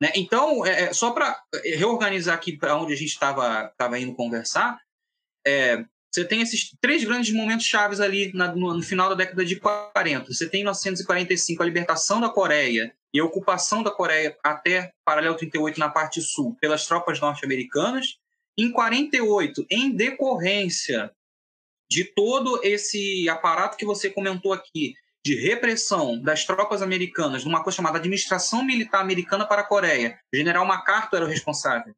Né? 0.00 0.12
Então, 0.14 0.64
é, 0.64 0.84
é 0.84 0.92
só 0.92 1.10
para 1.10 1.42
reorganizar 1.64 2.36
aqui 2.36 2.56
para 2.56 2.76
onde 2.76 2.92
a 2.92 2.96
gente 2.96 3.08
estava 3.10 3.98
indo 3.98 4.14
conversar, 4.14 4.80
é, 5.46 5.84
você 6.12 6.24
tem 6.24 6.40
esses 6.40 6.74
três 6.80 7.04
grandes 7.04 7.34
momentos 7.34 7.66
chaves 7.66 8.00
ali 8.00 8.32
na, 8.32 8.54
no, 8.54 8.74
no, 8.74 8.82
final 8.82 9.08
da 9.10 9.14
década 9.14 9.44
de 9.44 9.56
40. 9.56 10.32
Você 10.32 10.48
tem 10.48 10.60
em 10.60 10.64
1945 10.64 11.62
a 11.62 11.66
libertação 11.66 12.20
da 12.20 12.28
Coreia 12.28 12.94
e 13.12 13.20
a 13.20 13.24
ocupação 13.24 13.82
da 13.82 13.90
Coreia 13.90 14.36
até 14.42 14.92
paralelo 15.04 15.36
38 15.36 15.78
na 15.78 15.90
parte 15.90 16.22
sul 16.22 16.56
pelas 16.60 16.86
tropas 16.86 17.20
norte-americanas. 17.20 18.18
Em 18.56 18.72
48, 18.72 19.66
em 19.70 19.90
decorrência 19.90 21.12
de 21.90 22.04
todo 22.04 22.60
esse 22.62 23.28
aparato 23.28 23.76
que 23.76 23.86
você 23.86 24.10
comentou 24.10 24.52
aqui, 24.52 24.94
de 25.28 25.34
repressão 25.34 26.18
das 26.18 26.46
tropas 26.46 26.80
americanas 26.80 27.44
numa 27.44 27.62
coisa 27.62 27.76
chamada 27.76 27.98
Administração 27.98 28.64
Militar 28.64 29.02
Americana 29.02 29.46
para 29.46 29.60
a 29.60 29.64
Coreia. 29.64 30.18
O 30.32 30.36
general 30.36 30.64
MacArthur 30.64 31.16
era 31.16 31.26
o 31.26 31.28
responsável. 31.28 31.94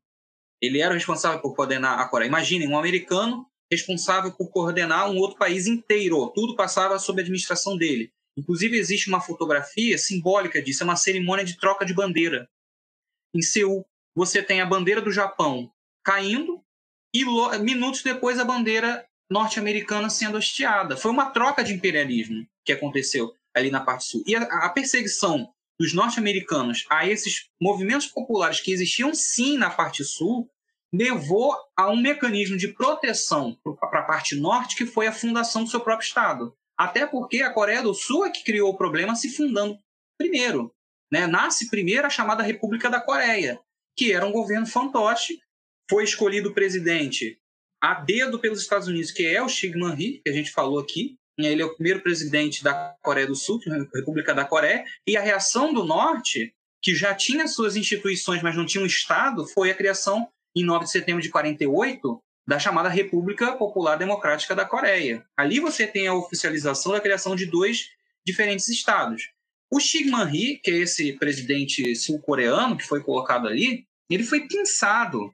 Ele 0.61 0.81
era 0.81 0.91
o 0.91 0.95
responsável 0.95 1.41
por 1.41 1.55
coordenar 1.55 2.01
a 2.01 2.09
Coreia. 2.09 2.27
Imaginem, 2.27 2.67
um 2.67 2.77
americano 2.77 3.47
responsável 3.71 4.33
por 4.33 4.51
coordenar 4.51 5.09
um 5.09 5.17
outro 5.17 5.39
país 5.39 5.69
inteiro. 5.69 6.29
Tudo 6.35 6.57
passava 6.57 6.99
sob 6.99 7.21
a 7.21 7.23
administração 7.23 7.77
dele. 7.77 8.11
Inclusive, 8.37 8.77
existe 8.77 9.09
uma 9.09 9.21
fotografia 9.21 9.97
simbólica 9.97 10.61
disso, 10.61 10.83
é 10.83 10.85
uma 10.85 10.97
cerimônia 10.97 11.45
de 11.45 11.57
troca 11.57 11.87
de 11.87 11.95
bandeira. 11.95 12.51
Em 13.33 13.43
Seul, 13.43 13.87
você 14.13 14.43
tem 14.43 14.61
a 14.61 14.67
bandeira 14.67 15.01
do 15.01 15.13
Japão 15.13 15.73
caindo 16.05 16.61
e 17.15 17.25
minutos 17.61 18.03
depois 18.03 18.41
a 18.41 18.45
bandeira 18.45 19.07
norte-americana 19.31 20.11
sendo 20.11 20.37
hasteada. 20.37 20.97
Foi 20.97 21.11
uma 21.11 21.31
troca 21.31 21.63
de 21.63 21.73
imperialismo 21.73 22.47
que 22.65 22.73
aconteceu 22.73 23.33
ali 23.55 23.71
na 23.71 23.81
parte 23.81 24.05
sul. 24.05 24.23
E 24.27 24.35
a, 24.35 24.43
a 24.43 24.69
perseguição 24.71 25.49
dos 25.79 25.95
norte-americanos 25.95 26.85
a 26.91 27.07
esses 27.07 27.49
movimentos 27.61 28.07
populares 28.07 28.61
que 28.61 28.73
existiam 28.73 29.15
sim 29.15 29.57
na 29.57 29.71
parte 29.71 30.05
sul 30.05 30.51
levou 30.93 31.57
a 31.77 31.89
um 31.89 31.97
mecanismo 31.97 32.57
de 32.57 32.69
proteção 32.69 33.57
para 33.81 34.01
a 34.01 34.05
parte 34.05 34.35
norte 34.35 34.77
que 34.77 34.85
foi 34.85 35.07
a 35.07 35.13
fundação 35.13 35.65
do 35.65 35.71
seu 35.71 35.81
próprio 35.81 36.07
estado. 36.07 36.55
Até 36.77 37.07
porque 37.07 37.43
a 37.43 37.53
Coreia 37.53 37.83
do 37.83 37.95
Sul 37.95 38.27
é 38.27 38.31
que 38.31 38.43
criou 38.43 38.71
o 38.71 38.77
problema 38.77 39.15
se 39.15 39.31
fundando 39.31 39.79
primeiro. 40.19 40.75
Né? 41.11 41.27
Nasce 41.27 41.71
primeiro 41.71 42.07
a 42.07 42.11
chamada 42.11 42.43
República 42.43 42.91
da 42.91 43.01
Coreia, 43.01 43.61
que 43.97 44.13
era 44.13 44.27
um 44.27 44.33
governo 44.33 44.67
fantoche. 44.67 45.39
Foi 45.89 46.05
escolhido 46.05 46.53
presidente 46.53 47.40
a 47.81 47.95
dedo 47.95 48.39
pelos 48.39 48.61
Estados 48.61 48.89
Unidos, 48.89 49.11
que 49.11 49.27
é 49.27 49.43
o 49.43 49.49
Xi 49.49 49.73
Jinping, 49.73 50.21
que 50.23 50.31
a 50.31 50.33
gente 50.33 50.51
falou 50.51 50.79
aqui. 50.79 51.17
Ele 51.39 51.63
é 51.63 51.65
o 51.65 51.75
primeiro 51.75 52.03
presidente 52.03 52.63
da 52.63 52.95
Coreia 53.03 53.27
do 53.27 53.35
Sul, 53.35 53.59
é 53.67 53.99
República 53.99 54.35
da 54.35 54.45
Coreia, 54.45 54.85
e 55.07 55.17
a 55.17 55.23
reação 55.23 55.73
do 55.73 55.85
Norte, 55.85 56.53
que 56.83 56.95
já 56.95 57.15
tinha 57.15 57.49
suas 57.49 57.77
instituições, 57.77 58.43
mas 58.43 58.55
não 58.57 58.67
tinha 58.67 58.83
um 58.83 58.87
Estado, 58.87 59.47
foi 59.47 59.71
a 59.71 59.75
criação, 59.75 60.29
em 60.55 60.65
9 60.65 60.85
de 60.85 60.91
setembro 60.91 61.23
de 61.23 61.31
48, 61.31 62.23
da 62.47 62.59
chamada 62.59 62.89
República 62.89 63.53
Popular 63.57 63.97
Democrática 63.97 64.55
da 64.55 64.67
Coreia. 64.67 65.25
Ali 65.35 65.61
você 65.61 65.87
tem 65.87 66.09
a 66.09 66.15
oficialização 66.15 66.93
da 66.93 67.01
criação 67.01 67.35
de 67.35 67.47
dois 67.47 67.89
diferentes 68.27 68.69
estados. 68.69 69.31
O 69.73 69.81
Xi 69.81 70.05
Jinping, 70.05 70.61
que 70.63 70.71
é 70.71 70.79
esse 70.79 71.13
presidente 71.15 71.95
sul-coreano 71.95 72.77
que 72.77 72.87
foi 72.87 73.03
colocado 73.03 73.47
ali, 73.47 73.87
ele 74.11 74.25
foi 74.25 74.47
pinçado 74.49 75.33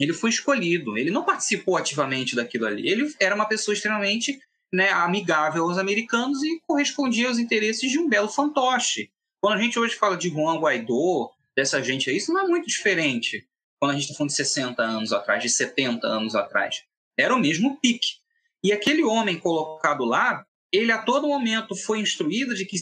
ele 0.00 0.14
foi 0.14 0.30
escolhido. 0.30 0.96
Ele 0.96 1.10
não 1.10 1.24
participou 1.24 1.76
ativamente 1.76 2.34
daquilo 2.34 2.66
ali. 2.66 2.88
Ele 2.88 3.12
era 3.20 3.34
uma 3.34 3.46
pessoa 3.46 3.74
extremamente 3.74 4.40
né, 4.72 4.88
amigável 4.90 5.64
aos 5.64 5.76
americanos 5.76 6.42
e 6.42 6.60
correspondia 6.66 7.28
aos 7.28 7.38
interesses 7.38 7.90
de 7.90 7.98
um 7.98 8.08
belo 8.08 8.28
fantoche. 8.28 9.10
Quando 9.42 9.58
a 9.58 9.62
gente 9.62 9.78
hoje 9.78 9.96
fala 9.96 10.16
de 10.16 10.30
Juan 10.30 10.58
Guaidó, 10.58 11.30
dessa 11.54 11.82
gente 11.82 12.08
aí, 12.08 12.16
isso 12.16 12.32
não 12.32 12.44
é 12.44 12.48
muito 12.48 12.66
diferente. 12.66 13.46
Quando 13.78 13.92
a 13.92 13.94
gente 13.94 14.04
está 14.04 14.16
falando 14.16 14.30
de 14.30 14.36
60 14.36 14.82
anos 14.82 15.12
atrás, 15.12 15.42
de 15.42 15.50
70 15.50 16.06
anos 16.06 16.34
atrás. 16.34 16.82
Era 17.18 17.34
o 17.34 17.38
mesmo 17.38 17.78
pique. 17.80 18.20
E 18.64 18.72
aquele 18.72 19.02
homem 19.04 19.38
colocado 19.38 20.04
lá, 20.04 20.46
ele 20.72 20.92
a 20.92 21.02
todo 21.02 21.28
momento 21.28 21.74
foi 21.74 22.00
instruído 22.00 22.54
de 22.54 22.64
que 22.64 22.78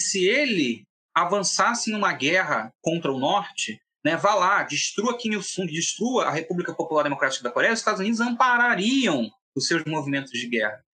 se 0.00 0.26
ele 0.26 0.84
avançasse 1.14 1.90
numa 1.90 2.12
guerra 2.12 2.72
contra 2.80 3.12
o 3.12 3.18
norte, 3.18 3.80
né, 4.04 4.16
vá 4.16 4.34
lá, 4.34 4.62
destrua 4.64 5.16
Kim 5.16 5.32
Il-sung, 5.32 5.66
destrua 5.66 6.24
a 6.24 6.30
República 6.30 6.74
Popular 6.74 7.04
Democrática 7.04 7.44
da 7.44 7.50
Coreia, 7.50 7.72
os 7.72 7.78
Estados 7.78 8.00
Unidos 8.00 8.20
amparariam 8.20 9.30
os 9.54 9.66
seus 9.66 9.84
movimentos 9.84 10.32
de 10.32 10.48
guerra. 10.48 10.84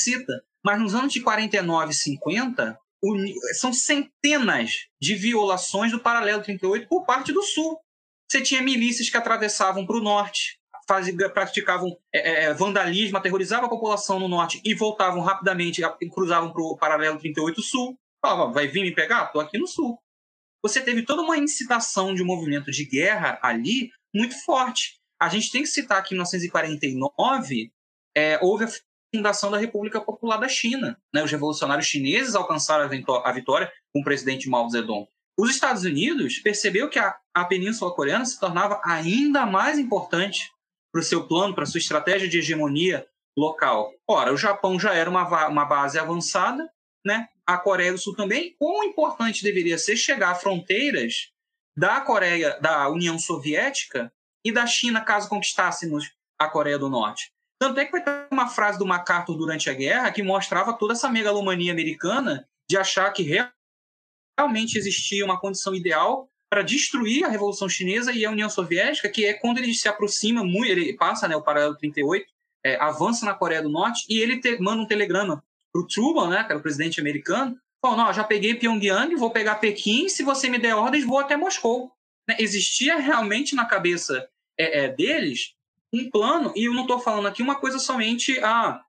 Cita, 0.00 0.44
mas 0.62 0.78
nos 0.78 0.94
anos 0.94 1.12
de 1.12 1.20
49 1.20 1.90
e 1.90 1.94
50, 1.94 2.78
são 3.54 3.72
centenas 3.72 4.86
de 5.00 5.14
violações 5.14 5.92
do 5.92 6.00
paralelo 6.00 6.42
38 6.42 6.88
por 6.88 7.04
parte 7.06 7.32
do 7.32 7.42
Sul. 7.42 7.78
Você 8.28 8.42
tinha 8.42 8.62
milícias 8.62 9.08
que 9.08 9.16
atravessavam 9.16 9.86
para 9.86 9.96
o 9.96 10.02
norte, 10.02 10.58
praticavam 11.32 11.96
é, 12.12 12.44
é, 12.44 12.54
vandalismo, 12.54 13.16
aterrorizavam 13.16 13.66
a 13.66 13.70
população 13.70 14.20
no 14.20 14.28
norte 14.28 14.60
e 14.64 14.74
voltavam 14.74 15.22
rapidamente, 15.22 15.80
cruzavam 16.12 16.52
para 16.52 16.62
o 16.62 16.76
paralelo 16.76 17.18
38 17.18 17.62
sul. 17.62 17.98
Falavam, 18.20 18.52
vai 18.52 18.66
vir 18.66 18.82
me 18.82 18.94
pegar? 18.94 19.26
Estou 19.26 19.40
aqui 19.40 19.56
no 19.56 19.66
sul 19.66 19.98
você 20.62 20.80
teve 20.80 21.02
toda 21.02 21.22
uma 21.22 21.36
incitação 21.36 22.14
de 22.14 22.22
um 22.22 22.26
movimento 22.26 22.70
de 22.70 22.84
guerra 22.84 23.38
ali 23.42 23.90
muito 24.14 24.34
forte. 24.44 24.98
A 25.20 25.28
gente 25.28 25.50
tem 25.50 25.62
que 25.62 25.68
citar 25.68 26.02
que 26.02 26.14
em 26.14 26.16
1949 26.16 27.72
é, 28.16 28.38
houve 28.42 28.64
a 28.64 28.68
fundação 29.14 29.50
da 29.50 29.58
República 29.58 30.00
Popular 30.00 30.38
da 30.38 30.48
China. 30.48 31.00
Né? 31.12 31.22
Os 31.22 31.30
revolucionários 31.30 31.86
chineses 31.86 32.34
alcançaram 32.34 32.84
a 32.84 33.32
vitória 33.32 33.72
com 33.92 34.00
o 34.00 34.04
presidente 34.04 34.48
Mao 34.48 34.68
Zedong. 34.68 35.08
Os 35.38 35.50
Estados 35.50 35.84
Unidos 35.84 36.40
percebeu 36.40 36.88
que 36.88 36.98
a, 36.98 37.16
a 37.32 37.44
Península 37.44 37.94
Coreana 37.94 38.24
se 38.24 38.40
tornava 38.40 38.80
ainda 38.84 39.46
mais 39.46 39.78
importante 39.78 40.50
para 40.92 41.00
o 41.00 41.04
seu 41.04 41.26
plano, 41.28 41.54
para 41.54 41.62
a 41.62 41.66
sua 41.66 41.78
estratégia 41.78 42.28
de 42.28 42.38
hegemonia 42.38 43.06
local. 43.38 43.92
Ora, 44.08 44.32
o 44.32 44.36
Japão 44.36 44.80
já 44.80 44.92
era 44.92 45.08
uma, 45.08 45.46
uma 45.46 45.64
base 45.64 45.96
avançada, 45.98 46.68
né? 47.08 47.28
a 47.46 47.56
Coreia 47.56 47.92
do 47.92 47.98
Sul 47.98 48.14
também, 48.14 48.54
quão 48.58 48.84
importante 48.84 49.42
deveria 49.42 49.78
ser 49.78 49.96
chegar 49.96 50.32
a 50.32 50.34
fronteiras 50.34 51.32
da 51.74 51.98
Coreia, 51.98 52.58
da 52.60 52.90
União 52.90 53.18
Soviética 53.18 54.12
e 54.44 54.52
da 54.52 54.66
China, 54.66 55.00
caso 55.00 55.30
conquistássemos 55.30 56.12
a 56.38 56.46
Coreia 56.46 56.78
do 56.78 56.90
Norte. 56.90 57.32
Tanto 57.58 57.80
é 57.80 57.86
que 57.86 58.00
ter 58.02 58.28
uma 58.30 58.48
frase 58.48 58.78
do 58.78 58.86
MacArthur 58.86 59.36
durante 59.36 59.70
a 59.70 59.72
guerra 59.72 60.12
que 60.12 60.22
mostrava 60.22 60.74
toda 60.74 60.92
essa 60.92 61.08
megalomania 61.08 61.72
americana 61.72 62.46
de 62.68 62.76
achar 62.76 63.10
que 63.12 63.22
realmente 64.38 64.76
existia 64.76 65.24
uma 65.24 65.40
condição 65.40 65.74
ideal 65.74 66.28
para 66.50 66.62
destruir 66.62 67.24
a 67.24 67.28
Revolução 67.28 67.68
Chinesa 67.68 68.12
e 68.12 68.26
a 68.26 68.30
União 68.30 68.50
Soviética, 68.50 69.08
que 69.08 69.24
é 69.24 69.32
quando 69.32 69.56
ele 69.56 69.72
se 69.72 69.88
aproxima 69.88 70.42
ele 70.66 70.92
passa 70.96 71.26
né, 71.26 71.34
o 71.34 71.42
paralelo 71.42 71.76
38, 71.76 72.26
é, 72.64 72.76
avança 72.76 73.24
na 73.24 73.34
Coreia 73.34 73.62
do 73.62 73.70
Norte 73.70 74.04
e 74.08 74.18
ele 74.18 74.38
te, 74.38 74.58
manda 74.60 74.82
um 74.82 74.86
telegrama 74.86 75.42
para 75.78 75.82
o 75.82 75.86
Truman, 75.86 76.28
né, 76.28 76.44
que 76.44 76.50
era 76.50 76.58
o 76.58 76.62
presidente 76.62 77.00
americano, 77.00 77.58
falando, 77.80 78.06
não, 78.06 78.12
já 78.12 78.24
peguei 78.24 78.54
Pyongyang, 78.54 79.14
vou 79.14 79.30
pegar 79.30 79.56
Pequim, 79.56 80.08
se 80.08 80.22
você 80.22 80.48
me 80.48 80.58
der 80.58 80.74
ordens, 80.74 81.04
vou 81.04 81.18
até 81.18 81.36
Moscou. 81.36 81.92
Né, 82.28 82.36
existia 82.38 82.96
realmente 82.96 83.54
na 83.54 83.64
cabeça 83.64 84.28
é, 84.58 84.84
é, 84.84 84.88
deles 84.88 85.54
um 85.92 86.10
plano, 86.10 86.52
e 86.54 86.64
eu 86.64 86.74
não 86.74 86.82
estou 86.82 86.98
falando 86.98 87.28
aqui 87.28 87.42
uma 87.42 87.58
coisa 87.58 87.78
somente, 87.78 88.38
ah, 88.40 88.82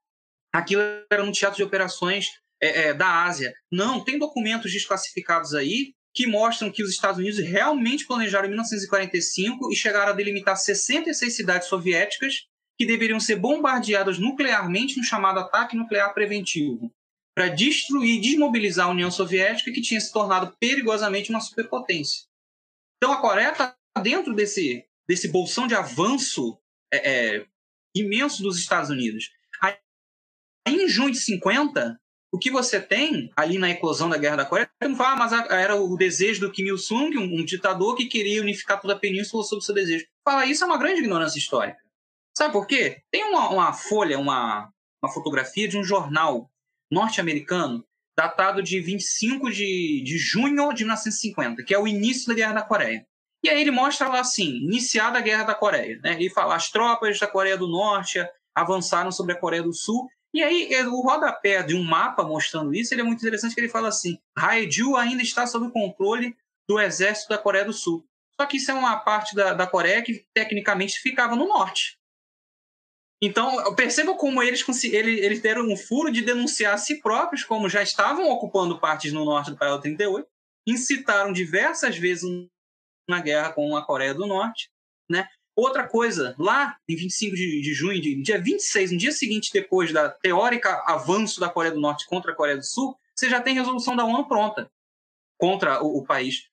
aquilo 0.52 0.82
era 1.10 1.24
um 1.24 1.32
teatro 1.32 1.57
de 1.57 1.64
operações 1.64 2.32
é, 2.61 2.88
é, 2.88 2.94
da 2.94 3.24
Ásia. 3.24 3.53
Não, 3.72 4.03
tem 4.03 4.20
documentos 4.20 4.72
desclassificados 4.72 5.53
aí 5.53 5.94
que 6.14 6.28
mostram 6.28 6.72
que 6.72 6.84
os 6.84 6.90
Estados 6.90 7.20
Unidos 7.20 7.40
realmente 7.40 8.06
planejaram 8.06 8.48
em 8.48 8.49
1945 8.49 9.72
e 9.72 9.76
chegaram 9.76 10.11
a 10.11 10.16
delimitar 10.16 10.57
66 10.57 11.34
cidades 11.34 11.68
soviéticas 11.70 12.49
que 12.80 12.85
deveriam 12.85 13.19
ser 13.19 13.35
bombardeadas 13.35 14.18
nuclearmente 14.18 14.97
no 14.97 15.03
chamado 15.03 15.41
ataque 15.41 15.76
nuclear 15.76 16.14
preventivo, 16.14 16.89
para 17.35 17.49
destruir, 17.49 18.22
desmobilizar 18.22 18.88
a 18.88 18.91
União 18.91 19.11
Soviética, 19.11 19.72
que 19.72 19.81
tinha 19.81 19.99
se 19.99 20.14
tornado 20.14 20.56
perigosamente 20.57 21.30
uma 21.30 21.41
superpotência. 21.41 22.26
Então 22.97 23.11
a 23.11 23.19
Coreia 23.19 23.51
está 23.51 23.76
dentro 24.01 24.34
desse, 24.34 24.85
desse 25.07 25.27
bolsão 25.27 25.68
de 25.68 25.76
avanço 25.76 26.57
é, 26.91 27.38
é, 27.38 27.45
imenso 27.93 28.41
dos 28.41 28.57
Estados 28.57 28.89
Unidos. 28.89 29.30
Aí, 29.61 29.76
em 30.65 30.88
junho 30.88 31.11
de 31.11 31.19
50, 31.19 31.99
o 32.31 32.39
que 32.39 32.49
você 32.49 32.80
tem 32.80 33.30
ali 33.35 33.57
na 33.57 33.69
eclosão 33.69 34.07
da 34.07 34.18
Guerra 34.18 34.38
da 34.38 34.45
Coreia, 34.45 34.72
não 34.81 34.95
fala, 34.95 35.14
ah, 35.14 35.15
mas 35.18 35.51
era 35.51 35.76
o 35.76 35.97
desejo 35.97 36.41
do 36.41 36.51
Kim 36.51 36.64
Il-sung, 36.64 37.18
um, 37.18 37.39
um, 37.39 37.43
ditador 37.43 37.95
que 37.95 38.06
queria 38.06 38.41
unificar 38.41 38.80
toda 38.80 38.93
a 38.93 38.99
península 38.99 39.43
sob 39.43 39.64
seu 39.64 39.76
desejo. 39.76 40.06
Fala, 40.23 40.45
isso 40.45 40.64
é 40.64 40.68
uma 40.68 40.77
grande 40.77 41.01
ignorância 41.01 41.39
histórica. 41.39 41.89
Sabe 42.40 42.53
por 42.53 42.66
quê? 42.66 43.02
Tem 43.11 43.26
uma, 43.26 43.49
uma 43.49 43.74
folha, 43.74 44.18
uma, 44.18 44.72
uma 45.03 45.11
fotografia 45.11 45.68
de 45.68 45.78
um 45.78 45.84
jornal 45.84 46.49
norte-americano 46.90 47.84
datado 48.18 48.64
de 48.64 48.80
25 48.80 49.52
de, 49.52 50.02
de 50.06 50.18
junho 50.18 50.74
de 50.74 50.86
1950, 50.86 51.66
que 51.66 51.74
é 51.74 51.78
o 51.78 51.86
início 51.86 52.30
da 52.30 52.34
Guerra 52.34 52.53
da 52.53 52.61
Coreia. 52.61 53.06
E 53.44 53.49
aí 53.49 53.60
ele 53.60 53.72
mostra 53.72 54.07
lá 54.07 54.22
assim, 54.22 54.56
iniciada 54.56 55.18
a 55.18 55.22
Guerra 55.22 55.44
da 55.44 55.53
Coreia. 55.53 55.99
Né? 56.02 56.14
Ele 56.14 56.30
fala, 56.30 56.56
as 56.56 56.72
tropas 56.72 57.20
da 57.20 57.28
Coreia 57.28 57.57
do 57.57 57.68
Norte 57.68 58.26
avançaram 58.56 59.11
sobre 59.11 59.34
a 59.34 59.38
Coreia 59.38 59.61
do 59.64 59.74
Sul 59.74 60.07
e 60.34 60.41
aí, 60.41 60.70
o 60.86 61.02
rodapé 61.02 61.61
de 61.61 61.76
um 61.76 61.84
mapa 61.84 62.24
mostrando 62.24 62.74
isso, 62.74 62.94
ele 62.94 63.02
é 63.02 63.03
muito 63.03 63.20
interessante 63.20 63.53
que 63.53 63.60
ele 63.60 63.68
fala 63.68 63.90
assim, 63.90 64.18
Haeju 64.38 64.95
ainda 64.95 65.22
está 65.22 65.45
sob 65.45 65.66
o 65.66 65.72
controle 65.72 66.38
do 66.70 66.80
exército 66.80 67.28
da 67.28 67.38
Coreia 67.38 67.66
do 67.66 67.74
Sul. 67.74 68.06
Só 68.40 68.48
que 68.48 68.56
isso 68.56 68.72
é 68.72 68.74
uma 68.74 68.95
parte 68.95 69.36
da, 69.36 69.53
da 69.53 69.68
Coreia 69.68 70.02
que, 70.02 70.26
tecnicamente, 70.34 71.02
ficava 71.02 71.36
no 71.36 71.45
norte. 71.45 71.99
Então, 73.22 73.76
perceba 73.76 74.16
como 74.16 74.41
eles, 74.41 74.64
eles 74.84 75.41
deram 75.41 75.68
um 75.68 75.76
furo 75.76 76.10
de 76.10 76.22
denunciar 76.22 76.74
a 76.74 76.78
si 76.78 77.02
próprios, 77.02 77.44
como 77.44 77.68
já 77.68 77.84
estavam 77.84 78.30
ocupando 78.30 78.80
partes 78.80 79.12
no 79.12 79.26
norte 79.26 79.52
do 79.52 79.58
Paralelo 79.58 79.82
38, 79.82 80.28
incitaram 80.66 81.34
diversas 81.34 81.98
vezes 81.98 82.24
na 83.10 83.20
guerra 83.20 83.52
com 83.52 83.76
a 83.76 83.86
Coreia 83.86 84.14
do 84.14 84.26
Norte, 84.26 84.70
né? 85.10 85.28
Outra 85.56 85.86
coisa, 85.86 86.34
lá 86.40 86.78
em 86.88 86.96
25 86.96 87.36
de, 87.36 87.62
de 87.62 87.74
junho, 87.74 88.00
de, 88.00 88.22
dia 88.22 88.40
26, 88.41 88.94
no 88.94 88.98
dia 88.98 89.12
seguinte 89.12 89.52
depois 89.52 89.91
da 89.91 90.08
teórica 90.10 90.82
avanço 90.88 91.40
da 91.40 91.50
Coreia 91.50 91.74
do 91.74 91.82
Norte 91.82 92.08
contra 92.08 92.32
a 92.32 92.36
Coreia 92.36 92.58
do 92.58 92.64
Sul, 92.64 92.98
você 93.14 93.30
já 93.30 93.41
tem 93.41 93.56
resolução 93.56 93.94
da 93.94 94.06
ONU 94.06 94.26
pronta 94.26 94.72
contra 95.38 95.84
o, 95.84 95.98
o 95.98 96.06
país. 96.06 96.48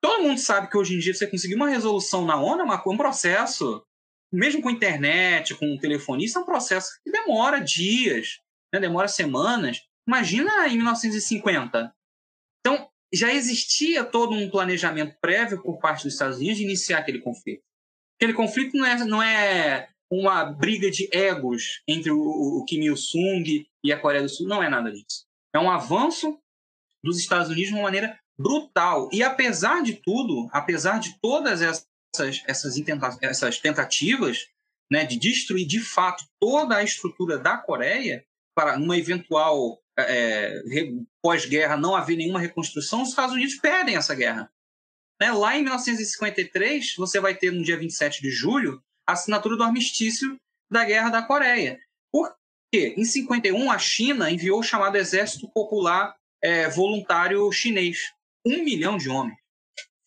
Todo 0.00 0.22
mundo 0.22 0.40
sabe 0.40 0.68
que 0.68 0.76
hoje 0.76 0.96
em 0.96 0.98
dia 0.98 1.14
você 1.14 1.28
conseguir 1.28 1.54
uma 1.54 1.68
resolução 1.68 2.24
na 2.24 2.34
ONU 2.34 2.72
é 2.72 2.82
um 2.88 2.96
processo, 2.96 3.84
mesmo 4.32 4.62
com 4.62 4.70
internet, 4.70 5.54
com 5.54 5.78
telefonia, 5.78 6.26
isso 6.26 6.38
é 6.38 6.42
um 6.42 6.46
processo 6.46 6.90
que 7.02 7.10
demora 7.10 7.60
dias, 7.60 8.40
né? 8.72 8.80
demora 8.80 9.08
semanas. 9.08 9.82
Imagina 10.06 10.68
em 10.68 10.76
1950. 10.76 11.94
Então, 12.60 12.88
já 13.12 13.32
existia 13.32 14.04
todo 14.04 14.34
um 14.34 14.50
planejamento 14.50 15.16
prévio 15.20 15.62
por 15.62 15.78
parte 15.78 16.04
dos 16.04 16.12
Estados 16.12 16.38
Unidos 16.38 16.58
de 16.58 16.64
iniciar 16.64 16.98
aquele 16.98 17.20
conflito. 17.20 17.62
Aquele 18.16 18.34
conflito 18.34 18.76
não 18.76 18.84
é, 18.84 19.04
não 19.04 19.22
é 19.22 19.88
uma 20.10 20.44
briga 20.44 20.90
de 20.90 21.08
egos 21.12 21.82
entre 21.86 22.10
o, 22.10 22.18
o 22.18 22.64
Kim 22.64 22.82
Il-sung 22.82 23.66
e 23.84 23.92
a 23.92 23.98
Coreia 23.98 24.22
do 24.22 24.28
Sul. 24.28 24.48
Não 24.48 24.62
é 24.62 24.68
nada 24.68 24.90
disso. 24.90 25.26
É 25.54 25.58
um 25.58 25.70
avanço 25.70 26.38
dos 27.02 27.18
Estados 27.18 27.48
Unidos 27.48 27.68
de 27.68 27.74
uma 27.74 27.84
maneira 27.84 28.18
brutal. 28.38 29.08
E 29.12 29.22
apesar 29.22 29.82
de 29.82 29.94
tudo, 29.94 30.48
apesar 30.52 30.98
de 30.98 31.18
todas 31.20 31.62
essas, 31.62 31.87
essas, 32.20 33.16
essas 33.22 33.58
tentativas 33.58 34.48
né, 34.90 35.04
de 35.04 35.18
destruir 35.18 35.66
de 35.66 35.80
fato 35.80 36.24
toda 36.40 36.76
a 36.76 36.82
estrutura 36.82 37.38
da 37.38 37.56
Coreia, 37.56 38.24
para 38.54 38.76
uma 38.76 38.96
eventual 38.98 39.78
é, 39.96 40.60
pós-guerra 41.22 41.76
não 41.76 41.94
haver 41.94 42.16
nenhuma 42.16 42.40
reconstrução, 42.40 43.02
os 43.02 43.10
Estados 43.10 43.34
Unidos 43.34 43.54
perdem 43.56 43.96
essa 43.96 44.14
guerra. 44.14 44.50
Né? 45.20 45.30
Lá 45.30 45.56
em 45.56 45.62
1953, 45.62 46.94
você 46.96 47.20
vai 47.20 47.36
ter 47.36 47.52
no 47.52 47.62
dia 47.62 47.76
27 47.76 48.20
de 48.20 48.30
julho 48.30 48.82
a 49.06 49.12
assinatura 49.12 49.56
do 49.56 49.62
armistício 49.62 50.36
da 50.70 50.84
Guerra 50.84 51.10
da 51.10 51.22
Coreia. 51.22 51.78
Por 52.12 52.34
quê? 52.72 52.94
Em 52.96 53.04
51, 53.04 53.70
a 53.70 53.78
China 53.78 54.30
enviou 54.30 54.60
o 54.60 54.64
chamado 54.64 54.96
Exército 54.96 55.48
Popular 55.52 56.16
é, 56.42 56.68
Voluntário 56.68 57.50
Chinês. 57.52 58.12
Um 58.44 58.64
milhão 58.64 58.96
de 58.96 59.08
homens 59.08 59.38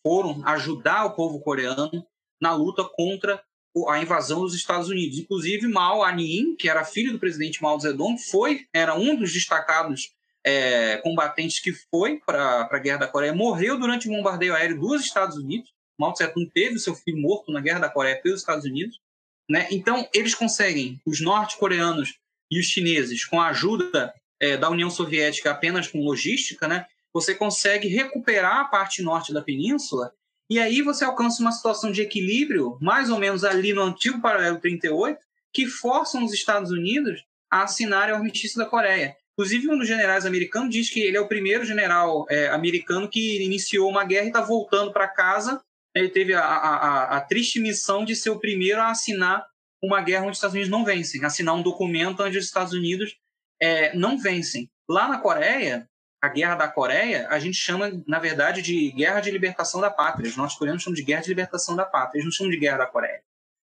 foram 0.06 0.46
ajudar 0.46 1.04
o 1.06 1.14
povo 1.14 1.40
coreano 1.40 2.06
na 2.40 2.54
luta 2.54 2.84
contra 2.84 3.42
a 3.88 3.98
invasão 4.00 4.40
dos 4.40 4.54
Estados 4.54 4.88
Unidos. 4.88 5.18
Inclusive, 5.18 5.66
Mao 5.66 6.02
Anin, 6.02 6.56
que 6.56 6.68
era 6.68 6.84
filho 6.84 7.12
do 7.12 7.18
presidente 7.18 7.62
Mao 7.62 7.78
Zedong, 7.80 8.18
foi, 8.18 8.66
era 8.72 8.94
um 8.94 9.16
dos 9.16 9.32
destacados 9.32 10.12
é, 10.44 10.98
combatentes 10.98 11.60
que 11.60 11.72
foi 11.72 12.20
para 12.26 12.68
a 12.70 12.78
Guerra 12.78 12.98
da 12.98 13.08
Coreia, 13.08 13.32
morreu 13.32 13.78
durante 13.78 14.08
o 14.08 14.10
bombardeio 14.10 14.54
aéreo 14.54 14.80
dos 14.80 15.02
Estados 15.02 15.36
Unidos. 15.36 15.72
Mao 15.98 16.12
Tse-tung 16.12 16.50
teve 16.52 16.78
seu 16.78 16.94
filho 16.94 17.18
morto 17.18 17.52
na 17.52 17.60
Guerra 17.60 17.80
da 17.80 17.88
Coreia 17.88 18.20
pelos 18.20 18.40
Estados 18.40 18.64
Unidos. 18.64 19.00
Né? 19.48 19.68
Então, 19.70 20.08
eles 20.12 20.34
conseguem, 20.34 21.00
os 21.06 21.20
norte-coreanos 21.20 22.18
e 22.50 22.60
os 22.60 22.66
chineses, 22.66 23.24
com 23.24 23.40
a 23.40 23.48
ajuda 23.48 24.12
é, 24.40 24.56
da 24.56 24.68
União 24.68 24.90
Soviética 24.90 25.50
apenas 25.50 25.86
com 25.86 26.00
logística, 26.00 26.66
né? 26.66 26.86
Você 27.12 27.34
consegue 27.34 27.88
recuperar 27.88 28.60
a 28.60 28.64
parte 28.64 29.02
norte 29.02 29.32
da 29.32 29.42
península 29.42 30.12
e 30.52 30.58
aí 30.58 30.82
você 30.82 31.02
alcança 31.02 31.40
uma 31.40 31.50
situação 31.50 31.90
de 31.90 32.02
equilíbrio, 32.02 32.76
mais 32.78 33.08
ou 33.08 33.18
menos 33.18 33.42
ali 33.42 33.72
no 33.72 33.80
antigo 33.80 34.20
paralelo 34.20 34.60
38, 34.60 35.18
que 35.50 35.66
forçam 35.66 36.22
os 36.24 36.32
Estados 36.32 36.70
Unidos 36.70 37.24
a 37.50 37.62
assinarem 37.62 38.14
o 38.14 38.18
armistício 38.18 38.58
da 38.58 38.66
Coreia. 38.66 39.16
Inclusive, 39.32 39.70
um 39.70 39.78
dos 39.78 39.88
generais 39.88 40.26
americanos 40.26 40.70
diz 40.70 40.90
que 40.90 41.00
ele 41.00 41.16
é 41.16 41.20
o 41.20 41.26
primeiro 41.26 41.64
general 41.64 42.26
é, 42.28 42.48
americano 42.48 43.08
que 43.08 43.42
iniciou 43.42 43.88
uma 43.88 44.04
guerra 44.04 44.24
e 44.24 44.28
está 44.28 44.42
voltando 44.42 44.92
para 44.92 45.08
casa. 45.08 45.58
Ele 45.94 46.10
teve 46.10 46.34
a, 46.34 46.44
a, 46.44 47.16
a, 47.16 47.20
triste 47.22 47.58
missão 47.58 48.04
de 48.04 48.14
ser 48.14 48.28
o 48.28 48.38
primeiro 48.38 48.80
a 48.80 48.90
assinar 48.90 49.46
uma 49.82 50.02
guerra 50.02 50.24
onde 50.24 50.32
os 50.32 50.36
Estados 50.36 50.54
Unidos 50.54 50.70
não 50.70 50.84
vencem, 50.84 51.24
assinar 51.24 51.54
um 51.54 51.62
documento 51.62 52.22
onde 52.22 52.36
os 52.36 52.44
Estados 52.44 52.74
Unidos 52.74 53.16
é, 53.60 53.96
não 53.96 54.18
vencem. 54.18 54.70
Lá 54.86 55.08
na 55.08 55.18
Coreia, 55.18 55.88
a 56.22 56.28
Guerra 56.28 56.54
da 56.54 56.68
Coreia, 56.68 57.26
a 57.28 57.38
gente 57.40 57.56
chama, 57.56 57.90
na 58.06 58.20
verdade, 58.20 58.62
de 58.62 58.92
Guerra 58.92 59.20
de 59.20 59.30
Libertação 59.32 59.80
da 59.80 59.90
Pátria. 59.90 60.30
Os 60.30 60.36
norte-coreanos 60.36 60.80
chamam 60.80 60.94
de 60.94 61.02
Guerra 61.02 61.22
de 61.22 61.28
Libertação 61.28 61.74
da 61.74 61.84
Pátria, 61.84 62.20
eles 62.20 62.24
não 62.24 62.32
chamam 62.32 62.52
de 62.52 62.58
Guerra 62.58 62.78
da 62.78 62.86
Coreia. 62.86 63.24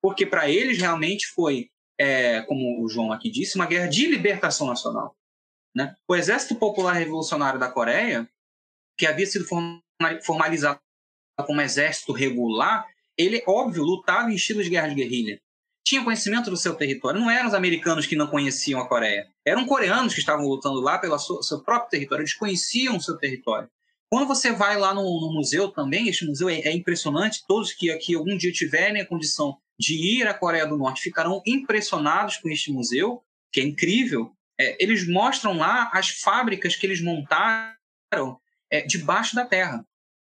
Porque 0.01 0.25
para 0.25 0.49
eles 0.49 0.79
realmente 0.79 1.27
foi, 1.27 1.71
é, 1.99 2.43
como 2.43 2.85
o 2.85 2.89
João 2.89 3.13
aqui 3.13 3.29
disse, 3.29 3.57
uma 3.57 3.67
guerra 3.67 3.89
de 3.89 4.07
libertação 4.07 4.69
nacional. 4.69 5.17
Né? 5.75 5.93
O 6.07 6.15
Exército 6.15 6.55
Popular 6.55 6.93
Revolucionário 6.93 7.59
da 7.59 7.69
Coreia, 7.69 8.31
que 8.97 9.07
havia 9.07 9.27
sido 9.27 9.45
formalizado 10.23 10.81
como 11.45 11.61
exército 11.61 12.13
regular, 12.13 12.87
ele, 13.19 13.43
óbvio, 13.47 13.83
lutava 13.83 14.31
em 14.31 14.37
estilo 14.37 14.63
de 14.63 14.71
guerra 14.71 14.89
de 14.89 14.95
guerrilha. 14.95 15.41
Tinha 15.87 16.03
conhecimento 16.03 16.51
do 16.51 16.57
seu 16.57 16.75
território. 16.75 17.21
Não 17.21 17.31
eram 17.31 17.47
os 17.47 17.55
americanos 17.55 18.07
que 18.07 18.17
não 18.17 18.27
conheciam 18.27 18.81
a 18.81 18.89
Coreia. 18.89 19.29
Eram 19.45 19.65
coreanos 19.65 20.13
que 20.13 20.19
estavam 20.19 20.45
lutando 20.45 20.81
lá 20.81 20.99
pelo 20.99 21.17
seu 21.17 21.63
próprio 21.63 21.91
território. 21.91 22.23
Eles 22.23 22.35
conheciam 22.35 22.97
o 22.97 23.01
seu 23.01 23.17
território. 23.17 23.71
Quando 24.11 24.27
você 24.27 24.51
vai 24.51 24.77
lá 24.77 24.93
no, 24.93 25.03
no 25.03 25.33
museu 25.33 25.69
também, 25.69 26.09
este 26.09 26.27
museu 26.27 26.49
é, 26.49 26.59
é, 26.59 26.73
impressionante. 26.73 27.45
Todos 27.47 27.73
que 27.73 27.89
aqui 27.93 28.17
algum 28.17 28.37
dia 28.37 28.51
tiverem 28.51 29.01
a 29.01 29.07
condição 29.07 29.57
de 29.79 29.95
ir 29.95 30.27
à 30.27 30.35
Coreia 30.35 30.67
do 30.67 30.77
Norte 30.77 31.03
ficarão 31.03 31.41
impressionados 31.47 32.39
com 32.39 32.49
este 32.49 32.73
museu, 32.73 33.23
que 33.53 33.61
é 33.61 33.65
incrível 33.65 34.37
é, 34.59 34.83
eles 34.83 35.07
mostram 35.07 35.57
lá 35.57 35.91
as 35.93 36.09
fábricas 36.09 36.75
que 36.75 36.87
eles 36.87 37.03
montaram 37.03 38.41
é, 38.71 38.81
debaixo 38.83 39.35
da 39.35 39.45
terra. 39.45 39.87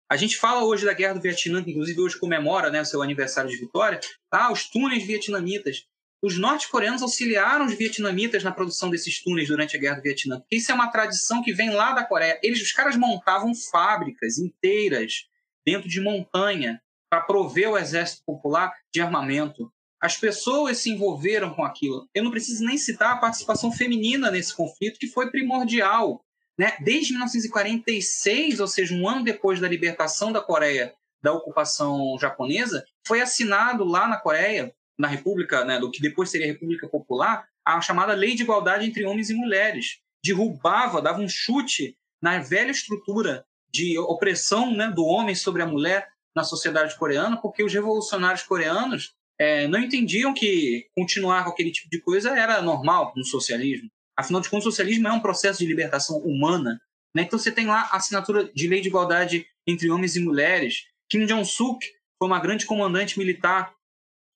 A 0.09 0.17
gente 0.17 0.37
fala 0.37 0.65
hoje 0.65 0.85
da 0.85 0.93
Guerra 0.93 1.15
do 1.15 1.21
Vietnã, 1.21 1.63
que 1.65 1.71
inclusive 1.71 2.01
hoje 2.01 2.19
comemora 2.19 2.71
né, 2.71 2.85
seu 2.85 3.03
aniversário 3.03 3.51
de 3.51 3.57
vitória, 3.57 3.99
ah, 4.31 4.53
os 4.53 4.69
túneis 4.69 5.05
vietnamitas. 5.05 5.85
os 6.23 6.39
norte-coreanos 6.39 7.03
auxiliaram 7.03 7.67
os 7.67 7.75
vietnamitas 7.75 8.43
na 8.43 8.51
produção 8.51 8.89
desses 8.89 9.23
túneis 9.23 9.49
durante 9.49 9.77
a 9.77 9.81
Guerra 9.81 9.97
do 9.97 10.03
Vietnã. 10.03 10.43
Isso 10.51 10.73
é 10.73 10.75
uma 10.75 10.91
tradição 10.91 11.43
que 11.43 11.53
vem 11.53 11.71
lá 11.71 11.93
da 11.93 12.05
Coreia. 12.05 12.41
Eles, 12.43 12.63
os 12.63 12.73
caras 12.73 12.97
montavam 12.97 13.55
fábricas 13.55 14.39
inteiras 14.39 15.27
dentro 15.65 15.89
de 15.89 16.01
montanha 16.01 16.81
para 17.11 17.21
prover 17.21 17.71
o 17.71 17.79
exército 17.79 18.23
popular 18.25 18.73
de 18.93 19.01
armamento. 19.01 19.71
As 20.01 20.17
pessoas 20.17 20.79
se 20.79 20.91
envolveram 20.91 21.55
com 21.55 21.65
aquilo. 21.65 22.09
Eu 22.15 22.25
não 22.25 22.31
preciso 22.31 22.65
nem 22.65 22.79
citar 22.79 23.13
a 23.13 23.19
participação 23.19 23.73
feminina 23.73 24.31
nesse 24.31 24.55
conflito, 24.55 24.99
que 24.99 25.09
foi 25.09 25.31
primordial. 25.31 26.25
Né? 26.59 26.77
Desde 26.81 27.13
1946, 27.13 28.61
ou 28.61 28.67
seja, 28.67 28.95
um 28.95 29.09
ano 29.09 29.23
depois 29.23 29.61
da 29.61 29.69
libertação 29.69 30.33
da 30.33 30.41
Coreia 30.41 30.95
da 31.23 31.33
ocupação 31.33 32.17
japonesa, 32.21 32.85
foi 33.07 33.21
assinado 33.21 33.85
lá 33.85 34.07
na 34.07 34.17
Coreia, 34.17 34.73
na 34.99 35.09
República, 35.09 35.65
né, 35.65 35.79
do 35.79 35.91
que 35.91 36.01
depois 36.01 36.31
seria 36.31 36.47
a 36.47 36.53
República 36.53 36.89
Popular, 36.89 37.47
a 37.65 37.81
chamada 37.81 38.15
Lei 38.15 38.35
de 38.35 38.43
Igualdade 38.43 38.87
entre 38.87 39.05
Homens 39.05 39.29
e 39.29 39.35
Mulheres. 39.35 39.99
Derrubava, 40.25 41.03
dava 41.03 41.21
um 41.21 41.29
chute 41.29 41.97
na 42.23 42.39
velha 42.39 42.71
estrutura 42.71 43.45
de 43.73 43.99
opressão 43.99 44.75
né, 44.75 44.89
do 44.89 45.05
homem 45.05 45.35
sobre 45.35 45.63
a 45.63 45.67
mulher 45.67 46.09
na 46.35 46.45
sociedade 46.45 46.97
coreana, 46.97 47.41
porque 47.41 47.63
os 47.63 47.73
revolucionários 47.73 48.43
coreanos 48.43 49.15
é, 49.39 49.67
não 49.67 49.81
entendiam 49.81 50.33
que 50.33 50.87
continuar 50.97 51.45
com 51.45 51.51
aquele 51.51 51.71
tipo 51.71 51.91
de 51.91 52.01
coisa 52.01 52.31
era 52.39 52.63
normal 52.63 53.13
no 53.17 53.25
socialismo. 53.25 53.91
Afinal 54.17 54.41
de 54.41 54.49
contas, 54.49 54.67
o 54.67 54.71
socialismo 54.71 55.09
é 55.09 55.13
um 55.13 55.21
processo 55.21 55.59
de 55.59 55.67
libertação 55.67 56.19
humana. 56.19 56.81
Né? 57.15 57.23
Então 57.23 57.39
você 57.39 57.53
tem 57.53 57.67
lá 57.67 57.89
a 57.91 57.97
assinatura 57.97 58.51
de 58.55 58.69
lei 58.69 58.81
de 58.81 58.89
igualdade 58.89 59.47
entre 59.67 59.91
homens 59.91 60.17
e 60.17 60.21
mulheres. 60.21 60.87
Kim 61.09 61.27
Jong-suk 61.27 61.87
foi 62.19 62.29
uma 62.29 62.41
grande 62.41 62.67
comandante 62.67 63.19
militar 63.19 63.75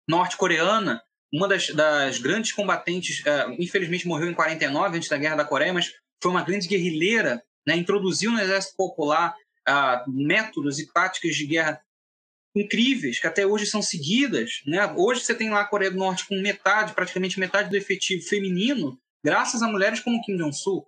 norte-coreana, 0.08 1.02
uma 1.32 1.46
das, 1.46 1.68
das, 1.68 2.18
grandes 2.18 2.52
combatentes, 2.52 3.20
uh, 3.20 3.54
infelizmente 3.58 4.06
morreu 4.06 4.28
em 4.28 4.34
49, 4.34 4.96
antes 4.96 5.08
da 5.08 5.16
Guerra 5.16 5.36
da 5.36 5.44
Coreia, 5.44 5.72
mas 5.72 5.92
foi 6.20 6.32
uma 6.32 6.42
grande 6.42 6.66
guerrilheira, 6.66 7.42
né? 7.66 7.76
introduziu 7.76 8.32
no 8.32 8.40
Exército 8.40 8.76
Popular 8.76 9.34
uh, 9.68 10.10
métodos 10.10 10.78
e 10.78 10.92
táticas 10.92 11.36
de 11.36 11.46
guerra 11.46 11.80
incríveis, 12.54 13.20
que 13.20 13.26
até 13.26 13.46
hoje 13.46 13.66
são 13.66 13.80
seguidas. 13.80 14.62
Né? 14.66 14.92
Hoje 14.96 15.20
você 15.20 15.34
tem 15.34 15.50
lá 15.50 15.60
a 15.60 15.66
Coreia 15.66 15.90
do 15.90 15.98
Norte 15.98 16.26
com 16.26 16.40
metade, 16.40 16.94
praticamente 16.94 17.38
metade 17.38 17.70
do 17.70 17.76
efetivo 17.76 18.26
feminino, 18.26 18.98
graças 19.24 19.62
a 19.62 19.68
mulheres 19.68 20.00
como 20.00 20.22
Kim 20.22 20.36
Jong-sul. 20.36 20.86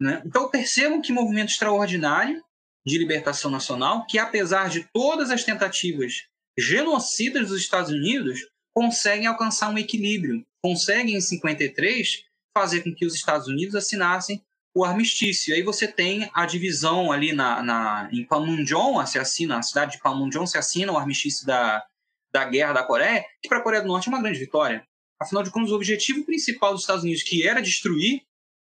Né? 0.00 0.22
Então 0.24 0.48
percebam 0.48 1.00
que 1.00 1.12
movimento 1.12 1.50
extraordinário 1.50 2.42
de 2.84 2.98
libertação 2.98 3.50
nacional, 3.50 4.04
que 4.06 4.18
apesar 4.18 4.68
de 4.68 4.88
todas 4.92 5.30
as 5.30 5.44
tentativas 5.44 6.26
genocidas 6.58 7.48
dos 7.48 7.60
Estados 7.60 7.90
Unidos, 7.90 8.40
conseguem 8.74 9.26
alcançar 9.26 9.70
um 9.70 9.78
equilíbrio, 9.78 10.44
conseguem 10.62 11.16
em 11.16 11.20
53 11.20 12.24
fazer 12.56 12.82
com 12.82 12.94
que 12.94 13.06
os 13.06 13.14
Estados 13.14 13.46
Unidos 13.46 13.74
assinassem 13.74 14.42
o 14.74 14.84
armistício. 14.84 15.54
Aí 15.54 15.62
você 15.62 15.86
tem 15.86 16.30
a 16.34 16.46
divisão 16.46 17.12
ali 17.12 17.32
na, 17.32 17.62
na, 17.62 18.08
em 18.12 18.24
Panmunjom, 18.24 19.04
se 19.06 19.18
assina, 19.18 19.58
a 19.58 19.62
cidade 19.62 19.92
de 19.92 20.02
Panmunjom 20.02 20.46
se 20.46 20.58
assina 20.58 20.92
o 20.92 20.98
armistício 20.98 21.46
da, 21.46 21.84
da 22.32 22.44
Guerra 22.44 22.72
da 22.72 22.84
Coreia, 22.84 23.24
que 23.40 23.48
para 23.48 23.58
a 23.58 23.62
Coreia 23.62 23.82
do 23.82 23.88
Norte 23.88 24.08
é 24.08 24.12
uma 24.12 24.22
grande 24.22 24.38
vitória. 24.38 24.86
Afinal 25.22 25.44
de 25.44 25.50
contas, 25.50 25.70
o 25.70 25.76
objetivo 25.76 26.24
principal 26.24 26.72
dos 26.72 26.82
Estados 26.82 27.04
Unidos, 27.04 27.22
que 27.22 27.46
era 27.46 27.62
destruir, 27.62 28.22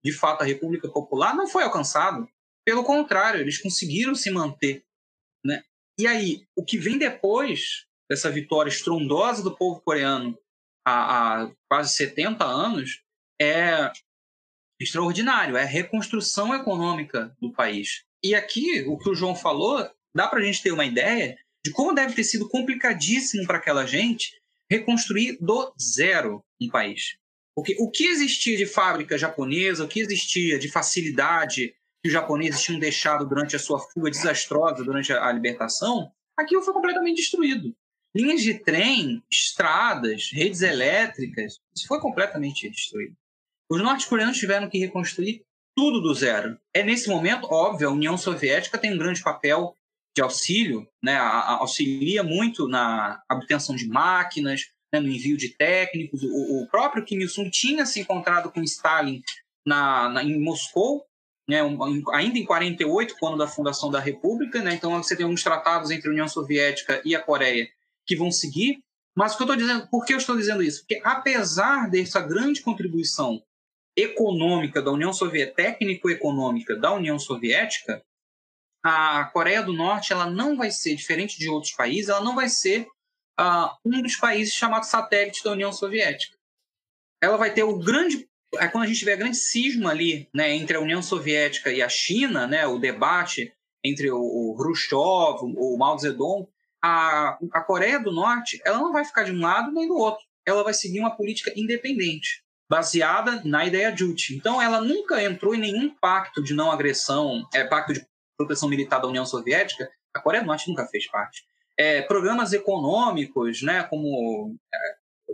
de 0.05 0.13
fato, 0.13 0.43
a 0.43 0.45
República 0.45 0.89
Popular, 0.89 1.35
não 1.35 1.49
foi 1.49 1.63
alcançado. 1.63 2.29
Pelo 2.65 2.85
contrário, 2.85 3.41
eles 3.41 3.59
conseguiram 3.59 4.15
se 4.15 4.31
manter. 4.31 4.85
Né? 5.45 5.63
E 5.99 6.07
aí, 6.07 6.47
o 6.55 6.63
que 6.65 6.77
vem 6.77 6.99
depois 6.99 7.87
dessa 8.11 8.31
vitória 8.31 8.69
estrondosa 8.69 9.43
do 9.43 9.57
povo 9.57 9.81
coreano 9.81 10.39
há, 10.87 11.45
há 11.45 11.53
quase 11.71 11.95
70 11.97 12.45
anos 12.45 13.03
é 13.41 13.91
extraordinário, 14.79 15.57
é 15.57 15.63
a 15.63 15.67
reconstrução 15.67 16.55
econômica 16.55 17.35
do 17.41 17.51
país. 17.51 18.05
E 18.23 18.35
aqui, 18.35 18.83
o 18.83 18.99
que 18.99 19.09
o 19.09 19.15
João 19.15 19.35
falou, 19.35 19.89
dá 20.15 20.29
para 20.29 20.41
a 20.41 20.43
gente 20.43 20.63
ter 20.63 20.73
uma 20.73 20.85
ideia 20.85 21.39
de 21.65 21.73
como 21.73 21.95
deve 21.95 22.15
ter 22.15 22.25
sido 22.25 22.49
complicadíssimo 22.49 23.47
para 23.47 23.59
aquela 23.59 23.87
gente 23.87 24.42
reconstruir 24.73 25.37
do 25.41 25.73
zero 25.81 26.43
um 26.61 26.69
país. 26.69 27.17
Porque 27.55 27.77
o 27.79 27.91
que 27.91 28.07
existia 28.07 28.57
de 28.57 28.65
fábrica 28.65 29.19
japonesa, 29.19 29.85
o 29.85 29.89
que 29.89 30.01
existia 30.01 30.59
de 30.59 30.71
facilidade 30.71 31.75
que 32.03 32.09
os 32.09 32.13
japoneses 32.13 32.63
tinham 32.63 32.81
deixado 32.81 33.27
durante 33.29 33.55
a 33.55 33.59
sua 33.59 33.79
fuga 33.79 34.11
desastrosa 34.11 34.83
durante 34.83 35.13
a, 35.13 35.31
libertação, 35.31 36.11
aquilo 36.37 36.63
foi 36.63 36.73
completamente 36.73 37.19
destruído. 37.19 37.75
Linhas 38.15 38.43
de 38.43 38.55
trem, 38.55 39.23
estradas, 39.31 40.31
redes 40.33 40.63
elétricas, 40.63 41.59
isso 41.75 41.87
foi 41.87 42.01
completamente 42.01 42.69
destruído. 42.69 43.15
Os 43.71 43.81
norte-coreanos 43.81 44.39
tiveram 44.39 44.69
que 44.69 44.79
reconstruir 44.79 45.45
tudo 45.77 46.01
do 46.01 46.15
zero. 46.15 46.59
É 46.75 46.83
nesse 46.83 47.09
momento, 47.09 47.47
óbvio, 47.51 47.89
a 47.89 47.93
União 47.93 48.17
Soviética 48.19 48.77
tem 48.77 48.93
um 48.93 48.99
grande 48.99 49.23
papel 49.23 49.75
de 50.15 50.23
auxílio, 50.23 50.87
né, 51.03 51.17
auxilia 51.17 52.23
muito 52.23 52.69
na 52.69 53.23
obtenção 53.31 53.75
de 53.75 53.89
máquinas, 53.89 54.63
né, 54.93 55.01
no 55.01 55.09
envio 55.09 55.37
de 55.37 55.49
técnicos. 55.51 56.23
O, 56.23 56.63
o, 56.63 56.69
próprio 56.69 57.05
Kim 57.05 57.17
Il-sung 57.17 57.51
tinha 57.51 57.87
se 57.87 58.01
encontrado 58.01 58.51
com 58.51 58.63
Stalin 58.63 59.23
na, 59.67 60.09
na 60.11 60.23
em 60.23 60.39
Moscou, 60.39 61.05
né, 61.49 61.63
um, 61.63 62.11
ainda 62.11 62.39
em 62.39 62.45
48, 62.45 63.17
quando 63.19 63.39
da 63.39 63.47
fundação 63.47 63.91
da 63.91 63.99
República. 63.99 64.63
Né, 64.63 64.75
então 64.75 65.03
você 65.03 65.17
tem 65.17 65.27
uns 65.27 65.43
tratados 65.43 65.91
entre 65.91 66.09
a 66.09 66.13
União 66.13 66.29
Soviética 66.29 67.01
e 67.05 67.17
a 67.17 67.23
Coreia 67.23 67.69
que 68.07 68.15
vão 68.15 68.31
seguir. 68.31 68.83
Mas 69.17 69.35
o 69.35 69.37
que 69.37 69.43
eu 69.43 69.47
estou 69.47 69.57
dizendo, 69.57 69.89
por 69.91 70.05
que 70.05 70.15
eu 70.15 70.19
estou 70.19 70.37
dizendo 70.37 70.63
isso? 70.63 70.81
Porque 70.81 71.01
apesar 71.05 71.91
dessa 71.91 72.21
grande 72.21 72.63
contribuição 72.63 73.43
econômica 73.97 74.81
da 74.81 74.91
União 74.91 75.13
Soviética, 75.13 75.63
técnico-econômica 75.63 76.77
da 76.77 76.93
União 76.93 77.19
Soviética, 77.19 78.03
a 78.83 79.25
Coreia 79.27 79.63
do 79.63 79.73
Norte 79.73 80.13
ela 80.13 80.29
não 80.29 80.57
vai 80.57 80.71
ser 80.71 80.95
diferente 80.95 81.39
de 81.39 81.49
outros 81.49 81.73
países, 81.73 82.09
ela 82.09 82.23
não 82.23 82.35
vai 82.35 82.49
ser 82.49 82.87
uh, 83.41 83.71
um 83.85 84.03
dos 84.03 84.17
países 84.17 84.53
chamados 84.53 84.89
satélites 84.89 85.43
da 85.43 85.53
União 85.53 85.73
Soviética. 85.73 86.37
Ela 87.21 87.37
vai 87.37 87.53
ter 87.53 87.63
o 87.63 87.79
grande 87.79 88.29
é 88.59 88.69
quando 88.69 88.85
a 88.85 88.87
gente 88.87 89.05
vê 89.05 89.13
a 89.13 89.17
grande 89.17 89.37
cisma 89.37 89.91
ali, 89.91 90.29
né, 90.35 90.55
entre 90.55 90.77
a 90.77 90.81
União 90.81 91.03
Soviética 91.03 91.73
e 91.73 91.81
a 91.81 91.89
China, 91.89 92.47
né, 92.47 92.67
o 92.67 92.79
debate 92.79 93.53
entre 93.83 94.11
o, 94.11 94.21
o 94.21 94.55
Khrushchev, 94.57 95.43
o, 95.43 95.75
o 95.75 95.79
Mao 95.79 95.99
Zedong, 95.99 96.47
a, 96.83 97.39
a 97.53 97.61
Coreia 97.63 97.99
do 97.99 98.13
Norte, 98.13 98.61
ela 98.65 98.79
não 98.79 98.93
vai 98.93 99.05
ficar 99.05 99.25
de 99.25 99.33
um 99.33 99.41
lado 99.41 99.73
nem 99.73 99.89
do 99.89 99.97
outro. 99.97 100.25
Ela 100.45 100.63
vai 100.63 100.75
seguir 100.75 101.01
uma 101.01 101.17
política 101.17 101.53
independente 101.57 102.43
baseada 102.69 103.43
na 103.45 103.65
ideia 103.65 103.95
Juche. 103.95 104.35
Então, 104.35 104.61
ela 104.61 104.81
nunca 104.81 105.23
entrou 105.23 105.55
em 105.55 105.61
nenhum 105.61 105.91
pacto 105.91 106.43
de 106.43 106.55
não 106.55 106.71
agressão, 106.71 107.47
é, 107.53 107.65
pacto 107.65 107.93
de 107.93 108.07
proteção 108.45 108.69
militar 108.69 109.01
da 109.01 109.09
União 109.09 109.25
Soviética. 109.25 109.89
A 110.15 110.21
Coreia 110.21 110.43
do 110.43 110.47
Norte 110.47 110.69
nunca 110.69 110.87
fez 110.87 111.07
parte. 111.11 111.45
É, 111.79 112.03
programas 112.03 112.53
econômicos, 112.53 113.63
né, 113.63 113.83
como 113.85 114.57
é, 114.73 114.79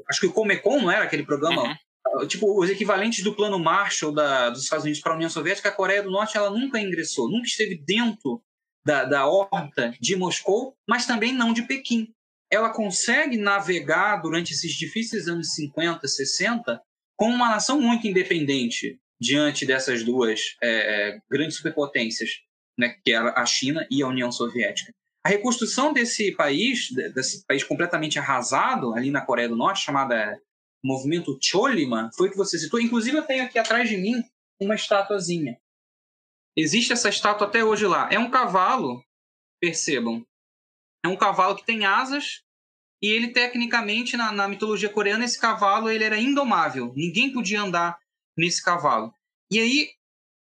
acho 0.09 0.20
que 0.20 0.26
o 0.26 0.32
Comecon 0.32 0.80
não 0.80 0.90
era 0.90 1.05
aquele 1.05 1.24
programa, 1.24 1.76
uhum. 2.16 2.26
tipo 2.26 2.60
os 2.60 2.70
equivalentes 2.70 3.24
do 3.24 3.35
Plano 3.35 3.59
Marshall 3.59 4.12
da, 4.12 4.51
dos 4.51 4.62
Estados 4.62 4.85
Unidos 4.85 5.01
para 5.01 5.12
a 5.12 5.16
União 5.16 5.30
Soviética. 5.30 5.68
A 5.68 5.72
Coreia 5.72 6.02
do 6.02 6.10
Norte 6.10 6.36
ela 6.36 6.51
nunca 6.51 6.80
ingressou, 6.80 7.30
nunca 7.30 7.47
esteve 7.47 7.76
dentro 7.76 8.43
da, 8.85 9.05
da 9.05 9.26
órbita 9.26 9.94
de 10.01 10.16
Moscou, 10.16 10.76
mas 10.89 11.06
também 11.06 11.32
não 11.32 11.52
de 11.52 11.62
Pequim. 11.62 12.09
Ela 12.51 12.70
consegue 12.70 13.36
navegar 13.36 14.16
durante 14.22 14.55
esses 14.55 14.72
difíceis 14.72 15.28
anos 15.28 15.55
50, 15.55 16.06
60 16.06 16.80
como 17.16 17.35
uma 17.35 17.51
nação 17.51 17.80
muito 17.80 18.06
independente 18.06 18.98
diante 19.20 19.66
dessas 19.66 20.05
duas 20.05 20.56
é, 20.62 20.68
é, 20.68 21.18
grandes 21.28 21.56
superpotências, 21.56 22.30
né, 22.78 22.96
que 23.05 23.12
era 23.12 23.32
a 23.32 23.44
China 23.44 23.86
e 23.90 24.02
a 24.02 24.06
União 24.06 24.30
Soviética. 24.30 24.94
A 25.24 25.28
reconstrução 25.28 25.92
desse 25.92 26.32
país, 26.32 26.90
desse 27.14 27.44
país 27.44 27.64
completamente 27.64 28.18
arrasado 28.18 28.94
ali 28.94 29.10
na 29.10 29.20
Coreia 29.20 29.48
do 29.48 29.56
Norte, 29.56 29.84
chamada 29.84 30.40
Movimento 30.82 31.36
Cholima, 31.42 32.09
foi 32.16 32.28
o 32.28 32.30
que 32.30 32.36
você 32.36 32.59
citou. 32.59 32.80
Inclusive, 32.80 33.18
eu 33.18 33.22
tenho 33.22 33.44
aqui 33.44 33.59
atrás 33.59 33.88
de 33.88 33.96
mim 33.96 34.22
uma 34.60 34.74
estatuazinha. 34.74 35.59
Existe 36.56 36.92
essa 36.92 37.09
estátua 37.09 37.46
até 37.46 37.64
hoje 37.64 37.86
lá. 37.86 38.09
É 38.10 38.18
um 38.18 38.30
cavalo, 38.30 39.02
percebam. 39.60 40.24
É 41.05 41.09
um 41.09 41.16
cavalo 41.16 41.56
que 41.56 41.66
tem 41.66 41.84
asas 41.84 42.42
e 43.02 43.09
ele, 43.09 43.28
tecnicamente, 43.28 44.16
na, 44.16 44.32
na, 44.32 44.48
mitologia 44.48 44.88
coreana, 44.88 45.24
esse 45.24 45.38
cavalo 45.38 45.88
ele 45.88 46.05
era 46.05 46.18
indomável. 46.18 46.92
Ninguém 46.96 47.32
podia 47.32 47.62
andar 47.62 47.98
nesse 48.36 48.62
cavalo. 48.62 49.12
E 49.50 49.59
aí, 49.59 49.90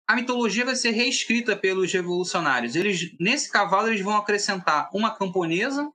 a 0.08 0.16
mitologia 0.16 0.66
vai 0.66 0.76
ser 0.76 0.92
reescrita 0.92 1.56
pelos 1.56 1.92
revolucionários. 1.92 2.76
Eles, 2.76 3.16
nesse 3.20 3.52
cavalo, 3.52 3.88
eles 3.88 4.02
vão 4.02 4.16
acrescentar 4.16 4.90
uma 4.94 5.16
camponesa 5.16 5.92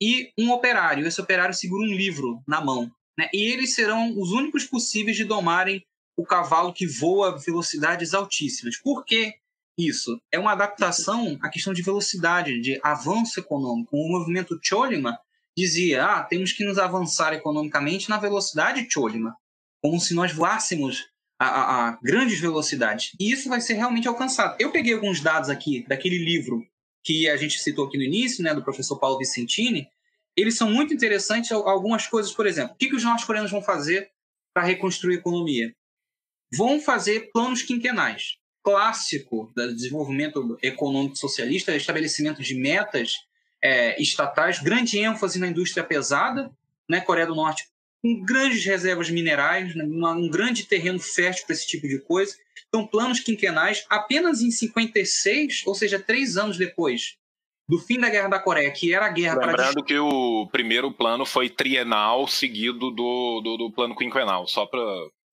e 0.00 0.30
um 0.38 0.50
operário. 0.50 1.06
Esse 1.06 1.20
operário 1.20 1.54
segura 1.54 1.82
um 1.82 1.94
livro 1.94 2.42
na 2.46 2.60
mão. 2.60 2.90
Né? 3.18 3.28
E 3.32 3.52
eles 3.52 3.74
serão 3.74 4.18
os 4.18 4.30
únicos 4.30 4.64
possíveis 4.64 5.16
de 5.16 5.24
domarem 5.24 5.82
o 6.16 6.24
cavalo 6.24 6.72
que 6.72 6.86
voa 6.86 7.30
a 7.30 7.36
velocidades 7.36 8.12
altíssimas. 8.12 8.76
Por 8.76 9.04
que 9.04 9.34
isso? 9.78 10.20
É 10.32 10.38
uma 10.38 10.52
adaptação 10.52 11.38
à 11.42 11.48
questão 11.48 11.72
de 11.72 11.82
velocidade, 11.82 12.60
de 12.60 12.78
avanço 12.82 13.40
econômico. 13.40 13.96
O 13.96 14.08
movimento 14.08 14.58
Cholima 14.62 15.18
dizia: 15.56 16.04
ah, 16.04 16.22
temos 16.22 16.52
que 16.52 16.64
nos 16.64 16.78
avançar 16.78 17.32
economicamente 17.32 18.08
na 18.08 18.18
velocidade 18.18 18.86
Cholima, 18.90 19.34
como 19.82 20.00
se 20.00 20.14
nós 20.14 20.32
voássemos 20.32 21.06
a, 21.38 21.46
a, 21.46 21.88
a, 21.88 21.98
grandes 22.02 22.40
velocidades. 22.40 23.12
E 23.20 23.30
isso 23.30 23.48
vai 23.48 23.60
ser 23.60 23.74
realmente 23.74 24.08
alcançado. 24.08 24.56
Eu 24.58 24.72
peguei 24.72 24.94
alguns 24.94 25.20
dados 25.20 25.50
aqui 25.50 25.84
daquele 25.86 26.18
livro 26.18 26.66
que 27.02 27.28
a 27.28 27.36
gente 27.36 27.60
citou 27.60 27.86
aqui 27.86 27.96
no 27.96 28.04
início, 28.04 28.42
né, 28.42 28.54
do 28.54 28.64
professor 28.64 28.98
Paulo 28.98 29.18
Vicentini. 29.18 29.88
Eles 30.36 30.56
são 30.56 30.70
muito 30.70 30.92
interessantes. 30.92 31.52
Algumas 31.52 32.06
coisas, 32.06 32.32
por 32.32 32.46
exemplo, 32.46 32.74
o 32.74 32.76
que, 32.76 32.88
que 32.88 32.96
os 32.96 33.04
norte-coreanos 33.04 33.50
vão 33.50 33.62
fazer 33.62 34.10
para 34.52 34.64
reconstruir 34.64 35.16
a 35.16 35.18
economia? 35.18 35.74
Vão 36.52 36.80
fazer 36.80 37.30
planos 37.32 37.62
quinquenais. 37.62 38.38
Clássico 38.62 39.52
do 39.54 39.74
desenvolvimento 39.74 40.58
econômico 40.62 41.16
socialista, 41.16 41.76
estabelecimento 41.76 42.42
de 42.42 42.54
metas 42.54 43.18
é, 43.62 44.00
estatais, 44.02 44.60
grande 44.60 44.98
ênfase 44.98 45.38
na 45.38 45.46
indústria 45.46 45.84
pesada, 45.84 46.50
né? 46.88 47.00
Coreia 47.00 47.26
do 47.26 47.34
Norte 47.34 47.68
com 48.02 48.24
grandes 48.24 48.64
reservas 48.64 49.10
minerais, 49.10 49.74
né? 49.74 49.84
uma, 49.84 50.12
um 50.12 50.28
grande 50.28 50.64
terreno 50.64 50.98
fértil 50.98 51.46
para 51.46 51.54
esse 51.54 51.66
tipo 51.66 51.88
de 51.88 51.98
coisa. 51.98 52.36
Então, 52.68 52.86
planos 52.86 53.20
quinquenais, 53.20 53.84
apenas 53.88 54.40
em 54.40 54.50
56, 54.50 55.62
ou 55.66 55.74
seja, 55.74 55.98
três 55.98 56.36
anos 56.36 56.56
depois 56.56 57.16
do 57.68 57.78
fim 57.78 57.98
da 57.98 58.08
Guerra 58.08 58.28
da 58.28 58.38
Coreia, 58.38 58.70
que 58.70 58.94
era 58.94 59.06
a 59.06 59.10
guerra 59.10 59.46
Lembrando 59.46 59.84
que 59.84 59.98
o 59.98 60.48
primeiro 60.52 60.92
plano 60.92 61.26
foi 61.26 61.48
trienal, 61.48 62.26
seguido 62.28 62.90
do, 62.90 63.40
do, 63.42 63.56
do 63.56 63.72
plano 63.72 63.96
quinquenal, 63.96 64.46
só 64.46 64.66
para... 64.66 64.80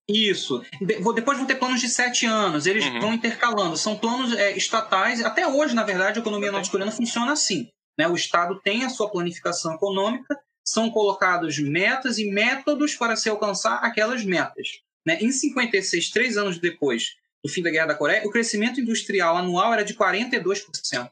Isso. 0.08 0.62
De, 0.80 0.98
depois 1.14 1.38
vão 1.38 1.46
ter 1.46 1.54
planos 1.54 1.80
de 1.80 1.88
sete 1.88 2.26
anos, 2.26 2.66
eles 2.66 2.84
uhum. 2.84 3.00
vão 3.00 3.14
intercalando. 3.14 3.76
São 3.76 3.96
planos 3.96 4.34
é, 4.34 4.54
estatais. 4.56 5.24
Até 5.24 5.46
hoje, 5.46 5.74
na 5.74 5.82
verdade, 5.82 6.18
a 6.18 6.20
economia 6.22 6.52
norte-coreana 6.52 6.92
funciona 6.92 7.32
assim. 7.32 7.68
Né? 7.98 8.06
O 8.08 8.14
Estado 8.14 8.60
tem 8.62 8.84
a 8.84 8.90
sua 8.90 9.08
planificação 9.08 9.74
econômica, 9.74 10.38
são 10.64 10.90
colocados 10.90 11.58
metas 11.58 12.18
e 12.18 12.30
métodos 12.30 12.94
para 12.94 13.16
se 13.16 13.28
alcançar 13.28 13.76
aquelas 13.84 14.24
metas. 14.24 14.80
Né? 15.06 15.18
Em 15.20 15.30
56, 15.30 16.10
três 16.10 16.36
anos 16.36 16.58
depois 16.58 17.16
do 17.44 17.50
fim 17.50 17.62
da 17.62 17.70
Guerra 17.70 17.88
da 17.88 17.94
Coreia, 17.94 18.26
o 18.26 18.30
crescimento 18.30 18.80
industrial 18.80 19.36
anual 19.36 19.74
era 19.74 19.84
de 19.84 19.94
42%. 19.94 21.10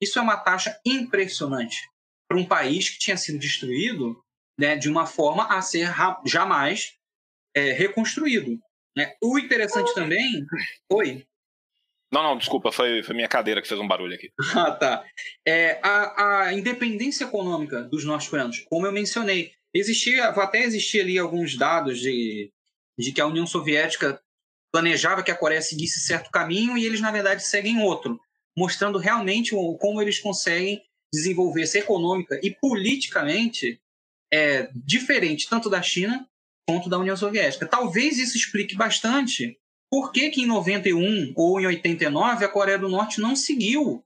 Isso 0.00 0.18
é 0.18 0.22
uma 0.22 0.36
taxa 0.36 0.78
impressionante 0.84 1.88
para 2.28 2.36
um 2.36 2.44
país 2.44 2.90
que 2.90 2.98
tinha 2.98 3.16
sido 3.16 3.38
destruído 3.38 4.20
né, 4.58 4.76
de 4.76 4.88
uma 4.88 5.06
forma 5.06 5.46
a 5.46 5.62
ser 5.62 5.88
jamais 6.26 6.94
é, 7.54 7.72
reconstruído. 7.72 8.60
Né? 8.96 9.14
O 9.22 9.38
interessante 9.38 9.94
também. 9.94 10.44
Oi. 10.90 11.24
Não, 12.10 12.22
não, 12.22 12.38
desculpa, 12.38 12.72
foi, 12.72 13.02
foi 13.02 13.14
minha 13.14 13.28
cadeira 13.28 13.60
que 13.60 13.68
fez 13.68 13.78
um 13.78 13.86
barulho 13.86 14.14
aqui. 14.14 14.30
ah, 14.56 14.70
tá. 14.70 15.04
É, 15.46 15.78
a, 15.82 16.46
a 16.46 16.54
independência 16.54 17.24
econômica 17.24 17.82
dos 17.82 18.04
norte-coreanos, 18.04 18.60
como 18.68 18.86
eu 18.86 18.92
mencionei, 18.92 19.52
existia, 19.74 20.28
até 20.28 20.62
existia 20.62 21.02
ali 21.02 21.18
alguns 21.18 21.56
dados 21.56 22.00
de, 22.00 22.50
de 22.98 23.12
que 23.12 23.20
a 23.20 23.26
União 23.26 23.46
Soviética 23.46 24.20
planejava 24.72 25.22
que 25.22 25.30
a 25.30 25.36
Coreia 25.36 25.62
seguisse 25.62 26.00
certo 26.00 26.30
caminho 26.30 26.76
e 26.76 26.84
eles, 26.84 27.00
na 27.00 27.10
verdade, 27.10 27.46
seguem 27.46 27.82
outro, 27.82 28.18
mostrando 28.56 28.98
realmente 28.98 29.54
como 29.78 30.00
eles 30.00 30.18
conseguem 30.18 30.82
desenvolver-se 31.12 31.78
econômica 31.78 32.38
e 32.42 32.50
politicamente 32.50 33.80
é, 34.32 34.70
diferente 34.74 35.48
tanto 35.48 35.70
da 35.70 35.80
China 35.80 36.28
quanto 36.66 36.88
da 36.88 36.98
União 36.98 37.16
Soviética. 37.16 37.66
Talvez 37.66 38.18
isso 38.18 38.36
explique 38.36 38.76
bastante 38.76 39.58
por 39.90 40.12
que, 40.12 40.30
que 40.30 40.42
em 40.42 40.46
91 40.46 41.32
ou 41.34 41.60
em 41.60 41.66
89 41.66 42.44
a 42.44 42.48
Coreia 42.48 42.78
do 42.78 42.88
Norte 42.88 43.20
não 43.20 43.34
seguiu 43.34 44.04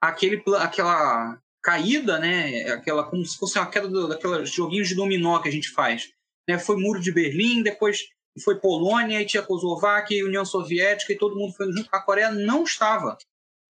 aquele, 0.00 0.42
aquela 0.58 1.40
caída, 1.62 2.18
né? 2.18 2.70
Aquela, 2.70 3.04
como 3.04 3.24
se 3.24 3.36
fosse 3.36 3.58
uma 3.58 3.68
queda 3.68 4.08
daqueles 4.08 4.50
joguinhos 4.50 4.88
de 4.88 4.94
dominó 4.94 5.40
que 5.40 5.48
a 5.48 5.52
gente 5.52 5.70
faz. 5.70 6.12
Né? 6.48 6.58
Foi 6.58 6.76
Muro 6.76 7.00
de 7.00 7.10
Berlim, 7.10 7.62
depois 7.62 8.08
foi 8.44 8.60
Polônia, 8.60 9.20
e 9.20 9.26
Tchecoslováquia, 9.26 10.24
União 10.24 10.44
Soviética, 10.44 11.12
e 11.12 11.18
todo 11.18 11.36
mundo 11.36 11.54
foi 11.54 11.72
junto. 11.72 11.88
A 11.90 12.00
Coreia 12.00 12.30
não 12.30 12.62
estava 12.62 13.18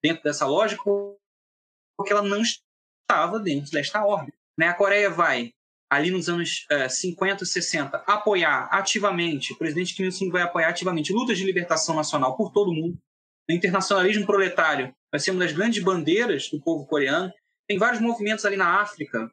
dentro 0.03 0.23
dessa 0.23 0.47
lógica 0.47 0.83
porque 1.97 2.13
ela 2.13 2.23
não 2.23 2.43
estava 2.43 3.39
dentro 3.39 3.71
desta 3.71 4.05
órbita. 4.05 4.37
Né? 4.59 4.69
A 4.69 4.75
Coreia 4.75 5.09
vai 5.09 5.53
ali 5.91 6.11
nos 6.11 6.29
anos 6.29 6.67
uh, 6.71 6.91
50 6.91 7.45
e 7.45 7.47
60, 7.47 7.99
apoiar 8.07 8.69
ativamente, 8.73 9.53
o 9.53 9.59
presidente 9.59 9.95
Kim 9.95 10.05
Il-sung 10.05 10.31
vai 10.31 10.43
apoiar 10.43 10.69
ativamente 10.69 11.13
lutas 11.13 11.39
de 11.39 11.45
libertação 11.45 11.95
nacional 11.95 12.37
por 12.37 12.53
todo 12.53 12.71
o 12.71 12.75
mundo. 12.75 12.99
O 13.49 13.53
internacionalismo 13.53 14.27
proletário 14.27 14.93
vai 15.11 15.21
ser 15.21 15.31
uma 15.31 15.41
das 15.41 15.53
grandes 15.53 15.83
bandeiras 15.83 16.51
do 16.51 16.61
povo 16.61 16.87
coreano. 16.87 17.33
Tem 17.69 17.79
vários 17.79 18.01
movimentos 18.01 18.45
ali 18.45 18.57
na 18.57 18.81
África 18.81 19.31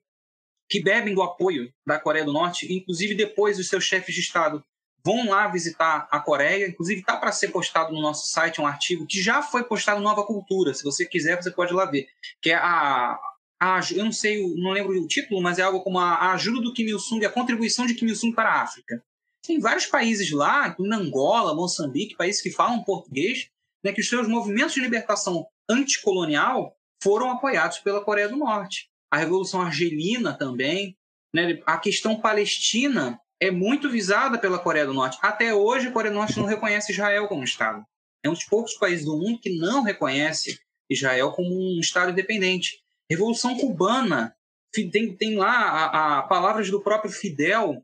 que 0.69 0.81
bebem 0.81 1.13
do 1.13 1.21
apoio 1.21 1.71
da 1.85 1.99
Coreia 1.99 2.25
do 2.25 2.33
Norte, 2.33 2.71
inclusive 2.71 3.15
depois 3.15 3.59
os 3.59 3.67
seus 3.67 3.83
chefes 3.83 4.13
de 4.13 4.21
Estado 4.21 4.63
vão 5.05 5.29
lá 5.29 5.47
visitar 5.47 6.07
a 6.09 6.19
Coreia. 6.19 6.67
Inclusive 6.67 7.01
está 7.01 7.17
para 7.17 7.31
ser 7.31 7.49
postado 7.49 7.93
no 7.93 8.01
nosso 8.01 8.27
site 8.27 8.61
um 8.61 8.67
artigo 8.67 9.05
que 9.05 9.21
já 9.21 9.41
foi 9.41 9.63
postado 9.63 9.99
no 9.99 10.07
Nova 10.07 10.23
Cultura. 10.25 10.73
Se 10.73 10.83
você 10.83 11.05
quiser, 11.05 11.41
você 11.41 11.51
pode 11.51 11.73
ir 11.73 11.75
lá 11.75 11.85
ver. 11.85 12.07
Que 12.41 12.51
é 12.51 12.55
a, 12.55 13.19
a, 13.63 13.79
eu 13.95 14.03
não 14.03 14.11
sei, 14.11 14.45
não 14.57 14.71
lembro 14.71 14.91
o 14.91 15.07
título, 15.07 15.41
mas 15.41 15.57
é 15.57 15.61
algo 15.61 15.81
como 15.81 15.97
a, 15.97 16.15
a 16.15 16.33
ajuda 16.33 16.61
do 16.61 16.73
Kim 16.73 16.83
Il-sung, 16.83 17.25
a 17.25 17.29
contribuição 17.29 17.85
de 17.85 17.93
Kim 17.93 18.07
Il-sung 18.07 18.35
para 18.35 18.49
a 18.49 18.61
África. 18.61 19.01
Tem 19.41 19.57
vários 19.57 19.85
países 19.85 20.31
lá, 20.31 20.71
como 20.71 20.93
Angola, 20.93 21.55
Moçambique, 21.55 22.17
países 22.17 22.41
que 22.41 22.51
falam 22.51 22.83
português, 22.83 23.49
né, 23.81 23.93
que 23.93 24.01
os 24.01 24.09
seus 24.09 24.27
movimentos 24.27 24.73
de 24.73 24.81
libertação 24.81 25.47
anticolonial 25.69 26.75
foram 27.01 27.31
apoiados 27.31 27.79
pela 27.79 28.03
Coreia 28.03 28.27
do 28.27 28.35
Norte. 28.35 28.89
A 29.09 29.17
Revolução 29.17 29.61
Argelina 29.61 30.33
também. 30.37 30.97
Né, 31.33 31.61
a 31.65 31.77
questão 31.77 32.19
palestina 32.19 33.17
é 33.41 33.49
muito 33.49 33.89
visada 33.89 34.37
pela 34.37 34.59
Coreia 34.59 34.85
do 34.85 34.93
Norte. 34.93 35.17
Até 35.21 35.53
hoje, 35.53 35.87
a 35.87 35.91
Coreia 35.91 36.13
do 36.13 36.19
Norte 36.19 36.37
não 36.37 36.45
reconhece 36.45 36.91
Israel 36.91 37.29
como 37.29 37.45
Estado. 37.45 37.83
É 38.23 38.29
um 38.29 38.33
dos 38.33 38.43
poucos 38.43 38.73
países 38.73 39.05
do 39.05 39.17
mundo 39.17 39.39
que 39.39 39.57
não 39.57 39.83
reconhece 39.83 40.59
Israel 40.89 41.31
como 41.31 41.49
um 41.49 41.79
Estado 41.79 42.11
independente. 42.11 42.82
Revolução 43.13 43.55
Cubana, 43.55 44.35
tem, 44.71 45.15
tem 45.15 45.35
lá 45.35 45.51
a, 45.51 46.17
a, 46.17 46.23
palavras 46.23 46.69
do 46.71 46.81
próprio 46.81 47.11
Fidel 47.11 47.83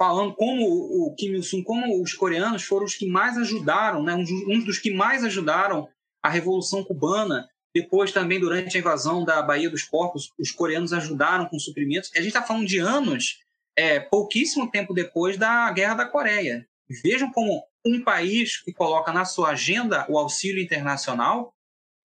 falando 0.00 0.34
como 0.34 0.64
o 0.64 1.14
Kim 1.14 1.34
Il-sung, 1.34 1.62
como 1.62 2.02
os 2.02 2.14
coreanos 2.14 2.64
foram 2.64 2.86
os 2.86 2.94
que 2.94 3.06
mais 3.06 3.36
ajudaram, 3.36 4.02
né, 4.02 4.14
uns, 4.14 4.30
uns 4.48 4.64
dos 4.64 4.78
que 4.78 4.90
mais 4.90 5.22
ajudaram 5.22 5.86
a 6.22 6.30
Revolução 6.30 6.82
Cubana. 6.82 7.46
Depois, 7.74 8.10
também, 8.10 8.40
durante 8.40 8.76
a 8.76 8.80
invasão 8.80 9.22
da 9.22 9.42
Baía 9.42 9.68
dos 9.68 9.84
Porcos, 9.84 10.32
os 10.38 10.50
coreanos 10.50 10.94
ajudaram 10.94 11.46
com 11.46 11.58
suprimentos. 11.58 12.10
A 12.14 12.18
gente 12.18 12.28
está 12.28 12.42
falando 12.42 12.66
de 12.66 12.78
anos, 12.78 13.40
é, 13.76 14.00
pouquíssimo 14.00 14.70
tempo 14.70 14.94
depois 14.94 15.36
da 15.36 15.70
Guerra 15.70 15.94
da 15.94 16.06
Coreia. 16.06 16.66
Vejam 17.04 17.30
como 17.30 17.62
um 17.86 18.02
país 18.02 18.56
que 18.62 18.72
coloca 18.72 19.12
na 19.12 19.26
sua 19.26 19.50
agenda 19.50 20.06
o 20.08 20.18
auxílio 20.18 20.62
internacional 20.62 21.54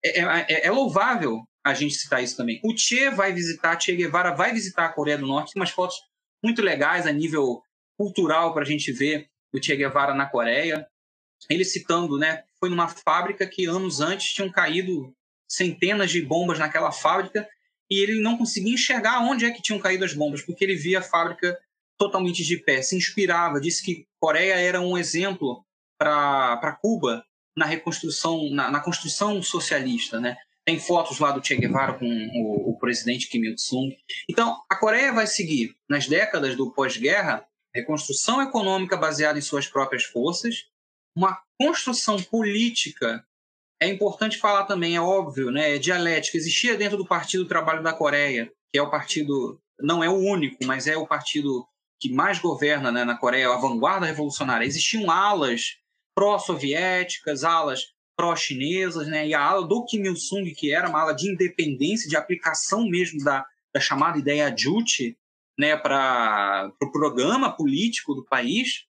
é, 0.04 0.20
é, 0.20 0.46
é, 0.48 0.66
é 0.66 0.70
louvável 0.70 1.42
a 1.66 1.74
gente 1.74 1.96
citar 1.96 2.22
isso 2.22 2.36
também. 2.36 2.60
O 2.62 2.76
Che 2.78 3.10
vai 3.10 3.32
visitar, 3.32 3.76
Che 3.80 3.92
Guevara 3.92 4.30
vai 4.30 4.52
visitar 4.52 4.84
a 4.84 4.88
Coreia 4.88 5.18
do 5.18 5.26
Norte, 5.26 5.52
tem 5.52 5.60
umas 5.60 5.70
fotos 5.70 5.96
muito 6.40 6.62
legais 6.62 7.08
a 7.08 7.12
nível 7.12 7.60
cultural 7.98 8.54
para 8.54 8.62
a 8.62 8.64
gente 8.64 8.92
ver 8.92 9.28
o 9.52 9.60
Che 9.60 9.74
Guevara 9.74 10.14
na 10.14 10.26
Coreia. 10.26 10.86
Ele 11.50 11.64
citando, 11.64 12.16
né, 12.16 12.44
foi 12.60 12.70
numa 12.70 12.86
fábrica 12.86 13.44
que 13.48 13.66
anos 13.66 14.00
antes 14.00 14.32
tinham 14.32 14.48
caído 14.48 15.12
centenas 15.48 16.12
de 16.12 16.22
bombas 16.22 16.56
naquela 16.56 16.92
fábrica 16.92 17.48
e 17.90 17.98
ele 17.98 18.20
não 18.20 18.38
conseguia 18.38 18.74
enxergar 18.74 19.20
onde 19.22 19.44
é 19.44 19.50
que 19.50 19.60
tinham 19.60 19.80
caído 19.80 20.04
as 20.04 20.14
bombas, 20.14 20.42
porque 20.42 20.64
ele 20.64 20.76
via 20.76 21.00
a 21.00 21.02
fábrica 21.02 21.58
totalmente 21.98 22.44
de 22.44 22.58
pé, 22.58 22.80
se 22.80 22.96
inspirava, 22.96 23.60
disse 23.60 23.82
que 23.82 24.06
Coreia 24.20 24.54
era 24.54 24.80
um 24.80 24.96
exemplo 24.96 25.64
para 25.98 26.78
Cuba 26.80 27.24
na 27.56 27.64
reconstrução, 27.64 28.50
na, 28.50 28.70
na 28.70 28.80
construção 28.80 29.42
socialista, 29.42 30.20
né? 30.20 30.36
Tem 30.66 30.80
fotos 30.80 31.20
lá 31.20 31.30
do 31.30 31.44
Che 31.44 31.54
Guevara 31.54 31.94
com 31.94 32.06
o, 32.06 32.70
o 32.70 32.78
presidente 32.78 33.28
Kim 33.28 33.44
Il-sung. 33.44 33.96
Então, 34.28 34.60
a 34.68 34.74
Coreia 34.74 35.12
vai 35.12 35.26
seguir, 35.26 35.76
nas 35.88 36.08
décadas 36.08 36.56
do 36.56 36.72
pós-guerra, 36.72 37.46
reconstrução 37.72 38.42
econômica 38.42 38.96
baseada 38.96 39.38
em 39.38 39.42
suas 39.42 39.68
próprias 39.68 40.02
forças, 40.04 40.66
uma 41.16 41.40
construção 41.58 42.20
política. 42.20 43.24
É 43.80 43.86
importante 43.86 44.38
falar 44.38 44.64
também, 44.64 44.96
é 44.96 45.00
óbvio, 45.00 45.52
né, 45.52 45.76
é 45.76 45.78
dialética. 45.78 46.36
Existia 46.36 46.76
dentro 46.76 46.96
do 46.96 47.06
Partido 47.06 47.44
do 47.44 47.48
Trabalho 47.48 47.82
da 47.82 47.92
Coreia, 47.92 48.52
que 48.72 48.78
é 48.78 48.82
o 48.82 48.90
partido, 48.90 49.60
não 49.78 50.02
é 50.02 50.08
o 50.08 50.18
único, 50.18 50.64
mas 50.64 50.88
é 50.88 50.96
o 50.96 51.06
partido 51.06 51.64
que 52.00 52.12
mais 52.12 52.38
governa 52.38 52.90
né, 52.90 53.04
na 53.04 53.16
Coreia, 53.16 53.48
a 53.48 53.56
vanguarda 53.56 54.06
revolucionária. 54.06 54.66
Existiam 54.66 55.10
alas 55.10 55.78
pró-soviéticas, 56.14 57.44
alas 57.44 57.94
pró-chinesas, 58.16 59.06
né? 59.06 59.28
E 59.28 59.34
a 59.34 59.40
ala 59.40 59.66
do 59.66 59.84
Kim 59.84 60.02
Il-sung, 60.04 60.52
que 60.54 60.72
era 60.72 60.88
uma 60.88 61.02
ala 61.02 61.12
de 61.12 61.30
independência, 61.30 62.08
de 62.08 62.16
aplicação 62.16 62.88
mesmo 62.88 63.22
da, 63.22 63.46
da 63.72 63.80
chamada 63.80 64.18
ideia 64.18 64.54
Juche, 64.56 65.16
né, 65.58 65.76
para 65.76 66.68
o 66.68 66.78
pro 66.78 66.92
programa 66.92 67.54
político 67.54 68.14
do 68.14 68.24
país. 68.24 68.86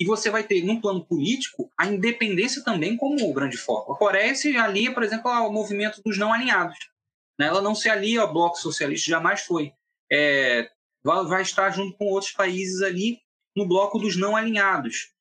E 0.00 0.04
você 0.04 0.30
vai 0.30 0.42
ter, 0.42 0.64
num 0.64 0.80
plano 0.80 1.04
político, 1.04 1.70
a 1.78 1.86
independência 1.86 2.64
também 2.64 2.96
como 2.96 3.28
o 3.28 3.32
grande 3.32 3.56
foco. 3.56 3.92
A 3.92 3.96
Coreia 3.96 4.34
se 4.34 4.56
alia, 4.56 4.92
por 4.92 5.02
exemplo, 5.02 5.30
ao 5.30 5.52
movimento 5.52 6.02
dos 6.04 6.18
não 6.18 6.32
alinhados. 6.32 6.76
Né? 7.38 7.46
Ela 7.46 7.62
não 7.62 7.74
se 7.74 7.88
alia 7.88 8.22
ao 8.22 8.32
bloco 8.32 8.56
socialista, 8.56 9.10
jamais 9.10 9.42
foi. 9.42 9.72
É, 10.10 10.68
vai, 11.04 11.42
estar 11.42 11.70
junto 11.70 11.96
com 11.96 12.06
outros 12.06 12.32
países 12.32 12.82
ali 12.82 13.20
no 13.54 13.66
bloco 13.66 13.98
dos 13.98 14.16
não 14.16 14.34
alinhados. 14.34 15.12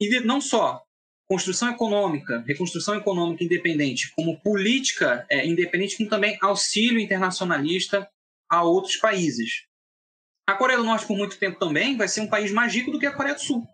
E 0.00 0.20
não 0.20 0.40
só 0.40 0.83
construção 1.28 1.70
econômica, 1.70 2.44
reconstrução 2.46 2.94
econômica 2.94 3.44
independente, 3.44 4.12
como 4.14 4.40
política 4.40 5.26
é, 5.30 5.46
independente, 5.46 5.96
como 5.96 6.08
também 6.08 6.36
auxílio 6.40 7.00
internacionalista 7.00 8.08
a 8.48 8.62
outros 8.62 8.96
países. 8.96 9.66
A 10.46 10.54
Coreia 10.54 10.78
do 10.78 10.84
Norte, 10.84 11.06
por 11.06 11.16
muito 11.16 11.38
tempo 11.38 11.58
também, 11.58 11.96
vai 11.96 12.06
ser 12.06 12.20
um 12.20 12.28
país 12.28 12.52
mais 12.52 12.74
rico 12.74 12.90
do 12.90 12.98
que 12.98 13.06
a 13.06 13.14
Coreia 13.14 13.34
do 13.34 13.40
Sul. 13.40 13.66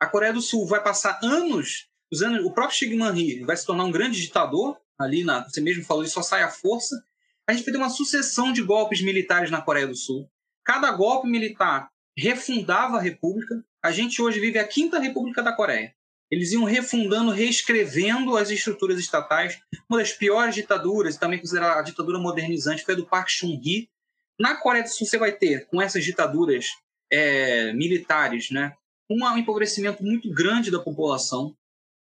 A 0.00 0.06
Coreia 0.06 0.32
do 0.32 0.40
Sul 0.40 0.66
vai 0.66 0.82
passar 0.82 1.18
anos 1.22 1.88
usando. 2.12 2.44
O 2.44 2.52
próprio 2.52 2.76
Xi 2.76 2.88
Jinping 2.88 3.44
vai 3.44 3.56
se 3.56 3.64
tornar 3.64 3.84
um 3.84 3.92
grande 3.92 4.20
ditador, 4.20 4.76
ali, 4.98 5.22
na, 5.22 5.44
você 5.44 5.60
mesmo 5.60 5.84
falou, 5.84 6.02
ele 6.02 6.10
só 6.10 6.22
sai 6.22 6.42
à 6.42 6.48
força. 6.48 7.00
A 7.48 7.52
gente 7.52 7.64
vai 7.64 7.72
ter 7.72 7.78
uma 7.78 7.88
sucessão 7.88 8.52
de 8.52 8.62
golpes 8.62 9.00
militares 9.00 9.50
na 9.50 9.62
Coreia 9.62 9.86
do 9.86 9.94
Sul. 9.94 10.28
Cada 10.64 10.90
golpe 10.90 11.28
militar 11.28 11.88
refundava 12.16 12.98
a 12.98 13.00
República. 13.00 13.64
A 13.82 13.92
gente 13.92 14.20
hoje 14.20 14.40
vive 14.40 14.58
a 14.58 14.66
quinta 14.66 14.98
República 14.98 15.42
da 15.42 15.52
Coreia. 15.52 15.94
Eles 16.30 16.52
iam 16.52 16.64
refundando, 16.64 17.30
reescrevendo 17.30 18.36
as 18.36 18.50
estruturas 18.50 18.98
estatais. 18.98 19.60
Uma 19.88 19.98
das 19.98 20.12
piores 20.12 20.54
ditaduras, 20.54 21.16
também 21.16 21.38
considerada 21.38 21.80
a 21.80 21.82
ditadura 21.82 22.18
modernizante, 22.18 22.84
foi 22.84 22.94
a 22.94 22.96
do 22.96 23.06
Park 23.06 23.28
Chung-hee. 23.30 23.88
Na 24.38 24.56
Coreia 24.56 24.84
do 24.84 24.90
Sul, 24.90 25.06
você 25.06 25.18
vai 25.18 25.32
ter, 25.32 25.66
com 25.66 25.80
essas 25.80 26.04
ditaduras 26.04 26.66
é, 27.10 27.72
militares, 27.72 28.50
né, 28.50 28.72
um 29.10 29.38
empobrecimento 29.38 30.04
muito 30.04 30.30
grande 30.30 30.70
da 30.70 30.78
população, 30.78 31.56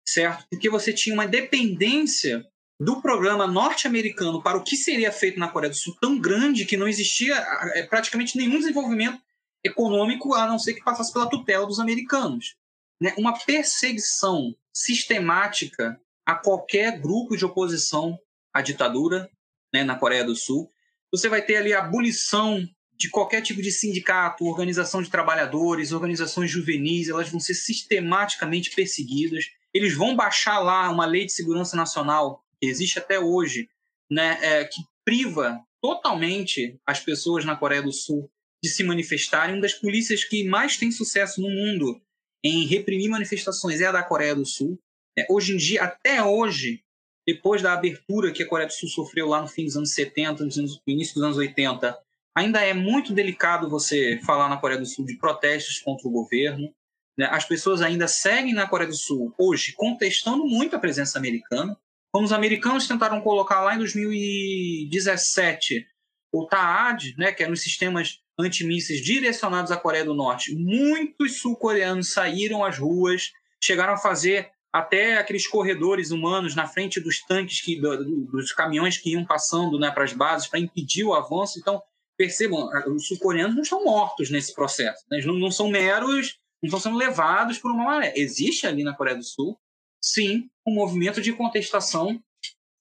certo? 0.08 0.46
Porque 0.50 0.70
você 0.70 0.94
tinha 0.94 1.14
uma 1.14 1.28
dependência 1.28 2.46
do 2.80 3.02
programa 3.02 3.46
norte-americano 3.46 4.42
para 4.42 4.58
o 4.58 4.64
que 4.64 4.76
seria 4.76 5.12
feito 5.12 5.38
na 5.38 5.50
Coreia 5.50 5.70
do 5.70 5.76
Sul 5.76 5.96
tão 6.02 6.18
grande 6.18 6.66
que 6.66 6.78
não 6.78 6.88
existia 6.88 7.36
é, 7.76 7.84
praticamente 7.84 8.38
nenhum 8.38 8.58
desenvolvimento 8.58 9.22
econômico 9.64 10.34
a 10.34 10.48
não 10.48 10.58
ser 10.58 10.74
que 10.74 10.84
passasse 10.84 11.12
pela 11.12 11.30
tutela 11.30 11.68
dos 11.68 11.80
americanos 11.80 12.56
né, 13.04 13.14
uma 13.18 13.38
perseguição 13.38 14.56
sistemática 14.74 16.00
a 16.26 16.36
qualquer 16.36 17.02
grupo 17.02 17.36
de 17.36 17.44
oposição 17.44 18.18
à 18.54 18.62
ditadura 18.62 19.30
né, 19.74 19.84
na 19.84 19.98
Coreia 19.98 20.24
do 20.24 20.38
Sul. 20.38 20.72
Você 21.12 21.28
vai 21.28 21.42
ter 21.42 21.58
ali 21.58 21.74
a 21.74 21.80
abolição 21.80 22.66
de 22.98 23.10
qualquer 23.10 23.42
tipo 23.42 23.62
de 23.62 23.74
sindicato, 23.74 24.46
organização 24.46 25.02
de 25.02 25.10
trabalhadores, 25.10 25.92
organizações 25.92 26.50
juvenis, 26.50 27.10
elas 27.10 27.28
vão 27.28 27.42
ser 27.42 27.56
sistematicamente 27.56 28.72
perseguidas. 28.74 29.48
Eles 29.74 29.94
vão 29.94 30.16
baixar 30.16 30.60
lá 30.60 30.90
uma 30.90 31.06
lei 31.06 31.26
de 31.26 31.34
segurança 31.34 31.76
nacional, 31.76 32.42
que 32.58 32.68
existe 32.68 33.00
até 33.00 33.20
hoje, 33.20 33.68
né, 34.10 34.40
é, 34.42 34.64
que 34.64 34.82
priva 35.04 35.60
totalmente 35.82 36.80
as 36.88 37.02
pessoas 37.02 37.44
na 37.44 37.58
Coreia 37.58 37.82
do 37.82 37.92
Sul 37.92 38.32
de 38.64 38.70
se 38.70 38.82
manifestarem. 38.82 39.56
Uma 39.56 39.64
das 39.64 39.74
polícias 39.74 40.24
que 40.24 40.48
mais 40.48 40.78
tem 40.78 40.90
sucesso 40.90 41.42
no 41.42 41.50
mundo 41.50 42.02
em 42.44 42.66
reprimir 42.66 43.10
manifestações 43.10 43.80
é 43.80 43.86
a 43.86 43.92
da 43.92 44.04
Coreia 44.04 44.36
do 44.36 44.46
Sul. 44.46 44.80
É, 45.18 45.26
hoje 45.30 45.54
em 45.54 45.58
dia, 45.58 45.84
até 45.84 46.24
hoje, 46.24 46.84
depois 47.26 47.62
da 47.62 47.74
abertura 47.74 48.32
que 48.32 48.44
a 48.44 48.48
Coreia 48.48 48.68
do 48.68 48.74
Sul 48.74 48.90
sofreu 48.90 49.28
lá 49.28 49.42
no 49.42 49.48
fim 49.48 49.66
dos 49.66 49.78
anos 49.78 49.94
70, 49.94 50.44
no 50.44 50.52
início 50.86 51.16
dos 51.16 51.24
anos 51.24 51.38
80, 51.38 51.98
ainda 52.36 52.62
é 52.62 52.74
muito 52.74 53.14
delicado 53.14 53.70
você 53.70 54.20
falar 54.26 54.50
na 54.50 54.58
Coreia 54.58 54.80
do 54.80 54.86
Sul 54.86 55.06
de 55.06 55.18
protestos 55.18 55.80
contra 55.80 56.08
o 56.08 56.12
governo. 56.12 56.74
Né? 57.18 57.28
As 57.32 57.46
pessoas 57.46 57.82
ainda 57.82 58.08
seguem 58.08 58.54
na 58.54 58.68
Coreia 58.68 58.90
do 58.90 58.98
Sul 58.98 59.34
hoje 59.38 59.74
contestando 59.74 60.46
muito 60.46 60.76
a 60.76 60.80
presença 60.80 61.18
americana. 61.18 61.78
Como 62.12 62.26
os 62.26 62.34
americanos 62.34 62.88
tentaram 62.88 63.22
colocar 63.22 63.62
lá 63.62 63.76
em 63.76 63.80
2017 63.80 65.88
o 66.34 66.48
TAAD, 66.48 67.16
né, 67.16 67.32
que 67.32 67.44
eram 67.44 67.54
os 67.54 67.62
sistemas 67.62 68.20
antimísseis 68.38 69.02
direcionados 69.02 69.72
à 69.72 69.78
Coreia 69.78 70.04
do 70.04 70.16
Norte, 70.16 70.56
muitos 70.56 71.40
sul-coreanos 71.40 72.12
saíram 72.12 72.66
às 72.66 72.80
ruas, 72.80 73.32
chegaram 73.64 73.94
a 73.94 73.98
fazer 73.98 74.52
até 74.74 75.18
aqueles 75.18 75.46
corredores 75.46 76.10
humanos 76.10 76.56
na 76.56 76.66
frente 76.66 77.00
dos 77.00 77.20
tanques, 77.24 77.62
que, 77.62 77.80
dos 77.80 78.52
caminhões 78.52 78.98
que 78.98 79.12
iam 79.12 79.24
passando 79.24 79.78
né, 79.78 79.92
para 79.92 80.04
as 80.04 80.14
bases 80.14 80.48
para 80.48 80.60
impedir 80.60 81.04
o 81.04 81.14
avanço. 81.14 81.60
Então, 81.60 81.80
percebam, 82.18 82.68
os 82.88 83.08
sul-coreanos 83.08 83.56
não 83.56 83.62
estão 83.62 83.84
mortos 83.84 84.32
nesse 84.32 84.56
processo. 84.56 85.06
Né? 85.12 85.18
Eles 85.18 85.28
não, 85.28 85.36
não 85.36 85.52
são 85.52 85.70
meros, 85.70 86.40
não 86.64 86.68
estão 86.68 86.80
sendo 86.80 86.98
levados 86.98 87.60
por 87.60 87.70
uma 87.70 87.86
maré. 87.86 88.14
Existe 88.16 88.66
ali 88.66 88.84
na 88.84 88.96
Coreia 88.96 89.18
do 89.18 89.24
Sul, 89.24 89.56
sim, 90.02 90.50
um 90.66 90.74
movimento 90.74 91.22
de 91.22 91.32
contestação 91.32 92.20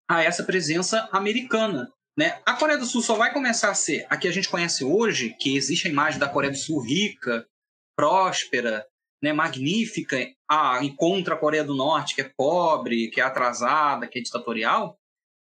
a 0.09 0.23
essa 0.23 0.43
presença 0.43 1.07
americana. 1.13 1.93
Né? 2.17 2.39
A 2.45 2.55
Coreia 2.55 2.79
do 2.79 2.87
Sul 2.87 3.03
só 3.03 3.15
vai 3.15 3.33
começar 3.33 3.71
a 3.71 3.75
ser 3.75 4.07
a 4.11 4.17
que 4.17 4.29
a 4.29 4.33
gente 4.33 4.49
conhece 4.49 4.85
hoje, 4.85 5.35
que 5.39 5.57
existe 5.57 5.89
a 5.89 5.91
imagem 5.91 6.21
da 6.21 6.29
Coreia 6.29 6.53
do 6.53 6.59
Sul 6.59 6.81
rica, 6.81 7.47
próspera, 7.97 8.87
né, 9.23 9.33
magnífica, 9.33 10.19
a, 10.49 10.81
e 10.83 10.95
contra 10.95 11.35
a 11.35 11.39
Coreia 11.39 11.65
do 11.65 11.75
Norte, 11.75 12.15
que 12.15 12.21
é 12.21 12.33
pobre, 12.37 13.09
que 13.09 13.21
é 13.21 13.25
atrasada, 13.25 14.07
que 14.09 14.19
é 14.19 14.23
ditatorial, 14.23 14.99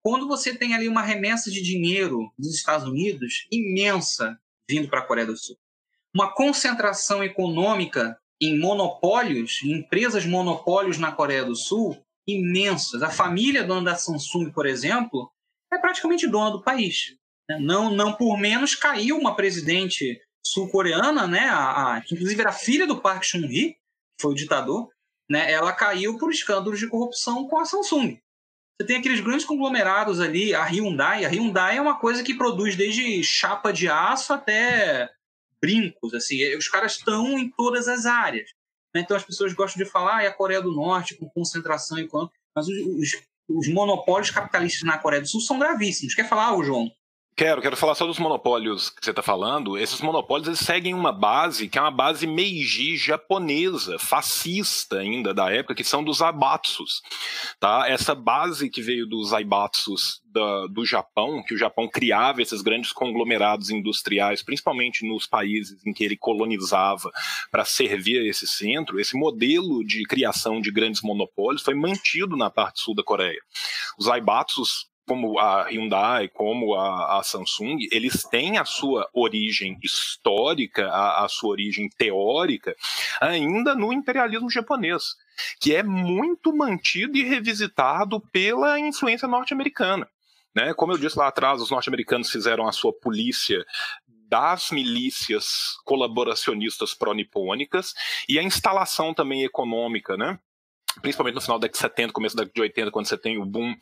quando 0.02 0.28
você 0.28 0.56
tem 0.56 0.74
ali 0.74 0.88
uma 0.88 1.02
remessa 1.02 1.52
de 1.52 1.62
dinheiro 1.62 2.32
dos 2.38 2.56
Estados 2.56 2.88
Unidos 2.88 3.48
imensa 3.52 4.40
vindo 4.70 4.88
para 4.88 5.00
a 5.00 5.06
Coreia 5.06 5.28
do 5.28 5.36
Sul. 5.36 5.58
Uma 6.14 6.34
concentração 6.34 7.24
econômica 7.24 8.18
em 8.40 8.58
monopólios, 8.58 9.62
em 9.64 9.72
empresas 9.72 10.26
monopólios 10.26 10.98
na 10.98 11.12
Coreia 11.12 11.44
do 11.44 11.56
Sul, 11.56 11.98
imensas. 12.28 13.04
A 13.04 13.10
família 13.10 13.64
dona 13.64 13.92
da 13.92 13.96
Samsung, 13.96 14.52
por 14.52 14.66
exemplo, 14.66 15.32
é 15.76 15.80
praticamente 15.80 16.27
dona 16.27 16.52
do 16.52 16.64
país. 16.64 17.15
Né? 17.49 17.60
Não, 17.60 17.89
não 17.89 18.14
por 18.14 18.38
menos 18.38 18.76
caiu 18.76 19.18
uma 19.18 19.35
presidente 19.35 20.22
sul-coreana, 20.45 21.26
né, 21.27 21.47
a, 21.49 21.95
a, 21.95 22.02
que 22.02 22.14
inclusive 22.14 22.39
era 22.39 22.52
filha 22.52 22.85
do 22.85 23.02
Park 23.02 23.23
Chung-hee, 23.23 23.77
foi 24.22 24.31
o 24.31 24.35
ditador, 24.35 24.89
né, 25.30 25.52
ela 25.52 25.73
caiu 25.73 26.18
por 26.18 26.31
escândalos 26.31 26.80
de 26.80 26.88
corrupção 26.88 27.47
com 27.47 27.60
a 27.60 27.65
Samsung. 27.65 28.19
Você 28.77 28.88
tem 28.88 28.97
aqueles 28.97 29.22
grandes 29.22 29.45
conglomerados 29.45 30.19
ali, 30.19 30.53
a 30.53 30.65
Hyundai. 30.65 31.23
A 31.23 31.30
Hyundai 31.30 31.77
é 31.77 31.81
uma 31.81 31.97
coisa 31.97 32.22
que 32.22 32.34
produz 32.34 32.76
desde 32.76 33.23
chapa 33.23 33.72
de 33.72 33.88
aço 33.88 34.34
até 34.34 35.10
brincos. 35.61 36.14
Assim, 36.14 36.56
os 36.56 36.68
caras 36.68 36.97
estão 36.97 37.39
em 37.39 37.49
todas 37.49 37.88
as 37.88 38.06
áreas. 38.06 38.49
Né? 38.93 39.02
Então 39.02 39.15
as 39.15 39.23
pessoas 39.23 39.53
gostam 39.53 39.81
de 39.81 39.89
falar, 39.89 40.18
ah, 40.18 40.23
é 40.23 40.27
a 40.27 40.34
Coreia 40.34 40.61
do 40.61 40.73
Norte 40.73 41.15
com 41.15 41.30
concentração 41.30 41.97
econômica. 41.97 42.35
Mas 42.53 42.68
os, 42.68 42.77
os, 42.77 43.11
os 43.48 43.68
monopólios 43.68 44.32
capitalistas 44.32 44.84
na 44.84 44.98
Coreia 44.98 45.22
do 45.22 45.28
Sul 45.28 45.42
são 45.42 45.60
gravíssimos. 45.60 46.16
Quer 46.16 46.28
falar, 46.28 46.56
João? 46.64 46.90
Quero, 47.38 47.62
quero 47.62 47.76
falar 47.76 47.95
só 47.95 48.07
dos 48.07 48.18
monopólios 48.18 48.90
que 48.90 49.03
você 49.03 49.10
está 49.10 49.22
falando. 49.22 49.78
Esses 49.78 49.99
monopólios 49.99 50.48
eles 50.48 50.60
seguem 50.60 50.94
uma 50.94 51.12
base 51.12 51.68
que 51.68 51.78
é 51.78 51.82
uma 51.82 51.91
base 51.91 52.26
Meiji 52.26 52.95
japonesa, 52.95 53.99
fascista 53.99 54.99
ainda 54.99 55.34
da 55.34 55.52
época, 55.52 55.76
que 55.76 55.84
são 55.84 56.02
dos 56.02 56.22
Aibatsus. 56.22 57.02
Tá? 57.60 57.90
Essa 57.90 58.16
base 58.16 58.70
que 58.70 58.82
veio 58.82 59.06
dos 59.06 59.34
Aibatsus 59.34 60.22
da, 60.32 60.68
do 60.68 60.86
Japão, 60.86 61.44
que 61.44 61.53
o 61.53 61.57
Japão 61.57 61.90
criava 61.90 62.41
esses 62.41 62.62
grandes 62.62 62.94
conglomerados 62.94 63.70
industriais, 63.70 64.41
principalmente 64.41 65.06
nos 65.06 65.28
países 65.28 65.86
em 65.86 65.91
que 65.91 66.06
ele 66.06 66.16
colonizava 66.16 67.12
para 67.52 67.66
servir 67.66 68.26
esse 68.26 68.48
centro, 68.48 68.98
esse 68.98 69.18
modelo 69.18 69.84
de 69.84 70.03
criação 70.03 70.62
de 70.62 70.72
grandes 70.72 71.02
monopólios 71.02 71.64
foi 71.64 71.74
mantido 71.74 72.38
na 72.38 72.49
parte 72.49 72.80
sul 72.80 72.95
da 72.95 73.03
Coreia. 73.03 73.41
Os 73.98 74.07
Aibatsus 74.07 74.88
como 75.06 75.40
a 75.40 75.68
Hyundai, 75.69 76.27
como 76.27 76.73
a, 76.73 77.19
a, 77.19 77.23
Samsung, 77.23 77.77
eles 77.91 78.23
têm 78.23 78.57
a 78.57 78.65
sua 78.65 79.10
origem 79.14 79.77
histórica, 79.84 80.88
a, 80.88 81.26
a, 81.26 81.30
sua 81.30 81.52
origem 81.52 81.88
teórica, 81.90 82.76
ainda 83.22 83.76
no 83.76 83.94
imperialismo 83.94 84.49
japonês, 84.49 85.15
que 85.60 85.76
é 85.76 85.84
muito 85.84 86.56
mantido 86.56 87.18
e 87.18 87.23
revisitado 87.23 88.19
pela 88.19 88.80
influência 88.80 89.27
norte-americana. 89.27 90.07
Né? 90.56 90.73
Como 90.73 90.94
eu 90.94 90.98
disse 90.98 91.19
lá 91.19 91.27
atrás, 91.27 91.61
os 91.61 91.69
norte-americanos 91.69 92.30
fizeram 92.30 92.68
a 92.68 92.72
sua 92.72 92.94
polícia 92.94 93.65
das 94.27 94.72
milícias 94.72 95.77
colaboracionistas 95.86 96.94
pró-nipônicas 96.94 97.94
e 98.27 98.40
a 98.40 98.44
instalação 98.44 99.14
também 99.14 99.44
econômica, 99.44 100.18
né? 100.18 100.40
Principalmente 101.02 101.36
no 101.36 101.42
final 101.42 101.60
da 101.60 101.68
década 101.68 101.78
de 101.78 101.94
70, 101.94 102.14
começo 102.14 102.36
da 102.36 102.44
década 102.44 102.56
de 102.56 102.62
80, 102.62 102.92
quando 102.92 103.08
você 103.08 103.18
tem 103.18 103.38
o 103.38 103.46
boom 103.46 103.76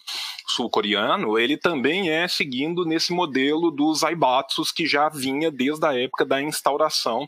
sul-coreano, 0.47 1.37
ele 1.37 1.57
também 1.57 2.09
é 2.09 2.27
seguindo 2.27 2.85
nesse 2.85 3.13
modelo 3.13 3.71
dos 3.71 4.03
aibatsus 4.03 4.71
que 4.71 4.85
já 4.85 5.09
vinha 5.09 5.51
desde 5.51 5.85
a 5.85 5.97
época 5.97 6.25
da 6.25 6.41
instauração 6.41 7.27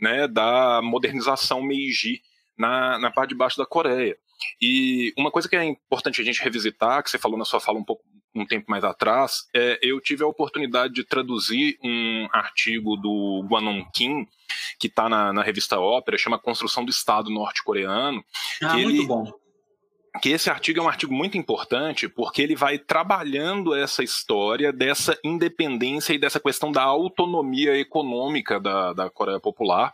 né, 0.00 0.26
da 0.26 0.80
modernização 0.82 1.62
Meiji 1.62 2.22
na, 2.56 2.98
na 2.98 3.10
parte 3.10 3.30
de 3.30 3.36
baixo 3.36 3.58
da 3.58 3.66
Coreia. 3.66 4.16
E 4.60 5.12
uma 5.16 5.30
coisa 5.30 5.48
que 5.48 5.56
é 5.56 5.64
importante 5.64 6.20
a 6.20 6.24
gente 6.24 6.42
revisitar, 6.42 7.02
que 7.02 7.10
você 7.10 7.18
falou 7.18 7.38
na 7.38 7.44
sua 7.44 7.60
fala 7.60 7.78
um 7.78 7.84
pouco 7.84 8.04
um 8.34 8.46
tempo 8.46 8.70
mais 8.70 8.84
atrás, 8.84 9.48
é, 9.54 9.78
eu 9.82 10.00
tive 10.00 10.22
a 10.22 10.26
oportunidade 10.26 10.94
de 10.94 11.04
traduzir 11.04 11.78
um 11.82 12.28
artigo 12.32 12.96
do 12.96 13.44
Guanon 13.48 13.84
Kim, 13.92 14.26
que 14.78 14.86
está 14.86 15.08
na, 15.08 15.32
na, 15.32 15.42
revista 15.42 15.78
Ópera, 15.78 16.18
chama 16.18 16.38
Construção 16.38 16.84
do 16.84 16.90
Estado 16.90 17.30
Norte-Coreano. 17.30 18.24
Ah, 18.62 18.74
muito 18.74 18.90
ele, 18.90 19.06
bom 19.06 19.32
que 20.18 20.30
esse 20.30 20.50
artigo 20.50 20.80
é 20.80 20.82
um 20.82 20.88
artigo 20.88 21.14
muito 21.14 21.38
importante 21.38 22.08
porque 22.08 22.42
ele 22.42 22.56
vai 22.56 22.78
trabalhando 22.78 23.74
essa 23.74 24.02
história 24.02 24.72
dessa 24.72 25.16
independência 25.22 26.12
e 26.12 26.18
dessa 26.18 26.40
questão 26.40 26.72
da 26.72 26.82
autonomia 26.82 27.78
econômica 27.78 28.58
da, 28.58 28.92
da 28.92 29.10
Coreia 29.10 29.38
Popular 29.38 29.92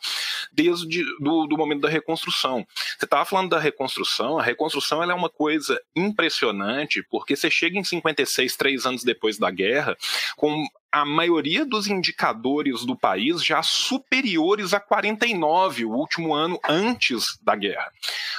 desde 0.52 1.04
do, 1.20 1.46
do 1.46 1.56
momento 1.56 1.82
da 1.82 1.88
reconstrução. 1.88 2.66
Você 2.98 3.04
estava 3.04 3.24
falando 3.24 3.50
da 3.50 3.58
reconstrução, 3.58 4.38
a 4.38 4.42
reconstrução 4.42 5.02
ela 5.02 5.12
é 5.12 5.14
uma 5.14 5.30
coisa 5.30 5.80
impressionante 5.94 7.04
porque 7.10 7.36
você 7.36 7.50
chega 7.50 7.78
em 7.78 7.84
56, 7.84 8.56
três 8.56 8.86
anos 8.86 9.04
depois 9.04 9.38
da 9.38 9.50
guerra, 9.50 9.96
com 10.36 10.64
a 10.94 11.04
maioria 11.04 11.66
dos 11.66 11.88
indicadores 11.88 12.84
do 12.84 12.96
país 12.96 13.44
já 13.44 13.62
superiores 13.64 14.72
a 14.72 14.78
49, 14.78 15.84
o 15.84 15.90
último 15.90 16.32
ano 16.32 16.58
antes 16.68 17.36
da 17.42 17.56
guerra. 17.56 17.90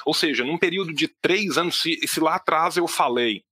Ou 0.06 0.14
seja, 0.14 0.46
num 0.46 0.58
período 0.58 0.94
de 0.94 1.10
três 1.22 1.58
anos, 1.58 1.82
se, 1.82 2.00
se 2.08 2.20
lá 2.22 2.36
atrás 2.36 2.78
eu 2.78 2.88
falei 2.88 3.44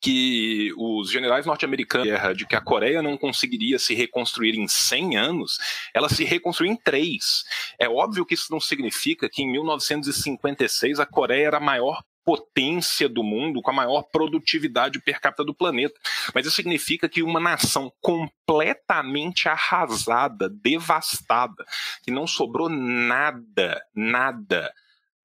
que 0.00 0.72
os 0.76 1.10
generais 1.10 1.46
norte-americanos 1.46 2.36
de 2.36 2.46
que 2.46 2.54
a 2.54 2.60
Coreia 2.60 3.02
não 3.02 3.16
conseguiria 3.16 3.78
se 3.78 3.94
reconstruir 3.94 4.56
em 4.56 4.68
100 4.68 5.16
anos, 5.16 5.58
ela 5.94 6.08
se 6.08 6.24
reconstruiu 6.24 6.72
em 6.72 6.76
três. 6.76 7.44
É 7.78 7.88
óbvio 7.88 8.24
que 8.24 8.34
isso 8.34 8.50
não 8.50 8.60
significa 8.60 9.28
que 9.28 9.42
em 9.42 9.50
1956 9.50 11.00
a 11.00 11.06
Coreia 11.06 11.46
era 11.46 11.56
a 11.56 11.60
maior 11.60 12.02
potência 12.26 13.08
do 13.08 13.22
mundo, 13.22 13.62
com 13.62 13.70
a 13.70 13.74
maior 13.74 14.02
produtividade 14.02 15.00
per 15.00 15.20
capita 15.20 15.44
do 15.44 15.54
planeta. 15.54 15.94
Mas 16.34 16.44
isso 16.44 16.56
significa 16.56 17.08
que 17.08 17.22
uma 17.22 17.38
nação 17.38 17.92
completamente 18.00 19.48
arrasada, 19.48 20.48
devastada, 20.48 21.64
que 22.02 22.10
não 22.10 22.26
sobrou 22.26 22.68
nada, 22.68 23.80
nada 23.94 24.72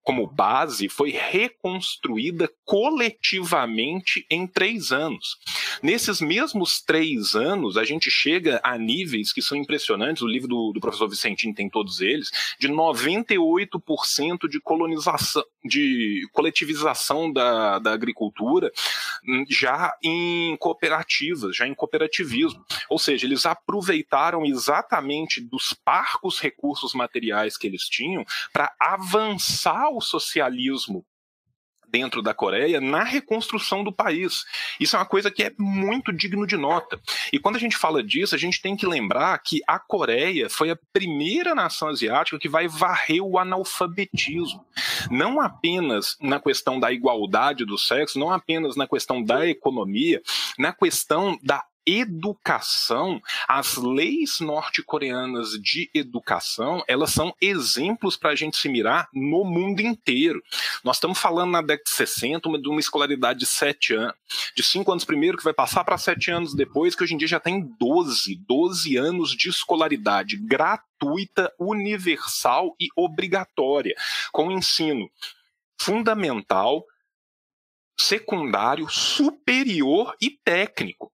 como 0.03 0.28
base 0.28 0.90
foi 0.90 1.11
reconstruída 1.11 2.49
coletivamente 2.65 4.26
em 4.30 4.48
três 4.48 4.91
anos. 4.91 5.38
Nesses 5.82 6.19
mesmos 6.22 6.82
três 6.82 7.36
anos, 7.36 7.78
a 7.78 7.84
gente 7.84 8.10
chega 8.10 8.60
a 8.64 8.78
níveis 8.78 9.32
que 9.32 9.41
são 9.41 9.57
impressionantes, 9.57 10.23
o 10.23 10.28
livro 10.28 10.48
do, 10.48 10.72
do 10.73 10.82
professor 10.82 11.07
Vicentino 11.07 11.53
tem 11.53 11.69
todos 11.69 12.02
eles, 12.02 12.32
de 12.60 12.68
98% 12.68 14.48
de 14.49 14.60
colonização, 14.60 15.44
de 15.64 16.28
coletivização 16.34 17.32
da, 17.32 17.80
da 17.80 17.94
agricultura 17.94 18.72
hum, 19.28 19.45
já 19.49 19.95
em 20.03 20.56
cooperativas, 20.57 21.56
já 21.56 21.68
em 21.68 21.73
cooperativismo. 21.73 22.65
Ou 22.90 22.98
seja, 22.98 23.26
eles 23.26 23.45
aproveitaram 23.45 24.45
exatamente 24.45 25.40
dos 25.41 25.73
parcos 25.73 26.40
recursos 26.40 26.94
materiais 26.94 27.57
que 27.57 27.68
eles 27.68 27.84
tinham 27.88 28.26
para 28.52 28.73
avançar 28.80 29.90
o 29.90 30.01
socialismo 30.02 31.06
dentro 31.91 32.22
da 32.22 32.34
Coreia 32.34 32.80
na 32.80 33.03
reconstrução 33.03 33.84
do 33.84 33.91
país. 33.91 34.45
Isso 34.80 34.95
é 34.95 34.99
uma 34.99 35.06
coisa 35.06 35.30
que 35.30 35.44
é 35.44 35.52
muito 35.60 36.14
digno 36.14 36.48
de 36.48 36.56
nota. 36.56 36.99
E 37.34 37.38
quando 37.38 37.57
a 37.57 37.60
gente 37.60 37.78
fala 37.78 38.02
disso, 38.02 38.34
a 38.34 38.38
gente 38.38 38.61
tem 38.61 38.76
que 38.76 38.88
lembrar 38.88 39.38
que 39.40 39.60
a 39.68 39.78
Coreia 39.78 40.49
foi 40.49 40.72
a 40.72 40.80
primeira 40.94 41.53
nação 41.53 41.90
asiática 41.90 42.40
que 42.40 42.48
vai 42.48 42.68
varrer 42.68 43.22
o 43.22 43.38
analfabetismo. 43.38 44.65
Não 45.10 45.41
apenas 45.41 46.15
na 46.22 46.40
questão 46.40 46.80
da 46.80 46.91
igualdade 46.91 47.65
do 47.65 47.78
sexo, 47.78 48.18
não 48.18 48.32
apenas 48.32 48.76
na 48.76 48.88
questão 48.88 49.22
da 49.22 49.45
economia, 49.45 50.22
na 50.57 50.72
questão 50.72 51.38
da 51.44 51.64
educação, 51.86 53.22
as 53.48 53.76
leis 53.76 54.40
norte-coreanas 54.40 55.52
de 55.52 55.90
educação, 55.94 56.84
elas 56.88 57.12
são 57.12 57.34
exemplos 57.41 58.16
para 58.16 58.32
a 58.32 58.36
gente 58.36 58.58
se 58.58 58.70
mirar 58.70 59.10
no 59.14 59.44
mundo 59.44 59.82
inteiro. 59.82 60.41
Nós 60.84 60.98
estamos 60.98 61.20
falando 61.20 61.52
na 61.52 61.62
década 61.62 61.84
de 61.84 61.95
60 61.95 62.49
uma, 62.49 62.62
de 62.62 62.70
uma 62.70 62.80
escolaridade 62.80 63.40
de 63.40 63.45
7 63.45 63.94
anos, 63.95 64.16
de 64.56 64.64
5 64.64 64.91
anos 64.91 65.06
primeiro, 65.06 65.38
que 65.38 65.44
vai 65.44 65.53
passar 65.53 65.84
para 65.84 65.98
7 65.98 66.32
anos 66.32 66.53
depois, 66.53 66.95
que 66.95 67.03
hoje 67.03 67.16
em 67.16 67.18
dia 67.18 67.28
já 67.28 67.40
tem 67.40 67.68
12, 67.80 68.36
12 68.48 68.98
anos 68.98 69.32
de 69.32 69.49
escolaridade 69.49 70.38
gratuita, 70.38 71.52
universal 71.60 72.76
e 72.80 72.88
obrigatória, 72.95 73.95
com 74.32 74.52
ensino 74.52 75.10
fundamental, 75.80 76.86
secundário, 77.99 78.88
superior 78.88 80.16
e 80.22 80.30
técnico. 80.30 81.12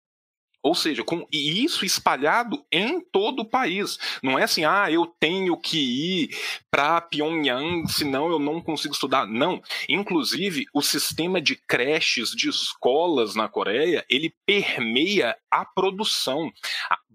Ou 0.62 0.74
seja, 0.74 1.02
com 1.02 1.26
e 1.32 1.64
isso 1.64 1.84
espalhado 1.84 2.64
em 2.70 3.00
todo 3.00 3.40
o 3.40 3.48
país. 3.48 3.98
Não 4.22 4.38
é 4.38 4.44
assim, 4.44 4.64
ah, 4.64 4.90
eu 4.90 5.06
tenho 5.18 5.56
que 5.56 5.78
ir 5.78 6.36
para 6.70 7.00
Pyongyang, 7.00 7.86
senão 7.90 8.30
eu 8.30 8.38
não 8.38 8.60
consigo 8.60 8.94
estudar. 8.94 9.26
Não. 9.26 9.60
Inclusive, 9.88 10.66
o 10.72 10.80
sistema 10.80 11.40
de 11.40 11.56
creches, 11.56 12.30
de 12.30 12.48
escolas 12.48 13.34
na 13.34 13.48
Coreia, 13.48 14.04
ele 14.08 14.34
permeia 14.46 15.36
a 15.50 15.64
produção. 15.64 16.52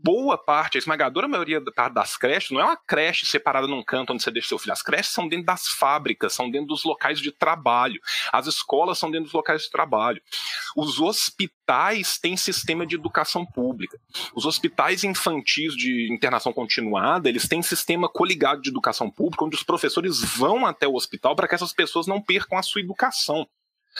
Boa 0.07 0.37
parte, 0.37 0.77
a 0.77 0.79
esmagadora 0.79 1.27
maioria 1.27 1.61
das 1.91 2.15
creches, 2.15 2.51
não 2.51 2.61
é 2.61 2.63
uma 2.63 2.77
creche 2.77 3.25
separada 3.25 3.67
num 3.67 3.83
canto 3.83 4.13
onde 4.13 4.23
você 4.23 4.31
deixa 4.31 4.47
seu 4.47 4.57
filho. 4.57 4.71
As 4.71 4.81
creches 4.81 5.11
são 5.11 5.27
dentro 5.27 5.45
das 5.45 5.67
fábricas, 5.67 6.31
são 6.31 6.49
dentro 6.49 6.67
dos 6.67 6.85
locais 6.85 7.19
de 7.19 7.29
trabalho. 7.29 7.99
As 8.31 8.47
escolas 8.47 8.97
são 8.97 9.11
dentro 9.11 9.25
dos 9.25 9.33
locais 9.33 9.63
de 9.63 9.69
trabalho. 9.69 10.21
Os 10.77 11.01
hospitais 11.01 12.17
têm 12.17 12.37
sistema 12.37 12.85
de 12.85 12.95
educação 12.95 13.45
pública. 13.45 13.99
Os 14.33 14.45
hospitais 14.45 15.03
infantis 15.03 15.75
de 15.75 16.07
internação 16.09 16.53
continuada, 16.53 17.27
eles 17.27 17.45
têm 17.45 17.61
sistema 17.61 18.07
coligado 18.07 18.61
de 18.61 18.69
educação 18.69 19.11
pública, 19.11 19.43
onde 19.43 19.57
os 19.57 19.63
professores 19.63 20.21
vão 20.21 20.65
até 20.65 20.87
o 20.87 20.95
hospital 20.95 21.35
para 21.35 21.49
que 21.49 21.55
essas 21.55 21.73
pessoas 21.73 22.07
não 22.07 22.21
percam 22.21 22.57
a 22.57 22.63
sua 22.63 22.79
educação. 22.79 23.45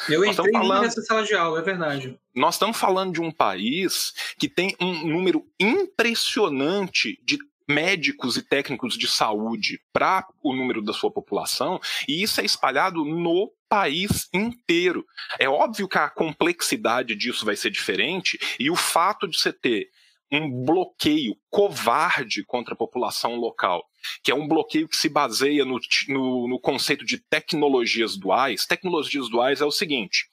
Eu 0.10 0.26
nós 0.26 0.38
entrei 0.38 0.52
falando, 0.52 0.82
nessa 0.84 1.02
sala 1.02 1.24
de 1.24 1.34
aula, 1.34 1.60
é 1.60 1.64
verdade. 1.64 2.18
Nós 2.36 2.56
estamos 2.56 2.78
falando 2.78 3.14
de 3.14 3.22
um 3.22 3.32
país 3.32 4.14
que 4.38 4.48
tem 4.48 4.76
um 4.80 5.08
número 5.08 5.46
impressionante 5.60 7.20
de 7.24 7.38
médicos 7.68 8.38
e 8.38 8.42
técnicos 8.42 8.98
de 8.98 9.08
saúde 9.08 9.82
para 9.92 10.26
o 10.42 10.56
número 10.56 10.82
da 10.82 10.94
sua 10.94 11.12
população, 11.12 11.80
e 12.08 12.24
isso 12.24 12.40
é 12.40 12.46
espalhado 12.46 13.04
no 13.04 13.52
país 13.68 14.30
inteiro. 14.34 15.06
É 15.38 15.50
óbvio 15.50 15.88
que 15.88 15.98
a 15.98 16.10
complexidade 16.10 17.14
disso 17.14 17.46
vai 17.46 17.58
ser 17.58 17.70
diferente, 17.70 18.40
e 18.58 18.72
o 18.72 18.76
fato 18.76 19.28
de 19.28 19.38
você 19.38 19.52
ter 19.52 19.90
um 20.32 20.66
bloqueio 20.66 21.38
covarde 21.50 22.44
contra 22.46 22.74
a 22.74 22.78
população 22.78 23.36
local, 23.36 23.84
que 24.24 24.32
é 24.32 24.36
um 24.36 24.48
bloqueio 24.48 24.88
que 24.88 24.98
se 24.98 25.10
baseia 25.10 25.64
no, 25.64 25.80
no, 26.10 26.48
no 26.48 26.60
conceito 26.60 27.06
de 27.06 27.18
tecnologias 27.18 28.18
duais. 28.18 28.66
Tecnologias 28.66 29.30
duais 29.30 29.62
é 29.62 29.66
o 29.66 29.72
seguinte: 29.72 30.30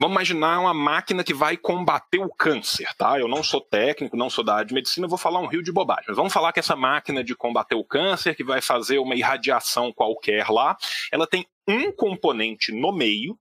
Vamos 0.00 0.14
imaginar 0.14 0.60
uma 0.60 0.72
máquina 0.72 1.22
que 1.22 1.34
vai 1.34 1.58
combater 1.58 2.20
o 2.20 2.30
câncer, 2.30 2.88
tá? 2.96 3.20
Eu 3.20 3.28
não 3.28 3.42
sou 3.42 3.60
técnico, 3.60 4.16
não 4.16 4.30
sou 4.30 4.42
da 4.42 4.54
área 4.54 4.64
de 4.64 4.72
medicina, 4.72 5.06
vou 5.06 5.18
falar 5.18 5.40
um 5.40 5.46
rio 5.46 5.62
de 5.62 5.70
bobagem. 5.70 6.14
Vamos 6.14 6.32
falar 6.32 6.54
que 6.54 6.58
essa 6.58 6.74
máquina 6.74 7.22
de 7.22 7.36
combater 7.36 7.74
o 7.74 7.84
câncer, 7.84 8.34
que 8.34 8.42
vai 8.42 8.62
fazer 8.62 8.98
uma 8.98 9.14
irradiação 9.14 9.92
qualquer 9.92 10.48
lá, 10.48 10.74
ela 11.12 11.26
tem 11.26 11.46
um 11.68 11.92
componente 11.92 12.72
no 12.72 12.92
meio, 12.92 13.38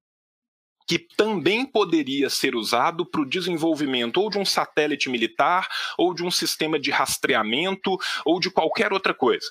que 0.89 0.97
também 0.97 1.67
poderia 1.67 2.31
ser 2.31 2.55
usado 2.55 3.05
para 3.05 3.21
o 3.21 3.29
desenvolvimento 3.29 4.19
ou 4.19 4.27
de 4.27 4.39
um 4.39 4.43
satélite 4.43 5.07
militar, 5.07 5.67
ou 5.95 6.15
de 6.15 6.23
um 6.25 6.31
sistema 6.31 6.79
de 6.79 6.89
rastreamento, 6.89 7.95
ou 8.25 8.39
de 8.39 8.49
qualquer 8.49 8.91
outra 8.91 9.13
coisa. 9.13 9.45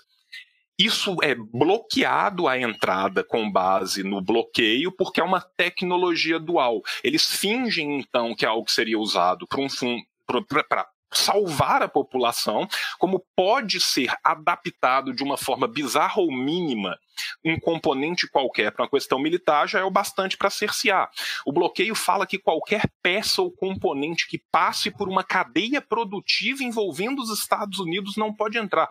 Isso 0.76 1.14
é 1.22 1.36
bloqueado 1.36 2.48
a 2.48 2.58
entrada 2.58 3.22
com 3.22 3.48
base 3.48 4.02
no 4.02 4.20
bloqueio, 4.20 4.90
porque 4.90 5.20
é 5.20 5.24
uma 5.24 5.40
tecnologia 5.40 6.40
dual. 6.40 6.82
Eles 7.04 7.26
fingem, 7.26 8.00
então, 8.00 8.34
que 8.34 8.44
é 8.44 8.48
algo 8.48 8.64
que 8.64 8.72
seria 8.72 8.98
usado 8.98 9.46
para 9.46 9.60
um 9.60 9.68
para 10.68 10.88
salvar 11.12 11.82
a 11.82 11.88
população, 11.88 12.68
como 12.98 13.24
pode 13.36 13.80
ser 13.80 14.12
adaptado 14.24 15.14
de 15.14 15.22
uma 15.22 15.36
forma 15.36 15.68
bizarra 15.68 16.20
ou 16.20 16.32
mínima 16.32 16.98
um 17.44 17.58
componente 17.58 18.28
qualquer 18.28 18.72
para 18.72 18.84
uma 18.84 18.90
questão 18.90 19.18
militar 19.18 19.68
já 19.68 19.80
é 19.80 19.84
o 19.84 19.90
bastante 19.90 20.36
para 20.36 20.50
cercear. 20.50 21.10
O 21.44 21.52
bloqueio 21.52 21.94
fala 21.94 22.26
que 22.26 22.38
qualquer 22.38 22.82
peça 23.02 23.42
ou 23.42 23.50
componente 23.50 24.28
que 24.28 24.42
passe 24.50 24.90
por 24.90 25.08
uma 25.08 25.24
cadeia 25.24 25.80
produtiva 25.80 26.62
envolvendo 26.62 27.20
os 27.20 27.30
Estados 27.30 27.78
Unidos 27.78 28.16
não 28.16 28.32
pode 28.32 28.58
entrar. 28.58 28.88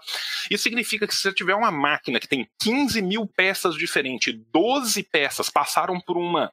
Isso 0.49 0.63
significa 0.63 1.07
que 1.07 1.15
se 1.15 1.21
você 1.21 1.33
tiver 1.33 1.55
uma 1.55 1.71
máquina 1.71 2.19
que 2.19 2.27
tem 2.27 2.49
15 2.61 3.01
mil 3.01 3.27
peças 3.27 3.75
diferentes, 3.75 4.33
12 4.51 5.03
peças 5.03 5.49
passaram 5.49 5.99
por 5.99 6.17
uma 6.17 6.51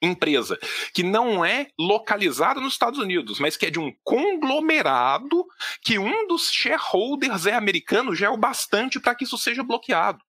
empresa 0.00 0.58
que 0.92 1.02
não 1.02 1.44
é 1.44 1.68
localizada 1.78 2.60
nos 2.60 2.72
Estados 2.72 2.98
Unidos, 2.98 3.38
mas 3.38 3.56
que 3.56 3.66
é 3.66 3.70
de 3.70 3.78
um 3.78 3.92
conglomerado 4.02 5.44
que 5.82 5.98
um 5.98 6.26
dos 6.26 6.50
shareholders 6.50 7.46
é 7.46 7.54
americano, 7.54 8.14
já 8.14 8.26
é 8.26 8.30
o 8.30 8.36
bastante 8.36 9.00
para 9.00 9.14
que 9.14 9.24
isso 9.24 9.38
seja 9.38 9.62
bloqueado. 9.62 10.22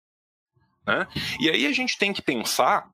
Né? 0.86 1.08
E 1.40 1.50
aí 1.50 1.66
a 1.66 1.72
gente 1.72 1.98
tem 1.98 2.14
que 2.14 2.22
pensar 2.22 2.90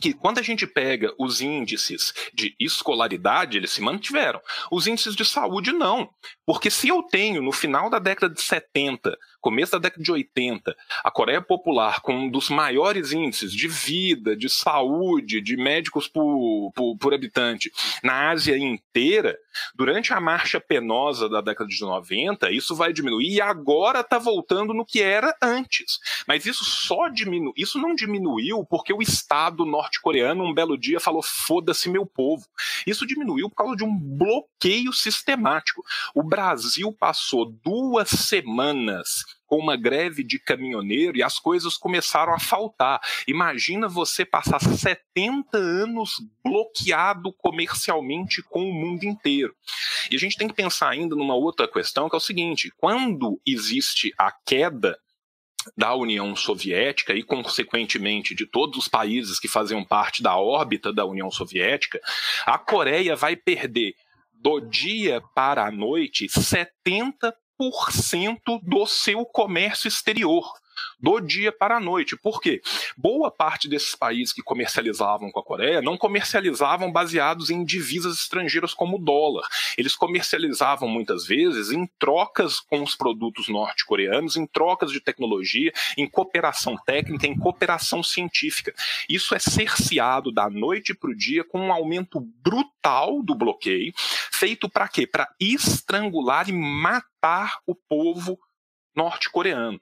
que 0.00 0.12
quando 0.12 0.38
a 0.38 0.42
gente 0.42 0.66
pega 0.66 1.14
os 1.18 1.40
índices 1.40 2.12
de 2.34 2.54
escolaridade, 2.58 3.56
eles 3.56 3.70
se 3.70 3.80
mantiveram. 3.80 4.40
Os 4.70 4.86
índices 4.86 5.14
de 5.14 5.24
saúde, 5.24 5.72
não. 5.72 6.10
Porque 6.46 6.70
se 6.70 6.86
eu 6.86 7.02
tenho, 7.02 7.42
no 7.42 7.50
final 7.50 7.90
da 7.90 7.98
década 7.98 8.32
de 8.32 8.40
70, 8.40 9.18
começo 9.40 9.72
da 9.72 9.78
década 9.78 10.02
de 10.02 10.12
80, 10.12 10.76
a 11.02 11.10
Coreia 11.10 11.42
Popular 11.42 12.00
com 12.00 12.14
um 12.14 12.30
dos 12.30 12.48
maiores 12.48 13.12
índices 13.12 13.52
de 13.52 13.66
vida, 13.66 14.36
de 14.36 14.48
saúde, 14.48 15.40
de 15.40 15.56
médicos 15.56 16.06
por, 16.06 16.72
por, 16.72 16.96
por 16.98 17.12
habitante 17.12 17.72
na 18.02 18.30
Ásia 18.30 18.56
inteira, 18.56 19.36
durante 19.74 20.12
a 20.12 20.20
marcha 20.20 20.60
penosa 20.60 21.28
da 21.28 21.40
década 21.40 21.68
de 21.68 21.80
90, 21.80 22.50
isso 22.50 22.74
vai 22.74 22.92
diminuir 22.92 23.34
e 23.34 23.40
agora 23.40 24.00
está 24.00 24.18
voltando 24.18 24.72
no 24.72 24.84
que 24.84 25.02
era 25.02 25.34
antes. 25.42 25.98
Mas 26.26 26.46
isso 26.46 26.64
só 26.64 27.08
diminui, 27.08 27.52
isso 27.56 27.78
não 27.78 27.94
diminuiu 27.94 28.64
porque 28.64 28.92
o 28.92 29.02
Estado 29.02 29.64
norte-coreano 29.64 30.44
um 30.44 30.54
belo 30.54 30.78
dia 30.78 31.00
falou 31.00 31.22
foda-se 31.22 31.88
meu 31.88 32.06
povo. 32.06 32.46
Isso 32.86 33.06
diminuiu 33.06 33.48
por 33.48 33.56
causa 33.56 33.76
de 33.76 33.84
um 33.84 33.96
bloqueio 33.96 34.92
sistemático. 34.92 35.82
O 36.14 36.22
Brasil 36.36 36.92
passou 36.92 37.46
duas 37.46 38.10
semanas 38.10 39.24
com 39.46 39.56
uma 39.56 39.74
greve 39.74 40.22
de 40.22 40.38
caminhoneiro 40.38 41.16
e 41.16 41.22
as 41.22 41.38
coisas 41.38 41.78
começaram 41.78 42.34
a 42.34 42.38
faltar. 42.38 43.00
Imagina 43.26 43.88
você 43.88 44.22
passar 44.22 44.60
70 44.60 45.56
anos 45.56 46.10
bloqueado 46.44 47.32
comercialmente 47.38 48.42
com 48.50 48.68
o 48.68 48.74
mundo 48.74 49.04
inteiro. 49.04 49.56
E 50.10 50.16
a 50.16 50.18
gente 50.18 50.36
tem 50.36 50.46
que 50.46 50.52
pensar 50.52 50.90
ainda 50.90 51.16
numa 51.16 51.34
outra 51.34 51.66
questão, 51.66 52.06
que 52.06 52.14
é 52.14 52.18
o 52.18 52.20
seguinte: 52.20 52.70
quando 52.76 53.40
existe 53.46 54.12
a 54.18 54.30
queda 54.30 54.98
da 55.74 55.94
União 55.94 56.36
Soviética 56.36 57.14
e, 57.14 57.22
consequentemente, 57.22 58.34
de 58.34 58.44
todos 58.44 58.76
os 58.76 58.88
países 58.88 59.40
que 59.40 59.48
faziam 59.48 59.82
parte 59.82 60.22
da 60.22 60.36
órbita 60.36 60.92
da 60.92 61.06
União 61.06 61.30
Soviética, 61.30 61.98
a 62.44 62.58
Coreia 62.58 63.16
vai 63.16 63.36
perder 63.36 63.94
do 64.46 64.60
dia 64.60 65.20
para 65.34 65.66
a 65.66 65.72
noite 65.72 66.28
70% 66.28 67.32
do 68.62 68.86
seu 68.86 69.26
comércio 69.26 69.88
exterior 69.88 70.48
do 70.98 71.20
dia 71.20 71.52
para 71.52 71.76
a 71.76 71.80
noite. 71.80 72.16
Por 72.16 72.40
quê? 72.40 72.60
Boa 72.96 73.30
parte 73.30 73.68
desses 73.68 73.94
países 73.94 74.32
que 74.32 74.42
comercializavam 74.42 75.30
com 75.30 75.40
a 75.40 75.44
Coreia 75.44 75.82
não 75.82 75.96
comercializavam 75.96 76.90
baseados 76.90 77.50
em 77.50 77.64
divisas 77.64 78.18
estrangeiras 78.18 78.74
como 78.74 78.96
o 78.96 79.00
dólar. 79.00 79.46
Eles 79.76 79.94
comercializavam 79.94 80.88
muitas 80.88 81.26
vezes 81.26 81.70
em 81.70 81.86
trocas 81.98 82.60
com 82.60 82.82
os 82.82 82.94
produtos 82.94 83.48
norte-coreanos, 83.48 84.36
em 84.36 84.46
trocas 84.46 84.90
de 84.90 85.00
tecnologia, 85.00 85.72
em 85.96 86.08
cooperação 86.08 86.76
técnica, 86.76 87.26
em 87.26 87.36
cooperação 87.36 88.02
científica. 88.02 88.74
Isso 89.08 89.34
é 89.34 89.38
cerceado 89.38 90.32
da 90.32 90.48
noite 90.48 90.94
para 90.94 91.10
o 91.10 91.16
dia 91.16 91.44
com 91.44 91.60
um 91.60 91.72
aumento 91.72 92.20
brutal 92.20 93.22
do 93.22 93.34
bloqueio, 93.34 93.92
feito 94.32 94.68
para 94.68 94.88
quê? 94.88 95.06
Para 95.06 95.28
estrangular 95.40 96.48
e 96.48 96.52
matar 96.52 97.58
o 97.66 97.74
povo 97.74 98.38
norte-coreano. 98.94 99.80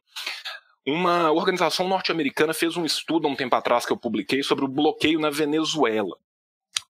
Uma 0.86 1.32
organização 1.32 1.88
norte-americana 1.88 2.52
fez 2.52 2.76
um 2.76 2.84
estudo 2.84 3.26
há 3.26 3.30
um 3.30 3.34
tempo 3.36 3.56
atrás 3.56 3.86
que 3.86 3.92
eu 3.92 3.96
publiquei 3.96 4.42
sobre 4.42 4.66
o 4.66 4.68
bloqueio 4.68 5.18
na 5.18 5.30
Venezuela. 5.30 6.14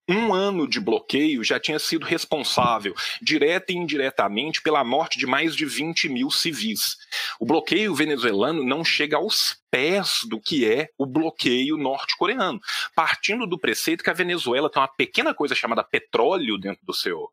Um 0.07 0.33
ano 0.33 0.67
de 0.67 0.81
bloqueio 0.81 1.43
já 1.45 1.59
tinha 1.59 1.79
sido 1.79 2.05
responsável, 2.05 2.93
direta 3.21 3.71
e 3.71 3.75
indiretamente, 3.75 4.61
pela 4.61 4.83
morte 4.83 5.17
de 5.17 5.25
mais 5.25 5.55
de 5.55 5.65
20 5.65 6.09
mil 6.09 6.29
civis. 6.29 6.97
O 7.39 7.45
bloqueio 7.45 7.95
venezuelano 7.95 8.63
não 8.65 8.83
chega 8.83 9.15
aos 9.15 9.57
pés 9.71 10.19
do 10.29 10.41
que 10.41 10.69
é 10.69 10.89
o 10.97 11.05
bloqueio 11.05 11.77
norte-coreano, 11.77 12.59
partindo 12.93 13.47
do 13.47 13.57
preceito 13.57 14.03
que 14.03 14.09
a 14.09 14.13
Venezuela 14.13 14.69
tem 14.69 14.81
uma 14.81 14.89
pequena 14.89 15.33
coisa 15.33 15.55
chamada 15.55 15.83
petróleo 15.83 16.57
dentro 16.57 16.85
do 16.85 16.93
seu 16.93 17.31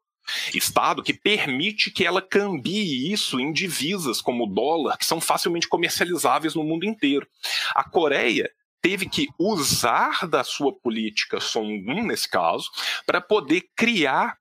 Estado 0.54 1.02
que 1.02 1.12
permite 1.12 1.90
que 1.90 2.04
ela 2.04 2.22
cambie 2.22 3.12
isso 3.12 3.40
em 3.40 3.52
divisas 3.52 4.20
como 4.20 4.44
o 4.44 4.46
dólar, 4.52 4.96
que 4.96 5.04
são 5.04 5.20
facilmente 5.20 5.68
comercializáveis 5.68 6.54
no 6.54 6.64
mundo 6.64 6.84
inteiro. 6.84 7.26
A 7.74 7.84
Coreia 7.88 8.50
teve 8.80 9.08
que 9.08 9.28
usar 9.38 10.26
da 10.26 10.42
sua 10.42 10.72
política 10.72 11.40
Songun, 11.40 12.02
nesse 12.02 12.28
caso, 12.28 12.68
para 13.06 13.20
poder 13.20 13.62
criar 13.76 14.36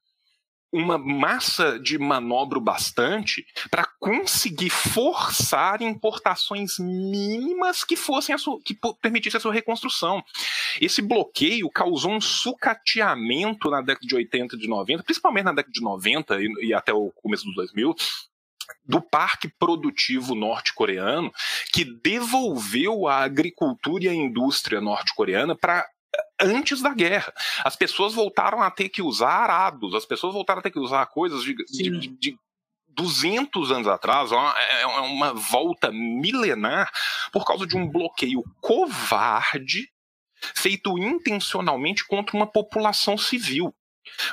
uma 0.72 0.98
massa 0.98 1.78
de 1.80 1.98
manobra 1.98 2.60
bastante 2.60 3.46
para 3.70 3.86
conseguir 4.00 4.70
forçar 4.70 5.82
importações 5.82 6.80
mínimas 6.80 7.84
que 7.84 7.96
fossem 7.96 8.38
sua, 8.38 8.60
que 8.64 8.78
permitissem 9.02 9.38
a 9.38 9.42
sua 9.42 9.54
reconstrução. 9.54 10.24
Esse 10.80 11.02
bloqueio 11.02 11.70
causou 11.70 12.12
um 12.12 12.22
sucateamento 12.22 13.70
na 13.70 13.82
década 13.82 14.08
de 14.08 14.16
80 14.16 14.56
e 14.56 14.60
de 14.60 14.68
90, 14.68 15.04
principalmente 15.04 15.46
na 15.46 15.54
década 15.54 15.74
de 15.74 15.82
90 15.82 16.42
e, 16.42 16.68
e 16.68 16.74
até 16.74 16.94
o 16.94 17.12
começo 17.12 17.46
dos 17.46 17.56
2000, 17.56 17.96
do 18.86 19.02
parque 19.02 19.50
produtivo 19.50 20.34
norte-coreano, 20.34 21.32
que 21.74 21.84
devolveu 21.84 23.08
a 23.08 23.18
agricultura 23.18 24.06
e 24.06 24.08
a 24.08 24.14
indústria 24.14 24.80
norte-coreana 24.80 25.56
para 25.56 25.86
antes 26.42 26.82
da 26.82 26.94
guerra. 26.94 27.34
As 27.64 27.76
pessoas 27.76 28.14
voltaram 28.14 28.62
a 28.62 28.72
ter 28.72 28.90
que 28.90 29.02
usar 29.02 29.30
arados, 29.30 29.94
as 29.96 30.06
pessoas 30.06 30.34
voltaram 30.34 30.60
a 30.60 30.64
ter 30.64 30.72
que 30.72 30.80
usar 30.80 31.06
coisas 31.08 31.44
de, 31.44 31.56
de, 31.56 32.08
de 32.08 32.38
200 32.90 33.72
anos 33.72 33.88
atrás, 33.88 34.32
é, 34.32 34.82
é 34.82 34.86
uma 34.86 35.34
volta 35.34 35.92
milenar 35.92 36.92
por 37.32 37.46
causa 37.46 37.66
de 37.66 37.78
um 37.78 37.88
bloqueio 37.88 38.44
covarde 38.60 39.90
feito 40.56 40.98
intencionalmente 40.98 42.06
contra 42.06 42.36
uma 42.36 42.48
população 42.48 43.18
civil. 43.18 43.74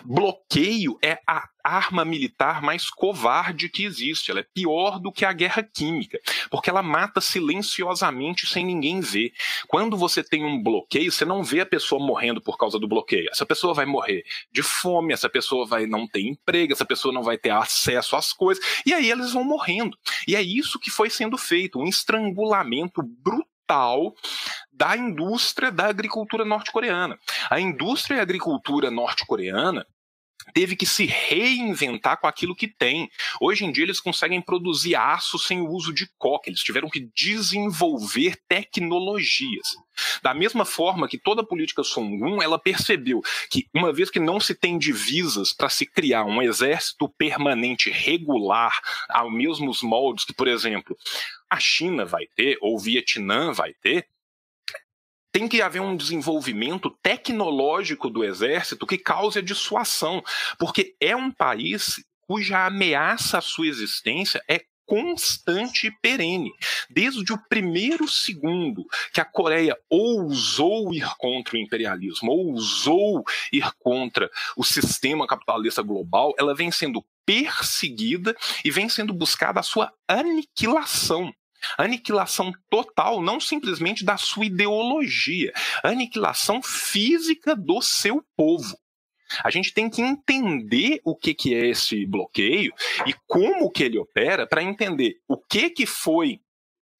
Bloqueio 0.04 0.98
é 1.02 1.20
a 1.26 1.48
arma 1.62 2.04
militar 2.04 2.62
mais 2.62 2.88
covarde 2.88 3.68
que 3.68 3.84
existe. 3.84 4.30
Ela 4.30 4.40
é 4.40 4.46
pior 4.54 4.98
do 4.98 5.12
que 5.12 5.24
a 5.24 5.32
guerra 5.32 5.62
química, 5.62 6.18
porque 6.50 6.70
ela 6.70 6.82
mata 6.82 7.20
silenciosamente 7.20 8.46
sem 8.46 8.64
ninguém 8.64 9.00
ver. 9.00 9.32
Quando 9.66 9.96
você 9.96 10.22
tem 10.22 10.44
um 10.44 10.62
bloqueio, 10.62 11.12
você 11.12 11.24
não 11.24 11.42
vê 11.42 11.60
a 11.60 11.66
pessoa 11.66 12.04
morrendo 12.04 12.40
por 12.40 12.56
causa 12.56 12.78
do 12.78 12.88
bloqueio. 12.88 13.28
Essa 13.30 13.44
pessoa 13.44 13.74
vai 13.74 13.86
morrer 13.86 14.24
de 14.50 14.62
fome, 14.62 15.12
essa 15.12 15.28
pessoa 15.28 15.66
vai 15.66 15.86
não 15.86 16.06
ter 16.06 16.22
emprego, 16.22 16.72
essa 16.72 16.86
pessoa 16.86 17.12
não 17.12 17.22
vai 17.22 17.36
ter 17.36 17.50
acesso 17.50 18.16
às 18.16 18.32
coisas, 18.32 18.64
e 18.86 18.94
aí 18.94 19.10
eles 19.10 19.32
vão 19.32 19.44
morrendo. 19.44 19.96
E 20.26 20.34
é 20.34 20.42
isso 20.42 20.78
que 20.78 20.90
foi 20.90 21.10
sendo 21.10 21.36
feito, 21.36 21.78
um 21.78 21.86
estrangulamento 21.86 23.02
brutal 23.02 23.57
da 24.72 24.96
indústria 24.96 25.70
da 25.70 25.86
agricultura 25.86 26.44
norte-coreana. 26.44 27.18
A 27.50 27.60
indústria 27.60 28.16
e 28.16 28.18
a 28.20 28.22
agricultura 28.22 28.90
norte-coreana 28.90 29.86
teve 30.52 30.76
que 30.76 30.86
se 30.86 31.04
reinventar 31.04 32.18
com 32.20 32.26
aquilo 32.26 32.54
que 32.54 32.68
tem. 32.68 33.10
Hoje 33.40 33.64
em 33.64 33.72
dia 33.72 33.84
eles 33.84 34.00
conseguem 34.00 34.40
produzir 34.40 34.94
aço 34.94 35.38
sem 35.38 35.60
o 35.60 35.68
uso 35.68 35.92
de 35.92 36.08
coque, 36.18 36.50
eles 36.50 36.60
tiveram 36.60 36.88
que 36.88 37.08
desenvolver 37.14 38.40
tecnologias. 38.48 39.76
Da 40.22 40.32
mesma 40.32 40.64
forma 40.64 41.08
que 41.08 41.18
toda 41.18 41.42
a 41.42 41.46
política 41.46 41.82
Songun, 41.82 42.42
ela 42.42 42.58
percebeu 42.58 43.20
que 43.50 43.66
uma 43.74 43.92
vez 43.92 44.10
que 44.10 44.20
não 44.20 44.38
se 44.38 44.54
tem 44.54 44.78
divisas 44.78 45.52
para 45.52 45.68
se 45.68 45.84
criar 45.84 46.24
um 46.24 46.40
exército 46.40 47.08
permanente 47.08 47.90
regular 47.90 48.80
aos 49.08 49.32
mesmos 49.32 49.82
moldes 49.82 50.24
que, 50.24 50.32
por 50.32 50.46
exemplo, 50.46 50.96
a 51.50 51.58
China 51.58 52.04
vai 52.04 52.26
ter 52.34 52.58
ou 52.60 52.76
o 52.76 52.78
Vietnã 52.78 53.52
vai 53.52 53.74
ter, 53.74 54.06
tem 55.32 55.48
que 55.48 55.62
haver 55.62 55.80
um 55.80 55.96
desenvolvimento 55.96 56.90
tecnológico 57.02 58.08
do 58.10 58.24
exército 58.24 58.86
que 58.86 58.98
cause 58.98 59.38
a 59.38 59.42
dissuasão, 59.42 60.22
porque 60.58 60.96
é 61.00 61.14
um 61.14 61.30
país 61.30 62.02
cuja 62.22 62.66
ameaça 62.66 63.38
à 63.38 63.40
sua 63.40 63.66
existência 63.66 64.42
é 64.48 64.64
constante 64.88 65.86
e 65.86 65.90
perene. 65.90 66.50
Desde 66.88 67.30
o 67.32 67.38
primeiro 67.48 68.08
segundo 68.08 68.86
que 69.12 69.20
a 69.20 69.24
Coreia 69.24 69.76
ousou 69.88 70.94
ir 70.94 71.06
contra 71.18 71.56
o 71.56 71.58
imperialismo, 71.58 72.32
ousou 72.32 73.22
ir 73.52 73.70
contra 73.78 74.30
o 74.56 74.64
sistema 74.64 75.26
capitalista 75.26 75.82
global, 75.82 76.34
ela 76.38 76.54
vem 76.54 76.70
sendo 76.70 77.04
perseguida 77.26 78.34
e 78.64 78.70
vem 78.70 78.88
sendo 78.88 79.12
buscada 79.12 79.60
a 79.60 79.62
sua 79.62 79.92
aniquilação. 80.08 81.30
Aniquilação 81.76 82.52
total, 82.70 83.20
não 83.20 83.40
simplesmente 83.40 84.04
da 84.04 84.16
sua 84.16 84.46
ideologia, 84.46 85.52
aniquilação 85.82 86.62
física 86.62 87.54
do 87.54 87.80
seu 87.82 88.24
povo. 88.36 88.76
A 89.44 89.50
gente 89.50 89.74
tem 89.74 89.90
que 89.90 90.00
entender 90.00 91.00
o 91.04 91.14
que, 91.14 91.34
que 91.34 91.54
é 91.54 91.66
esse 91.66 92.06
bloqueio 92.06 92.72
e 93.06 93.14
como 93.26 93.70
que 93.70 93.82
ele 93.82 93.98
opera 93.98 94.46
para 94.46 94.62
entender 94.62 95.16
o 95.28 95.36
que, 95.36 95.68
que 95.70 95.84
foi 95.84 96.40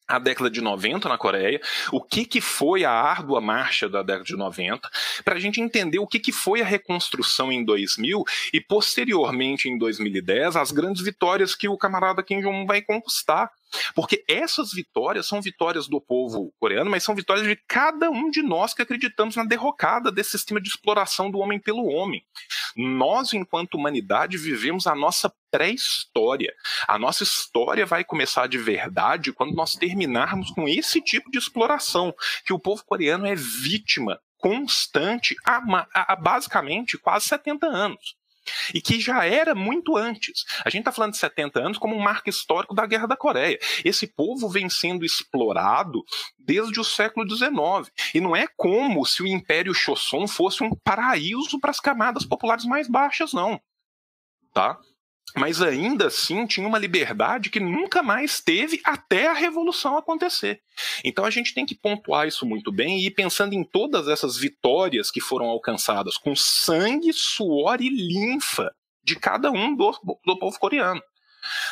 a 0.09 0.19
década 0.19 0.51
de 0.51 0.61
90 0.63 1.09
na 1.09 1.19
Coreia, 1.19 1.61
o 1.93 2.01
que, 2.01 2.25
que 2.25 2.41
foi 2.41 2.85
a 2.85 2.91
árdua 2.91 3.41
marcha 3.41 3.89
da 3.89 4.03
década 4.03 4.25
de 4.25 4.37
90, 4.37 4.89
para 5.23 5.35
a 5.35 5.39
gente 5.39 5.61
entender 5.61 5.99
o 5.99 6.07
que, 6.07 6.19
que 6.19 6.33
foi 6.33 6.63
a 6.63 6.65
reconstrução 6.65 7.53
em 7.53 7.63
2000 7.65 8.25
e, 8.53 8.61
posteriormente, 8.61 9.69
em 9.69 9.77
2010, 9.77 10.57
as 10.57 10.73
grandes 10.73 11.03
vitórias 11.03 11.55
que 11.55 11.69
o 11.69 11.77
camarada 11.77 12.23
Kim 12.23 12.41
Jong-un 12.41 12.67
vai 12.67 12.81
conquistar. 12.81 13.51
Porque 13.95 14.25
essas 14.27 14.73
vitórias 14.73 15.27
são 15.27 15.43
vitórias 15.43 15.89
do 15.89 16.01
povo 16.01 16.53
coreano, 16.59 16.91
mas 16.91 17.05
são 17.05 17.15
vitórias 17.15 17.47
de 17.47 17.57
cada 17.69 18.11
um 18.11 18.31
de 18.31 18.41
nós 18.43 18.73
que 18.73 18.81
acreditamos 18.81 19.37
na 19.37 19.45
derrocada 19.45 20.11
desse 20.11 20.31
sistema 20.31 20.59
de 20.59 20.69
exploração 20.69 21.31
do 21.31 21.39
homem 21.39 21.59
pelo 21.59 21.87
homem. 21.87 22.25
Nós, 22.77 23.33
enquanto 23.33 23.75
humanidade, 23.75 24.37
vivemos 24.37 24.87
a 24.87 24.95
nossa 24.95 25.33
pré-história. 25.51 26.53
A 26.87 26.99
nossa 26.99 27.23
história 27.23 27.87
vai 27.87 28.05
começar 28.05 28.47
de 28.47 28.59
verdade 28.59 29.33
quando 29.33 29.55
nós 29.55 29.73
terminarmos 29.73 30.51
com 30.51 30.69
esse 30.69 31.01
tipo 31.01 31.31
de 31.31 31.39
exploração, 31.39 32.15
que 32.45 32.53
o 32.53 32.59
povo 32.59 32.85
coreano 32.85 33.27
é 33.27 33.35
vítima 33.35 34.21
constante 34.39 35.35
há, 35.45 36.17
basicamente 36.17 36.97
quase 36.97 37.27
70 37.27 37.67
anos 37.67 38.17
e 38.75 38.81
que 38.81 39.01
já 39.01 39.25
era 39.25 39.55
muito 39.55 39.97
antes. 39.97 40.45
A 40.65 40.71
gente 40.71 40.81
está 40.81 40.93
falando 40.93 41.13
de 41.13 41.19
70 41.19 41.61
anos 41.61 41.79
como 41.79 41.95
um 41.95 42.01
marco 42.01 42.29
histórico 42.29 42.75
da 42.75 42.87
Guerra 42.87 43.07
da 43.07 43.17
Coreia. 43.17 43.59
Esse 43.85 44.07
povo 44.07 44.49
vem 44.49 44.69
sendo 44.69 45.05
explorado 45.05 46.05
desde 46.39 46.81
o 46.81 46.85
século 46.85 47.29
XIX. 47.29 47.93
E 48.15 48.21
não 48.21 48.35
é 48.35 48.47
como 48.57 49.05
se 49.05 49.23
o 49.23 49.27
Império 49.27 49.75
Choson 49.75 50.27
fosse 50.27 50.63
um 50.63 50.75
paraíso 50.75 51.61
para 51.61 51.71
as 51.71 51.81
camadas 51.81 52.25
populares 52.25 52.65
mais 52.65 52.89
baixas, 52.89 53.33
não. 53.33 53.61
Tá? 54.53 54.79
Mas 55.39 55.63
ainda 55.63 56.09
assim 56.09 56.47
tinha 56.47 56.67
uma 56.67 56.79
liberdade 56.79 57.51
que 57.51 57.61
nunca 57.61 58.03
mais 58.03 58.41
teve 58.41 58.81
até 58.85 59.29
a 59.29 59.33
revolução 59.33 59.97
acontecer. 59.97 60.61
Então 61.05 61.25
a 61.25 61.31
gente 61.31 61.55
tem 61.55 61.65
que 61.65 61.75
pontuar 61.75 62.27
isso 62.27 62.45
muito 62.45 62.73
bem 62.73 62.99
e 62.99 63.07
ir 63.07 63.13
pensando 63.13 63.55
em 63.55 63.65
todas 63.65 64.09
essas 64.09 64.37
vitórias 64.37 65.11
que 65.11 65.21
foram 65.21 65.47
alcançadas 65.47 66.17
com 66.17 66.35
sangue, 66.35 67.13
suor 67.13 67.81
e 67.81 67.89
linfa 67.89 68.71
de 69.05 69.17
cada 69.17 69.51
um 69.51 69.75
do, 69.75 69.91
do 70.27 70.39
povo 70.39 70.59
coreano. 70.59 71.01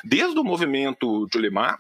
Desde 0.05 0.38
o 0.38 0.44
movimento 0.44 1.26
Julimar 1.32 1.78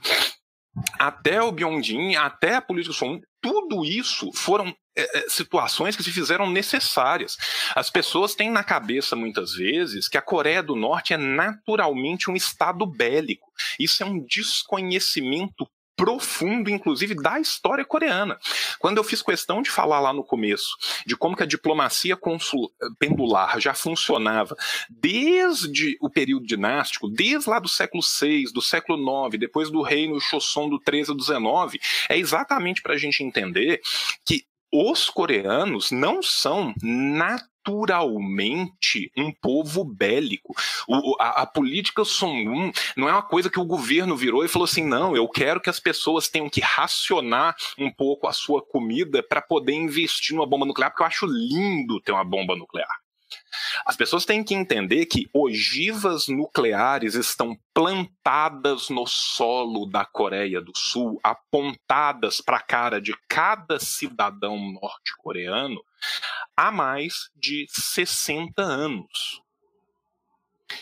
até 0.98 1.42
o 1.42 1.52
Byung-jin, 1.52 2.16
até 2.16 2.56
a 2.56 2.62
política 2.62 2.94
Sun, 2.94 3.20
tudo 3.40 3.84
isso 3.84 4.30
foram 4.34 4.74
é, 4.96 5.18
é, 5.18 5.28
situações 5.28 5.94
que 5.94 6.02
se 6.02 6.10
fizeram 6.10 6.50
necessárias. 6.50 7.36
As 7.74 7.90
pessoas 7.90 8.34
têm 8.34 8.50
na 8.50 8.64
cabeça, 8.64 9.14
muitas 9.14 9.52
vezes, 9.54 10.08
que 10.08 10.16
a 10.16 10.22
Coreia 10.22 10.62
do 10.62 10.74
Norte 10.74 11.12
é 11.12 11.16
naturalmente 11.16 12.30
um 12.30 12.36
estado 12.36 12.86
bélico. 12.86 13.46
Isso 13.78 14.02
é 14.02 14.06
um 14.06 14.18
desconhecimento 14.24 15.68
profundo, 15.96 16.70
inclusive, 16.70 17.14
da 17.14 17.40
história 17.40 17.84
coreana. 17.84 18.38
Quando 18.78 18.98
eu 18.98 19.04
fiz 19.04 19.22
questão 19.22 19.62
de 19.62 19.70
falar 19.70 19.98
lá 19.98 20.12
no 20.12 20.22
começo 20.22 20.76
de 21.06 21.16
como 21.16 21.34
que 21.34 21.42
a 21.42 21.46
diplomacia 21.46 22.16
consul, 22.16 22.70
pendular 22.98 23.58
já 23.58 23.72
funcionava 23.74 24.54
desde 24.90 25.96
o 26.00 26.10
período 26.10 26.46
dinástico, 26.46 27.08
desde 27.08 27.48
lá 27.48 27.58
do 27.58 27.68
século 27.68 28.02
VI, 28.02 28.52
do 28.52 28.60
século 28.60 29.26
IX, 29.28 29.38
depois 29.38 29.70
do 29.70 29.82
reino 29.82 30.20
Choson 30.20 30.68
do 30.68 30.78
13 30.78 31.10
ao 31.10 31.16
19, 31.16 31.80
é 32.08 32.18
exatamente 32.18 32.82
para 32.82 32.94
a 32.94 32.98
gente 32.98 33.22
entender 33.22 33.80
que 34.24 34.44
os 34.72 35.08
coreanos 35.08 35.90
não 35.90 36.22
são 36.22 36.74
naturalmente 37.66 39.10
um 39.16 39.32
povo 39.32 39.84
bélico. 39.84 40.54
O, 40.86 41.16
a, 41.20 41.42
a, 41.42 41.46
política 41.46 42.04
Songun 42.04 42.70
não 42.96 43.08
é 43.08 43.12
uma 43.12 43.22
coisa 43.22 43.50
que 43.50 43.58
o 43.58 43.64
governo 43.64 44.16
virou 44.16 44.44
e 44.44 44.48
falou 44.48 44.64
assim: 44.64 44.84
não, 44.84 45.16
eu 45.16 45.28
quero 45.28 45.60
que 45.60 45.70
as 45.70 45.80
pessoas 45.80 46.28
tenham 46.28 46.48
que 46.48 46.60
racionar 46.60 47.56
um 47.76 47.90
pouco 47.90 48.28
a 48.28 48.32
sua 48.32 48.62
comida 48.62 49.22
para 49.22 49.42
poder 49.42 49.72
investir 49.72 50.36
numa 50.36 50.46
bomba 50.46 50.64
nuclear, 50.64 50.90
porque 50.90 51.02
eu 51.02 51.06
acho 51.06 51.26
lindo 51.26 52.00
ter 52.00 52.12
uma 52.12 52.24
bomba 52.24 52.54
nuclear. 52.54 53.05
As 53.84 53.96
pessoas 53.96 54.24
têm 54.24 54.42
que 54.42 54.54
entender 54.54 55.06
que 55.06 55.28
ogivas 55.32 56.28
nucleares 56.28 57.14
estão 57.14 57.56
plantadas 57.72 58.88
no 58.88 59.06
solo 59.06 59.86
da 59.86 60.04
Coreia 60.04 60.60
do 60.60 60.72
Sul, 60.76 61.20
apontadas 61.22 62.40
para 62.40 62.56
a 62.56 62.62
cara 62.62 63.00
de 63.00 63.14
cada 63.28 63.78
cidadão 63.78 64.56
norte-coreano 64.72 65.82
há 66.56 66.72
mais 66.72 67.30
de 67.36 67.66
60 67.68 68.62
anos. 68.62 69.42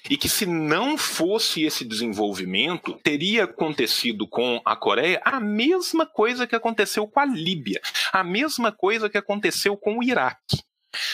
E 0.09 0.17
que 0.17 0.29
se 0.29 0.47
não 0.47 0.97
fosse 0.97 1.63
esse 1.63 1.85
desenvolvimento, 1.85 2.95
teria 3.03 3.45
acontecido 3.45 4.27
com 4.27 4.61
a 4.65 4.75
Coreia 4.75 5.21
a 5.25 5.39
mesma 5.39 6.07
coisa 6.07 6.47
que 6.47 6.57
aconteceu 6.57 7.07
com 7.07 7.21
a 7.21 7.25
Líbia, 7.25 7.81
a 8.13 8.25
mesma 8.25 8.73
coisa 8.73 9.11
que 9.11 9.19
aconteceu 9.19 9.77
com 9.77 9.99
o 9.99 10.03
Iraque. 10.03 10.63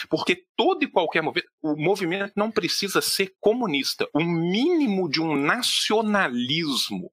Porque 0.09 0.43
todo 0.55 0.83
e 0.83 0.87
qualquer 0.87 1.21
movimento, 1.21 1.49
o 1.61 1.75
movimento 1.75 2.33
não 2.35 2.51
precisa 2.51 3.01
ser 3.01 3.33
comunista. 3.39 4.07
O 4.13 4.23
mínimo 4.23 5.09
de 5.09 5.21
um 5.21 5.35
nacionalismo 5.35 7.11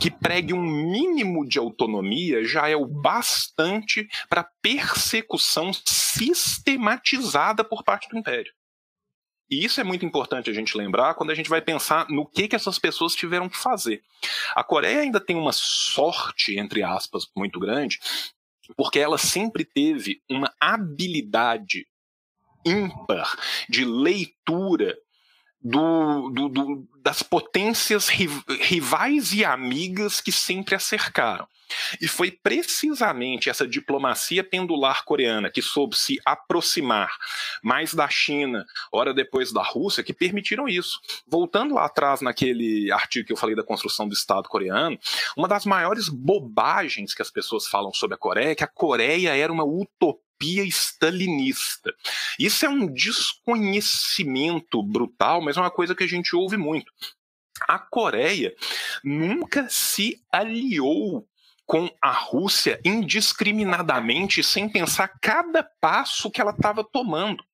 que 0.00 0.10
pregue 0.10 0.54
um 0.54 0.62
mínimo 0.62 1.46
de 1.46 1.58
autonomia 1.58 2.44
já 2.44 2.68
é 2.68 2.76
o 2.76 2.86
bastante 2.86 4.08
para 4.28 4.48
persecução 4.62 5.72
sistematizada 5.72 7.62
por 7.62 7.84
parte 7.84 8.08
do 8.08 8.18
império. 8.18 8.52
E 9.50 9.64
isso 9.64 9.80
é 9.80 9.84
muito 9.84 10.04
importante 10.04 10.50
a 10.50 10.52
gente 10.52 10.76
lembrar 10.76 11.14
quando 11.14 11.30
a 11.30 11.34
gente 11.34 11.48
vai 11.48 11.62
pensar 11.62 12.06
no 12.10 12.26
que, 12.26 12.48
que 12.48 12.56
essas 12.56 12.78
pessoas 12.78 13.14
tiveram 13.14 13.48
que 13.48 13.56
fazer. 13.56 14.02
A 14.54 14.62
Coreia 14.62 15.00
ainda 15.00 15.18
tem 15.18 15.36
uma 15.36 15.52
sorte, 15.52 16.58
entre 16.58 16.82
aspas, 16.82 17.26
muito 17.34 17.58
grande, 17.58 17.98
porque 18.76 18.98
ela 18.98 19.18
sempre 19.18 19.64
teve 19.64 20.22
uma 20.28 20.52
habilidade 20.60 21.86
ímpar 22.64 23.36
de 23.68 23.84
leitura 23.84 24.96
do, 25.60 26.30
do, 26.30 26.48
do, 26.48 26.88
das 27.02 27.22
potências 27.22 28.08
rivais 28.08 29.32
e 29.32 29.44
amigas 29.44 30.20
que 30.20 30.30
sempre 30.30 30.74
a 30.74 30.78
cercaram. 30.78 31.46
E 32.00 32.08
foi 32.08 32.30
precisamente 32.30 33.50
essa 33.50 33.66
diplomacia 33.66 34.42
pendular 34.42 35.04
coreana 35.04 35.50
que 35.50 35.60
soube 35.60 35.96
se 35.96 36.18
aproximar 36.24 37.10
mais 37.62 37.92
da 37.92 38.08
China, 38.08 38.64
hora 38.90 39.12
depois 39.12 39.52
da 39.52 39.62
Rússia, 39.62 40.02
que 40.02 40.14
permitiram 40.14 40.68
isso. 40.68 40.98
Voltando 41.26 41.74
lá 41.74 41.84
atrás 41.84 42.20
naquele 42.20 42.90
artigo 42.90 43.26
que 43.26 43.32
eu 43.32 43.36
falei 43.36 43.54
da 43.54 43.62
construção 43.62 44.08
do 44.08 44.14
Estado 44.14 44.48
coreano, 44.48 44.98
uma 45.36 45.48
das 45.48 45.66
maiores 45.66 46.08
bobagens 46.08 47.14
que 47.14 47.22
as 47.22 47.30
pessoas 47.30 47.66
falam 47.66 47.92
sobre 47.92 48.14
a 48.14 48.18
Coreia 48.18 48.52
é 48.52 48.54
que 48.54 48.64
a 48.64 48.68
Coreia 48.68 49.36
era 49.36 49.52
uma 49.52 49.64
utopia 49.64 50.27
stalinista. 50.40 51.94
Isso 52.38 52.64
é 52.64 52.68
um 52.68 52.86
desconhecimento 52.92 54.82
brutal, 54.82 55.40
mas 55.40 55.56
é 55.56 55.60
uma 55.60 55.70
coisa 55.70 55.94
que 55.94 56.04
a 56.04 56.08
gente 56.08 56.34
ouve 56.36 56.56
muito. 56.56 56.92
A 57.66 57.78
Coreia 57.78 58.54
nunca 59.02 59.68
se 59.68 60.22
aliou 60.32 61.26
com 61.66 61.90
a 62.00 62.10
Rússia 62.10 62.80
indiscriminadamente, 62.82 64.42
sem 64.42 64.68
pensar 64.68 65.08
cada 65.20 65.62
passo 65.62 66.30
que 66.30 66.40
ela 66.40 66.52
estava 66.52 66.82
tomando. 66.82 67.44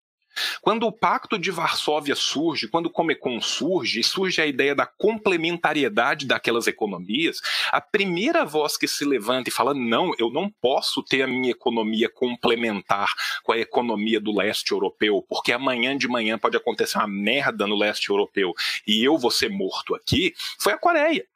Quando 0.61 0.87
o 0.87 0.93
Pacto 0.93 1.39
de 1.39 1.51
Varsóvia 1.51 2.15
surge, 2.15 2.69
quando 2.69 2.87
o 2.87 2.91
Comecon 2.91 3.41
surge, 3.41 4.03
surge 4.03 4.41
a 4.41 4.47
ideia 4.47 4.75
da 4.75 4.87
complementariedade 4.87 6.27
daquelas 6.27 6.67
economias, 6.67 7.41
a 7.71 7.81
primeira 7.81 8.45
voz 8.45 8.77
que 8.77 8.89
se 8.89 9.05
levanta 9.05 9.49
e 9.49 9.53
fala: 9.53 9.75
não, 9.75 10.13
eu 10.19 10.31
não 10.31 10.51
posso 10.51 11.03
ter 11.03 11.23
a 11.23 11.27
minha 11.27 11.51
economia 11.51 12.09
complementar 12.09 13.13
com 13.43 13.53
a 13.53 13.59
economia 13.59 14.21
do 14.21 14.37
leste 14.37 14.73
europeu, 14.73 15.25
porque 15.29 15.53
amanhã 15.53 15.97
de 15.97 16.09
manhã 16.09 16.39
pode 16.39 16.57
acontecer 16.57 16.99
uma 16.99 17.07
merda 17.07 17.67
no 17.67 17.77
leste 17.77 18.11
europeu 18.11 18.53
e 18.87 19.03
eu 19.05 19.19
vou 19.19 19.31
ser 19.31 19.49
morto 19.49 19.95
aqui, 19.95 20.35
foi 20.59 20.73
a 20.73 20.79
Coreia. 20.79 21.27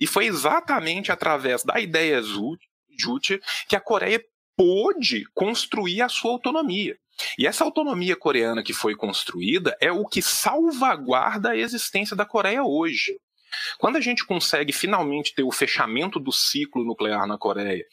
E 0.00 0.06
foi 0.06 0.26
exatamente 0.26 1.12
através 1.12 1.62
da 1.62 1.78
ideia 1.78 2.20
Juche 2.22 3.40
que 3.68 3.76
a 3.76 3.80
Coreia 3.80 4.22
pôde 4.56 5.24
construir 5.32 6.02
a 6.02 6.08
sua 6.08 6.32
autonomia. 6.32 6.98
E 7.38 7.46
essa 7.46 7.64
autonomia 7.64 8.16
coreana 8.16 8.62
que 8.62 8.72
foi 8.72 8.94
construída 8.94 9.76
é 9.80 9.90
o 9.90 10.06
que 10.06 10.22
salvaguarda 10.22 11.50
a 11.50 11.56
existência 11.56 12.16
da 12.16 12.24
Coreia 12.24 12.62
hoje. 12.62 13.18
Quando 13.78 13.96
a 13.96 14.00
gente 14.00 14.24
consegue 14.24 14.72
finalmente 14.72 15.34
ter 15.34 15.42
o 15.42 15.50
fechamento 15.50 16.20
do 16.20 16.30
ciclo 16.30 16.84
nuclear 16.84 17.26
na 17.26 17.36
Coreia 17.36 17.84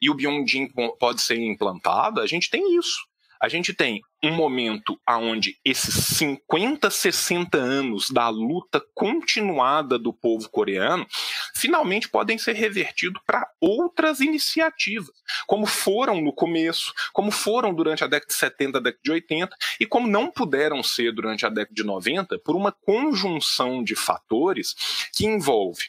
e 0.00 0.08
o 0.08 0.14
Byung-jin 0.14 0.68
pode 0.98 1.20
ser 1.20 1.36
implantado, 1.36 2.20
a 2.20 2.26
gente 2.26 2.48
tem 2.48 2.76
isso 2.78 3.09
a 3.40 3.48
gente 3.48 3.72
tem 3.72 4.02
um 4.22 4.32
momento 4.32 5.00
onde 5.08 5.58
esses 5.64 5.94
50, 6.18 6.90
60 6.90 7.56
anos 7.56 8.10
da 8.10 8.28
luta 8.28 8.84
continuada 8.94 9.98
do 9.98 10.12
povo 10.12 10.48
coreano 10.50 11.06
finalmente 11.54 12.08
podem 12.08 12.36
ser 12.36 12.52
revertidos 12.52 13.22
para 13.26 13.48
outras 13.58 14.20
iniciativas, 14.20 15.14
como 15.46 15.64
foram 15.64 16.20
no 16.20 16.34
começo, 16.34 16.92
como 17.14 17.30
foram 17.30 17.72
durante 17.72 18.04
a 18.04 18.06
década 18.06 18.28
de 18.28 18.34
70, 18.34 18.78
a 18.78 18.80
década 18.80 19.00
de 19.02 19.10
80 19.10 19.56
e 19.80 19.86
como 19.86 20.06
não 20.06 20.30
puderam 20.30 20.82
ser 20.82 21.12
durante 21.12 21.46
a 21.46 21.48
década 21.48 21.74
de 21.74 21.82
90 21.82 22.38
por 22.40 22.54
uma 22.54 22.72
conjunção 22.72 23.82
de 23.82 23.96
fatores 23.96 24.74
que 25.14 25.24
envolve 25.24 25.86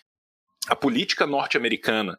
a 0.67 0.75
política 0.75 1.27
norte-americana 1.27 2.17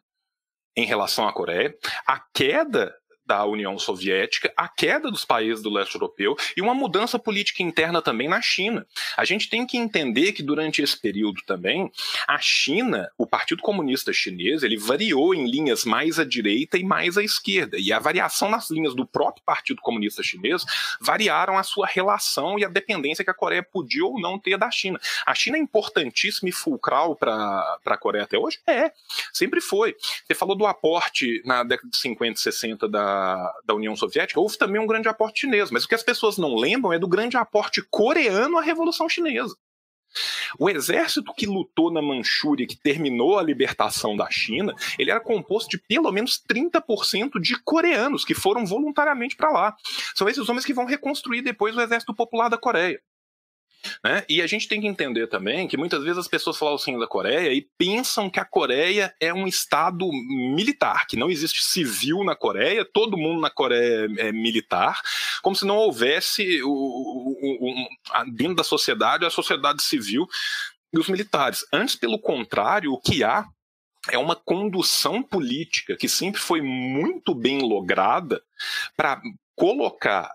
em 0.77 0.85
relação 0.85 1.29
à 1.29 1.33
Coreia, 1.33 1.77
a 2.07 2.19
queda 2.19 2.95
da 3.33 3.47
União 3.47 3.79
Soviética, 3.79 4.53
a 4.55 4.69
queda 4.69 5.11
dos 5.11 5.25
países 5.25 5.63
do 5.63 5.71
leste 5.71 5.95
europeu 5.95 6.37
e 6.55 6.61
uma 6.61 6.75
mudança 6.75 7.19
política 7.19 7.63
interna 7.63 8.03
também 8.03 8.29
na 8.29 8.43
China. 8.43 8.87
A 9.17 9.25
gente 9.25 9.49
tem 9.49 9.67
que 9.67 9.79
entender 9.79 10.33
que 10.33 10.43
durante 10.43 10.83
esse 10.83 11.01
período 11.01 11.41
também, 11.47 11.91
a 12.29 12.39
China, 12.39 13.11
o 13.17 13.27
Partido 13.27 13.63
Comunista 13.63 14.13
Chinês, 14.13 14.63
ele 14.63 14.77
variou 14.77 15.35
em 15.35 15.51
linhas 15.51 15.87
mais 15.87 16.19
à 16.19 16.25
direita 16.25 16.77
e 16.77 16.85
mais 16.85 17.17
à 17.17 17.23
esquerda. 17.23 17.79
E 17.79 17.91
a 17.91 17.99
variação 17.99 18.51
nas 18.51 18.69
linhas 18.71 18.95
do 18.95 19.07
próprio 19.07 19.43
Partido 19.47 19.81
Comunista 19.81 20.23
Chinês 20.23 20.63
variaram 21.01 21.57
a 21.57 21.63
sua 21.63 21.87
relação 21.87 22.59
e 22.59 22.67
a 22.67 22.69
dependência 22.69 23.25
que 23.25 23.31
a 23.31 23.35
Coreia 23.35 23.63
podia 23.63 24.05
ou 24.05 24.21
não 24.21 24.39
ter 24.39 24.59
da 24.59 24.71
China. 24.71 25.01
A 25.25 25.35
China 25.35 25.57
é 25.57 25.61
importantíssima 25.61 26.51
e 26.51 26.53
fulcral 26.53 27.17
para 27.17 27.79
a 27.87 27.97
Coreia 27.97 28.25
até 28.25 28.37
hoje? 28.37 28.59
É, 28.67 28.93
sempre 29.33 29.63
foi. 29.63 29.97
Você 30.27 30.35
falou 30.35 30.55
do 30.55 30.67
aporte 30.67 31.41
na 31.47 31.65
década 31.65 31.89
de 31.89 31.97
50 31.97 32.39
e 32.39 32.43
60 32.43 32.89
da, 32.91 33.22
da 33.65 33.75
União 33.75 33.97
Soviética, 33.97 34.41
houve 34.41 34.59
também 34.59 34.81
um 34.81 34.87
grande 34.87 35.09
aporte 35.09 35.41
chinês, 35.41 35.71
mas 35.71 35.85
o 35.85 35.89
que 35.89 35.95
as 35.95 36.03
pessoas 36.03 36.39
não 36.39 36.55
lembram 36.55 36.93
é 36.93 36.99
do 36.99 37.09
grande 37.09 37.37
aporte 37.37 37.83
coreano 37.91 38.59
à 38.59 38.63
Revolução 38.63 39.09
Chinesa. 39.09 39.57
O 40.59 40.69
exército 40.69 41.33
que 41.35 41.47
lutou 41.47 41.91
na 41.91 42.03
Manchúria, 42.03 42.67
que 42.67 42.77
terminou 42.77 43.39
a 43.39 43.43
libertação 43.43 44.17
da 44.17 44.29
China, 44.31 44.75
ele 44.99 45.11
era 45.11 45.21
composto 45.21 45.71
de 45.71 45.79
pelo 45.79 46.13
menos 46.13 46.43
30% 46.51 47.41
de 47.41 47.59
coreanos 47.63 48.25
que 48.25 48.35
foram 48.35 48.67
voluntariamente 48.67 49.37
para 49.37 49.51
lá. 49.51 49.77
São 50.15 50.29
esses 50.29 50.49
homens 50.49 50.65
que 50.65 50.75
vão 50.75 50.85
reconstruir 50.85 51.43
depois 51.43 51.75
o 51.75 51.81
exército 51.81 52.15
popular 52.15 52.49
da 52.49 52.59
Coreia. 52.59 53.01
Né? 54.05 54.25
E 54.29 54.41
a 54.43 54.47
gente 54.47 54.69
tem 54.69 54.81
que 54.81 54.87
entender 54.87 55.27
também 55.27 55.67
que 55.67 55.77
muitas 55.77 56.03
vezes 56.03 56.19
as 56.19 56.29
pessoas 56.29 56.57
falam 56.57 56.75
assim 56.75 56.99
da 56.99 57.07
Coreia 57.07 57.53
e 57.53 57.67
pensam 57.77 58.31
que 58.31 58.41
a 58.41 58.45
Coreia 58.45 59.15
é 59.21 59.33
um 59.33 59.47
estado 59.47 60.09
militar, 60.11 61.07
que 61.07 61.17
não 61.17 61.31
existe 61.31 61.65
civil 61.65 62.25
na 62.25 62.35
Coreia, 62.35 62.85
todo 62.85 63.17
mundo 63.17 63.41
na 63.41 63.51
Coreia 63.51 64.09
é, 64.19 64.29
é 64.29 64.33
militar, 64.33 65.01
como 65.43 65.57
se 65.57 65.67
não 65.67 65.77
houvesse 65.77 66.63
o, 66.63 66.71
o, 66.71 67.71
o, 67.71 68.31
dentro 68.33 68.57
da 68.57 68.65
sociedade 68.65 69.25
a 69.25 69.31
sociedade 69.31 69.83
civil 69.83 70.27
e 70.93 70.99
os 70.99 71.09
militares. 71.09 71.65
Antes, 71.73 71.97
pelo 71.97 72.19
contrário, 72.19 72.93
o 72.93 73.01
que 73.01 73.25
há 73.25 73.47
é 74.11 74.19
uma 74.19 74.35
condução 74.35 75.23
política 75.23 75.97
que 75.97 76.09
sempre 76.09 76.41
foi 76.41 76.61
muito 76.61 77.35
bem 77.35 77.63
lograda 77.63 78.43
para 78.97 79.21
colocar 79.55 80.33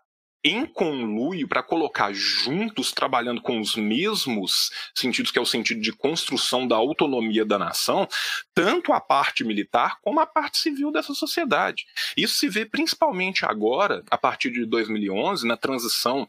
em 0.48 0.66
conluio 0.66 1.48
para 1.48 1.62
colocar 1.62 2.14
juntos, 2.14 2.94
trabalhando 2.94 3.42
com 3.42 3.60
os 3.60 3.76
mesmos 3.76 4.72
sentidos, 4.96 5.30
que 5.30 5.38
é 5.38 5.42
o 5.42 5.46
sentido 5.46 5.82
de 5.82 5.92
construção 5.92 6.66
da 6.66 6.76
autonomia 6.76 7.44
da 7.44 7.60
nação, 7.60 8.08
tanto 8.54 8.94
a 8.94 9.02
parte 9.02 9.44
militar 9.44 9.98
como 10.02 10.22
a 10.22 10.26
parte 10.26 10.58
civil 10.58 10.90
dessa 10.92 11.14
sociedade. 11.14 11.86
Isso 12.16 12.38
se 12.38 12.48
vê 12.48 12.66
principalmente 12.66 13.46
agora, 13.46 14.04
a 14.10 14.18
partir 14.18 14.52
de 14.52 14.66
2011, 14.66 15.46
na 15.46 15.58
transição 15.58 16.28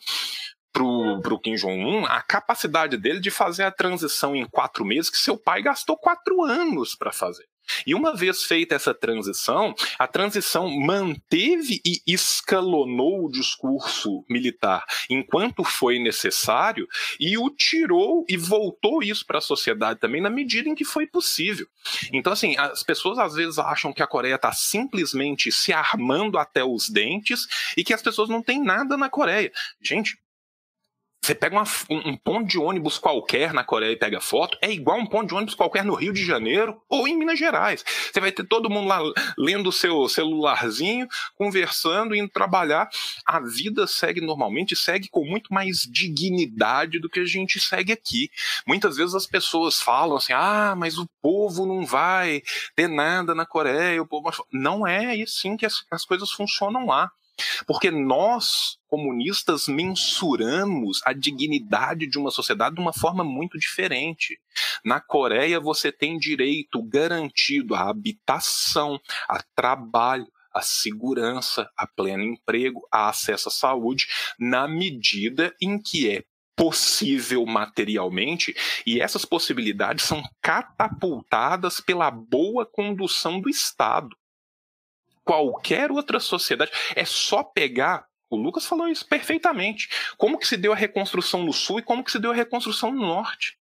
para 0.73 0.83
o 0.83 1.41
Kim 1.41 1.55
Jong-un, 1.55 2.05
a 2.07 2.23
capacidade 2.23 2.97
dele 2.97 3.21
de 3.21 3.31
fazer 3.31 3.65
a 3.65 3.73
transição 3.73 4.37
em 4.37 4.47
quatro 4.47 4.85
meses, 4.85 5.11
que 5.11 5.19
seu 5.19 5.37
pai 5.37 5.63
gastou 5.63 5.97
quatro 5.97 6.43
anos 6.45 6.95
para 6.95 7.13
fazer. 7.13 7.47
E 7.87 7.95
uma 7.95 8.15
vez 8.15 8.45
feita 8.45 8.75
essa 8.75 8.95
transição, 8.95 9.75
a 9.99 10.07
transição 10.07 10.71
manteve 10.71 11.81
e 11.85 12.01
escalonou 12.07 13.27
o 13.27 13.31
discurso 13.31 14.25
militar 14.29 14.85
enquanto 15.11 15.63
foi 15.63 15.99
necessário 15.99 16.89
e 17.21 17.37
o 17.37 17.51
tirou 17.51 18.25
e 18.29 18.37
voltou 18.37 19.03
isso 19.03 19.27
para 19.27 19.39
a 19.39 19.43
sociedade 19.43 20.01
também 20.01 20.21
na 20.21 20.31
medida 20.31 20.69
em 20.69 20.75
que 20.75 20.85
foi 20.85 21.07
possível. 21.07 21.67
Então, 22.13 22.33
assim, 22.33 22.57
as 22.57 22.83
pessoas 22.83 23.19
às 23.19 23.35
vezes 23.35 23.59
acham 23.59 23.93
que 23.93 24.03
a 24.03 24.07
Coreia 24.07 24.37
está 24.37 24.53
simplesmente 24.53 25.53
se 25.53 25.73
armando 25.73 26.39
até 26.39 26.65
os 26.65 26.89
dentes 26.89 27.47
e 27.77 27.85
que 27.85 27.93
as 27.93 28.03
pessoas 28.03 28.29
não 28.29 28.43
têm 28.43 28.63
nada 28.63 28.97
na 28.97 29.11
Coreia. 29.11 29.53
Gente, 29.83 30.19
você 31.23 31.35
pega 31.35 31.57
uma, 31.57 31.65
um, 31.91 32.11
um, 32.11 32.17
ponto 32.17 32.47
de 32.47 32.59
ônibus 32.59 32.99
qualquer 32.99 33.53
na 33.53 33.63
Coreia 33.63 33.93
e 33.93 33.99
pega 33.99 34.21
foto, 34.21 34.57
é 34.63 34.71
igual 34.71 34.99
um 34.99 35.07
ponto 35.07 35.29
de 35.29 35.35
ônibus 35.35 35.55
qualquer 35.55 35.85
no 35.85 35.95
Rio 35.95 36.13
de 36.13 36.25
Janeiro 36.25 36.81
ou 36.89 37.07
em 37.07 37.17
Minas 37.17 37.39
Gerais. 37.39 37.85
Você 37.85 38.21
vai 38.21 38.33
ter 38.33 38.45
todo 38.45 38.71
mundo 38.71 38.89
lá 38.89 39.01
lendo 39.37 39.69
o 39.69 39.73
seu 39.73 40.09
celularzinho, 40.09 41.07
conversando, 41.37 42.15
indo 42.15 42.31
trabalhar. 42.31 42.89
A 43.27 43.41
vida 43.41 43.87
segue 43.87 44.21
normalmente, 44.21 44.75
segue 44.75 45.09
com 45.11 45.25
muito 45.25 45.53
mais 45.53 45.81
dignidade 45.91 46.99
do 46.99 47.11
que 47.11 47.21
a 47.21 47.27
gente 47.27 47.61
segue 47.61 47.93
aqui. 47.93 48.31
Muitas 48.67 48.97
vezes 48.97 49.15
as 49.15 49.27
pessoas 49.27 49.83
falam 49.83 50.17
assim: 50.17 50.33
ah, 50.33 50.75
mas 50.77 50.97
o 50.97 51.07
povo 51.21 51.67
não 51.67 51.85
vai 51.85 52.43
ter 52.75 52.89
nada 52.89 53.35
na 53.35 53.45
Coreia. 53.45 54.01
O 54.01 54.07
povo... 54.07 54.31
Não 54.51 54.87
é 54.87 55.21
assim 55.21 55.57
que 55.57 55.67
as, 55.67 55.85
as 55.91 56.05
coisas 56.05 56.31
funcionam 56.31 56.87
lá. 56.87 57.11
Porque 57.67 57.91
nós, 57.91 58.79
comunistas, 58.89 59.69
mensuramos 59.69 61.01
a 61.05 61.13
dignidade 61.13 62.07
de 62.07 62.19
uma 62.19 62.31
sociedade 62.31 62.77
de 62.77 62.81
uma 62.81 62.93
forma 62.93 63.25
muito 63.25 63.59
diferente. 63.59 64.39
Na 64.85 65.01
Coreia, 65.01 65.61
você 65.61 65.93
tem 65.93 66.19
direito 66.19 66.83
garantido 66.83 67.75
à 67.75 67.89
habitação, 67.89 69.01
a 69.29 69.43
trabalho, 69.55 70.27
a 70.53 70.63
segurança, 70.63 71.71
a 71.77 71.87
pleno 71.87 72.25
emprego, 72.25 72.87
a 72.91 73.09
acesso 73.09 73.49
à 73.49 73.53
saúde, 73.53 74.07
na 74.39 74.67
medida 74.67 75.55
em 75.61 75.81
que 75.81 76.11
é 76.11 76.25
possível 76.57 77.47
materialmente, 77.47 78.53
e 78.85 79.01
essas 79.01 79.25
possibilidades 79.25 80.05
são 80.05 80.21
catapultadas 80.43 81.81
pela 81.81 82.11
boa 82.11 82.67
condução 82.67 83.41
do 83.41 83.49
Estado 83.49 84.17
qualquer 85.29 85.93
outra 85.93 86.19
sociedade. 86.19 86.73
É 86.97 87.05
só 87.05 87.45
pegar. 87.45 88.07
O 88.31 88.37
Lucas 88.37 88.65
falou 88.65 88.89
isso 88.89 89.07
perfeitamente. 89.07 89.87
Como 90.17 90.39
que 90.39 90.47
se 90.47 90.57
deu 90.57 90.73
a 90.73 90.77
reconstrução 90.77 91.45
no 91.45 91.53
Sul 91.53 91.81
e 91.81 91.83
como 91.83 92.03
que 92.03 92.11
se 92.11 92.19
deu 92.19 92.31
a 92.31 92.35
reconstrução 92.35 92.91
no 92.91 93.03
Norte? 93.03 93.59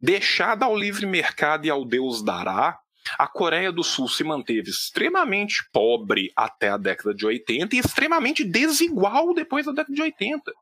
Deixada 0.00 0.64
ao 0.64 0.76
livre 0.76 1.06
mercado 1.06 1.64
e 1.64 1.70
ao 1.70 1.84
Deus 1.84 2.24
dará, 2.24 2.76
a 3.16 3.28
Coreia 3.28 3.70
do 3.70 3.84
Sul 3.84 4.08
se 4.08 4.24
manteve 4.24 4.68
extremamente 4.68 5.62
pobre 5.72 6.32
até 6.34 6.70
a 6.70 6.76
década 6.76 7.14
de 7.14 7.24
80 7.24 7.76
e 7.76 7.78
extremamente 7.78 8.42
desigual 8.42 9.32
depois 9.34 9.64
da 9.64 9.72
década 9.72 9.94
de 9.94 10.02
80. 10.02 10.52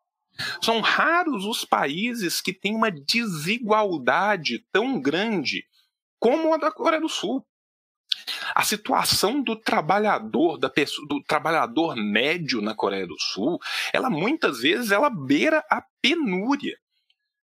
São 0.60 0.80
raros 0.80 1.46
os 1.46 1.64
países 1.64 2.42
que 2.42 2.52
têm 2.52 2.74
uma 2.74 2.90
desigualdade 2.90 4.62
tão 4.70 5.00
grande 5.00 5.64
como 6.18 6.52
a 6.52 6.58
da 6.58 6.70
Coreia 6.70 7.00
do 7.00 7.08
Sul. 7.08 7.42
A 8.54 8.62
situação 8.62 9.42
do 9.42 9.56
trabalhador, 9.56 10.58
da 10.58 10.68
pessoa, 10.68 11.06
do 11.08 11.22
trabalhador 11.22 11.96
médio 11.96 12.60
na 12.60 12.74
Coreia 12.74 13.06
do 13.06 13.16
Sul, 13.18 13.58
ela 13.92 14.10
muitas 14.10 14.60
vezes 14.60 14.90
ela 14.90 15.10
beira 15.10 15.64
a 15.70 15.82
penúria. 16.00 16.76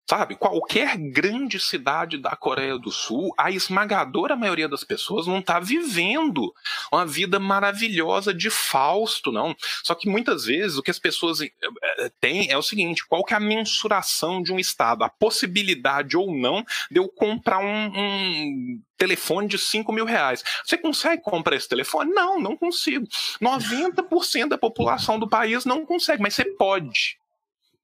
Sabe, 0.08 0.36
qualquer 0.36 0.96
grande 0.96 1.58
cidade 1.58 2.16
da 2.16 2.36
Coreia 2.36 2.78
do 2.78 2.92
Sul, 2.92 3.34
a 3.36 3.50
esmagadora 3.50 4.36
maioria 4.36 4.68
das 4.68 4.84
pessoas 4.84 5.26
não 5.26 5.40
está 5.40 5.58
vivendo 5.58 6.54
uma 6.92 7.04
vida 7.04 7.40
maravilhosa 7.40 8.32
de 8.32 8.48
Fausto, 8.48 9.32
não. 9.32 9.56
Só 9.82 9.96
que 9.96 10.08
muitas 10.08 10.44
vezes 10.44 10.78
o 10.78 10.82
que 10.82 10.92
as 10.92 10.98
pessoas 11.00 11.40
eh, 11.40 11.50
eh, 11.98 12.10
têm 12.20 12.48
é 12.52 12.56
o 12.56 12.62
seguinte: 12.62 13.04
qual 13.04 13.24
que 13.24 13.34
é 13.34 13.36
a 13.36 13.40
mensuração 13.40 14.40
de 14.40 14.52
um 14.52 14.60
Estado? 14.60 15.02
A 15.02 15.08
possibilidade 15.08 16.16
ou 16.16 16.32
não 16.32 16.64
de 16.88 17.00
eu 17.00 17.08
comprar 17.08 17.58
um, 17.58 17.92
um 17.96 18.80
telefone 18.96 19.48
de 19.48 19.58
5 19.58 19.92
mil 19.92 20.04
reais. 20.04 20.44
Você 20.64 20.78
consegue 20.78 21.20
comprar 21.22 21.56
esse 21.56 21.68
telefone? 21.68 22.12
Não, 22.12 22.40
não 22.40 22.56
consigo. 22.56 23.08
90% 23.42 24.50
da 24.50 24.58
população 24.58 25.18
do 25.18 25.28
país 25.28 25.64
não 25.64 25.84
consegue, 25.84 26.22
mas 26.22 26.34
você 26.34 26.44
pode 26.44 27.18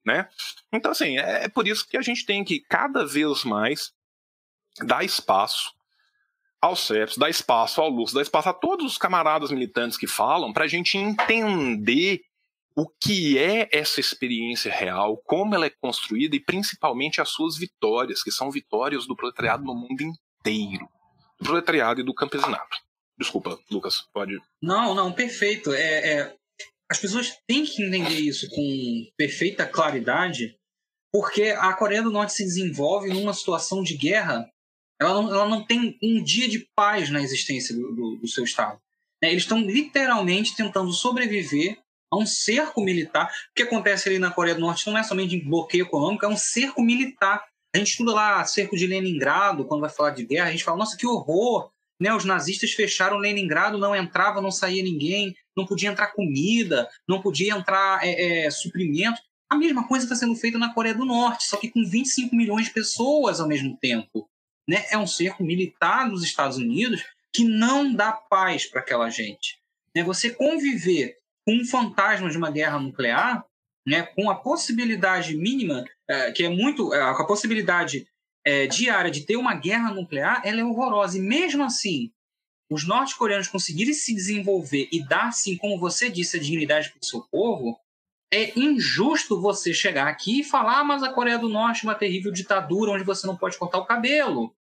né? 0.05 0.27
Então, 0.71 0.91
assim, 0.91 1.17
é, 1.17 1.45
é 1.45 1.49
por 1.49 1.67
isso 1.67 1.87
que 1.87 1.97
a 1.97 2.01
gente 2.01 2.25
tem 2.25 2.43
que 2.43 2.59
cada 2.59 3.05
vez 3.05 3.43
mais 3.43 3.91
dar 4.81 5.03
espaço 5.03 5.71
ao 6.61 6.75
CEPS, 6.75 7.17
dar 7.17 7.29
espaço 7.29 7.81
ao 7.81 7.89
Lúcio, 7.89 8.15
dar 8.15 8.21
espaço 8.21 8.49
a 8.49 8.53
todos 8.53 8.85
os 8.85 8.97
camaradas 8.97 9.51
militantes 9.51 9.97
que 9.97 10.07
falam, 10.07 10.53
para 10.53 10.63
a 10.63 10.67
gente 10.67 10.97
entender 10.97 12.21
o 12.75 12.87
que 12.87 13.37
é 13.37 13.69
essa 13.71 13.99
experiência 13.99 14.71
real, 14.71 15.17
como 15.25 15.53
ela 15.53 15.65
é 15.65 15.69
construída 15.69 16.35
e 16.35 16.39
principalmente 16.39 17.21
as 17.21 17.29
suas 17.29 17.57
vitórias, 17.57 18.23
que 18.23 18.31
são 18.31 18.49
vitórias 18.49 19.05
do 19.05 19.15
proletariado 19.15 19.63
no 19.63 19.75
mundo 19.75 20.01
inteiro, 20.01 20.87
do 21.39 21.45
proletariado 21.45 22.01
e 22.01 22.03
do 22.03 22.13
campesinato. 22.13 22.77
Desculpa, 23.17 23.59
Lucas, 23.69 24.07
pode. 24.11 24.41
Não, 24.61 24.95
não, 24.95 25.11
perfeito. 25.11 25.71
É, 25.71 26.13
é, 26.13 26.35
as 26.93 26.99
pessoas 26.99 27.35
têm 27.47 27.65
que 27.65 27.81
entender 27.81 28.19
isso 28.19 28.47
com 28.51 29.07
perfeita 29.17 29.65
claridade, 29.65 30.55
porque 31.11 31.45
a 31.45 31.73
Coreia 31.73 32.03
do 32.03 32.11
Norte 32.11 32.33
se 32.33 32.43
desenvolve 32.43 33.09
numa 33.09 33.33
situação 33.33 33.81
de 33.81 33.97
guerra. 33.97 34.47
Ela 35.01 35.13
não, 35.15 35.33
ela 35.33 35.49
não 35.49 35.65
tem 35.65 35.97
um 36.03 36.23
dia 36.23 36.47
de 36.47 36.67
paz 36.75 37.09
na 37.09 37.19
existência 37.19 37.75
do, 37.75 37.95
do, 37.95 38.15
do 38.17 38.27
seu 38.27 38.43
Estado. 38.43 38.79
Né? 39.19 39.31
Eles 39.31 39.41
estão 39.41 39.59
literalmente 39.59 40.55
tentando 40.55 40.93
sobreviver 40.93 41.79
a 42.11 42.17
um 42.17 42.27
cerco 42.27 42.79
militar. 42.79 43.25
O 43.25 43.55
que 43.55 43.63
acontece 43.63 44.07
ali 44.07 44.19
na 44.19 44.29
Coreia 44.29 44.53
do 44.53 44.61
Norte 44.61 44.85
não 44.85 44.95
é 44.95 45.01
somente 45.01 45.35
um 45.35 45.49
bloqueio 45.49 45.85
econômico, 45.85 46.25
é 46.25 46.29
um 46.29 46.37
cerco 46.37 46.83
militar. 46.83 47.43
A 47.73 47.79
gente 47.79 47.89
estuda 47.89 48.13
lá 48.13 48.45
cerco 48.45 48.77
de 48.77 48.85
Leningrado, 48.85 49.65
quando 49.65 49.81
vai 49.81 49.89
falar 49.89 50.11
de 50.11 50.25
guerra, 50.25 50.49
a 50.49 50.51
gente 50.51 50.63
fala, 50.63 50.77
nossa, 50.77 50.95
que 50.95 51.07
horror! 51.07 51.71
Né, 51.99 52.13
os 52.13 52.25
nazistas 52.25 52.71
fecharam 52.71 53.17
Leningrado, 53.17 53.77
não 53.79 53.95
entrava, 53.95 54.41
não 54.41 54.51
saía 54.51 54.83
ninguém 54.83 55.35
não 55.55 55.65
podia 55.65 55.89
entrar 55.89 56.07
comida, 56.07 56.89
não 57.07 57.21
podia 57.21 57.53
entrar 57.53 57.99
é, 58.03 58.45
é, 58.45 58.51
suprimento. 58.51 59.21
A 59.49 59.55
mesma 59.55 59.87
coisa 59.87 60.05
está 60.05 60.15
sendo 60.15 60.35
feita 60.35 60.57
na 60.57 60.73
Coreia 60.73 60.95
do 60.95 61.05
Norte, 61.05 61.45
só 61.45 61.57
que 61.57 61.69
com 61.69 61.83
25 61.83 62.35
milhões 62.35 62.65
de 62.65 62.73
pessoas 62.73 63.39
ao 63.39 63.47
mesmo 63.47 63.77
tempo. 63.77 64.27
Né? 64.67 64.85
É 64.89 64.97
um 64.97 65.07
cerco 65.07 65.43
militar 65.43 66.09
dos 66.09 66.23
Estados 66.23 66.57
Unidos 66.57 67.03
que 67.31 67.43
não 67.43 67.93
dá 67.93 68.11
paz 68.11 68.65
para 68.65 68.81
aquela 68.81 69.09
gente. 69.09 69.59
Né? 69.95 70.03
Você 70.03 70.29
conviver 70.31 71.17
com 71.45 71.55
um 71.55 71.65
fantasma 71.65 72.29
de 72.29 72.37
uma 72.37 72.49
guerra 72.49 72.79
nuclear, 72.79 73.45
né, 73.85 74.03
com 74.03 74.29
a 74.29 74.35
possibilidade 74.35 75.35
mínima, 75.35 75.83
é, 76.09 76.31
que 76.31 76.43
é 76.43 76.49
muito. 76.49 76.93
É, 76.93 77.01
a 77.01 77.25
possibilidade 77.25 78.07
é, 78.45 78.67
diária 78.67 79.11
de 79.11 79.25
ter 79.25 79.35
uma 79.35 79.53
guerra 79.55 79.91
nuclear, 79.91 80.41
ela 80.45 80.61
é 80.61 80.63
horrorosa. 80.63 81.17
E 81.17 81.21
mesmo 81.21 81.63
assim, 81.63 82.11
os 82.69 82.87
norte-coreanos 82.87 83.47
conseguirem 83.47 83.93
se 83.93 84.13
desenvolver 84.13 84.87
e 84.91 85.05
dar, 85.05 85.31
sim, 85.31 85.57
como 85.57 85.79
você 85.79 86.09
disse, 86.09 86.37
a 86.37 86.39
dignidade 86.39 86.89
para 86.89 86.99
o 87.01 87.05
seu 87.05 87.21
povo, 87.21 87.77
é 88.31 88.57
injusto 88.57 89.39
você 89.39 89.73
chegar 89.73 90.07
aqui 90.07 90.39
e 90.39 90.43
falar, 90.43 90.79
ah, 90.79 90.83
mas 90.83 91.03
a 91.03 91.13
Coreia 91.13 91.37
do 91.37 91.49
Norte 91.49 91.85
é 91.85 91.89
uma 91.89 91.95
terrível 91.95 92.31
ditadura 92.31 92.91
onde 92.91 93.03
você 93.03 93.27
não 93.27 93.37
pode 93.37 93.57
cortar 93.57 93.77
o 93.77 93.85
cabelo. 93.85 94.55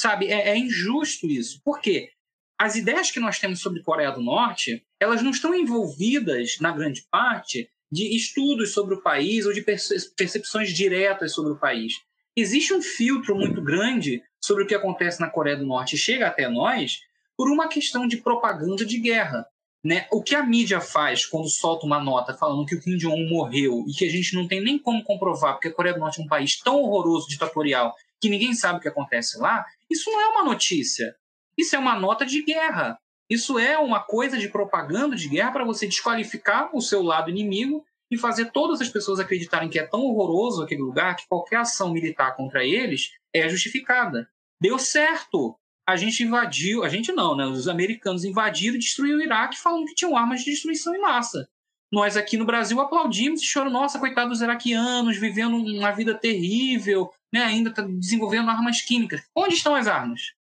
Sabe, 0.00 0.26
é, 0.28 0.50
é 0.50 0.56
injusto 0.56 1.26
isso. 1.26 1.60
Por 1.64 1.80
quê? 1.80 2.12
As 2.56 2.76
ideias 2.76 3.10
que 3.10 3.18
nós 3.18 3.38
temos 3.38 3.60
sobre 3.60 3.82
Coreia 3.82 4.12
do 4.12 4.20
Norte, 4.20 4.84
elas 5.00 5.22
não 5.22 5.30
estão 5.30 5.54
envolvidas, 5.54 6.58
na 6.60 6.70
grande 6.70 7.04
parte, 7.10 7.68
de 7.90 8.14
estudos 8.14 8.72
sobre 8.72 8.94
o 8.94 9.02
país 9.02 9.46
ou 9.46 9.52
de 9.52 9.62
percepções 9.62 10.72
diretas 10.72 11.32
sobre 11.32 11.52
o 11.52 11.58
país. 11.58 11.94
Existe 12.36 12.72
um 12.72 12.82
filtro 12.82 13.34
muito 13.34 13.60
grande 13.60 14.22
sobre 14.40 14.62
o 14.62 14.66
que 14.66 14.74
acontece 14.74 15.20
na 15.20 15.30
Coreia 15.30 15.56
do 15.56 15.66
Norte 15.66 15.96
e 15.96 15.98
chega 15.98 16.28
até 16.28 16.48
nós 16.48 17.00
por 17.38 17.48
uma 17.48 17.68
questão 17.68 18.08
de 18.08 18.16
propaganda 18.16 18.84
de 18.84 18.98
guerra. 18.98 19.46
Né? 19.84 20.08
O 20.10 20.20
que 20.20 20.34
a 20.34 20.42
mídia 20.42 20.80
faz 20.80 21.24
quando 21.24 21.48
solta 21.48 21.86
uma 21.86 22.02
nota 22.02 22.34
falando 22.34 22.66
que 22.66 22.74
o 22.74 22.80
Kim 22.80 22.96
Jong-un 22.96 23.28
morreu 23.28 23.84
e 23.86 23.92
que 23.92 24.04
a 24.04 24.10
gente 24.10 24.34
não 24.34 24.48
tem 24.48 24.60
nem 24.60 24.76
como 24.76 25.04
comprovar, 25.04 25.54
porque 25.54 25.68
a 25.68 25.72
Coreia 25.72 25.94
do 25.94 26.00
Norte 26.00 26.20
é 26.20 26.24
um 26.24 26.26
país 26.26 26.58
tão 26.58 26.82
horroroso, 26.82 27.28
ditatorial, 27.28 27.94
que 28.20 28.28
ninguém 28.28 28.52
sabe 28.54 28.80
o 28.80 28.82
que 28.82 28.88
acontece 28.88 29.38
lá, 29.38 29.64
isso 29.88 30.10
não 30.10 30.20
é 30.20 30.26
uma 30.26 30.42
notícia. 30.42 31.14
Isso 31.56 31.76
é 31.76 31.78
uma 31.78 31.96
nota 31.96 32.26
de 32.26 32.42
guerra. 32.42 32.98
Isso 33.30 33.56
é 33.56 33.78
uma 33.78 34.00
coisa 34.00 34.36
de 34.36 34.48
propaganda 34.48 35.14
de 35.14 35.28
guerra 35.28 35.52
para 35.52 35.64
você 35.64 35.86
desqualificar 35.86 36.74
o 36.74 36.80
seu 36.80 37.02
lado 37.02 37.30
inimigo 37.30 37.84
e 38.10 38.18
fazer 38.18 38.50
todas 38.50 38.80
as 38.80 38.88
pessoas 38.88 39.20
acreditarem 39.20 39.68
que 39.68 39.78
é 39.78 39.86
tão 39.86 40.00
horroroso 40.00 40.62
aquele 40.62 40.82
lugar 40.82 41.14
que 41.14 41.28
qualquer 41.28 41.56
ação 41.56 41.92
militar 41.92 42.34
contra 42.34 42.64
eles 42.64 43.12
é 43.32 43.48
justificada. 43.48 44.28
Deu 44.60 44.78
certo. 44.78 45.56
A 45.88 45.96
gente 45.96 46.22
invadiu, 46.22 46.84
a 46.84 46.88
gente 46.90 47.10
não, 47.12 47.34
né? 47.34 47.46
Os 47.46 47.66
americanos 47.66 48.22
invadiram 48.22 48.76
e 48.76 48.78
destruíram 48.78 49.20
o 49.20 49.22
Iraque 49.22 49.56
falando 49.56 49.86
que 49.86 49.94
tinham 49.94 50.14
armas 50.14 50.40
de 50.40 50.50
destruição 50.50 50.94
em 50.94 51.00
massa. 51.00 51.48
Nós 51.90 52.14
aqui 52.14 52.36
no 52.36 52.44
Brasil 52.44 52.78
aplaudimos 52.78 53.40
e 53.40 53.46
choramos, 53.46 53.72
nossa, 53.72 53.98
coitados 53.98 54.32
dos 54.32 54.42
iraquianos, 54.42 55.16
vivendo 55.16 55.56
uma 55.56 55.90
vida 55.92 56.14
terrível, 56.14 57.10
né? 57.32 57.42
ainda 57.42 57.72
tá 57.72 57.80
desenvolvendo 57.80 58.50
armas 58.50 58.82
químicas. 58.82 59.26
Onde 59.34 59.54
estão 59.54 59.74
as 59.74 59.86
armas? 59.86 60.34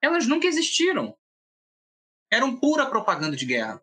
Elas 0.00 0.28
nunca 0.28 0.46
existiram. 0.46 1.16
Eram 2.32 2.56
pura 2.56 2.86
propaganda 2.86 3.34
de 3.34 3.46
guerra. 3.46 3.82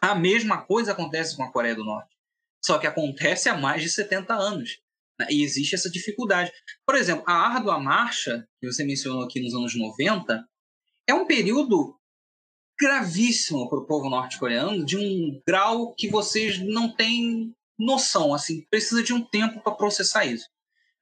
A 0.00 0.14
mesma 0.14 0.62
coisa 0.62 0.92
acontece 0.92 1.36
com 1.36 1.42
a 1.42 1.50
Coreia 1.50 1.74
do 1.74 1.84
Norte. 1.84 2.16
Só 2.64 2.78
que 2.78 2.86
acontece 2.86 3.48
há 3.48 3.58
mais 3.58 3.82
de 3.82 3.90
70 3.90 4.32
anos. 4.32 4.80
Né? 5.18 5.26
E 5.30 5.42
existe 5.42 5.74
essa 5.74 5.90
dificuldade. 5.90 6.52
Por 6.86 6.94
exemplo, 6.94 7.24
a 7.26 7.32
Árdua 7.32 7.78
Marcha, 7.78 8.46
que 8.60 8.66
você 8.70 8.84
mencionou 8.84 9.22
aqui 9.22 9.40
nos 9.40 9.54
anos 9.54 9.74
90, 9.74 10.46
é 11.06 11.14
um 11.14 11.26
período 11.26 11.96
gravíssimo 12.78 13.68
para 13.68 13.78
o 13.78 13.86
povo 13.86 14.08
norte-coreano, 14.08 14.84
de 14.84 14.96
um 14.96 15.42
grau 15.46 15.94
que 15.94 16.08
vocês 16.08 16.58
não 16.58 16.94
têm 16.94 17.54
noção. 17.78 18.32
Assim, 18.32 18.64
precisa 18.70 19.02
de 19.02 19.12
um 19.12 19.24
tempo 19.24 19.60
para 19.60 19.74
processar 19.74 20.24
isso. 20.24 20.48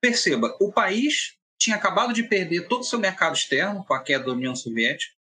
Perceba, 0.01 0.57
o 0.61 0.73
país 0.73 1.35
tinha 1.59 1.77
acabado 1.77 2.13
de 2.13 2.23
perder 2.23 2.69
todo 2.69 2.81
o 2.81 2.85
seu 2.85 2.99
mercado 2.99 3.35
externo 3.35 3.85
com 3.85 3.95
a 3.95 4.03
queda 4.03 4.25
da 4.25 4.33
União 4.33 4.55
Soviética 4.55 5.17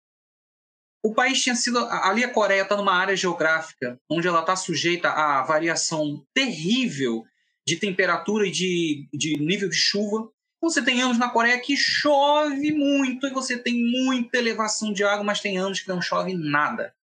o 1.04 1.14
país 1.14 1.44
tinha 1.44 1.56
sido. 1.56 1.86
Ali 1.86 2.24
a 2.24 2.32
Coreia 2.32 2.62
está 2.62 2.78
numa 2.78 2.96
área 2.96 3.16
geográfica 3.16 4.00
onde 4.10 4.28
ela 4.28 4.40
está 4.40 4.56
sujeita 4.56 5.10
a 5.10 5.44
variação 5.44 6.26
terrível 6.34 7.26
de 7.68 7.78
temperatura 7.78 8.48
e 8.48 8.52
de, 8.52 9.08
de 9.14 9.38
nível 9.38 9.70
de 9.70 9.76
chuva. 9.76 10.30
Você 10.62 10.82
tem 10.84 11.02
anos 11.02 11.18
na 11.18 11.30
Coreia 11.30 11.60
que 11.60 11.76
chove 11.76 12.72
muito 12.72 13.28
e 13.28 13.34
você 13.34 13.58
tem 13.58 13.84
muita 13.84 14.38
elevação 14.38 14.94
de 14.94 15.04
água, 15.04 15.24
mas 15.24 15.42
tem 15.42 15.58
anos 15.58 15.82
que 15.82 15.90
não 15.90 16.02
chove 16.02 16.34
nada. 16.34 16.96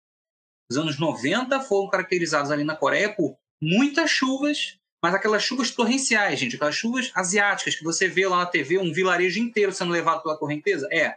Os 0.70 0.77
anos 0.77 0.99
90 0.99 1.61
foram 1.61 1.89
caracterizados 1.89 2.51
ali 2.51 2.65
na 2.65 2.77
Coreia 2.77 3.12
por 3.12 3.37
muitas 3.61 4.11
chuvas, 4.11 4.78
mas 5.03 5.15
aquelas 5.15 5.43
chuvas 5.43 5.70
torrenciais, 5.70 6.39
gente, 6.39 6.57
aquelas 6.57 6.77
chuvas 6.77 7.11
asiáticas 7.15 7.74
que 7.74 7.85
você 7.85 8.09
vê 8.09 8.27
lá 8.27 8.39
na 8.39 8.47
TV, 8.47 8.78
um 8.78 8.93
vilarejo 8.93 9.41
inteiro 9.41 9.73
sendo 9.73 9.93
levado 9.93 10.23
pela 10.23 10.39
correnteza. 10.39 10.89
É, 10.93 11.16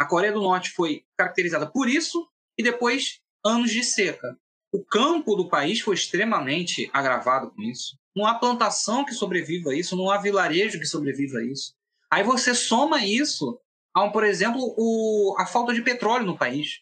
a 0.00 0.06
Coreia 0.06 0.32
do 0.32 0.40
Norte 0.40 0.70
foi 0.70 1.04
caracterizada 1.16 1.66
por 1.66 1.88
isso 1.88 2.28
e 2.56 2.62
depois 2.62 3.20
anos 3.44 3.70
de 3.70 3.82
seca. 3.82 4.38
O 4.72 4.84
campo 4.84 5.34
do 5.34 5.48
país 5.48 5.80
foi 5.80 5.94
extremamente 5.94 6.90
agravado 6.92 7.50
com 7.50 7.62
isso. 7.62 7.98
Não 8.14 8.26
há 8.26 8.34
plantação 8.34 9.04
que 9.04 9.14
sobreviva 9.14 9.70
a 9.70 9.74
isso, 9.74 9.96
não 9.96 10.10
há 10.10 10.18
vilarejo 10.18 10.78
que 10.78 10.86
sobreviva 10.86 11.38
a 11.38 11.44
isso. 11.44 11.74
Aí 12.10 12.22
você 12.22 12.54
soma 12.54 13.04
isso 13.04 13.58
a, 13.94 14.08
por 14.10 14.24
exemplo, 14.24 14.74
o, 14.76 15.34
a 15.38 15.46
falta 15.46 15.72
de 15.72 15.82
petróleo 15.82 16.26
no 16.26 16.36
país, 16.36 16.80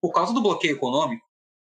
por 0.00 0.12
causa 0.12 0.32
do 0.32 0.42
bloqueio 0.42 0.74
econômico. 0.74 1.24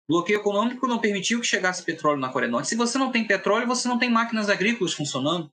O 0.10 0.14
bloqueio 0.14 0.40
econômico 0.40 0.88
não 0.88 1.00
permitiu 1.00 1.40
que 1.42 1.48
chegasse 1.48 1.84
petróleo 1.84 2.20
na 2.20 2.30
Coreia 2.30 2.50
do 2.50 2.54
Norte. 2.54 2.70
Se 2.70 2.76
você 2.76 2.98
não 2.98 3.12
tem 3.12 3.26
petróleo, 3.26 3.68
você 3.68 3.88
não 3.88 4.00
tem 4.00 4.10
máquinas 4.10 4.50
agrícolas 4.50 4.94
funcionando, 4.94 5.52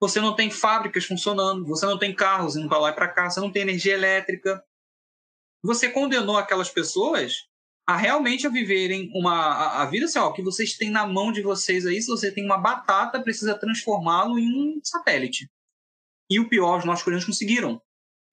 você 0.00 0.20
não 0.20 0.34
tem 0.34 0.50
fábricas 0.50 1.04
funcionando, 1.04 1.64
você 1.64 1.86
não 1.86 1.98
tem 1.98 2.14
carros 2.14 2.56
indo 2.56 2.68
para 2.68 2.78
lá 2.78 2.90
e 2.90 2.94
para 2.94 3.08
cá, 3.08 3.30
você 3.30 3.40
não 3.40 3.50
tem 3.50 3.62
energia 3.62 3.94
elétrica, 3.94 4.62
você 5.62 5.88
condenou 5.88 6.36
aquelas 6.36 6.70
pessoas 6.70 7.48
a 7.86 7.96
realmente 7.96 8.46
a 8.46 8.50
viverem 8.50 9.10
uma 9.14 9.32
a, 9.32 9.82
a, 9.82 9.86
vida 9.86 10.06
assim, 10.06 10.18
ó, 10.18 10.32
que 10.32 10.42
vocês 10.42 10.76
têm 10.76 10.90
na 10.90 11.06
mão 11.06 11.30
de 11.30 11.42
vocês 11.42 11.86
aí, 11.86 12.00
se 12.00 12.08
você 12.08 12.32
tem 12.32 12.44
uma 12.44 12.58
batata, 12.58 13.22
precisa 13.22 13.58
transformá-lo 13.58 14.38
em 14.38 14.48
um 14.48 14.80
satélite. 14.82 15.48
E 16.28 16.40
o 16.40 16.48
pior, 16.48 16.78
os 16.78 16.84
nossos 16.84 17.04
coreanos 17.04 17.24
conseguiram. 17.24 17.80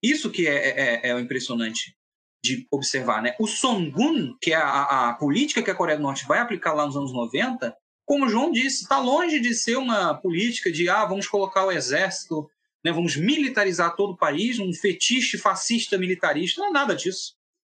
Isso 0.02 0.32
que 0.32 0.48
é, 0.48 0.56
é, 0.56 0.80
é, 0.80 1.10
é 1.10 1.16
o 1.16 1.20
impressionante 1.20 1.96
de 2.44 2.68
observar, 2.72 3.22
né? 3.22 3.36
O 3.40 3.48
Songun, 3.48 4.36
que 4.42 4.52
é 4.52 4.56
a, 4.56 5.10
a, 5.10 5.14
política 5.14 5.62
que 5.62 5.72
a 5.72 5.76
Coreia 5.76 5.98
do 5.98 6.04
Norte 6.04 6.26
vai 6.26 6.40
aplicar 6.40 6.74
lá 6.74 6.86
nos 6.86 6.98
anos 6.98 7.14
90, 7.14 7.74
como 8.06 8.26
o 8.26 8.30
João 8.30 8.52
disse, 8.52 8.84
está 8.84 9.00
longe 9.00 9.40
de 9.40 9.54
ser 9.54 9.78
uma 9.78 10.14
política 10.16 10.72
de 10.72 10.90
ah, 10.90 11.06
vamos 11.06 11.28
colocar 11.28 11.66
o 11.66 11.72
exército 11.72 12.50
né, 12.84 12.92
vamos 12.92 13.16
militarizar 13.16 13.96
todo 13.96 14.14
o 14.14 14.18
país, 14.18 14.60
um 14.60 14.74
fetiche 14.74 15.38
fascista 15.38 15.98
militarista, 15.98 16.60
não 16.60 16.68
é 16.68 16.72
nada 16.72 16.96
disso. 16.96 17.36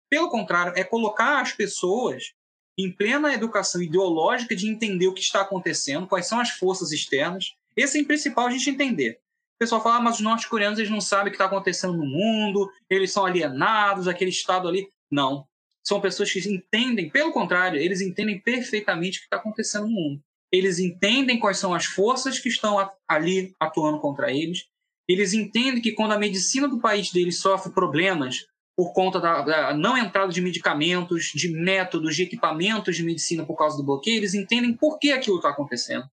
Pelo 0.09 0.29
contrário, 0.29 0.73
é 0.75 0.83
colocar 0.83 1.41
as 1.41 1.51
pessoas 1.51 2.33
em 2.77 2.91
plena 2.91 3.33
educação 3.33 3.81
ideológica 3.81 4.55
de 4.55 4.69
entender 4.69 5.07
o 5.07 5.13
que 5.13 5.21
está 5.21 5.41
acontecendo, 5.41 6.07
quais 6.07 6.27
são 6.27 6.39
as 6.39 6.51
forças 6.51 6.91
externas. 6.91 7.55
Esse 7.75 7.99
é 7.99 8.01
o 8.01 8.05
principal 8.05 8.47
a 8.47 8.51
gente 8.51 8.69
entender. 8.69 9.19
O 9.55 9.59
pessoal 9.59 9.81
fala, 9.81 9.97
ah, 9.97 10.01
mas 10.01 10.15
os 10.15 10.21
norte-coreanos 10.21 10.77
eles 10.77 10.91
não 10.91 11.01
sabem 11.01 11.27
o 11.27 11.31
que 11.31 11.35
está 11.35 11.45
acontecendo 11.45 11.97
no 11.97 12.05
mundo, 12.05 12.69
eles 12.87 13.11
são 13.11 13.25
alienados, 13.25 14.07
aquele 14.07 14.29
Estado 14.29 14.67
ali. 14.67 14.87
Não. 15.09 15.47
São 15.83 15.99
pessoas 15.99 16.31
que 16.31 16.39
entendem, 16.47 17.09
pelo 17.09 17.31
contrário, 17.31 17.79
eles 17.79 18.01
entendem 18.01 18.39
perfeitamente 18.39 19.17
o 19.17 19.21
que 19.21 19.25
está 19.25 19.37
acontecendo 19.37 19.87
no 19.87 19.93
mundo. 19.93 20.21
Eles 20.51 20.79
entendem 20.79 21.39
quais 21.39 21.57
são 21.57 21.73
as 21.73 21.85
forças 21.85 22.39
que 22.39 22.49
estão 22.49 22.77
ali 23.07 23.55
atuando 23.59 23.99
contra 23.99 24.31
eles, 24.31 24.65
eles 25.07 25.33
entendem 25.33 25.81
que 25.81 25.93
quando 25.93 26.11
a 26.11 26.19
medicina 26.19 26.67
do 26.67 26.79
país 26.79 27.11
deles 27.11 27.39
sofre 27.39 27.71
problemas 27.71 28.45
por 28.77 28.93
conta 28.93 29.19
da, 29.19 29.41
da, 29.41 29.73
não 29.73 29.97
entrada 29.97 30.31
de 30.31 30.39
medicamentos, 30.39 31.31
de 31.33 31.49
métodos, 31.49 32.15
de 32.15 32.21
equipamentos 32.21 32.95
de 32.95 33.03
medicina 33.03 33.43
por 33.43 33.57
causa 33.57 33.75
do 33.75 33.83
bloqueio, 33.83 34.17
eles 34.17 34.35
entendem 34.35 34.71
por 34.71 34.99
que 34.99 35.11
aquilo 35.11 35.37
está 35.37 35.49
acontecendo. 35.49 36.07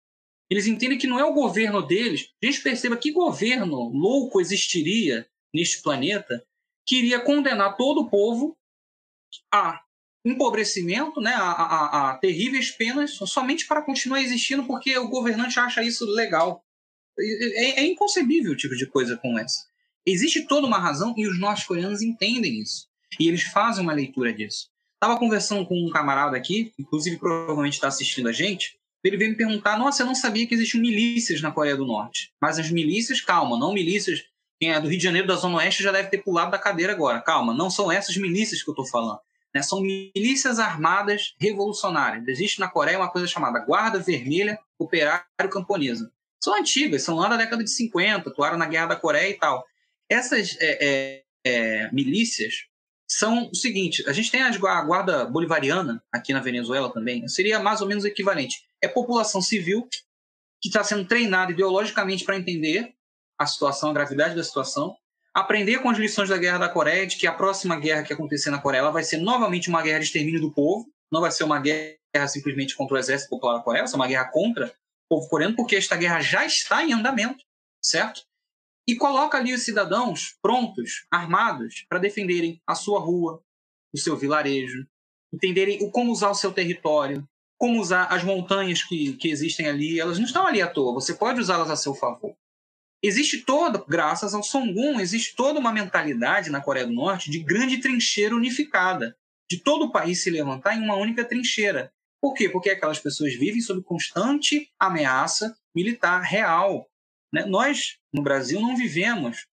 Eles 0.48 0.68
entendem 0.68 0.96
que 0.96 1.08
não 1.08 1.18
é 1.18 1.24
o 1.24 1.32
governo 1.32 1.82
deles. 1.82 2.28
A 2.40 2.46
gente 2.46 2.62
perceba 2.62 2.96
que 2.96 3.10
governo 3.10 3.88
louco 3.88 4.40
existiria 4.40 5.26
neste 5.52 5.82
planeta 5.82 6.44
que 6.86 6.98
iria 6.98 7.18
condenar 7.18 7.76
todo 7.76 8.02
o 8.02 8.08
povo 8.08 8.56
a 9.52 9.82
empobrecimento, 10.24 11.20
né, 11.20 11.32
a, 11.32 11.50
a, 11.50 12.10
a 12.10 12.18
terríveis 12.18 12.70
penas, 12.70 13.10
somente 13.26 13.66
para 13.66 13.82
continuar 13.82 14.20
existindo 14.20 14.64
porque 14.64 14.96
o 14.96 15.08
governante 15.08 15.58
acha 15.58 15.82
isso 15.82 16.06
legal. 16.06 16.64
É, 17.18 17.80
é 17.80 17.86
inconcebível 17.86 18.52
o 18.52 18.56
tipo 18.56 18.76
de 18.76 18.86
coisa 18.86 19.16
como 19.16 19.36
essa. 19.38 19.71
Existe 20.06 20.46
toda 20.46 20.66
uma 20.66 20.78
razão 20.78 21.14
e 21.16 21.26
os 21.26 21.38
norte-coreanos 21.38 22.02
entendem 22.02 22.60
isso. 22.60 22.86
E 23.20 23.28
eles 23.28 23.42
fazem 23.42 23.82
uma 23.82 23.92
leitura 23.92 24.32
disso. 24.32 24.68
Estava 24.94 25.18
conversando 25.18 25.66
com 25.66 25.74
um 25.74 25.90
camarada 25.90 26.36
aqui, 26.36 26.72
inclusive 26.78 27.18
provavelmente 27.18 27.74
está 27.74 27.88
assistindo 27.88 28.28
a 28.28 28.32
gente. 28.32 28.78
Ele 29.04 29.16
veio 29.16 29.30
me 29.30 29.36
perguntar: 29.36 29.78
Nossa, 29.78 30.02
eu 30.02 30.06
não 30.06 30.14
sabia 30.14 30.46
que 30.46 30.54
existiam 30.54 30.80
milícias 30.80 31.40
na 31.40 31.50
Coreia 31.50 31.76
do 31.76 31.86
Norte. 31.86 32.32
Mas 32.40 32.58
as 32.58 32.70
milícias, 32.70 33.20
calma, 33.20 33.58
não 33.58 33.72
milícias. 33.72 34.22
Quem 34.60 34.72
é 34.72 34.80
do 34.80 34.88
Rio 34.88 34.98
de 34.98 35.04
Janeiro, 35.04 35.26
da 35.26 35.34
Zona 35.34 35.56
Oeste, 35.56 35.82
já 35.82 35.90
deve 35.90 36.08
ter 36.08 36.18
pulado 36.18 36.52
da 36.52 36.58
cadeira 36.58 36.92
agora. 36.92 37.20
Calma, 37.20 37.52
não 37.52 37.68
são 37.68 37.90
essas 37.90 38.16
milícias 38.16 38.62
que 38.62 38.70
eu 38.70 38.72
estou 38.72 38.86
falando. 38.86 39.18
Né? 39.52 39.60
São 39.60 39.80
milícias 39.80 40.60
armadas 40.60 41.34
revolucionárias. 41.38 42.26
Existe 42.28 42.60
na 42.60 42.68
Coreia 42.68 42.98
uma 42.98 43.10
coisa 43.10 43.26
chamada 43.26 43.58
Guarda 43.58 43.98
Vermelha 43.98 44.58
Operário 44.78 45.26
Camponesa. 45.50 46.12
São 46.42 46.54
antigas, 46.54 47.02
são 47.02 47.16
lá 47.16 47.28
da 47.28 47.36
década 47.36 47.62
de 47.62 47.70
50, 47.70 48.30
atuaram 48.30 48.56
na 48.56 48.66
Guerra 48.66 48.86
da 48.86 48.96
Coreia 48.96 49.30
e 49.30 49.34
tal. 49.34 49.64
Essas 50.12 50.58
é, 50.60 50.78
é, 50.80 51.22
é, 51.44 51.90
milícias 51.90 52.66
são 53.08 53.48
o 53.50 53.54
seguinte: 53.54 54.04
a 54.06 54.12
gente 54.12 54.30
tem 54.30 54.42
a 54.42 54.50
guarda 54.84 55.24
bolivariana 55.24 56.02
aqui 56.12 56.34
na 56.34 56.40
Venezuela 56.40 56.92
também, 56.92 57.26
seria 57.28 57.58
mais 57.58 57.80
ou 57.80 57.88
menos 57.88 58.04
equivalente. 58.04 58.62
É 58.82 58.86
população 58.86 59.40
civil 59.40 59.88
que 60.60 60.68
está 60.68 60.84
sendo 60.84 61.06
treinada 61.06 61.52
ideologicamente 61.52 62.24
para 62.24 62.36
entender 62.36 62.94
a 63.38 63.46
situação, 63.46 63.90
a 63.90 63.94
gravidade 63.94 64.36
da 64.36 64.44
situação, 64.44 64.94
aprender 65.34 65.78
com 65.78 65.88
as 65.88 65.98
lições 65.98 66.28
da 66.28 66.36
Guerra 66.36 66.58
da 66.58 66.68
Coreia, 66.68 67.06
de 67.06 67.16
que 67.16 67.26
a 67.26 67.32
próxima 67.32 67.80
guerra 67.80 68.02
que 68.02 68.12
acontecer 68.12 68.50
na 68.50 68.60
Coreia 68.60 68.88
vai 68.90 69.02
ser 69.02 69.16
novamente 69.16 69.70
uma 69.70 69.82
guerra 69.82 70.00
de 70.00 70.04
extermínio 70.04 70.42
do 70.42 70.52
povo, 70.52 70.86
não 71.10 71.22
vai 71.22 71.30
ser 71.30 71.44
uma 71.44 71.58
guerra 71.58 72.28
simplesmente 72.28 72.76
contra 72.76 72.96
o 72.96 72.98
exército 72.98 73.30
popular 73.30 73.56
da 73.56 73.64
Coreia, 73.64 73.82
vai 73.82 73.88
ser 73.88 73.96
uma 73.96 74.06
guerra 74.06 74.26
contra 74.26 74.66
o 74.66 75.16
povo 75.16 75.28
coreano, 75.28 75.56
porque 75.56 75.74
esta 75.74 75.96
guerra 75.96 76.20
já 76.20 76.44
está 76.44 76.84
em 76.84 76.92
andamento, 76.92 77.42
certo? 77.82 78.22
E 78.86 78.96
coloca 78.96 79.38
ali 79.38 79.52
os 79.52 79.62
cidadãos 79.62 80.36
prontos, 80.42 81.06
armados, 81.10 81.84
para 81.88 81.98
defenderem 81.98 82.60
a 82.66 82.74
sua 82.74 83.00
rua, 83.00 83.42
o 83.94 83.98
seu 83.98 84.16
vilarejo, 84.16 84.86
entenderem 85.32 85.90
como 85.90 86.10
usar 86.10 86.30
o 86.30 86.34
seu 86.34 86.52
território, 86.52 87.26
como 87.58 87.80
usar 87.80 88.06
as 88.06 88.24
montanhas 88.24 88.82
que, 88.82 89.12
que 89.14 89.28
existem 89.28 89.68
ali. 89.68 90.00
Elas 90.00 90.18
não 90.18 90.26
estão 90.26 90.46
ali 90.46 90.60
à 90.60 90.66
toa, 90.66 90.94
você 90.94 91.14
pode 91.14 91.40
usá-las 91.40 91.70
a 91.70 91.76
seu 91.76 91.94
favor 91.94 92.34
existe 93.02 93.38
toda, 93.38 93.84
graças 93.88 94.32
ao 94.32 94.42
Songun, 94.42 95.00
existe 95.00 95.34
toda 95.34 95.58
uma 95.58 95.72
mentalidade 95.72 96.50
na 96.50 96.60
Coreia 96.60 96.86
do 96.86 96.92
Norte 96.92 97.30
de 97.30 97.40
grande 97.40 97.78
trincheira 97.78 98.34
unificada, 98.34 99.16
de 99.50 99.58
todo 99.58 99.86
o 99.86 99.92
país 99.92 100.22
se 100.22 100.30
levantar 100.30 100.76
em 100.76 100.82
uma 100.82 100.94
única 100.94 101.24
trincheira. 101.24 101.92
Por 102.20 102.34
quê? 102.34 102.48
Porque 102.48 102.70
aquelas 102.70 103.00
pessoas 103.00 103.34
vivem 103.34 103.60
sob 103.60 103.82
constante 103.82 104.70
ameaça 104.78 105.56
militar 105.74 106.20
real. 106.20 106.88
Né? 107.32 107.44
Nós, 107.46 107.98
no 108.12 108.22
Brasil, 108.22 108.60
não 108.60 108.76
vivemos 108.76 109.46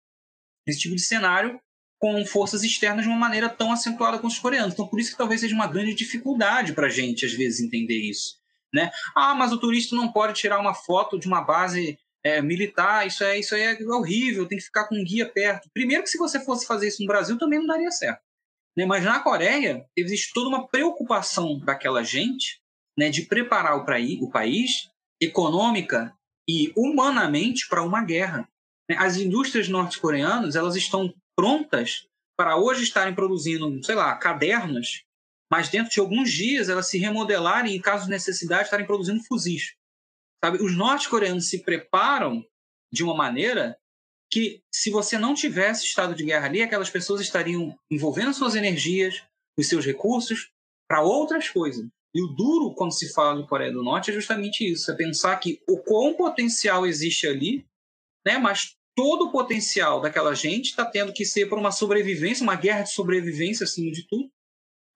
esse 0.66 0.80
tipo 0.80 0.96
de 0.96 1.02
cenário 1.02 1.60
com 1.98 2.24
forças 2.26 2.62
externas 2.62 3.04
de 3.04 3.08
uma 3.08 3.18
maneira 3.18 3.48
tão 3.48 3.72
acentuada 3.72 4.18
com 4.18 4.26
os 4.26 4.38
coreanos. 4.38 4.74
Então, 4.74 4.86
por 4.86 5.00
isso 5.00 5.10
que 5.10 5.18
talvez 5.18 5.40
seja 5.40 5.54
uma 5.54 5.66
grande 5.66 5.94
dificuldade 5.94 6.72
para 6.72 6.86
a 6.86 6.90
gente, 6.90 7.24
às 7.24 7.32
vezes, 7.32 7.60
entender 7.60 7.98
isso. 7.98 8.36
Né? 8.72 8.90
Ah, 9.14 9.34
mas 9.34 9.52
o 9.52 9.58
turista 9.58 9.96
não 9.96 10.12
pode 10.12 10.34
tirar 10.34 10.58
uma 10.58 10.74
foto 10.74 11.18
de 11.18 11.26
uma 11.26 11.40
base 11.40 11.98
é, 12.22 12.42
militar, 12.42 13.06
isso 13.06 13.22
é, 13.22 13.38
isso 13.38 13.54
é 13.54 13.78
horrível, 13.84 14.46
tem 14.46 14.58
que 14.58 14.64
ficar 14.64 14.86
com 14.88 14.96
um 14.96 15.04
guia 15.04 15.26
perto. 15.26 15.70
Primeiro 15.72 16.02
que 16.02 16.10
se 16.10 16.18
você 16.18 16.40
fosse 16.40 16.66
fazer 16.66 16.88
isso 16.88 17.00
no 17.00 17.06
Brasil 17.06 17.38
também 17.38 17.58
não 17.58 17.66
daria 17.66 17.90
certo. 17.90 18.20
Né? 18.76 18.84
Mas 18.84 19.04
na 19.04 19.20
Coreia 19.20 19.86
existe 19.96 20.32
toda 20.34 20.48
uma 20.48 20.66
preocupação 20.66 21.58
daquela 21.60 22.02
gente 22.02 22.60
né, 22.98 23.08
de 23.08 23.22
preparar 23.22 23.76
o, 23.76 23.84
praí, 23.84 24.18
o 24.20 24.28
país 24.28 24.90
econômica 25.20 26.12
e 26.48 26.72
humanamente 26.76 27.68
para 27.68 27.82
uma 27.82 28.02
guerra. 28.04 28.48
Né? 28.88 28.96
As 28.98 29.16
indústrias 29.16 29.68
norte-coreanas 29.68 30.56
elas 30.56 30.76
estão 30.76 31.12
prontas 31.36 32.06
para 32.36 32.56
hoje 32.56 32.82
estarem 32.82 33.14
produzindo, 33.14 33.82
sei 33.84 33.94
lá, 33.94 34.14
cadernos, 34.16 35.04
mas 35.50 35.68
dentro 35.68 35.92
de 35.92 36.00
alguns 36.00 36.30
dias 36.30 36.68
elas 36.68 36.88
se 36.88 36.98
remodelarem 36.98 37.74
e, 37.74 37.80
caso 37.80 38.04
de 38.04 38.10
necessidade, 38.10 38.64
estarem 38.64 38.86
produzindo 38.86 39.22
fuzis. 39.24 39.74
Sabe? 40.44 40.62
Os 40.62 40.76
norte-coreanos 40.76 41.48
se 41.48 41.62
preparam 41.62 42.44
de 42.92 43.02
uma 43.02 43.14
maneira 43.14 43.78
que, 44.30 44.62
se 44.72 44.90
você 44.90 45.18
não 45.18 45.34
tivesse 45.34 45.86
estado 45.86 46.14
de 46.14 46.24
guerra 46.24 46.46
ali, 46.46 46.62
aquelas 46.62 46.90
pessoas 46.90 47.20
estariam 47.20 47.78
envolvendo 47.90 48.34
suas 48.34 48.54
energias, 48.54 49.22
os 49.58 49.68
seus 49.68 49.84
recursos, 49.84 50.50
para 50.88 51.02
outras 51.02 51.48
coisas. 51.48 51.86
E 52.16 52.22
o 52.22 52.28
duro, 52.28 52.72
quando 52.72 52.92
se 52.92 53.12
fala 53.12 53.42
de 53.42 53.46
Coreia 53.46 53.70
do 53.70 53.84
Norte, 53.84 54.10
é 54.10 54.14
justamente 54.14 54.66
isso: 54.66 54.90
é 54.90 54.94
pensar 54.94 55.36
que 55.36 55.60
o 55.68 55.76
quão 55.76 56.14
potencial 56.14 56.86
existe 56.86 57.26
ali, 57.26 57.66
né, 58.26 58.38
mas 58.38 58.74
todo 58.96 59.26
o 59.26 59.30
potencial 59.30 60.00
daquela 60.00 60.34
gente 60.34 60.70
está 60.70 60.86
tendo 60.86 61.12
que 61.12 61.26
ser 61.26 61.46
por 61.46 61.58
uma 61.58 61.70
sobrevivência, 61.70 62.42
uma 62.42 62.56
guerra 62.56 62.84
de 62.84 62.92
sobrevivência 62.92 63.64
acima 63.64 63.92
de 63.92 64.08
tudo, 64.08 64.30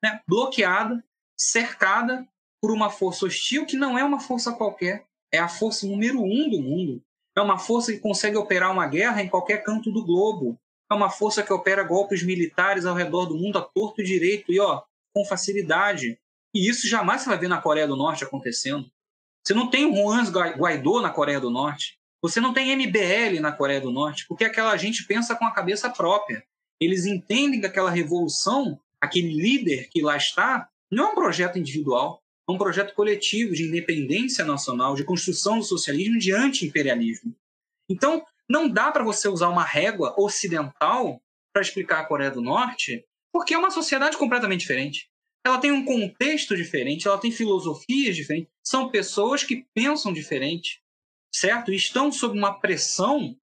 né, 0.02 0.22
bloqueada, 0.26 1.04
cercada 1.38 2.26
por 2.58 2.70
uma 2.70 2.88
força 2.88 3.26
hostil 3.26 3.66
que 3.66 3.76
não 3.76 3.98
é 3.98 4.02
uma 4.02 4.20
força 4.20 4.54
qualquer, 4.54 5.04
é 5.30 5.38
a 5.38 5.48
força 5.48 5.86
número 5.86 6.22
um 6.22 6.48
do 6.48 6.62
mundo. 6.62 7.02
É 7.36 7.42
uma 7.42 7.58
força 7.58 7.92
que 7.92 7.98
consegue 7.98 8.36
operar 8.38 8.72
uma 8.72 8.86
guerra 8.86 9.22
em 9.22 9.28
qualquer 9.28 9.62
canto 9.62 9.92
do 9.92 10.04
globo. 10.04 10.58
É 10.90 10.94
uma 10.94 11.10
força 11.10 11.42
que 11.42 11.52
opera 11.52 11.84
golpes 11.84 12.22
militares 12.22 12.86
ao 12.86 12.94
redor 12.94 13.26
do 13.26 13.36
mundo 13.36 13.58
a 13.58 13.62
torto 13.62 14.00
e 14.00 14.04
direito 14.04 14.50
e 14.50 14.58
ó, 14.58 14.82
com 15.14 15.24
facilidade. 15.24 16.18
E 16.54 16.68
isso 16.68 16.88
jamais 16.88 17.22
você 17.22 17.28
vai 17.28 17.38
ver 17.38 17.48
na 17.48 17.60
Coreia 17.60 17.86
do 17.86 17.96
Norte 17.96 18.24
acontecendo. 18.24 18.90
Você 19.44 19.54
não 19.54 19.70
tem 19.70 19.94
Juan 19.94 20.24
Guaidó 20.30 21.00
na 21.00 21.10
Coreia 21.10 21.40
do 21.40 21.50
Norte. 21.50 21.98
Você 22.22 22.40
não 22.40 22.52
tem 22.52 22.76
MBL 22.76 23.40
na 23.40 23.52
Coreia 23.52 23.80
do 23.80 23.90
Norte, 23.90 24.26
porque 24.28 24.44
aquela 24.44 24.76
gente 24.76 25.06
pensa 25.06 25.34
com 25.34 25.46
a 25.46 25.52
cabeça 25.52 25.88
própria. 25.88 26.44
Eles 26.80 27.06
entendem 27.06 27.60
que 27.60 27.66
aquela 27.66 27.90
revolução, 27.90 28.78
aquele 29.00 29.32
líder 29.32 29.88
que 29.88 30.02
lá 30.02 30.16
está, 30.16 30.68
não 30.90 31.08
é 31.08 31.12
um 31.12 31.14
projeto 31.14 31.58
individual, 31.58 32.22
um 32.48 32.58
projeto 32.58 32.94
coletivo 32.94 33.54
de 33.54 33.64
independência 33.64 34.44
nacional, 34.44 34.94
de 34.94 35.04
construção 35.04 35.58
do 35.58 35.64
socialismo 35.64 36.16
e 36.16 36.20
de 36.20 36.32
anti-imperialismo. 36.32 37.34
Então, 37.88 38.24
não 38.48 38.68
dá 38.68 38.90
para 38.90 39.04
você 39.04 39.28
usar 39.28 39.48
uma 39.48 39.64
régua 39.64 40.14
ocidental 40.18 41.20
para 41.52 41.62
explicar 41.62 42.00
a 42.00 42.04
Coreia 42.04 42.30
do 42.30 42.40
Norte, 42.40 43.04
porque 43.32 43.54
é 43.54 43.58
uma 43.58 43.70
sociedade 43.70 44.16
completamente 44.16 44.60
diferente. 44.60 45.09
Ela 45.44 45.58
tem 45.58 45.72
um 45.72 45.84
contexto 45.84 46.56
diferente, 46.56 47.08
ela 47.08 47.18
tem 47.18 47.32
filosofias 47.32 48.14
diferentes, 48.14 48.52
são 48.64 48.90
pessoas 48.90 49.42
que 49.42 49.66
pensam 49.74 50.12
diferente, 50.12 50.82
certo? 51.34 51.72
E 51.72 51.76
estão 51.76 52.12
sob 52.12 52.38
uma 52.38 52.60
pressão, 52.60 53.36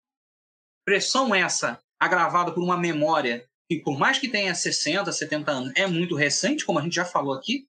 pressão 0.84 1.34
essa 1.34 1.80
agravada 2.00 2.52
por 2.52 2.62
uma 2.62 2.76
memória 2.76 3.48
que, 3.68 3.78
por 3.80 3.98
mais 3.98 4.18
que 4.18 4.28
tenha 4.28 4.54
60, 4.54 5.10
70 5.10 5.50
anos, 5.50 5.72
é 5.76 5.86
muito 5.86 6.14
recente, 6.14 6.64
como 6.64 6.78
a 6.78 6.82
gente 6.82 6.96
já 6.96 7.04
falou 7.04 7.32
aqui, 7.32 7.66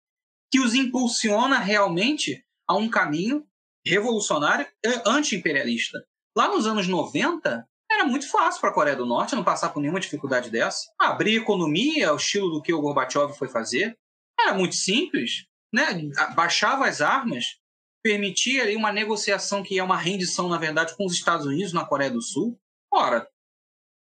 que 0.51 0.59
os 0.59 0.73
impulsiona 0.73 1.59
realmente 1.59 2.43
a 2.67 2.75
um 2.75 2.89
caminho 2.89 3.45
revolucionário 3.85 4.67
anti-imperialista. 5.05 6.03
Lá 6.35 6.47
nos 6.47 6.65
anos 6.65 6.87
90, 6.87 7.67
era 7.89 8.05
muito 8.05 8.29
fácil 8.29 8.59
para 8.59 8.71
a 8.71 8.73
Coreia 8.73 8.95
do 8.95 9.05
Norte 9.05 9.35
não 9.35 9.43
passar 9.43 9.69
por 9.69 9.79
nenhuma 9.79 9.99
dificuldade 9.99 10.49
dessa. 10.49 10.91
Abrir 10.99 11.35
economia, 11.35 12.09
ao 12.09 12.15
estilo 12.15 12.49
do 12.49 12.61
que 12.61 12.73
o 12.73 12.81
Gorbachev 12.81 13.33
foi 13.33 13.47
fazer, 13.47 13.97
era 14.45 14.53
muito 14.53 14.75
simples. 14.75 15.45
Né? 15.73 16.09
Baixava 16.35 16.87
as 16.87 17.01
armas, 17.01 17.57
permitia 18.03 18.63
ali 18.63 18.75
uma 18.75 18.91
negociação 18.91 19.63
que 19.63 19.77
é 19.77 19.83
uma 19.83 19.97
rendição, 19.97 20.47
na 20.47 20.57
verdade, 20.57 20.95
com 20.95 21.05
os 21.05 21.13
Estados 21.13 21.45
Unidos 21.45 21.73
na 21.73 21.85
Coreia 21.85 22.11
do 22.11 22.21
Sul. 22.21 22.57
Ora, 22.93 23.27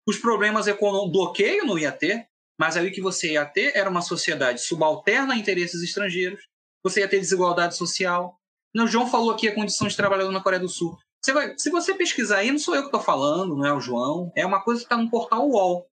os 0.07 0.17
problemas 0.17 0.67
econômicos, 0.67 1.11
bloqueio 1.11 1.65
não 1.65 1.79
ia 1.79 1.91
ter, 1.91 2.27
mas 2.59 2.77
aí 2.77 2.87
o 2.87 2.91
que 2.91 3.01
você 3.01 3.33
ia 3.33 3.45
ter 3.45 3.75
era 3.75 3.89
uma 3.89 4.01
sociedade 4.01 4.61
subalterna 4.61 5.33
a 5.33 5.37
interesses 5.37 5.81
estrangeiros, 5.81 6.47
você 6.83 6.99
ia 6.99 7.07
ter 7.07 7.19
desigualdade 7.19 7.75
social. 7.75 8.37
O 8.75 8.87
João 8.87 9.07
falou 9.07 9.31
aqui 9.31 9.47
a 9.47 9.55
condição 9.55 9.87
de 9.87 9.95
trabalhador 9.95 10.31
na 10.31 10.43
Coreia 10.43 10.61
do 10.61 10.69
Sul. 10.69 10.97
Você 11.23 11.31
vai, 11.31 11.57
se 11.57 11.69
você 11.69 11.93
pesquisar 11.95 12.39
aí, 12.39 12.51
não 12.51 12.59
sou 12.59 12.75
eu 12.75 12.81
que 12.81 12.87
estou 12.87 13.01
falando, 13.01 13.55
não 13.55 13.65
é 13.65 13.73
o 13.73 13.79
João, 13.79 14.31
é 14.35 14.45
uma 14.45 14.61
coisa 14.61 14.81
que 14.81 14.85
está 14.85 14.97
no 14.97 15.09
portal 15.09 15.47
UOL. 15.47 15.87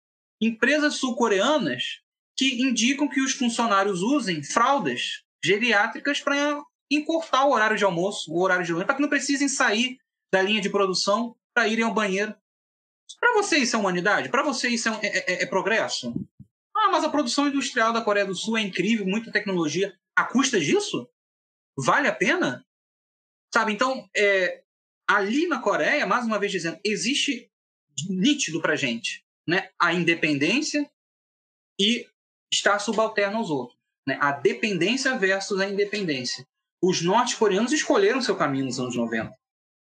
Empresas 0.41 0.95
sul-coreanas 0.95 2.01
que 2.37 2.63
indicam 2.63 3.09
que 3.09 3.21
os 3.21 3.33
funcionários 3.33 4.03
usem 4.03 4.43
fraldas 4.43 5.25
geriátricas 5.43 6.21
para 6.21 6.63
encurtar 6.91 7.47
o 7.47 7.53
horário 7.53 7.77
de 7.77 7.85
almoço, 7.85 8.33
o 8.33 8.41
horário 8.41 8.65
de 8.65 8.73
lanche, 8.73 8.87
para 8.87 8.95
que 8.95 9.03
não 9.03 9.09
precisem 9.09 9.49
sair 9.49 9.99
da 10.33 10.43
linha 10.43 10.61
de 10.61 10.71
produção 10.71 11.37
para 11.55 11.69
irem 11.69 11.85
ao 11.85 11.95
banheiro. 11.95 12.35
Para 13.19 13.33
você 13.35 13.59
isso 13.59 13.75
é 13.77 13.79
humanidade? 13.79 14.29
Para 14.29 14.43
você 14.43 14.69
isso 14.69 14.89
é, 14.89 15.01
é, 15.03 15.33
é, 15.33 15.43
é 15.45 15.47
progresso? 15.47 16.13
Ah, 16.77 16.91
mas 16.91 17.05
a 17.05 17.09
produção 17.09 17.49
industrial 17.49 17.93
da 17.93 18.03
Coreia 18.03 18.27
do 18.27 18.35
Sul 18.35 18.59
é 18.59 18.61
incrível, 18.61 19.07
muita 19.07 19.33
tecnologia. 19.33 19.97
A 20.15 20.25
custa 20.25 20.61
disso? 20.61 21.09
Vale 21.77 22.09
a 22.09 22.15
pena? 22.15 22.67
Sabe, 23.53 23.73
então, 23.73 24.09
é, 24.15 24.63
ali 25.09 25.47
na 25.47 25.61
Coreia, 25.61 26.07
mais 26.07 26.27
uma 26.27 26.39
vez 26.39 26.53
dizendo, 26.53 26.79
existe 26.85 27.51
nítido 28.09 28.61
para 28.61 28.77
gente 28.77 29.25
né, 29.47 29.71
a 29.79 29.95
independência 29.95 30.91
e 31.81 32.07
estar 32.53 32.79
subalterno 32.79 33.39
aos 33.39 33.51
outros. 33.51 33.79
Né? 34.07 34.17
A 34.21 34.33
dependência 34.33 35.17
versus 35.19 35.61
a 35.61 35.69
independência. 35.69 36.47
Os 36.83 37.03
norte-coreanos 37.03 37.73
escolheram 37.73 38.21
seu 38.21 38.37
caminho 38.37 38.67
nos 38.67 38.79
anos 38.79 38.97
90. 38.97 39.35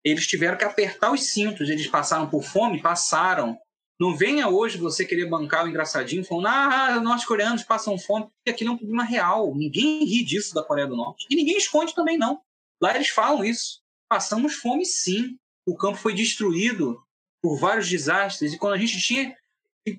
Eles 0.03 0.27
tiveram 0.27 0.57
que 0.57 0.63
apertar 0.63 1.11
os 1.11 1.23
cintos, 1.23 1.69
eles 1.69 1.87
passaram 1.87 2.29
por 2.29 2.43
fome, 2.43 2.81
passaram. 2.81 3.57
Não 3.99 4.15
venha 4.15 4.47
hoje 4.47 4.77
você 4.77 5.05
querer 5.05 5.27
bancar 5.27 5.65
o 5.65 5.67
engraçadinho 5.67 6.23
falando, 6.23 6.47
ah, 6.47 6.95
os 6.97 7.03
norte-coreanos 7.03 7.63
passam 7.63 7.97
fome, 7.97 8.25
porque 8.25 8.51
aquilo 8.51 8.71
é 8.71 8.73
um 8.73 8.77
problema 8.77 9.03
real. 9.03 9.53
Ninguém 9.53 10.05
ri 10.05 10.23
disso 10.23 10.53
da 10.53 10.63
Coreia 10.63 10.87
do 10.87 10.95
Norte. 10.95 11.25
E 11.29 11.35
ninguém 11.35 11.57
esconde 11.57 11.93
também, 11.93 12.17
não. 12.17 12.41
Lá 12.81 12.95
eles 12.95 13.09
falam 13.09 13.43
isso. 13.43 13.81
Passamos 14.09 14.55
fome 14.55 14.85
sim. 14.85 15.37
O 15.67 15.75
campo 15.75 15.97
foi 15.97 16.13
destruído 16.13 17.01
por 17.41 17.59
vários 17.59 17.89
desastres. 17.89 18.53
E 18.53 18.57
quando 18.57 18.73
a 18.73 18.77
gente 18.77 18.99
tinha. 19.01 19.37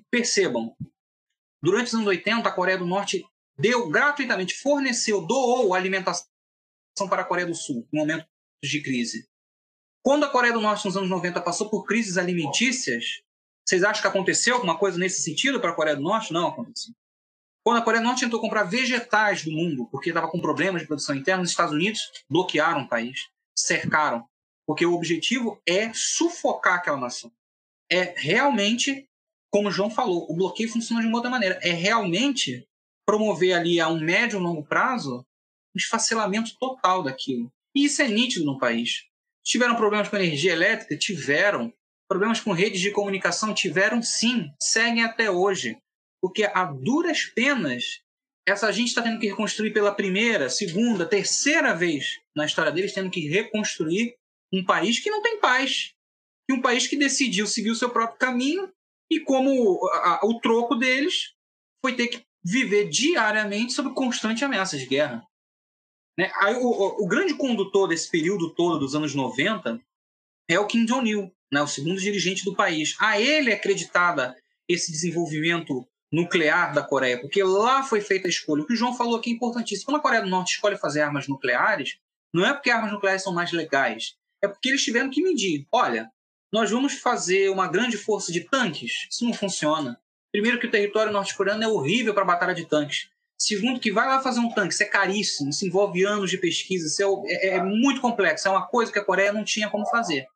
Percebam, 0.09 0.73
durante 1.61 1.87
os 1.87 1.93
anos 1.93 2.07
80, 2.07 2.47
a 2.47 2.51
Coreia 2.51 2.77
do 2.77 2.85
Norte 2.85 3.23
deu 3.57 3.89
gratuitamente, 3.89 4.55
forneceu, 4.55 5.21
doou 5.21 5.73
alimentação 5.73 6.25
para 7.09 7.21
a 7.21 7.25
Coreia 7.25 7.47
do 7.47 7.55
Sul 7.55 7.87
no 7.91 7.99
momento 7.99 8.25
de 8.63 8.81
crise. 8.81 9.27
Quando 10.03 10.25
a 10.25 10.29
Coreia 10.29 10.53
do 10.53 10.61
Norte, 10.61 10.85
nos 10.85 10.97
anos 10.97 11.09
90, 11.09 11.41
passou 11.41 11.69
por 11.69 11.83
crises 11.85 12.17
alimentícias, 12.17 13.21
vocês 13.67 13.83
acham 13.83 14.01
que 14.01 14.07
aconteceu 14.07 14.55
alguma 14.55 14.77
coisa 14.77 14.97
nesse 14.97 15.21
sentido 15.21 15.59
para 15.59 15.71
a 15.71 15.75
Coreia 15.75 15.95
do 15.95 16.01
Norte? 16.01 16.33
Não 16.33 16.47
aconteceu. 16.47 16.93
Quando 17.63 17.77
a 17.77 17.81
Coreia 17.83 18.01
do 18.01 18.07
Norte 18.07 18.21
tentou 18.21 18.41
comprar 18.41 18.63
vegetais 18.63 19.43
do 19.43 19.51
mundo, 19.51 19.87
porque 19.91 20.09
estava 20.09 20.27
com 20.27 20.41
problemas 20.41 20.81
de 20.81 20.87
produção 20.87 21.15
interna, 21.15 21.43
os 21.43 21.51
Estados 21.51 21.73
Unidos 21.73 22.01
bloquearam 22.27 22.81
o 22.81 22.89
país, 22.89 23.29
cercaram, 23.55 24.27
porque 24.65 24.85
o 24.85 24.93
objetivo 24.93 25.61
é 25.67 25.93
sufocar 25.93 26.75
aquela 26.75 26.97
nação. 26.97 27.31
É 27.89 28.15
realmente, 28.17 29.07
como 29.51 29.67
o 29.67 29.71
João 29.71 29.89
falou, 29.89 30.25
o 30.29 30.35
bloqueio 30.35 30.71
funciona 30.71 31.01
de 31.01 31.07
uma 31.07 31.17
outra 31.17 31.29
maneira. 31.29 31.59
É 31.61 31.71
realmente 31.71 32.65
promover 33.05 33.53
ali 33.53 33.79
a 33.81 33.89
um 33.89 33.99
médio 33.99 34.39
e 34.39 34.41
longo 34.41 34.63
prazo 34.63 35.25
um 35.75 35.77
esfacelamento 35.77 36.57
total 36.57 37.03
daquilo. 37.03 37.51
E 37.75 37.85
isso 37.85 38.01
é 38.01 38.07
nítido 38.07 38.45
no 38.45 38.57
país. 38.57 39.05
Tiveram 39.43 39.75
problemas 39.75 40.09
com 40.09 40.15
energia 40.15 40.53
elétrica? 40.53 40.97
Tiveram. 40.97 41.73
Problemas 42.07 42.39
com 42.39 42.51
redes 42.51 42.79
de 42.81 42.91
comunicação? 42.91 43.53
Tiveram 43.53 44.01
sim. 44.01 44.51
Seguem 44.61 45.03
até 45.03 45.29
hoje. 45.29 45.77
Porque 46.21 46.43
a 46.43 46.65
duras 46.65 47.23
penas, 47.23 48.01
essa 48.45 48.71
gente 48.71 48.89
está 48.89 49.01
tendo 49.01 49.19
que 49.19 49.27
reconstruir 49.27 49.71
pela 49.71 49.95
primeira, 49.95 50.49
segunda, 50.49 51.05
terceira 51.05 51.73
vez 51.73 52.19
na 52.35 52.45
história 52.45 52.71
deles, 52.71 52.93
tendo 52.93 53.09
que 53.09 53.27
reconstruir 53.27 54.15
um 54.53 54.63
país 54.63 54.99
que 54.99 55.09
não 55.09 55.21
tem 55.21 55.39
paz. 55.39 55.93
E 56.49 56.53
um 56.53 56.61
país 56.61 56.87
que 56.87 56.97
decidiu 56.97 57.47
seguir 57.47 57.71
o 57.71 57.75
seu 57.75 57.89
próprio 57.89 58.19
caminho 58.19 58.71
e 59.11 59.19
como 59.19 59.85
a, 59.91 60.21
a, 60.21 60.25
o 60.25 60.39
troco 60.39 60.73
deles 60.73 61.33
foi 61.85 61.93
ter 61.93 62.07
que 62.07 62.23
viver 62.41 62.87
diariamente 62.87 63.73
sob 63.73 63.93
constante 63.93 64.45
ameaça 64.45 64.77
de 64.77 64.85
guerra. 64.85 65.21
Né? 66.17 66.31
Aí, 66.37 66.55
o, 66.55 66.65
o, 66.65 67.03
o, 67.03 67.07
grande 67.07 67.35
condutor 67.35 67.89
desse 67.89 68.09
período 68.09 68.53
todo 68.55 68.79
dos 68.79 68.95
anos 68.95 69.13
90 69.13 69.79
é 70.49 70.57
o 70.57 70.65
Kim 70.65 70.85
Jong-il, 70.85 71.29
né? 71.51 71.61
o 71.61 71.67
segundo 71.67 71.99
dirigente 71.99 72.45
do 72.45 72.55
país. 72.55 72.95
A 72.99 73.19
ele 73.19 73.51
é 73.51 73.55
acreditada 73.55 74.33
esse 74.67 74.91
desenvolvimento 74.91 75.85
nuclear 76.11 76.73
da 76.73 76.81
Coreia, 76.81 77.19
porque 77.19 77.43
lá 77.43 77.83
foi 77.83 77.99
feita 77.99 78.27
a 78.27 78.29
escolha. 78.29 78.63
O 78.63 78.65
que 78.65 78.73
o 78.73 78.77
João 78.77 78.93
falou 78.93 79.17
aqui 79.17 79.29
é 79.29 79.33
importantíssimo. 79.33 79.87
Quando 79.87 79.97
a 79.97 80.01
Coreia 80.01 80.23
do 80.23 80.29
Norte 80.29 80.53
escolhe 80.53 80.77
fazer 80.77 81.01
armas 81.01 81.27
nucleares, 81.27 81.97
não 82.33 82.45
é 82.45 82.53
porque 82.53 82.69
armas 82.69 82.91
nucleares 82.93 83.23
são 83.23 83.33
mais 83.33 83.51
legais, 83.51 84.15
é 84.41 84.47
porque 84.47 84.69
eles 84.69 84.83
tiveram 84.83 85.09
que 85.09 85.21
medir. 85.21 85.67
Olha, 85.71 86.09
nós 86.51 86.69
vamos 86.69 86.93
fazer 86.93 87.49
uma 87.49 87.67
grande 87.67 87.97
força 87.97 88.31
de 88.31 88.41
tanques. 88.41 89.07
Isso 89.09 89.25
não 89.25 89.33
funciona. 89.33 89.99
Primeiro 90.31 90.59
que 90.59 90.67
o 90.67 90.71
território 90.71 91.11
norte-coreano 91.11 91.63
é 91.63 91.67
horrível 91.67 92.13
para 92.13 92.25
batalha 92.25 92.53
de 92.53 92.65
tanques. 92.65 93.09
Segundo 93.37 93.79
que 93.79 93.91
vai 93.91 94.07
lá 94.07 94.21
fazer 94.21 94.39
um 94.39 94.53
tanque, 94.53 94.73
isso 94.73 94.83
é 94.83 94.85
caríssimo, 94.85 95.49
isso 95.49 95.65
envolve 95.65 96.05
anos 96.05 96.29
de 96.29 96.37
pesquisa, 96.37 96.85
isso 96.85 97.25
é, 97.25 97.33
é, 97.33 97.47
é 97.55 97.63
muito 97.63 97.99
complexo, 97.99 98.47
é 98.47 98.51
uma 98.51 98.67
coisa 98.67 98.91
que 98.91 98.99
a 98.99 99.03
Coreia 99.03 99.33
não 99.33 99.43
tinha 99.43 99.67
como 99.67 99.85
fazer. 99.87 100.27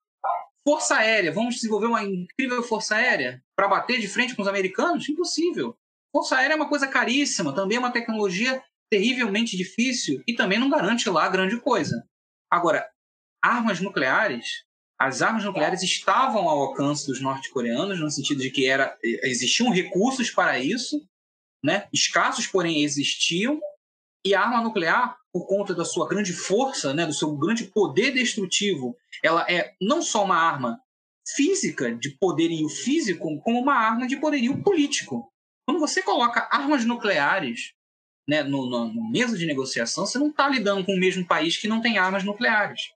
Força 0.67 0.95
aérea, 0.95 1.31
vamos 1.31 1.55
desenvolver 1.55 1.85
uma 1.85 2.03
incrível 2.03 2.63
força 2.63 2.95
aérea 2.95 3.43
para 3.55 3.67
bater 3.67 3.99
de 3.99 4.07
frente 4.07 4.35
com 4.35 4.41
os 4.41 4.47
americanos? 4.47 5.07
Impossível. 5.07 5.77
Força 6.11 6.35
aérea 6.37 6.53
é 6.53 6.55
uma 6.55 6.67
coisa 6.67 6.87
caríssima, 6.87 7.53
também 7.53 7.77
é 7.77 7.79
uma 7.79 7.91
tecnologia 7.91 8.59
terrivelmente 8.89 9.55
difícil 9.55 10.23
e 10.25 10.33
também 10.33 10.57
não 10.57 10.69
garante 10.69 11.07
lá 11.07 11.29
grande 11.29 11.59
coisa. 11.59 12.03
Agora, 12.49 12.89
armas 13.39 13.79
nucleares, 13.79 14.64
as 14.99 15.21
armas 15.21 15.43
nucleares 15.43 15.83
estavam 15.83 16.47
ao 16.47 16.61
alcance 16.61 17.05
dos 17.05 17.21
norte-coreanos, 17.21 17.99
no 17.99 18.09
sentido 18.09 18.41
de 18.41 18.49
que 18.49 18.67
era, 18.67 18.97
existiam 19.03 19.69
recursos 19.69 20.29
para 20.29 20.57
isso, 20.59 21.05
né? 21.63 21.87
escassos, 21.91 22.47
porém 22.47 22.83
existiam, 22.83 23.59
e 24.25 24.33
a 24.33 24.41
arma 24.41 24.61
nuclear, 24.61 25.17
por 25.31 25.45
conta 25.45 25.75
da 25.75 25.85
sua 25.85 26.07
grande 26.07 26.33
força, 26.33 26.93
né, 26.93 27.05
do 27.05 27.13
seu 27.13 27.35
grande 27.35 27.65
poder 27.65 28.11
destrutivo, 28.11 28.97
ela 29.21 29.45
é 29.47 29.75
não 29.79 30.01
só 30.01 30.23
uma 30.23 30.37
arma 30.37 30.81
física, 31.35 31.93
de 31.93 32.09
poderio 32.11 32.67
físico, 32.69 33.39
como 33.41 33.59
uma 33.59 33.75
arma 33.75 34.07
de 34.07 34.17
poderio 34.17 34.63
político. 34.63 35.31
Quando 35.67 35.79
você 35.79 36.01
coloca 36.01 36.47
armas 36.51 36.85
nucleares 36.85 37.73
né, 38.27 38.41
no, 38.43 38.67
no, 38.67 38.93
no 38.93 39.11
mesa 39.11 39.37
de 39.37 39.45
negociação, 39.45 40.05
você 40.05 40.17
não 40.17 40.29
está 40.29 40.47
lidando 40.49 40.83
com 40.83 40.93
o 40.93 40.99
mesmo 40.99 41.25
país 41.27 41.57
que 41.57 41.67
não 41.67 41.81
tem 41.81 41.97
armas 41.97 42.23
nucleares. 42.23 42.91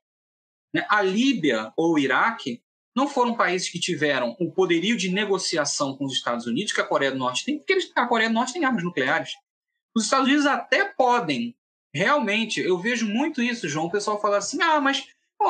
Né? 0.74 0.86
A 0.88 1.02
Líbia 1.02 1.72
ou 1.76 1.94
o 1.94 1.98
Iraque 1.98 2.62
não 2.94 3.08
foram 3.08 3.34
países 3.34 3.68
que 3.68 3.78
tiveram 3.78 4.36
o 4.38 4.50
poderio 4.50 4.96
de 4.96 5.10
negociação 5.10 5.96
com 5.96 6.04
os 6.04 6.14
Estados 6.14 6.46
Unidos 6.46 6.72
que 6.72 6.80
a 6.80 6.86
Coreia 6.86 7.12
do 7.12 7.18
Norte 7.18 7.44
tem, 7.44 7.58
porque 7.58 7.78
a 7.94 8.06
Coreia 8.06 8.28
do 8.28 8.34
Norte 8.34 8.52
tem 8.52 8.64
armas 8.64 8.82
nucleares. 8.82 9.34
Os 9.94 10.04
Estados 10.04 10.26
Unidos 10.26 10.46
até 10.46 10.84
podem, 10.84 11.56
realmente, 11.94 12.60
eu 12.60 12.78
vejo 12.78 13.06
muito 13.06 13.42
isso, 13.42 13.68
João, 13.68 13.86
o 13.86 13.90
pessoal 13.90 14.20
fala 14.20 14.38
assim, 14.38 14.60
ah, 14.62 14.80
mas 14.80 15.06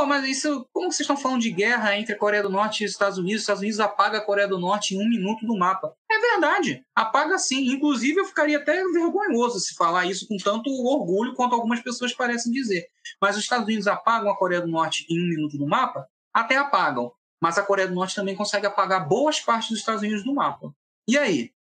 mas 0.06 0.24
isso, 0.24 0.68
como 0.72 0.86
vocês 0.86 1.00
estão 1.00 1.16
falando 1.16 1.40
de 1.40 1.50
guerra 1.50 1.98
entre 1.98 2.14
a 2.14 2.18
Coreia 2.18 2.44
do 2.44 2.48
Norte 2.48 2.82
e 2.82 2.86
os 2.86 2.92
Estados 2.92 3.18
Unidos? 3.18 3.38
Os 3.38 3.42
Estados 3.42 3.60
Unidos 3.60 3.80
apaga 3.80 4.18
a 4.18 4.24
Coreia 4.24 4.46
do 4.46 4.58
Norte 4.58 4.94
em 4.94 5.04
um 5.04 5.08
minuto 5.08 5.44
do 5.44 5.58
mapa. 5.58 5.96
É 6.20 6.32
verdade, 6.32 6.84
apaga 6.94 7.38
sim. 7.38 7.72
Inclusive, 7.72 8.20
eu 8.20 8.26
ficaria 8.26 8.58
até 8.58 8.84
vergonhoso 8.88 9.58
se 9.58 9.74
falar 9.74 10.04
isso 10.04 10.28
com 10.28 10.36
tanto 10.36 10.68
orgulho 10.70 11.34
quanto 11.34 11.54
algumas 11.54 11.80
pessoas 11.80 12.12
parecem 12.12 12.52
dizer. 12.52 12.88
Mas 13.18 13.36
os 13.36 13.42
Estados 13.42 13.66
Unidos 13.66 13.86
apagam 13.86 14.30
a 14.30 14.36
Coreia 14.36 14.60
do 14.60 14.68
Norte 14.68 15.06
em 15.08 15.18
um 15.18 15.28
minuto 15.28 15.56
do 15.56 15.66
mapa? 15.66 16.06
Até 16.32 16.56
apagam. 16.56 17.10
Mas 17.40 17.56
a 17.56 17.62
Coreia 17.62 17.88
do 17.88 17.94
Norte 17.94 18.14
também 18.14 18.36
consegue 18.36 18.66
apagar 18.66 19.08
boas 19.08 19.40
partes 19.40 19.70
dos 19.70 19.78
Estados 19.78 20.02
Unidos 20.02 20.22
do 20.22 20.34
mapa. 20.34 20.74
E 21.08 21.16
aí? 21.16 21.54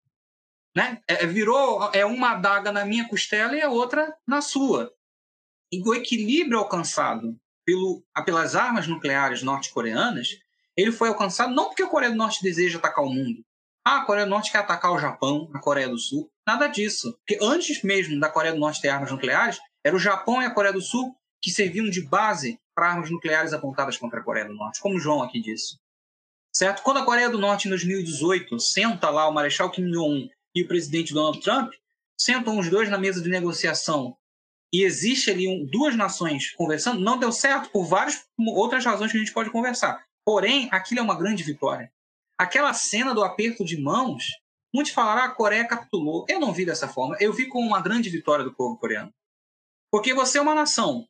Né? 0.75 1.01
É, 1.07 1.25
virou 1.25 1.89
é 1.93 2.05
uma 2.05 2.31
adaga 2.31 2.69
na 2.69 2.83
minha 2.83 3.07
costela 3.07 3.55
e 3.55 3.61
a 3.61 3.69
outra 3.69 4.13
na 4.27 4.41
sua. 4.41 4.93
E 5.71 5.81
o 5.81 5.93
equilíbrio 5.93 6.59
alcançado 6.59 7.39
pelo, 7.63 8.03
pelas 8.25 8.57
armas 8.57 8.87
nucleares 8.87 9.41
norte-coreanas, 9.41 10.37
ele 10.75 10.91
foi 10.91 11.07
alcançado 11.07 11.53
não 11.53 11.67
porque 11.67 11.83
a 11.83 11.87
Coreia 11.87 12.11
do 12.11 12.17
Norte 12.17 12.43
deseja 12.43 12.77
atacar 12.77 13.05
o 13.05 13.09
mundo. 13.09 13.45
Ah, 13.85 13.97
a 13.97 14.05
Coreia 14.05 14.25
do 14.25 14.29
Norte 14.29 14.51
quer 14.51 14.59
atacar 14.59 14.91
o 14.91 14.99
Japão, 14.99 15.49
a 15.53 15.59
Coreia 15.59 15.89
do 15.89 15.97
Sul. 15.97 16.29
Nada 16.45 16.67
disso. 16.67 17.13
Porque 17.19 17.43
antes 17.43 17.81
mesmo 17.83 18.19
da 18.19 18.29
Coreia 18.29 18.53
do 18.53 18.59
Norte 18.59 18.81
ter 18.81 18.89
armas 18.89 19.11
nucleares, 19.11 19.59
era 19.83 19.95
o 19.95 19.99
Japão 19.99 20.41
e 20.41 20.45
a 20.45 20.53
Coreia 20.53 20.73
do 20.73 20.81
Sul 20.81 21.15
que 21.41 21.49
serviam 21.49 21.89
de 21.89 22.01
base 22.01 22.59
para 22.75 22.91
armas 22.91 23.09
nucleares 23.09 23.53
apontadas 23.53 23.97
contra 23.97 24.19
a 24.19 24.23
Coreia 24.23 24.47
do 24.47 24.53
Norte, 24.53 24.81
como 24.81 24.95
o 24.95 24.99
João 24.99 25.23
aqui 25.23 25.41
disse. 25.41 25.77
Certo? 26.53 26.81
Quando 26.81 26.97
a 26.97 27.05
Coreia 27.05 27.29
do 27.29 27.37
Norte, 27.37 27.67
em 27.67 27.69
2018, 27.69 28.59
senta 28.59 29.09
lá 29.09 29.27
o 29.27 29.33
Marechal 29.33 29.69
Kim 29.69 29.89
Jong-un 29.89 30.27
e 30.55 30.63
o 30.63 30.67
presidente 30.67 31.13
Donald 31.13 31.39
Trump, 31.41 31.71
sentam 32.19 32.57
os 32.57 32.69
dois 32.69 32.89
na 32.89 32.97
mesa 32.97 33.21
de 33.21 33.29
negociação 33.29 34.17
e 34.73 34.83
existe 34.83 35.31
ali 35.31 35.47
um, 35.47 35.65
duas 35.65 35.95
nações 35.95 36.51
conversando, 36.51 36.99
não 36.99 37.17
deu 37.17 37.31
certo 37.31 37.69
por 37.71 37.85
várias 37.85 38.23
outras 38.37 38.85
razões 38.85 39.11
que 39.11 39.17
a 39.17 39.19
gente 39.19 39.33
pode 39.33 39.49
conversar. 39.49 40.03
Porém, 40.25 40.69
aquilo 40.71 40.99
é 40.99 41.03
uma 41.03 41.17
grande 41.17 41.43
vitória. 41.43 41.91
Aquela 42.39 42.73
cena 42.73 43.13
do 43.13 43.21
aperto 43.21 43.65
de 43.65 43.75
mãos, 43.75 44.23
muitos 44.73 44.93
falaram, 44.93 45.23
ah, 45.23 45.25
a 45.25 45.35
Coreia 45.35 45.67
capitulou. 45.67 46.25
Eu 46.29 46.39
não 46.39 46.53
vi 46.53 46.65
dessa 46.65 46.87
forma. 46.87 47.17
Eu 47.19 47.33
vi 47.33 47.49
como 47.49 47.67
uma 47.67 47.81
grande 47.81 48.09
vitória 48.09 48.45
do 48.45 48.55
povo 48.55 48.77
coreano. 48.77 49.13
Porque 49.91 50.13
você 50.13 50.37
é 50.37 50.41
uma 50.41 50.55
nação 50.55 51.05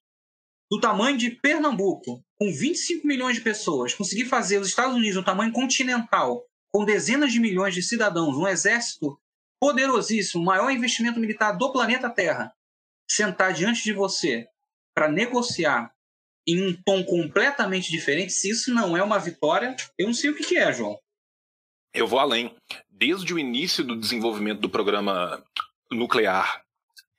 do 0.72 0.80
tamanho 0.80 1.18
de 1.18 1.30
Pernambuco, 1.30 2.24
com 2.40 2.52
25 2.52 3.06
milhões 3.06 3.36
de 3.36 3.44
pessoas, 3.44 3.94
conseguir 3.94 4.26
fazer 4.26 4.58
os 4.58 4.70
Estados 4.70 4.96
Unidos 4.96 5.18
um 5.18 5.24
tamanho 5.24 5.52
continental, 5.52 6.44
com 6.74 6.84
dezenas 6.84 7.32
de 7.32 7.40
milhões 7.40 7.76
de 7.76 7.84
cidadãos, 7.84 8.36
um 8.36 8.48
exército 8.48 9.20
poderosíssimo, 9.60 10.44
maior 10.44 10.72
investimento 10.72 11.20
militar 11.20 11.52
do 11.52 11.72
planeta 11.72 12.10
Terra, 12.10 12.52
sentar 13.10 13.54
diante 13.54 13.84
de 13.84 13.94
você 13.94 14.48
para 14.96 15.12
negociar 15.12 15.94
em 16.48 16.68
um 16.68 16.82
tom 16.84 17.04
completamente 17.04 17.92
diferente, 17.92 18.34
se 18.34 18.50
isso 18.50 18.74
não 18.74 18.98
é 18.98 19.04
uma 19.04 19.20
vitória, 19.20 19.76
eu 19.98 20.08
não 20.08 20.14
sei 20.14 20.32
o 20.32 20.36
que 20.36 20.58
é, 20.58 20.74
João. 20.74 21.00
Eu 21.94 22.08
vou 22.08 22.20
além. 22.20 22.56
Desde 22.90 23.34
o 23.34 23.40
início 23.40 23.84
do 23.84 23.96
desenvolvimento 23.96 24.60
do 24.60 24.70
programa 24.70 25.44
nuclear 25.92 26.62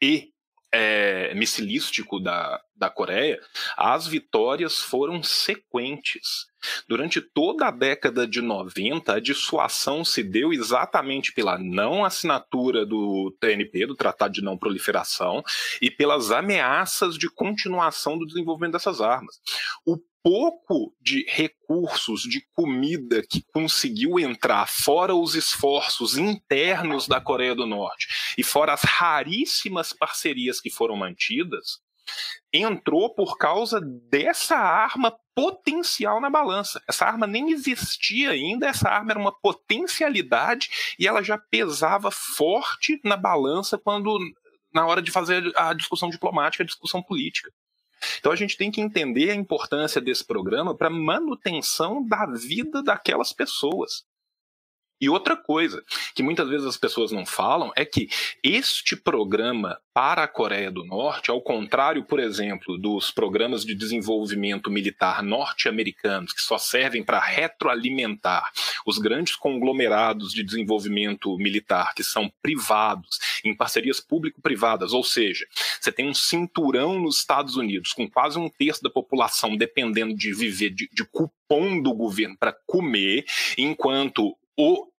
e 0.01 0.31
é, 0.73 1.35
missilístico 1.35 2.21
da, 2.21 2.61
da 2.77 2.89
Coreia, 2.89 3.41
as 3.77 4.07
vitórias 4.07 4.79
foram 4.79 5.23
sequentes. 5.23 6.47
Durante 6.87 7.21
toda 7.21 7.67
a 7.67 7.71
década 7.71 8.27
de 8.27 8.41
90, 8.41 9.13
a 9.13 9.21
dissuasão 9.21 10.05
se 10.05 10.23
deu 10.23 10.53
exatamente 10.53 11.33
pela 11.33 11.59
não 11.59 12.05
assinatura 12.05 12.87
do 12.87 13.35
TNP, 13.41 13.87
do 13.87 13.97
Tratado 13.97 14.35
de 14.35 14.43
Não 14.43 14.57
Proliferação, 14.57 15.43
e 15.81 15.91
pelas 15.91 16.31
ameaças 16.31 17.17
de 17.17 17.29
continuação 17.29 18.17
do 18.17 18.27
desenvolvimento 18.27 18.73
dessas 18.73 19.01
armas. 19.01 19.41
O 19.85 19.99
pouco 20.23 20.95
de 21.01 21.25
recursos, 21.29 22.23
de 22.23 22.47
comida 22.53 23.23
que 23.23 23.43
conseguiu 23.53 24.19
entrar, 24.19 24.67
fora 24.67 25.15
os 25.15 25.35
esforços 25.35 26.17
internos 26.17 27.09
da 27.09 27.21
Coreia 27.21 27.55
do 27.55 27.67
Norte 27.67 28.35
e 28.37 28.43
fora 28.43 28.73
as 28.73 28.83
raríssimas 28.83 29.93
parcerias 29.93 30.61
que 30.61 30.71
foram 30.71 30.97
mantidas, 30.97 31.81
entrou 32.53 33.15
por 33.15 33.39
causa 33.39 33.81
dessa 33.81 34.57
arma 34.57 35.17
potencial 35.35 36.21
na 36.21 36.29
balança. 36.29 36.83
Essa 36.89 37.07
arma 37.07 37.27
nem 37.27 37.53
existia 37.53 38.31
ainda, 38.31 38.67
essa 38.67 38.89
arma 38.89 39.13
era 39.13 39.21
uma 39.21 39.33
potencialidade 39.33 40.69
e 40.99 41.07
ela 41.07 41.23
já 41.23 41.39
pesava 41.39 42.11
forte 42.11 43.01
na 43.05 43.17
balança 43.17 43.79
quando 43.79 44.19
na 44.73 44.87
hora 44.87 45.03
de 45.03 45.11
fazer 45.11 45.53
a 45.57 45.73
discussão 45.73 46.11
diplomática, 46.11 46.63
a 46.63 46.67
discussão 46.67 47.03
política. 47.03 47.51
Então 48.19 48.33
a 48.33 48.37
gente 48.37 48.57
tem 48.57 48.71
que 48.71 48.81
entender 48.81 49.31
a 49.31 49.35
importância 49.35 50.01
desse 50.01 50.25
programa 50.25 50.77
para 50.77 50.91
manutenção 50.91 52.07
da 52.07 52.27
vida 52.27 52.83
daquelas 52.83 53.33
pessoas. 53.33 54.05
E 55.01 55.09
outra 55.09 55.37
coisa 55.37 55.83
que 56.15 56.23
muitas 56.23 56.49
vezes 56.49 56.67
as 56.67 56.77
pessoas 56.77 57.11
não 57.11 57.25
falam 57.25 57.73
é 57.75 57.85
que 57.85 58.09
este 58.43 58.95
programa 58.95 59.81
para 59.93 60.23
a 60.23 60.29
Coreia 60.29 60.71
do 60.71 60.85
Norte, 60.85 61.31
ao 61.31 61.41
contrário, 61.41 62.05
por 62.05 62.21
exemplo, 62.21 62.79
dos 62.79 63.11
programas 63.11 63.65
de 63.65 63.75
desenvolvimento 63.75 64.71
militar 64.71 65.23
norte-americanos, 65.23 66.33
que 66.33 66.41
só 66.41 66.59
servem 66.59 67.03
para 67.03 67.19
retroalimentar 67.19 68.51
os 68.87 68.99
grandes 68.99 69.35
conglomerados 69.35 70.33
de 70.33 70.45
desenvolvimento 70.45 71.37
militar, 71.39 71.93
que 71.95 72.05
são 72.05 72.33
privados, 72.41 73.19
em 73.45 73.55
parcerias 73.55 74.01
público-privadas, 74.01 74.93
ou 74.93 75.03
seja, 75.03 75.47
você 75.81 75.91
tem 75.91 76.09
um 76.09 76.15
cinturão 76.15 77.01
nos 77.01 77.17
Estados 77.19 77.57
Unidos 77.57 77.93
com 77.93 78.09
quase 78.09 78.39
um 78.39 78.49
terço 78.49 78.83
da 78.83 78.91
população 78.91 79.57
dependendo 79.57 80.15
de 80.15 80.33
viver 80.33 80.71
de, 80.71 80.89
de 80.93 81.05
cupom 81.05 81.81
do 81.83 81.93
governo 81.93 82.37
para 82.39 82.57
comer, 82.67 83.25
enquanto 83.59 84.37
o 84.61 84.91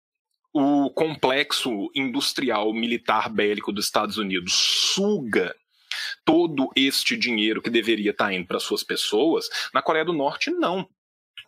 o 0.54 0.90
complexo 0.90 1.90
industrial 1.94 2.74
militar 2.74 3.30
bélico 3.30 3.72
dos 3.72 3.86
Estados 3.86 4.18
Unidos 4.18 4.52
suga 4.52 5.54
todo 6.24 6.68
este 6.76 7.16
dinheiro 7.16 7.62
que 7.62 7.70
deveria 7.70 8.10
estar 8.10 8.32
indo 8.32 8.46
para 8.46 8.60
suas 8.60 8.84
pessoas, 8.84 9.48
na 9.72 9.80
Coreia 9.80 10.04
do 10.04 10.12
Norte 10.12 10.50
não. 10.50 10.86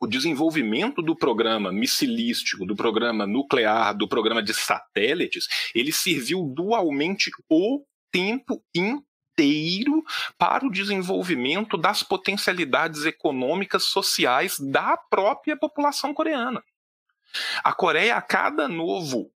O 0.01 0.07
desenvolvimento 0.07 1.03
do 1.03 1.15
programa 1.15 1.71
missilístico, 1.71 2.67
do 2.67 2.75
programa 2.75 3.27
nuclear, 3.27 3.95
do 3.95 4.09
programa 4.09 4.43
de 4.43 4.55
satélites, 4.55 5.47
ele 5.75 5.93
serviu 5.93 6.43
dualmente 6.55 7.31
o 7.49 7.85
tempo 8.11 8.63
inteiro 8.75 10.03
para 10.39 10.67
o 10.67 10.71
desenvolvimento 10.71 11.77
das 11.77 12.03
potencialidades 12.03 13.05
econômicas 13.05 13.85
sociais 13.85 14.59
da 14.59 14.97
própria 14.97 15.57
população 15.57 16.15
coreana. 16.15 16.63
A 17.63 17.73
Coreia, 17.73 18.17
a 18.17 18.23
cada 18.23 18.69
novo 18.69 19.31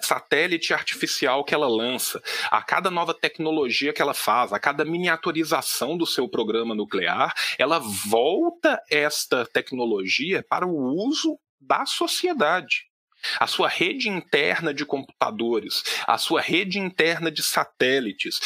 satélite 0.00 0.74
artificial 0.74 1.44
que 1.44 1.54
ela 1.54 1.68
lança, 1.68 2.20
a 2.50 2.62
cada 2.62 2.90
nova 2.90 3.14
tecnologia 3.14 3.92
que 3.92 4.02
ela 4.02 4.14
faz, 4.14 4.52
a 4.52 4.58
cada 4.58 4.84
miniaturização 4.84 5.96
do 5.96 6.06
seu 6.06 6.28
programa 6.28 6.74
nuclear, 6.74 7.32
ela 7.58 7.78
volta 7.78 8.82
esta 8.90 9.46
tecnologia 9.46 10.44
para 10.48 10.66
o 10.66 11.06
uso 11.08 11.38
da 11.60 11.86
sociedade 11.86 12.86
a 13.38 13.46
sua 13.46 13.68
rede 13.68 14.08
interna 14.08 14.72
de 14.72 14.84
computadores, 14.84 15.82
a 16.06 16.18
sua 16.18 16.40
rede 16.40 16.78
interna 16.78 17.30
de 17.30 17.42
satélites, 17.42 18.40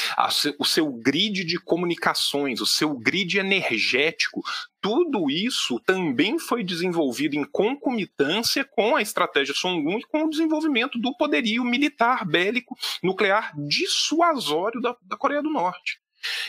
o 0.59 0.65
seu 0.65 0.91
grid 0.93 1.45
de 1.45 1.59
comunicações, 1.59 2.61
o 2.61 2.67
seu 2.67 2.97
grid 2.97 3.39
energético, 3.39 4.43
tudo 4.81 5.29
isso 5.29 5.81
também 5.81 6.39
foi 6.39 6.63
desenvolvido 6.63 7.35
em 7.35 7.45
concomitância 7.45 8.65
com 8.65 8.97
a 8.97 9.03
estratégia 9.03 9.55
Songun 9.55 9.99
e 9.99 10.07
com 10.07 10.25
o 10.25 10.31
desenvolvimento 10.31 10.99
do 10.99 11.17
poderio 11.17 11.65
militar 11.65 12.25
bélico 12.25 12.77
nuclear 13.03 13.53
dissuasório 13.67 14.81
da, 14.81 14.97
da 15.03 15.17
Coreia 15.17 15.43
do 15.43 15.51
Norte. 15.51 16.01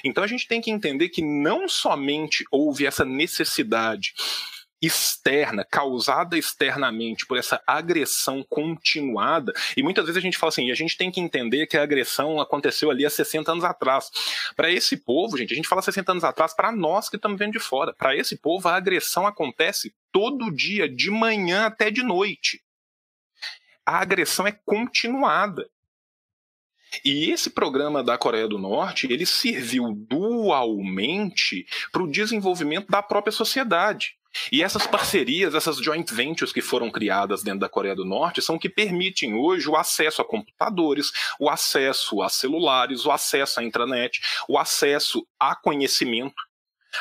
Então 0.03 0.23
a 0.23 0.27
gente 0.27 0.47
tem 0.47 0.61
que 0.61 0.71
entender 0.71 1.09
que 1.09 1.21
não 1.21 1.67
somente 1.67 2.43
houve 2.51 2.85
essa 2.85 3.05
necessidade 3.05 4.13
externa, 4.81 5.65
causada 5.65 6.37
externamente 6.37 7.25
por 7.25 7.37
essa 7.37 7.61
agressão 7.67 8.43
continuada, 8.49 9.53
e 9.75 9.83
muitas 9.83 10.05
vezes 10.05 10.17
a 10.17 10.21
gente 10.21 10.37
fala 10.37 10.49
assim, 10.49 10.71
a 10.71 10.75
gente 10.75 10.97
tem 10.97 11.11
que 11.11 11.19
entender 11.19 11.67
que 11.67 11.77
a 11.77 11.83
agressão 11.83 12.39
aconteceu 12.39 12.89
ali 12.89 13.05
há 13.05 13.09
60 13.09 13.51
anos 13.51 13.63
atrás. 13.63 14.09
Para 14.55 14.71
esse 14.71 14.97
povo, 14.97 15.37
gente, 15.37 15.53
a 15.53 15.55
gente 15.55 15.67
fala 15.67 15.81
60 15.81 16.11
anos 16.11 16.23
atrás, 16.23 16.53
para 16.53 16.71
nós 16.71 17.09
que 17.09 17.15
estamos 17.15 17.37
vendo 17.37 17.53
de 17.53 17.59
fora, 17.59 17.93
para 17.93 18.15
esse 18.15 18.37
povo 18.37 18.67
a 18.67 18.75
agressão 18.75 19.27
acontece 19.27 19.93
todo 20.11 20.51
dia, 20.51 20.87
de 20.87 21.11
manhã 21.11 21.65
até 21.65 21.91
de 21.91 22.03
noite. 22.03 22.61
A 23.85 23.99
agressão 23.99 24.47
é 24.47 24.51
continuada. 24.51 25.69
E 27.05 27.29
esse 27.29 27.49
programa 27.49 28.03
da 28.03 28.17
Coreia 28.17 28.47
do 28.47 28.57
Norte, 28.57 29.11
ele 29.11 29.25
serviu 29.25 29.93
dualmente 29.93 31.65
para 31.91 32.01
o 32.01 32.09
desenvolvimento 32.09 32.87
da 32.87 33.01
própria 33.03 33.31
sociedade. 33.31 34.18
E 34.51 34.63
essas 34.63 34.85
parcerias, 34.85 35.55
essas 35.55 35.77
joint 35.77 36.13
ventures 36.13 36.53
que 36.53 36.61
foram 36.61 36.91
criadas 36.91 37.43
dentro 37.43 37.61
da 37.61 37.69
Coreia 37.69 37.95
do 37.95 38.05
Norte, 38.05 38.41
são 38.41 38.59
que 38.59 38.69
permitem 38.69 39.33
hoje 39.33 39.67
o 39.67 39.75
acesso 39.75 40.21
a 40.21 40.25
computadores, 40.25 41.11
o 41.39 41.49
acesso 41.49 42.21
a 42.21 42.29
celulares, 42.29 43.05
o 43.05 43.11
acesso 43.11 43.59
à 43.59 43.63
intranet, 43.63 44.19
o 44.47 44.57
acesso 44.57 45.25
a 45.39 45.55
conhecimento. 45.55 46.41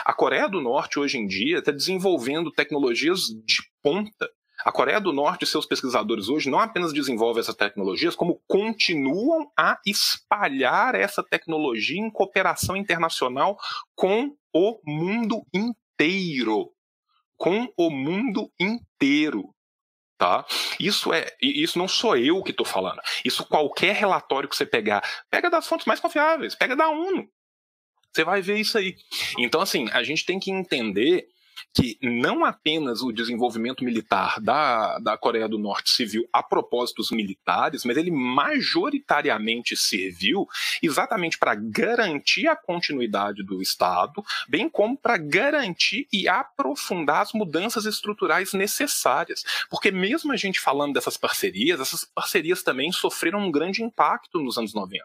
A 0.04 0.12
Coreia 0.12 0.48
do 0.48 0.60
Norte, 0.60 0.98
hoje 0.98 1.18
em 1.18 1.26
dia, 1.26 1.58
está 1.58 1.72
desenvolvendo 1.72 2.50
tecnologias 2.50 3.22
de 3.44 3.62
ponta. 3.82 4.28
A 4.64 4.72
Coreia 4.72 5.00
do 5.00 5.12
Norte 5.12 5.44
e 5.44 5.46
seus 5.46 5.66
pesquisadores 5.66 6.28
hoje 6.28 6.50
não 6.50 6.58
apenas 6.58 6.92
desenvolvem 6.92 7.40
essas 7.40 7.54
tecnologias, 7.54 8.16
como 8.16 8.42
continuam 8.46 9.50
a 9.56 9.78
espalhar 9.86 10.94
essa 10.94 11.22
tecnologia 11.22 12.00
em 12.00 12.10
cooperação 12.10 12.76
internacional 12.76 13.56
com 13.94 14.34
o 14.52 14.80
mundo 14.84 15.42
inteiro 15.54 16.72
com 17.38 17.72
o 17.76 17.88
mundo 17.88 18.52
inteiro. 18.60 19.54
Tá? 20.18 20.44
Isso 20.80 21.12
é, 21.12 21.32
isso 21.40 21.78
não 21.78 21.86
sou 21.86 22.16
eu 22.16 22.42
que 22.42 22.50
estou 22.50 22.66
falando. 22.66 23.00
Isso 23.24 23.46
qualquer 23.46 23.94
relatório 23.94 24.48
que 24.48 24.56
você 24.56 24.66
pegar, 24.66 25.00
pega 25.30 25.48
das 25.48 25.66
fontes 25.66 25.86
mais 25.86 26.00
confiáveis, 26.00 26.56
pega 26.56 26.74
da 26.74 26.88
ONU. 26.88 27.30
Você 28.12 28.24
vai 28.24 28.42
ver 28.42 28.58
isso 28.58 28.76
aí. 28.76 28.96
Então, 29.38 29.60
assim, 29.60 29.88
a 29.92 30.02
gente 30.02 30.26
tem 30.26 30.40
que 30.40 30.50
entender 30.50 31.28
que 31.74 31.98
não 32.02 32.44
apenas 32.44 33.02
o 33.02 33.12
desenvolvimento 33.12 33.84
militar 33.84 34.40
da, 34.40 34.98
da 34.98 35.16
Coreia 35.16 35.48
do 35.48 35.58
Norte 35.58 35.90
serviu 35.90 36.28
a 36.32 36.42
propósitos 36.42 37.10
militares, 37.10 37.84
mas 37.84 37.96
ele 37.96 38.10
majoritariamente 38.10 39.76
serviu 39.76 40.46
exatamente 40.82 41.38
para 41.38 41.54
garantir 41.54 42.46
a 42.48 42.56
continuidade 42.56 43.42
do 43.42 43.60
Estado, 43.62 44.24
bem 44.48 44.68
como 44.68 44.96
para 44.96 45.16
garantir 45.16 46.06
e 46.12 46.28
aprofundar 46.28 47.22
as 47.22 47.32
mudanças 47.32 47.84
estruturais 47.84 48.52
necessárias. 48.52 49.44
Porque, 49.70 49.90
mesmo 49.90 50.32
a 50.32 50.36
gente 50.36 50.60
falando 50.60 50.94
dessas 50.94 51.16
parcerias, 51.16 51.80
essas 51.80 52.04
parcerias 52.04 52.62
também 52.62 52.92
sofreram 52.92 53.40
um 53.40 53.50
grande 53.50 53.82
impacto 53.82 54.40
nos 54.40 54.58
anos 54.58 54.74
90. 54.74 55.04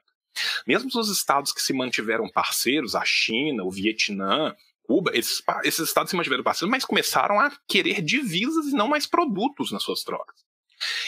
Mesmo 0.65 0.89
os 0.99 1.09
estados 1.09 1.53
que 1.53 1.61
se 1.61 1.73
mantiveram 1.73 2.29
parceiros, 2.29 2.95
a 2.95 3.03
China, 3.05 3.63
o 3.63 3.71
Vietnã, 3.71 4.55
Cuba, 4.83 5.11
esses, 5.13 5.41
esses 5.63 5.87
estados 5.87 6.09
se 6.09 6.15
mantiveram 6.15 6.43
parceiros, 6.43 6.69
mas 6.69 6.85
começaram 6.85 7.39
a 7.39 7.51
querer 7.67 8.01
divisas 8.01 8.67
e 8.67 8.73
não 8.73 8.87
mais 8.87 9.07
produtos 9.07 9.71
nas 9.71 9.83
suas 9.83 10.03
trocas. 10.03 10.43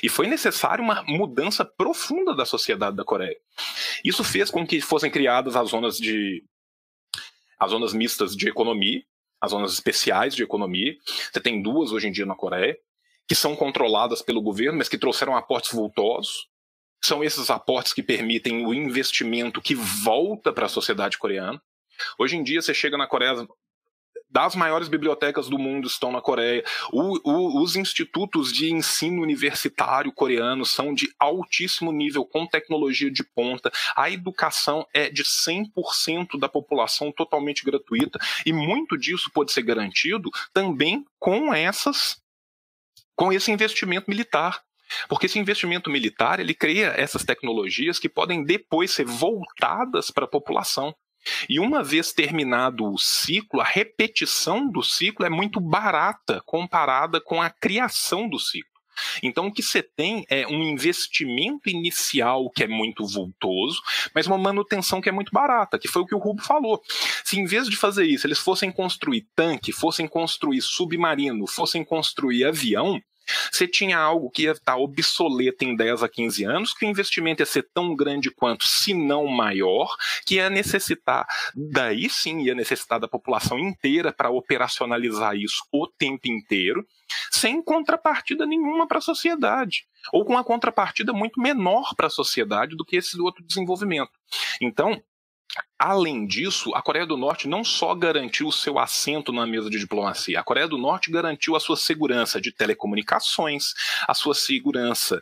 E 0.02 0.10
foi 0.10 0.28
necessária 0.28 0.84
uma 0.84 1.04
mudança 1.04 1.66
profunda 1.66 2.34
da 2.34 2.46
sociedade 2.46 2.96
da 2.96 3.04
Coreia. 3.04 3.38
Isso 4.04 4.24
fez 4.24 4.50
com 4.50 4.66
que 4.66 4.80
fossem 4.82 5.12
criadas 5.12 5.56
as 5.56 5.70
zonas 5.70 5.98
de 5.98 6.44
as 7.60 7.72
zonas 7.72 7.94
mistas 7.94 8.36
de 8.36 8.50
economia, 8.50 9.02
as 9.40 9.52
zonas 9.52 9.74
especiais 9.74 10.36
de 10.36 10.44
economia. 10.44 10.96
Você 11.32 11.40
tem 11.40 11.62
duas 11.62 11.92
hoje 11.92 12.08
em 12.08 12.12
dia 12.12 12.26
na 12.26 12.36
Coreia, 12.36 12.78
que 13.28 13.36
são 13.36 13.56
controladas 13.56 14.22
pelo 14.22 14.42
governo, 14.42 14.78
mas 14.78 14.90
que 14.90 14.98
trouxeram 14.98 15.36
aportes 15.36 15.72
vultosos. 15.72 16.48
São 17.02 17.24
esses 17.24 17.50
aportes 17.50 17.94
que 17.94 18.04
permitem 18.04 18.66
o 18.66 18.74
investimento 18.74 19.62
que 19.62 19.76
volta 19.76 20.52
para 20.52 20.66
a 20.66 20.70
sociedade 20.70 21.18
coreana. 21.18 21.62
Hoje 22.18 22.36
em 22.36 22.44
dia, 22.44 22.62
você 22.62 22.74
chega 22.74 22.98
na 22.98 23.08
Coreia, 23.08 23.48
das 24.36 24.54
maiores 24.54 24.90
bibliotecas 24.90 25.48
do 25.48 25.58
mundo 25.58 25.88
estão 25.88 26.12
na 26.12 26.20
Coreia. 26.20 26.62
O, 26.92 27.18
o, 27.24 27.64
os 27.64 27.78
institutos 27.78 28.52
de 28.52 28.70
ensino 28.70 29.22
universitário 29.22 30.12
coreanos 30.12 30.72
são 30.72 30.94
de 30.94 31.10
altíssimo 31.18 31.90
nível, 31.90 32.26
com 32.26 32.46
tecnologia 32.46 33.10
de 33.10 33.24
ponta. 33.24 33.72
A 33.96 34.12
educação 34.12 34.86
é 34.94 35.10
de 35.10 35.24
100% 35.24 36.38
da 36.38 36.50
população 36.50 37.14
totalmente 37.14 37.64
gratuita. 37.64 38.20
E 38.46 38.52
muito 38.52 38.98
disso 38.98 39.32
pode 39.34 39.54
ser 39.54 39.62
garantido 39.62 40.30
também 40.54 41.06
com 41.18 41.54
essas 41.54 42.22
com 43.16 43.32
esse 43.32 43.50
investimento 43.54 44.10
militar. 44.10 44.62
Porque 45.08 45.28
esse 45.28 45.40
investimento 45.40 45.90
militar, 45.90 46.42
ele 46.42 46.54
cria 46.54 46.88
essas 46.88 47.24
tecnologias 47.24 47.98
que 48.00 48.10
podem 48.10 48.44
depois 48.44 48.92
ser 48.92 49.06
voltadas 49.06 50.12
para 50.12 50.26
a 50.26 50.28
população. 50.28 50.94
E 51.50 51.60
uma 51.60 51.84
vez 51.84 52.12
terminado 52.12 52.86
o 52.86 52.98
ciclo, 52.98 53.62
a 53.62 53.66
repetição 53.66 54.70
do 54.70 54.84
ciclo 54.84 55.26
é 55.26 55.30
muito 55.30 55.60
barata 55.60 56.42
comparada 56.46 57.20
com 57.22 57.42
a 57.42 57.50
criação 57.50 58.28
do 58.28 58.40
ciclo. 58.40 58.76
Então, 59.22 59.48
o 59.48 59.52
que 59.52 59.62
você 59.62 59.84
tem 59.84 60.26
é 60.30 60.48
um 60.48 60.64
investimento 60.64 61.70
inicial 61.70 62.50
que 62.50 62.64
é 62.64 62.68
muito 62.68 63.06
vultoso, 63.06 63.82
mas 64.14 64.28
uma 64.28 64.38
manutenção 64.38 65.02
que 65.02 65.10
é 65.10 65.12
muito 65.12 65.32
barata, 65.32 65.78
que 65.78 65.88
foi 65.88 66.02
o 66.02 66.06
que 66.06 66.16
o 66.16 66.20
Rubo 66.20 66.42
falou. 66.42 66.82
Se 67.24 67.40
em 67.40 67.46
vez 67.46 67.68
de 67.68 67.76
fazer 67.76 68.06
isso, 68.06 68.26
eles 68.26 68.40
fossem 68.40 68.72
construir 68.72 69.28
tanque, 69.36 69.72
fossem 69.72 70.08
construir 70.08 70.62
submarino, 70.62 71.48
fossem 71.48 71.84
construir 71.84 72.46
avião, 72.46 73.02
Você 73.52 73.68
tinha 73.68 73.98
algo 73.98 74.30
que 74.30 74.44
ia 74.44 74.52
estar 74.52 74.78
obsoleto 74.78 75.64
em 75.64 75.76
10 75.76 76.04
a 76.04 76.10
15 76.10 76.44
anos, 76.44 76.74
que 76.74 76.86
o 76.86 76.90
investimento 76.90 77.42
ia 77.42 77.46
ser 77.46 77.68
tão 77.74 77.96
grande 77.96 78.30
quanto, 78.32 78.66
se 78.66 78.94
não 78.94 79.28
maior, 79.28 79.96
que 80.26 80.36
ia 80.36 80.50
necessitar, 80.50 81.26
daí 81.56 82.10
sim 82.10 82.42
ia 82.42 82.56
necessitar 82.56 83.00
da 83.00 83.08
população 83.08 83.58
inteira 83.58 84.12
para 84.12 84.30
operacionalizar 84.30 85.36
isso 85.36 85.64
o 85.72 85.88
tempo 85.88 86.28
inteiro, 86.28 86.86
sem 87.32 87.62
contrapartida 87.62 88.46
nenhuma 88.46 88.88
para 88.88 89.00
a 89.00 89.02
sociedade, 89.02 89.86
ou 90.12 90.26
com 90.26 90.34
uma 90.34 90.44
contrapartida 90.44 91.14
muito 91.14 91.40
menor 91.40 91.94
para 91.96 92.08
a 92.08 92.10
sociedade 92.10 92.76
do 92.76 92.86
que 92.86 92.98
esse 92.98 93.20
outro 93.20 93.44
desenvolvimento. 93.44 94.12
Então, 94.62 95.02
Além 95.78 96.26
disso, 96.26 96.74
a 96.74 96.82
Coreia 96.82 97.06
do 97.06 97.18
Norte 97.18 97.50
não 97.50 97.62
só 97.62 97.94
garantiu 97.94 98.50
seu 98.50 98.80
assento 98.80 99.34
na 99.34 99.46
mesa 99.46 99.70
de 99.70 99.78
diplomacia, 99.78 100.40
a 100.40 100.44
Coreia 100.44 100.70
do 100.70 100.78
Norte 100.78 101.12
garantiu 101.12 101.54
a 101.54 101.60
sua 101.60 101.76
segurança 101.76 102.40
de 102.40 102.50
telecomunicações, 102.50 103.74
a 104.08 104.14
sua 104.14 104.34
segurança 104.34 105.22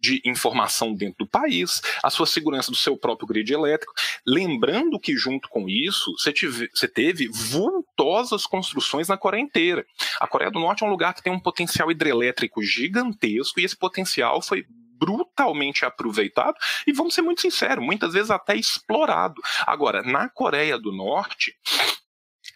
de 0.00 0.22
informação 0.24 0.94
dentro 0.94 1.18
do 1.18 1.26
país, 1.26 1.82
a 2.02 2.08
sua 2.08 2.24
segurança 2.24 2.70
do 2.70 2.76
seu 2.78 2.96
próprio 2.96 3.28
grid 3.28 3.52
elétrico. 3.52 3.92
Lembrando 4.26 4.98
que, 4.98 5.14
junto 5.14 5.50
com 5.50 5.68
isso, 5.68 6.12
você, 6.16 6.32
tive, 6.32 6.70
você 6.72 6.88
teve 6.88 7.28
vultosas 7.28 8.46
construções 8.46 9.08
na 9.08 9.18
Coreia 9.18 9.42
inteira. 9.42 9.84
A 10.18 10.26
Coreia 10.26 10.50
do 10.50 10.60
Norte 10.60 10.82
é 10.82 10.86
um 10.86 10.90
lugar 10.90 11.12
que 11.12 11.22
tem 11.22 11.32
um 11.32 11.38
potencial 11.38 11.90
hidrelétrico 11.90 12.62
gigantesco 12.62 13.60
e 13.60 13.64
esse 13.64 13.76
potencial 13.76 14.40
foi 14.40 14.64
brutalmente 15.00 15.84
aproveitado 15.84 16.54
e 16.86 16.92
vamos 16.92 17.14
ser 17.14 17.22
muito 17.22 17.40
sinceros, 17.40 17.82
muitas 17.82 18.12
vezes 18.12 18.30
até 18.30 18.54
explorado. 18.54 19.40
Agora, 19.66 20.02
na 20.02 20.28
Coreia 20.28 20.78
do 20.78 20.92
Norte, 20.92 21.56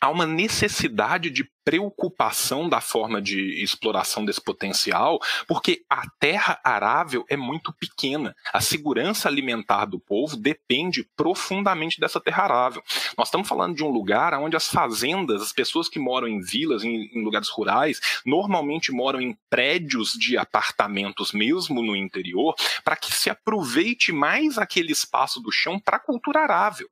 há 0.04 0.08
uma 0.10 0.26
necessidade 0.26 1.30
de 1.30 1.48
preocupação 1.64 2.68
da 2.68 2.78
forma 2.78 3.22
de 3.22 3.62
exploração 3.62 4.22
desse 4.22 4.40
potencial, 4.40 5.18
porque 5.48 5.82
a 5.88 6.02
terra 6.20 6.60
arável 6.62 7.24
é 7.26 7.38
muito 7.38 7.72
pequena. 7.72 8.36
A 8.52 8.60
segurança 8.60 9.28
alimentar 9.28 9.86
do 9.86 9.98
povo 9.98 10.36
depende 10.36 11.08
profundamente 11.16 11.98
dessa 11.98 12.20
terra 12.20 12.44
arável. 12.44 12.82
Nós 13.16 13.28
estamos 13.28 13.48
falando 13.48 13.74
de 13.74 13.82
um 13.82 13.88
lugar 13.88 14.34
onde 14.34 14.56
as 14.56 14.68
fazendas, 14.68 15.40
as 15.40 15.54
pessoas 15.54 15.88
que 15.88 15.98
moram 15.98 16.28
em 16.28 16.42
vilas, 16.42 16.84
em, 16.84 17.08
em 17.14 17.24
lugares 17.24 17.48
rurais, 17.48 17.98
normalmente 18.26 18.92
moram 18.92 19.22
em 19.22 19.34
prédios 19.48 20.12
de 20.12 20.36
apartamentos, 20.36 21.32
mesmo 21.32 21.82
no 21.82 21.96
interior, 21.96 22.54
para 22.84 22.94
que 22.96 23.10
se 23.10 23.30
aproveite 23.30 24.12
mais 24.12 24.58
aquele 24.58 24.92
espaço 24.92 25.40
do 25.40 25.50
chão 25.50 25.80
para 25.80 25.96
a 25.96 26.00
cultura 26.00 26.40
arável. 26.40 26.90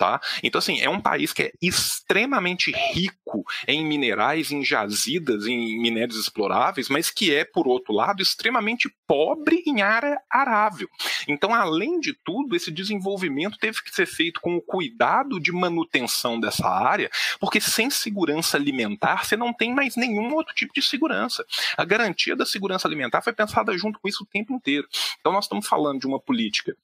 Tá? 0.00 0.18
Então, 0.42 0.58
assim, 0.58 0.80
é 0.80 0.88
um 0.88 0.98
país 0.98 1.30
que 1.30 1.42
é 1.42 1.52
extremamente 1.60 2.72
rico 2.72 3.44
em 3.68 3.84
minerais, 3.84 4.50
em 4.50 4.64
jazidas, 4.64 5.46
em 5.46 5.78
minérios 5.78 6.16
exploráveis, 6.16 6.88
mas 6.88 7.10
que 7.10 7.34
é, 7.34 7.44
por 7.44 7.68
outro 7.68 7.92
lado, 7.92 8.22
extremamente 8.22 8.90
pobre 9.06 9.62
em 9.66 9.82
área 9.82 10.18
arável. 10.30 10.88
Então, 11.28 11.54
além 11.54 12.00
de 12.00 12.14
tudo, 12.24 12.56
esse 12.56 12.70
desenvolvimento 12.70 13.58
teve 13.58 13.82
que 13.82 13.94
ser 13.94 14.06
feito 14.06 14.40
com 14.40 14.56
o 14.56 14.62
cuidado 14.62 15.38
de 15.38 15.52
manutenção 15.52 16.40
dessa 16.40 16.66
área, 16.66 17.10
porque 17.38 17.60
sem 17.60 17.90
segurança 17.90 18.56
alimentar, 18.56 19.26
você 19.26 19.36
não 19.36 19.52
tem 19.52 19.74
mais 19.74 19.96
nenhum 19.96 20.32
outro 20.32 20.54
tipo 20.54 20.72
de 20.72 20.80
segurança. 20.80 21.44
A 21.76 21.84
garantia 21.84 22.34
da 22.34 22.46
segurança 22.46 22.88
alimentar 22.88 23.20
foi 23.20 23.34
pensada 23.34 23.76
junto 23.76 24.00
com 24.00 24.08
isso 24.08 24.24
o 24.24 24.26
tempo 24.26 24.54
inteiro. 24.54 24.88
Então, 25.20 25.30
nós 25.30 25.44
estamos 25.44 25.68
falando 25.68 26.00
de 26.00 26.06
uma 26.06 26.18
política 26.18 26.74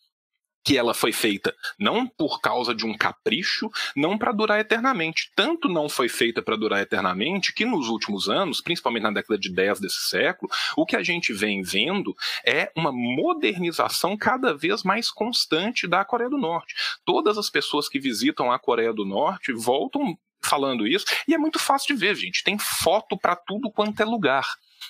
que 0.66 0.76
ela 0.76 0.92
foi 0.92 1.12
feita 1.12 1.54
não 1.78 2.08
por 2.08 2.40
causa 2.40 2.74
de 2.74 2.84
um 2.84 2.92
capricho, 2.92 3.70
não 3.94 4.18
para 4.18 4.32
durar 4.32 4.58
eternamente. 4.58 5.30
Tanto 5.36 5.68
não 5.68 5.88
foi 5.88 6.08
feita 6.08 6.42
para 6.42 6.56
durar 6.56 6.82
eternamente 6.82 7.54
que 7.54 7.64
nos 7.64 7.88
últimos 7.88 8.28
anos, 8.28 8.60
principalmente 8.60 9.04
na 9.04 9.12
década 9.12 9.38
de 9.38 9.48
10 9.48 9.78
desse 9.78 10.08
século, 10.08 10.50
o 10.76 10.84
que 10.84 10.96
a 10.96 11.04
gente 11.04 11.32
vem 11.32 11.62
vendo 11.62 12.16
é 12.44 12.72
uma 12.74 12.90
modernização 12.90 14.16
cada 14.16 14.52
vez 14.54 14.82
mais 14.82 15.08
constante 15.08 15.86
da 15.86 16.04
Coreia 16.04 16.28
do 16.28 16.36
Norte. 16.36 16.74
Todas 17.04 17.38
as 17.38 17.48
pessoas 17.48 17.88
que 17.88 18.00
visitam 18.00 18.50
a 18.50 18.58
Coreia 18.58 18.92
do 18.92 19.04
Norte 19.04 19.52
voltam 19.52 20.18
falando 20.42 20.86
isso, 20.86 21.06
e 21.28 21.34
é 21.34 21.38
muito 21.38 21.60
fácil 21.60 21.94
de 21.94 22.00
ver, 22.00 22.16
gente. 22.16 22.42
Tem 22.42 22.58
foto 22.58 23.16
para 23.16 23.36
tudo 23.36 23.70
quanto 23.70 24.00
é 24.00 24.04
lugar 24.04 24.46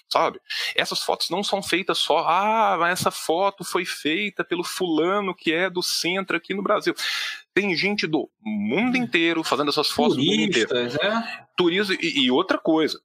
sabe? 0.09 0.41
Essas 0.75 1.03
fotos 1.03 1.31
não 1.31 1.43
são 1.43 1.63
feitas 1.63 1.99
só, 1.99 2.25
ah, 2.27 2.79
essa 2.91 3.11
foto 3.11 3.65
foi 3.65 3.85
feita 3.85 4.45
pelo 4.45 4.65
fulano 4.65 5.35
que 5.35 5.53
é 5.53 5.69
do 5.69 5.83
centro 5.83 6.37
aqui 6.37 6.55
no 6.55 6.63
Brasil. 6.63 6.95
Tem 7.55 7.75
gente 7.75 8.07
do 8.07 8.31
mundo 8.41 8.97
inteiro 8.97 9.43
fazendo 9.43 9.71
essas 9.71 9.89
fotos 9.89 10.17
Turistas, 10.17 10.69
do 10.69 10.75
mundo 10.75 10.89
inteiro. 10.89 11.07
É? 11.07 11.47
Turismo 11.57 11.97
e, 12.01 12.25
e 12.25 12.31
outra 12.31 12.59
coisa, 12.59 13.01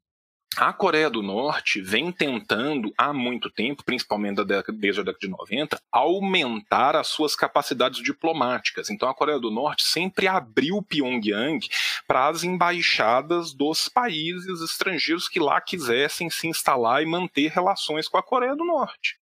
a 0.58 0.74
Coreia 0.74 1.10
do 1.10 1.24
Norte 1.24 1.82
vem 1.82 2.12
tentando 2.12 2.94
há 2.98 3.14
muito 3.14 3.50
tempo, 3.50 3.84
principalmente 3.86 4.44
desde 4.44 5.00
a 5.00 5.04
década 5.04 5.18
de 5.20 5.30
90, 5.30 5.82
aumentar 5.90 6.96
as 6.96 7.08
suas 7.08 7.36
capacidades 7.36 8.04
diplomáticas. 8.04 8.90
Então 8.90 9.08
a 9.08 9.14
Coreia 9.14 9.40
do 9.40 9.50
Norte 9.50 9.84
sempre 9.84 10.28
abriu 10.28 10.82
Pyongyang 10.82 11.66
para 12.06 12.28
as 12.28 12.44
embaixadas 12.44 13.54
dos 13.54 13.88
países 13.88 14.62
estrangeiros 14.62 15.30
que 15.30 15.40
lá 15.40 15.62
quisessem 15.62 16.30
se 16.30 16.48
instalar 16.48 17.02
e 17.02 17.06
manter 17.06 17.50
relações 17.50 18.08
com 18.08 18.18
a 18.18 18.24
Coreia 18.24 18.56
do 18.56 18.66
Norte. 18.66 19.22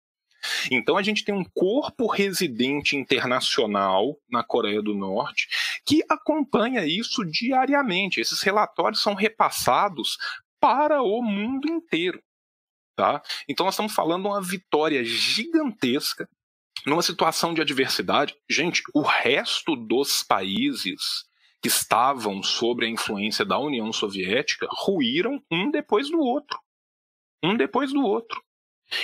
Então 0.70 0.96
a 0.96 1.02
gente 1.02 1.24
tem 1.24 1.34
um 1.34 1.44
corpo 1.44 2.06
residente 2.06 2.96
internacional 2.96 4.16
na 4.30 4.44
Coreia 4.44 4.80
do 4.80 4.94
Norte 4.94 5.48
que 5.84 6.04
acompanha 6.08 6.86
isso 6.86 7.24
diariamente. 7.24 8.20
Esses 8.20 8.40
relatórios 8.42 9.02
são 9.02 9.14
repassados 9.14 10.16
para 10.66 11.00
o 11.00 11.22
mundo 11.22 11.68
inteiro. 11.68 12.20
Tá? 12.96 13.22
Então 13.48 13.64
nós 13.64 13.74
estamos 13.74 13.94
falando 13.94 14.22
de 14.22 14.28
uma 14.28 14.42
vitória 14.42 15.04
gigantesca 15.04 16.28
numa 16.84 17.02
situação 17.02 17.54
de 17.54 17.60
adversidade. 17.60 18.34
Gente, 18.50 18.82
o 18.92 19.00
resto 19.02 19.76
dos 19.76 20.24
países 20.24 21.24
que 21.62 21.68
estavam 21.68 22.42
sob 22.42 22.84
a 22.84 22.88
influência 22.88 23.44
da 23.44 23.56
União 23.60 23.92
Soviética 23.92 24.66
ruíram 24.70 25.40
um 25.48 25.70
depois 25.70 26.10
do 26.10 26.18
outro. 26.18 26.58
Um 27.44 27.56
depois 27.56 27.92
do 27.92 28.02
outro. 28.02 28.42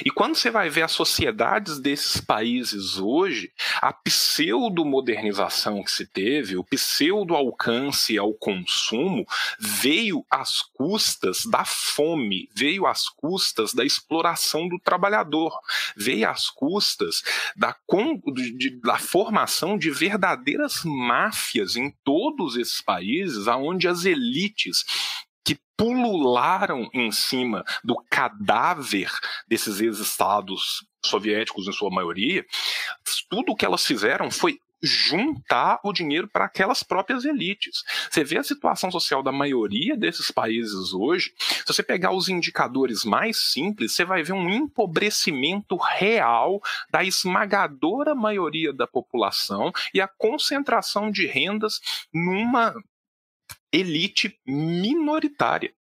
E 0.05 0.11
quando 0.11 0.37
você 0.37 0.51
vai 0.51 0.71
ver 0.71 0.83
as 0.83 0.93
sociedades 0.93 1.81
desses 1.81 2.21
países 2.21 2.99
hoje, 2.99 3.53
a 3.81 3.93
pseudo-modernização 3.93 5.83
que 5.83 5.91
se 5.91 6.07
teve, 6.07 6.57
o 6.57 6.65
pseudo-alcance 6.65 8.17
ao 8.17 8.33
consumo, 8.33 9.27
veio 9.59 10.25
às 10.31 10.63
custas 10.63 11.45
da 11.47 11.65
fome, 11.65 12.49
veio 12.55 12.87
às 12.87 13.09
custas 13.09 13.75
da 13.75 13.85
exploração 13.85 14.69
do 14.69 14.79
trabalhador, 14.79 15.53
veio 15.97 16.29
às 16.29 16.49
custas 16.49 17.23
da, 17.57 17.77
de, 18.57 18.81
da 18.81 18.99
formação 18.99 19.77
de 19.77 19.91
verdadeiras 19.91 20.83
máfias 20.85 21.75
em 21.77 21.91
todos 22.05 22.57
esses 22.57 22.81
países, 22.81 23.49
onde 23.49 23.89
as 23.89 24.05
elites 24.05 24.85
pulularam 25.83 26.89
em 26.95 27.11
cima 27.11 27.65
do 27.83 27.97
cadáver 28.09 29.11
desses 29.49 29.81
ex-estados 29.81 30.87
soviéticos, 31.05 31.67
em 31.67 31.73
sua 31.73 31.91
maioria, 31.91 32.47
tudo 33.29 33.51
o 33.51 33.57
que 33.57 33.65
elas 33.65 33.85
fizeram 33.85 34.31
foi 34.31 34.61
juntar 34.81 35.81
o 35.83 35.93
dinheiro 35.93 36.29
para 36.29 36.45
aquelas 36.45 36.85
próprias 36.85 37.25
elites. 37.25 37.83
Você 38.11 38.23
vê 38.23 38.39
a 38.39 38.45
situação 38.45 38.93
social 38.93 39.23
da 39.23 39.33
maioria 39.33 39.97
desses 39.97 40.31
países 40.31 40.93
hoje, 40.93 41.33
se 41.39 41.67
você 41.67 41.83
pegar 41.83 42.13
os 42.13 42.29
indicadores 42.29 43.05
mais 43.05 43.37
simples, 43.37 43.93
você 43.93 44.05
vai 44.05 44.23
ver 44.23 44.33
um 44.35 44.51
empobrecimento 44.51 45.77
real 45.77 46.61
da 46.91 47.03
esmagadora 47.03 48.15
maioria 48.15 48.73
da 48.73 48.87
população 48.87 49.73
e 49.93 50.01
a 50.01 50.09
concentração 50.09 51.11
de 51.11 51.27
rendas 51.27 51.81
numa 52.13 52.75
elite 53.73 54.39
minoritária. 54.47 55.75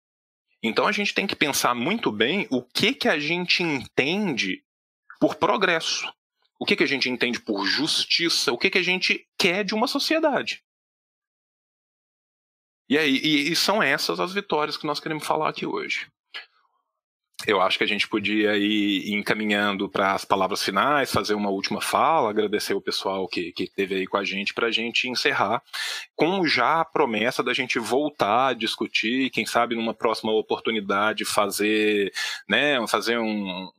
Então 0.62 0.86
a 0.86 0.92
gente 0.92 1.12
tem 1.12 1.26
que 1.26 1.36
pensar 1.36 1.74
muito 1.74 2.10
bem 2.10 2.46
o 2.50 2.62
que 2.62 2.94
que 2.94 3.08
a 3.08 3.18
gente 3.18 3.62
entende 3.62 4.64
por 5.20 5.34
progresso, 5.34 6.12
o 6.58 6.64
que 6.64 6.76
que 6.76 6.84
a 6.84 6.86
gente 6.86 7.08
entende 7.08 7.40
por 7.40 7.66
justiça, 7.66 8.52
o 8.52 8.58
que 8.58 8.70
que 8.70 8.78
a 8.78 8.82
gente 8.82 9.28
quer 9.36 9.64
de 9.64 9.74
uma 9.74 9.86
sociedade. 9.86 10.64
E 12.88 12.96
aí, 12.98 13.16
e, 13.16 13.52
e 13.52 13.56
são 13.56 13.82
essas 13.82 14.20
as 14.20 14.32
vitórias 14.32 14.76
que 14.76 14.86
nós 14.86 15.00
queremos 15.00 15.26
falar 15.26 15.48
aqui 15.48 15.66
hoje 15.66 16.10
eu 17.46 17.60
acho 17.60 17.76
que 17.76 17.84
a 17.84 17.88
gente 17.88 18.08
podia 18.08 18.56
ir 18.56 19.12
encaminhando 19.12 19.88
para 19.88 20.12
as 20.12 20.24
palavras 20.24 20.62
finais, 20.62 21.10
fazer 21.10 21.34
uma 21.34 21.50
última 21.50 21.80
fala, 21.80 22.30
agradecer 22.30 22.74
o 22.74 22.80
pessoal 22.80 23.26
que, 23.26 23.52
que 23.52 23.64
esteve 23.64 23.96
aí 23.96 24.06
com 24.06 24.16
a 24.16 24.24
gente 24.24 24.54
para 24.54 24.68
a 24.68 24.70
gente 24.70 25.08
encerrar, 25.08 25.62
com 26.14 26.46
já 26.46 26.80
a 26.80 26.84
promessa 26.84 27.42
da 27.42 27.52
gente 27.52 27.78
voltar 27.78 28.48
a 28.48 28.52
discutir, 28.54 29.30
quem 29.30 29.44
sabe 29.44 29.74
numa 29.74 29.94
próxima 29.94 30.32
oportunidade 30.32 31.24
fazer, 31.24 32.12
né, 32.48 32.84
fazer 32.86 33.18
um, 33.18 33.70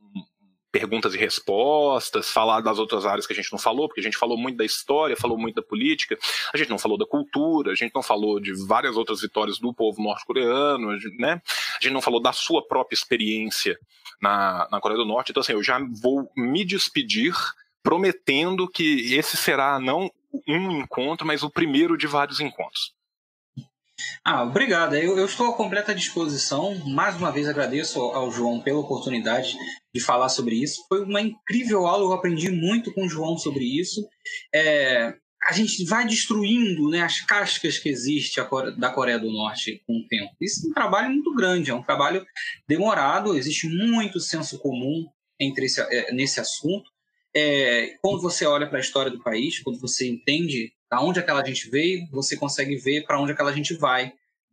perguntas 0.74 1.14
e 1.14 1.18
respostas, 1.18 2.32
falar 2.32 2.60
das 2.60 2.80
outras 2.80 3.06
áreas 3.06 3.28
que 3.28 3.32
a 3.32 3.36
gente 3.36 3.52
não 3.52 3.60
falou, 3.60 3.86
porque 3.86 4.00
a 4.00 4.02
gente 4.02 4.16
falou 4.16 4.36
muito 4.36 4.56
da 4.56 4.64
história, 4.64 5.16
falou 5.16 5.38
muito 5.38 5.54
da 5.54 5.62
política, 5.62 6.18
a 6.52 6.56
gente 6.56 6.68
não 6.68 6.80
falou 6.80 6.98
da 6.98 7.06
cultura, 7.06 7.70
a 7.70 7.76
gente 7.76 7.94
não 7.94 8.02
falou 8.02 8.40
de 8.40 8.52
várias 8.66 8.96
outras 8.96 9.20
vitórias 9.20 9.60
do 9.60 9.72
povo 9.72 10.02
norte-coreano, 10.02 10.88
né? 11.16 11.40
A 11.80 11.80
gente 11.80 11.92
não 11.92 12.02
falou 12.02 12.20
da 12.20 12.32
sua 12.32 12.66
própria 12.66 12.96
experiência 12.96 13.78
na, 14.20 14.66
na 14.68 14.80
Coreia 14.80 14.98
do 14.98 15.06
Norte. 15.06 15.30
Então, 15.30 15.42
assim, 15.42 15.52
eu 15.52 15.62
já 15.62 15.78
vou 16.02 16.28
me 16.36 16.64
despedir 16.64 17.32
prometendo 17.80 18.68
que 18.68 19.14
esse 19.14 19.36
será 19.36 19.78
não 19.78 20.10
um 20.48 20.80
encontro, 20.80 21.24
mas 21.24 21.44
o 21.44 21.50
primeiro 21.50 21.96
de 21.96 22.08
vários 22.08 22.40
encontros. 22.40 22.92
Ah, 24.24 24.42
obrigado. 24.42 24.94
Eu, 24.94 25.18
eu, 25.18 25.26
estou 25.26 25.48
à 25.48 25.56
completa 25.56 25.94
disposição. 25.94 26.74
Mais 26.86 27.16
uma 27.16 27.30
vez 27.30 27.48
agradeço 27.48 28.00
ao, 28.00 28.30
João 28.30 28.60
pela 28.60 28.80
oportunidade 28.80 29.56
de 29.94 30.00
falar 30.00 30.28
sobre 30.28 30.56
isso. 30.56 30.84
Foi 30.88 31.04
uma 31.04 31.20
incrível 31.20 31.86
aula, 31.86 32.04
eu 32.04 32.12
aprendi 32.12 32.50
muito 32.50 32.92
com 32.92 33.04
o 33.04 33.08
João 33.08 33.36
sobre 33.36 33.64
isso. 33.64 34.06
É, 34.52 35.14
a 35.44 35.52
gente 35.52 35.84
vai 35.84 36.06
destruindo 36.06 36.88
né, 36.88 37.02
as 37.02 37.20
cascas 37.20 37.78
que 37.78 37.88
existem 37.88 38.42
da 38.78 38.90
Coreia 38.90 39.18
do 39.18 39.30
Norte 39.30 39.82
com 39.86 39.98
o 39.98 40.08
tempo. 40.08 40.32
Isso 40.40 40.66
é 40.66 40.70
um 40.70 40.72
trabalho 40.72 41.10
muito 41.10 41.34
grande, 41.34 41.70
é 41.70 41.74
um 41.74 41.82
trabalho 41.82 42.24
demorado, 42.66 43.36
existe 43.36 43.68
muito 43.68 44.18
senso 44.18 44.58
comum 44.58 45.06
entre 45.38 45.66
esse, 45.66 45.80
é, 45.80 46.12
nesse 46.12 46.40
assunto. 46.40 46.90
É, 47.36 47.96
quando 48.00 48.22
você 48.22 48.46
olha 48.46 48.66
para 48.66 48.78
a 48.78 48.80
história 48.80 49.10
do 49.10 49.22
país, 49.22 49.58
quando 49.58 49.78
você 49.78 50.08
entende 50.08 50.72
da 50.90 51.00
onde 51.00 51.18
aquela 51.18 51.44
gente 51.44 51.68
veio, 51.70 52.08
você 52.10 52.36
consegue 52.36 52.76
ver 52.76 53.04
para 53.04 53.20
onde 53.20 53.32
aquela 53.32 53.52
gente 53.52 53.74
vai, 53.74 54.12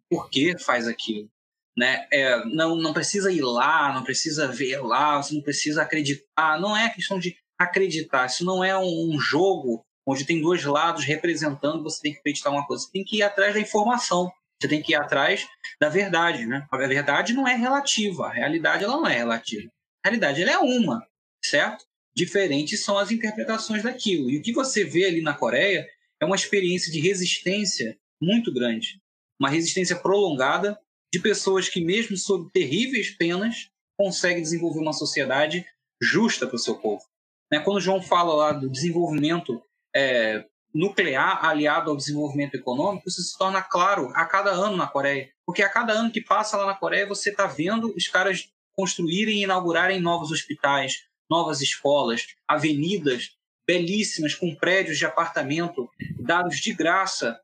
por 0.10 0.30
que 0.30 0.58
faz 0.58 0.88
aquilo. 0.88 1.30
Né? 1.78 2.06
É, 2.12 2.46
não, 2.46 2.76
não 2.76 2.94
precisa 2.94 3.32
ir 3.32 3.42
lá, 3.42 3.94
não 3.94 4.04
precisa 4.04 4.48
ver 4.48 4.80
lá, 4.82 5.22
você 5.22 5.34
não 5.34 5.42
precisa 5.42 5.82
acreditar. 5.82 6.60
Não 6.60 6.76
é 6.76 6.90
questão 6.90 7.18
de 7.18 7.36
acreditar, 7.58 8.26
isso 8.26 8.44
não 8.44 8.64
é 8.64 8.78
um 8.78 9.20
jogo 9.20 9.86
onde 10.06 10.26
tem 10.26 10.42
dois 10.42 10.64
lados 10.64 11.06
representando, 11.06 11.84
você 11.84 12.02
tem 12.02 12.14
que 12.14 12.20
acreditar 12.20 12.50
uma 12.50 12.66
coisa. 12.66 12.84
Você 12.84 12.92
tem 12.92 13.04
que 13.04 13.18
ir 13.18 13.24
atrás 13.24 13.54
da 13.54 13.60
informação, 13.60 14.32
você 14.60 14.68
tem 14.68 14.82
que 14.82 14.94
ir 14.94 14.96
atrás 14.96 15.48
da 15.80 15.90
verdade. 15.90 16.46
Né? 16.46 16.68
A 16.72 16.78
verdade 16.78 17.34
não 17.34 17.48
é 17.48 17.56
relativa, 17.56 18.28
a 18.28 18.32
realidade 18.32 18.84
ela 18.84 18.98
não 18.98 19.08
é 19.08 19.18
relativa. 19.18 19.72
A 20.04 20.10
realidade 20.10 20.42
ela 20.42 20.52
é 20.52 20.58
uma, 20.58 21.06
certo? 21.44 21.86
Diferentes 22.16 22.84
são 22.84 22.98
as 22.98 23.12
interpretações 23.12 23.84
daquilo. 23.84 24.30
E 24.30 24.38
o 24.38 24.42
que 24.42 24.52
você 24.52 24.84
vê 24.84 25.06
ali 25.06 25.22
na 25.22 25.34
Coreia 25.34 25.88
é 26.22 26.26
uma 26.26 26.36
experiência 26.36 26.92
de 26.92 27.00
resistência 27.00 27.98
muito 28.22 28.54
grande. 28.54 29.02
Uma 29.40 29.50
resistência 29.50 29.96
prolongada 29.96 30.80
de 31.12 31.20
pessoas 31.20 31.68
que, 31.68 31.84
mesmo 31.84 32.16
sob 32.16 32.50
terríveis 32.52 33.10
penas, 33.10 33.70
conseguem 33.98 34.42
desenvolver 34.42 34.80
uma 34.80 34.94
sociedade 34.94 35.66
justa 36.02 36.46
para 36.46 36.56
o 36.56 36.60
seu 36.60 36.76
povo. 36.78 37.04
Né? 37.52 37.60
Quando 37.60 37.82
João 37.82 38.02
fala 38.02 38.34
lá 38.34 38.52
do 38.54 38.70
desenvolvimento 38.70 39.62
é, 39.96 40.46
nuclear 40.74 41.44
aliado 41.44 41.90
ao 41.90 41.98
desenvolvimento 41.98 42.56
econômico, 42.56 43.10
isso 43.10 43.22
se 43.22 43.38
torna 43.38 43.62
claro 43.62 44.12
a 44.14 44.26
cada 44.26 44.52
ano 44.52 44.78
na 44.78 44.88
Coreia. 44.88 45.30
Porque 45.46 45.64
a 45.64 45.70
cada 45.70 45.94
ano 45.94 46.12
que 46.12 46.22
passa 46.22 46.56
lá 46.56 46.68
na 46.68 46.76
Coreia, 46.76 47.08
você 47.08 47.32
está 47.32 47.48
vendo 47.48 47.94
os 47.96 48.08
caras 48.08 48.50
construírem 48.74 49.40
e 49.40 49.44
inaugurarem 49.44 50.00
novos 50.00 50.32
hospitais, 50.32 51.04
novas 51.30 51.62
escolas, 51.62 52.28
avenidas 52.48 53.32
belíssimas 53.72 54.36
com 54.36 54.54
prédios 54.54 54.98
de 54.98 55.06
apartamento 55.06 55.90
dados 56.20 56.60
de 56.60 56.74
graça 56.74 57.40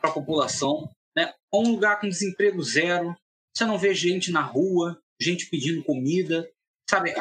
para 0.00 0.08
a 0.08 0.12
população, 0.12 0.88
né? 1.16 1.34
um 1.52 1.72
lugar 1.72 2.00
com 2.00 2.08
desemprego 2.08 2.62
zero, 2.62 3.16
você 3.52 3.64
não 3.64 3.76
vê 3.76 3.92
gente 3.92 4.30
na 4.30 4.40
rua, 4.40 5.02
gente 5.20 5.50
pedindo 5.50 5.82
comida, 5.82 6.48
sabe? 6.88 7.12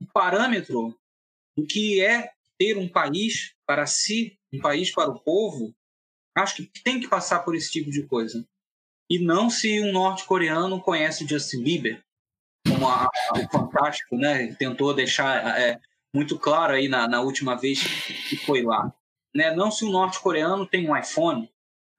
O 0.00 0.06
parâmetro 0.12 0.98
do 1.56 1.66
que 1.66 2.00
é 2.00 2.32
ter 2.58 2.78
um 2.78 2.88
país 2.88 3.54
para 3.66 3.84
si, 3.84 4.38
um 4.52 4.58
país 4.58 4.90
para 4.90 5.10
o 5.10 5.20
povo, 5.20 5.74
acho 6.34 6.56
que 6.56 6.82
tem 6.82 6.98
que 6.98 7.08
passar 7.08 7.40
por 7.40 7.54
esse 7.54 7.70
tipo 7.70 7.90
de 7.90 8.06
coisa. 8.06 8.42
E 9.10 9.18
não 9.18 9.50
se 9.50 9.80
um 9.82 9.92
norte-coreano 9.92 10.80
conhece 10.80 11.26
Justin 11.26 11.62
Bieber, 11.62 12.02
como 12.66 12.88
a, 12.88 13.04
a, 13.04 13.38
o 13.38 13.50
Fantástico 13.50 14.16
né, 14.16 14.54
tentou 14.54 14.94
deixar 14.94 15.58
é, 15.58 15.78
muito 16.14 16.38
claro 16.38 16.74
aí 16.74 16.88
na, 16.88 17.06
na, 17.06 17.20
última 17.20 17.56
vez 17.56 17.82
que 18.28 18.36
foi 18.36 18.62
lá. 18.62 18.92
Né? 19.34 19.54
Não 19.54 19.70
se 19.70 19.84
um 19.84 19.90
norte-coreano 19.90 20.66
tem 20.66 20.88
um 20.88 20.96
iPhone, 20.96 21.50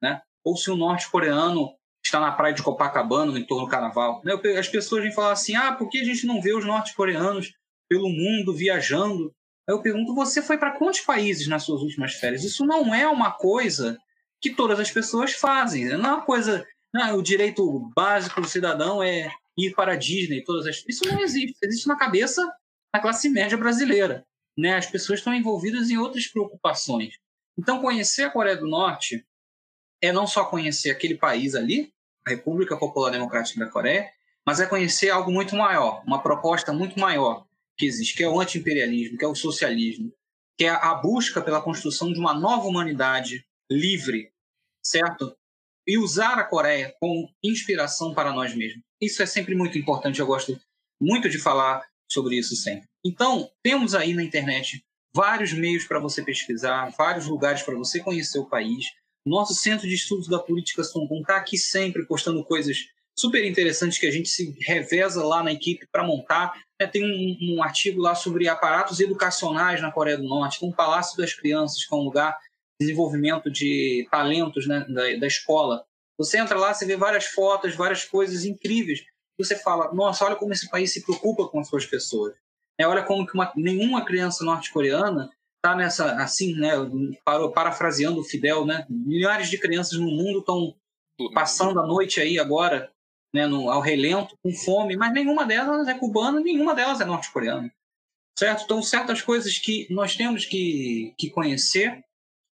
né? 0.02 0.20
ou 0.44 0.56
se 0.56 0.70
um 0.70 0.76
norte-coreano 0.76 1.72
está 2.04 2.18
na 2.18 2.32
praia 2.32 2.54
de 2.54 2.62
Copacabana, 2.62 3.32
no 3.32 3.38
entorno 3.38 3.66
do 3.66 3.70
carnaval. 3.70 4.20
Né? 4.24 4.32
As 4.58 4.68
pessoas 4.68 5.02
vêm 5.02 5.12
falar 5.12 5.32
assim, 5.32 5.54
ah, 5.54 5.72
por 5.72 5.88
que 5.88 6.00
a 6.00 6.04
gente 6.04 6.26
não 6.26 6.40
vê 6.40 6.52
os 6.52 6.64
norte-coreanos 6.64 7.52
pelo 7.88 8.08
mundo 8.08 8.54
viajando? 8.54 9.34
eu 9.70 9.80
pergunto, 9.80 10.14
você 10.14 10.42
foi 10.42 10.58
para 10.58 10.72
quantos 10.72 11.00
países 11.00 11.46
nas 11.46 11.62
suas 11.62 11.82
últimas 11.82 12.14
férias? 12.14 12.44
Isso 12.44 12.64
não 12.66 12.94
é 12.94 13.06
uma 13.06 13.30
coisa 13.30 13.96
que 14.40 14.50
todas 14.50 14.80
as 14.80 14.90
pessoas 14.90 15.32
fazem. 15.32 15.84
Não 15.84 16.10
é 16.10 16.14
uma 16.14 16.24
coisa. 16.24 16.66
Não, 16.92 17.16
o 17.16 17.22
direito 17.22 17.90
básico 17.94 18.40
do 18.40 18.48
cidadão 18.48 19.02
é 19.02 19.30
ir 19.56 19.74
para 19.74 19.92
a 19.92 19.96
Disney. 19.96 20.42
Todas 20.42 20.66
as... 20.66 20.84
Isso 20.88 21.06
não 21.06 21.20
existe. 21.20 21.56
Existe 21.62 21.86
na 21.86 21.96
cabeça 21.96 22.50
da 22.92 23.00
classe 23.00 23.28
média 23.28 23.56
brasileira. 23.56 24.26
Né? 24.56 24.76
As 24.76 24.86
pessoas 24.86 25.20
estão 25.20 25.34
envolvidas 25.34 25.90
em 25.90 25.96
outras 25.96 26.26
preocupações. 26.26 27.14
Então, 27.58 27.80
conhecer 27.80 28.24
a 28.24 28.30
Coreia 28.30 28.56
do 28.56 28.66
Norte 28.66 29.24
é 30.02 30.12
não 30.12 30.26
só 30.26 30.44
conhecer 30.44 30.90
aquele 30.90 31.16
país 31.16 31.54
ali, 31.54 31.92
a 32.26 32.30
República 32.30 32.76
Popular 32.76 33.10
Democrática 33.10 33.60
da 33.60 33.70
Coreia, 33.70 34.10
mas 34.46 34.60
é 34.60 34.66
conhecer 34.66 35.10
algo 35.10 35.30
muito 35.30 35.54
maior, 35.54 36.02
uma 36.06 36.22
proposta 36.22 36.72
muito 36.72 36.98
maior, 36.98 37.46
que 37.76 37.86
existe, 37.86 38.16
que 38.16 38.24
é 38.24 38.28
o 38.28 38.40
anti-imperialismo, 38.40 39.18
que 39.18 39.24
é 39.24 39.28
o 39.28 39.34
socialismo, 39.34 40.12
que 40.56 40.64
é 40.64 40.70
a 40.70 40.94
busca 40.94 41.40
pela 41.40 41.62
construção 41.62 42.12
de 42.12 42.18
uma 42.18 42.34
nova 42.34 42.66
humanidade 42.66 43.46
livre, 43.70 44.32
certo? 44.82 45.36
E 45.86 45.98
usar 45.98 46.38
a 46.38 46.44
Coreia 46.44 46.94
como 47.00 47.30
inspiração 47.42 48.14
para 48.14 48.32
nós 48.32 48.54
mesmos. 48.54 48.82
Isso 49.00 49.22
é 49.22 49.26
sempre 49.26 49.54
muito 49.54 49.78
importante, 49.78 50.20
eu 50.20 50.26
gosto 50.26 50.60
muito 51.00 51.28
de 51.28 51.38
falar 51.38 51.82
sobre 52.10 52.36
isso 52.36 52.56
sempre. 52.56 52.88
Então, 53.04 53.50
temos 53.62 53.94
aí 53.94 54.14
na 54.14 54.22
internet 54.22 54.84
vários 55.14 55.52
meios 55.52 55.84
para 55.84 55.98
você 55.98 56.22
pesquisar, 56.22 56.92
vários 56.96 57.26
lugares 57.26 57.62
para 57.62 57.76
você 57.76 58.00
conhecer 58.00 58.38
o 58.38 58.48
país. 58.48 58.86
Nosso 59.24 59.54
Centro 59.54 59.88
de 59.88 59.94
Estudos 59.94 60.28
da 60.28 60.38
Política 60.38 60.82
Songun 60.82 61.20
está 61.20 61.36
aqui 61.36 61.58
sempre 61.58 62.06
postando 62.06 62.44
coisas 62.44 62.76
super 63.18 63.44
interessantes 63.44 63.98
que 63.98 64.06
a 64.06 64.10
gente 64.10 64.28
se 64.28 64.56
reveza 64.60 65.22
lá 65.22 65.42
na 65.42 65.52
equipe 65.52 65.86
para 65.92 66.06
montar. 66.06 66.54
É, 66.78 66.86
tem 66.86 67.04
um, 67.04 67.54
um, 67.54 67.62
artigo 67.62 68.00
lá 68.00 68.14
sobre 68.14 68.48
aparatos 68.48 68.98
educacionais 68.98 69.82
na 69.82 69.92
Coreia 69.92 70.16
do 70.16 70.24
Norte, 70.24 70.60
tem 70.60 70.68
um 70.68 70.72
Palácio 70.72 71.16
das 71.18 71.34
Crianças, 71.34 71.84
que 71.84 71.94
é 71.94 71.96
um 71.96 72.02
lugar 72.02 72.32
de 72.80 72.86
desenvolvimento 72.86 73.50
de 73.50 74.08
talentos 74.10 74.66
né, 74.66 74.86
da, 74.88 75.16
da 75.18 75.26
escola. 75.26 75.84
Você 76.16 76.38
entra 76.38 76.58
lá, 76.58 76.72
você 76.72 76.86
vê 76.86 76.96
várias 76.96 77.26
fotos, 77.26 77.74
várias 77.74 78.04
coisas 78.04 78.44
incríveis. 78.44 79.02
Você 79.44 79.56
fala, 79.56 79.92
nossa, 79.92 80.24
olha 80.24 80.36
como 80.36 80.52
esse 80.52 80.68
país 80.68 80.92
se 80.92 81.02
preocupa 81.02 81.48
com 81.48 81.60
as 81.60 81.68
suas 81.68 81.86
pessoas. 81.86 82.34
É, 82.78 82.86
olha 82.86 83.02
como 83.02 83.26
que 83.26 83.34
uma, 83.34 83.52
nenhuma 83.56 84.04
criança 84.04 84.44
norte-coreana 84.44 85.30
está 85.56 85.76
nessa, 85.76 86.12
assim, 86.22 86.54
né, 86.54 86.72
parafraseando 87.54 88.20
o 88.20 88.24
Fidel, 88.24 88.64
né, 88.64 88.86
milhares 88.88 89.50
de 89.50 89.58
crianças 89.58 89.98
no 89.98 90.10
mundo 90.10 90.38
estão 90.38 90.74
passando 91.34 91.78
a 91.78 91.86
noite 91.86 92.20
aí 92.20 92.38
agora 92.38 92.90
né, 93.34 93.46
no, 93.46 93.70
ao 93.70 93.80
relento, 93.80 94.36
com 94.42 94.52
fome, 94.52 94.96
mas 94.96 95.12
nenhuma 95.12 95.44
delas 95.44 95.86
é 95.86 95.94
cubana, 95.94 96.40
nenhuma 96.40 96.74
delas 96.74 97.00
é 97.00 97.04
norte-coreana. 97.04 97.72
Certo? 98.38 98.64
Então, 98.64 98.82
certas 98.82 99.20
coisas 99.20 99.58
que 99.58 99.86
nós 99.90 100.16
temos 100.16 100.46
que, 100.46 101.14
que 101.18 101.28
conhecer 101.28 102.02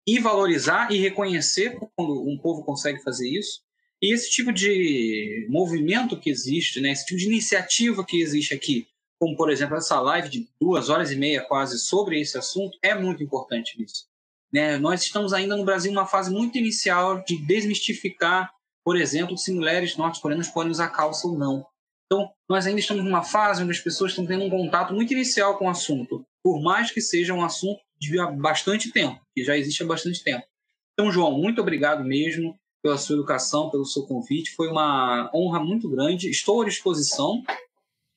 e 0.06 0.18
valorizar 0.18 0.90
e 0.90 0.98
reconhecer 0.98 1.78
quando 1.94 2.26
um 2.26 2.38
povo 2.38 2.64
consegue 2.64 3.02
fazer 3.02 3.28
isso. 3.28 3.62
E 4.04 4.12
esse 4.12 4.30
tipo 4.30 4.52
de 4.52 5.46
movimento 5.48 6.20
que 6.20 6.28
existe, 6.28 6.78
né, 6.78 6.92
esse 6.92 7.06
tipo 7.06 7.18
de 7.18 7.24
iniciativa 7.24 8.04
que 8.04 8.20
existe 8.20 8.52
aqui, 8.52 8.86
como 9.18 9.34
por 9.34 9.50
exemplo 9.50 9.76
essa 9.76 9.98
live 9.98 10.28
de 10.28 10.46
duas 10.60 10.90
horas 10.90 11.10
e 11.10 11.16
meia 11.16 11.40
quase 11.40 11.78
sobre 11.78 12.20
esse 12.20 12.36
assunto, 12.36 12.76
é 12.82 12.94
muito 12.94 13.22
importante 13.22 13.82
isso. 13.82 14.04
Né? 14.52 14.76
Nós 14.76 15.00
estamos 15.00 15.32
ainda 15.32 15.56
no 15.56 15.64
Brasil 15.64 15.90
numa 15.90 16.06
fase 16.06 16.30
muito 16.30 16.58
inicial 16.58 17.24
de 17.24 17.38
desmistificar 17.38 18.50
por 18.84 18.98
exemplo, 18.98 19.38
se 19.38 19.50
mulheres 19.50 19.96
norte-coreanas 19.96 20.48
podem 20.48 20.70
usar 20.70 20.88
calça 20.90 21.26
ou 21.26 21.38
não. 21.38 21.66
Então, 22.04 22.30
nós 22.46 22.66
ainda 22.66 22.78
estamos 22.78 23.02
numa 23.02 23.22
fase 23.22 23.62
onde 23.62 23.72
as 23.72 23.80
pessoas 23.80 24.10
estão 24.12 24.26
tendo 24.26 24.44
um 24.44 24.50
contato 24.50 24.92
muito 24.92 25.14
inicial 25.14 25.56
com 25.56 25.64
o 25.64 25.70
assunto, 25.70 26.22
por 26.42 26.62
mais 26.62 26.90
que 26.90 27.00
seja 27.00 27.32
um 27.32 27.42
assunto 27.42 27.80
de 27.98 28.20
há 28.20 28.26
bastante 28.26 28.92
tempo, 28.92 29.18
que 29.34 29.42
já 29.42 29.56
existe 29.56 29.82
há 29.82 29.86
bastante 29.86 30.22
tempo. 30.22 30.46
Então, 30.92 31.10
João, 31.10 31.32
muito 31.32 31.62
obrigado 31.62 32.04
mesmo 32.04 32.54
pela 32.84 32.98
sua 32.98 33.14
educação, 33.14 33.70
pelo 33.70 33.86
seu 33.86 34.02
convite. 34.02 34.54
Foi 34.54 34.68
uma 34.68 35.30
honra 35.34 35.58
muito 35.58 35.88
grande. 35.88 36.28
Estou 36.28 36.60
à 36.60 36.66
disposição. 36.66 37.42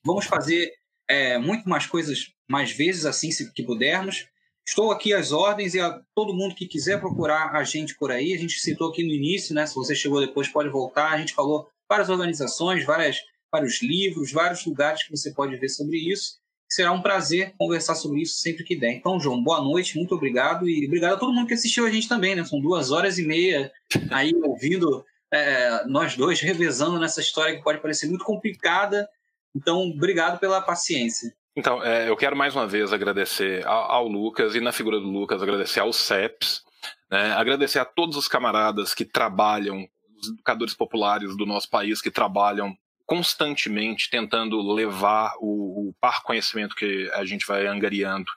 Vamos 0.04 0.26
fazer 0.26 0.70
é, 1.08 1.38
muito 1.38 1.66
mais 1.66 1.86
coisas 1.86 2.34
mais 2.46 2.70
vezes, 2.70 3.06
assim, 3.06 3.30
se 3.30 3.50
que 3.54 3.62
pudermos. 3.62 4.28
Estou 4.66 4.90
aqui 4.92 5.14
às 5.14 5.32
ordens 5.32 5.72
e 5.72 5.80
a 5.80 5.98
todo 6.14 6.34
mundo 6.34 6.54
que 6.54 6.66
quiser 6.66 7.00
procurar 7.00 7.56
a 7.56 7.64
gente 7.64 7.96
por 7.96 8.10
aí. 8.10 8.34
A 8.34 8.36
gente 8.36 8.60
citou 8.60 8.90
aqui 8.90 9.02
no 9.02 9.10
início, 9.10 9.54
né? 9.54 9.66
Se 9.66 9.74
você 9.74 9.94
chegou 9.94 10.20
depois, 10.20 10.48
pode 10.48 10.68
voltar. 10.68 11.12
A 11.12 11.18
gente 11.18 11.32
falou 11.32 11.66
várias 11.88 12.10
organizações, 12.10 12.84
várias, 12.84 13.16
vários 13.50 13.82
livros, 13.82 14.30
vários 14.30 14.66
lugares 14.66 15.02
que 15.02 15.10
você 15.10 15.32
pode 15.32 15.56
ver 15.56 15.70
sobre 15.70 15.96
isso. 15.96 16.38
Será 16.68 16.92
um 16.92 17.00
prazer 17.00 17.54
conversar 17.58 17.94
sobre 17.94 18.20
isso 18.20 18.40
sempre 18.40 18.62
que 18.62 18.76
der. 18.76 18.92
Então, 18.92 19.18
João, 19.18 19.42
boa 19.42 19.62
noite, 19.62 19.96
muito 19.96 20.14
obrigado. 20.14 20.68
E 20.68 20.86
obrigado 20.86 21.14
a 21.14 21.16
todo 21.18 21.32
mundo 21.32 21.48
que 21.48 21.54
assistiu 21.54 21.86
a 21.86 21.90
gente 21.90 22.08
também, 22.08 22.34
né? 22.34 22.44
São 22.44 22.60
duas 22.60 22.90
horas 22.90 23.18
e 23.18 23.26
meia 23.26 23.72
aí 24.10 24.34
ouvindo 24.42 25.04
é, 25.32 25.84
nós 25.86 26.16
dois 26.16 26.40
revezando 26.40 26.98
nessa 26.98 27.20
história 27.20 27.56
que 27.56 27.62
pode 27.62 27.80
parecer 27.80 28.06
muito 28.06 28.24
complicada, 28.24 29.08
Então, 29.54 29.90
obrigado 29.90 30.38
pela 30.38 30.60
paciência. 30.60 31.32
Então, 31.56 31.82
é, 31.82 32.08
eu 32.08 32.16
quero 32.16 32.36
mais 32.36 32.54
uma 32.54 32.66
vez 32.66 32.92
agradecer 32.92 33.66
ao, 33.66 33.90
ao, 33.90 34.08
Lucas 34.08 34.54
e 34.54 34.60
na 34.60 34.72
figura 34.72 35.00
do 35.00 35.10
Lucas 35.10 35.42
agradecer 35.42 35.80
ao 35.80 35.92
CEPS, 35.92 36.62
né, 37.10 37.32
agradecer 37.32 37.78
a 37.78 37.84
todos 37.84 38.16
os 38.16 38.28
camaradas 38.28 38.94
que 38.94 39.04
trabalham, 39.04 39.88
os 40.20 40.28
educadores 40.28 40.74
populares 40.74 41.36
do 41.36 41.46
nosso 41.46 41.68
país 41.68 42.00
que 42.00 42.10
trabalham 42.10 42.76
constantemente 43.08 44.10
tentando 44.10 44.60
levar 44.60 45.32
o, 45.40 45.88
o 45.88 45.94
par 45.98 46.22
conhecimento 46.22 46.76
que 46.76 47.10
a 47.14 47.24
gente 47.24 47.46
vai 47.46 47.66
angariando 47.66 48.30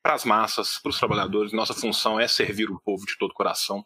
para 0.00 0.14
as 0.14 0.24
massas, 0.24 0.78
para 0.78 0.90
os 0.90 0.98
trabalhadores. 1.00 1.52
Nossa 1.52 1.74
função 1.74 2.20
é 2.20 2.28
servir 2.28 2.70
o 2.70 2.80
povo 2.80 3.04
de 3.04 3.18
todo 3.18 3.32
o 3.32 3.34
coração. 3.34 3.84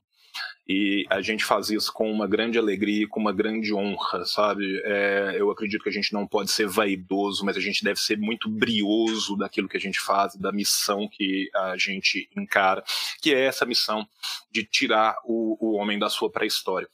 E 0.68 1.06
a 1.08 1.22
gente 1.22 1.46
faz 1.46 1.70
isso 1.70 1.90
com 1.90 2.12
uma 2.12 2.26
grande 2.26 2.58
alegria 2.58 3.08
com 3.08 3.18
uma 3.18 3.32
grande 3.32 3.72
honra, 3.72 4.26
sabe? 4.26 4.82
É, 4.84 5.36
eu 5.38 5.50
acredito 5.50 5.82
que 5.82 5.88
a 5.88 5.92
gente 5.92 6.12
não 6.12 6.26
pode 6.26 6.50
ser 6.50 6.68
vaidoso, 6.68 7.42
mas 7.42 7.56
a 7.56 7.60
gente 7.60 7.82
deve 7.82 7.98
ser 7.98 8.18
muito 8.18 8.50
brioso 8.50 9.34
daquilo 9.34 9.66
que 9.66 9.78
a 9.78 9.80
gente 9.80 9.98
faz, 9.98 10.36
da 10.36 10.52
missão 10.52 11.08
que 11.10 11.48
a 11.54 11.74
gente 11.78 12.28
encara, 12.36 12.84
que 13.22 13.32
é 13.32 13.46
essa 13.46 13.64
missão 13.64 14.06
de 14.52 14.62
tirar 14.62 15.16
o, 15.24 15.56
o 15.58 15.78
homem 15.78 15.98
da 15.98 16.10
sua 16.10 16.30
pré-história 16.30 16.86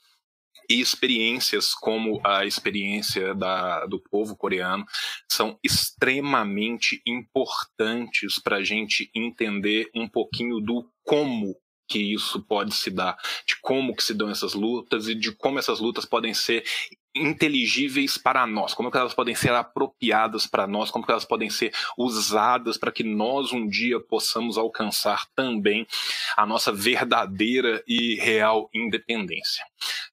e 0.69 0.81
experiências 0.81 1.75
como 1.75 2.21
a 2.25 2.45
experiência 2.45 3.35
da, 3.35 3.87
do 3.87 4.01
povo 4.11 4.37
coreano 4.37 4.85
são 5.31 5.59
extremamente 5.63 7.01
importantes 7.07 8.41
para 8.43 8.57
a 8.57 8.65
gente 8.65 9.11
entender 9.15 9.91
um 9.95 10.09
pouquinho 10.09 10.61
do 10.61 10.89
como 11.05 11.55
que 11.89 12.15
isso 12.15 12.43
pode 12.43 12.75
se 12.75 12.91
dar, 12.91 13.17
de 13.47 13.57
como 13.61 13.95
que 13.95 14.03
se 14.03 14.15
dão 14.15 14.31
essas 14.31 14.55
lutas 14.55 15.07
e 15.07 15.15
de 15.15 15.33
como 15.33 15.59
essas 15.59 15.81
lutas 15.81 16.05
podem 16.05 16.33
ser 16.33 16.65
inteligíveis 17.15 18.19
para 18.19 18.47
nós, 18.47 18.75
como 18.75 18.91
que 18.91 18.97
elas 18.97 19.15
podem 19.15 19.35
ser 19.35 19.53
apropriadas 19.53 20.47
para 20.47 20.67
nós, 20.67 20.91
como 20.91 21.05
que 21.05 21.13
elas 21.13 21.25
podem 21.25 21.49
ser 21.49 21.73
usadas 21.97 22.77
para 22.77 22.93
que 22.93 23.05
nós 23.05 23.53
um 23.53 23.67
dia 23.69 24.01
possamos 24.01 24.59
alcançar 24.59 25.27
também 25.35 25.87
a 26.37 26.45
nossa 26.45 26.73
verdadeira 26.73 27.83
e 27.87 28.17
real 28.17 28.69
independência. 28.75 29.65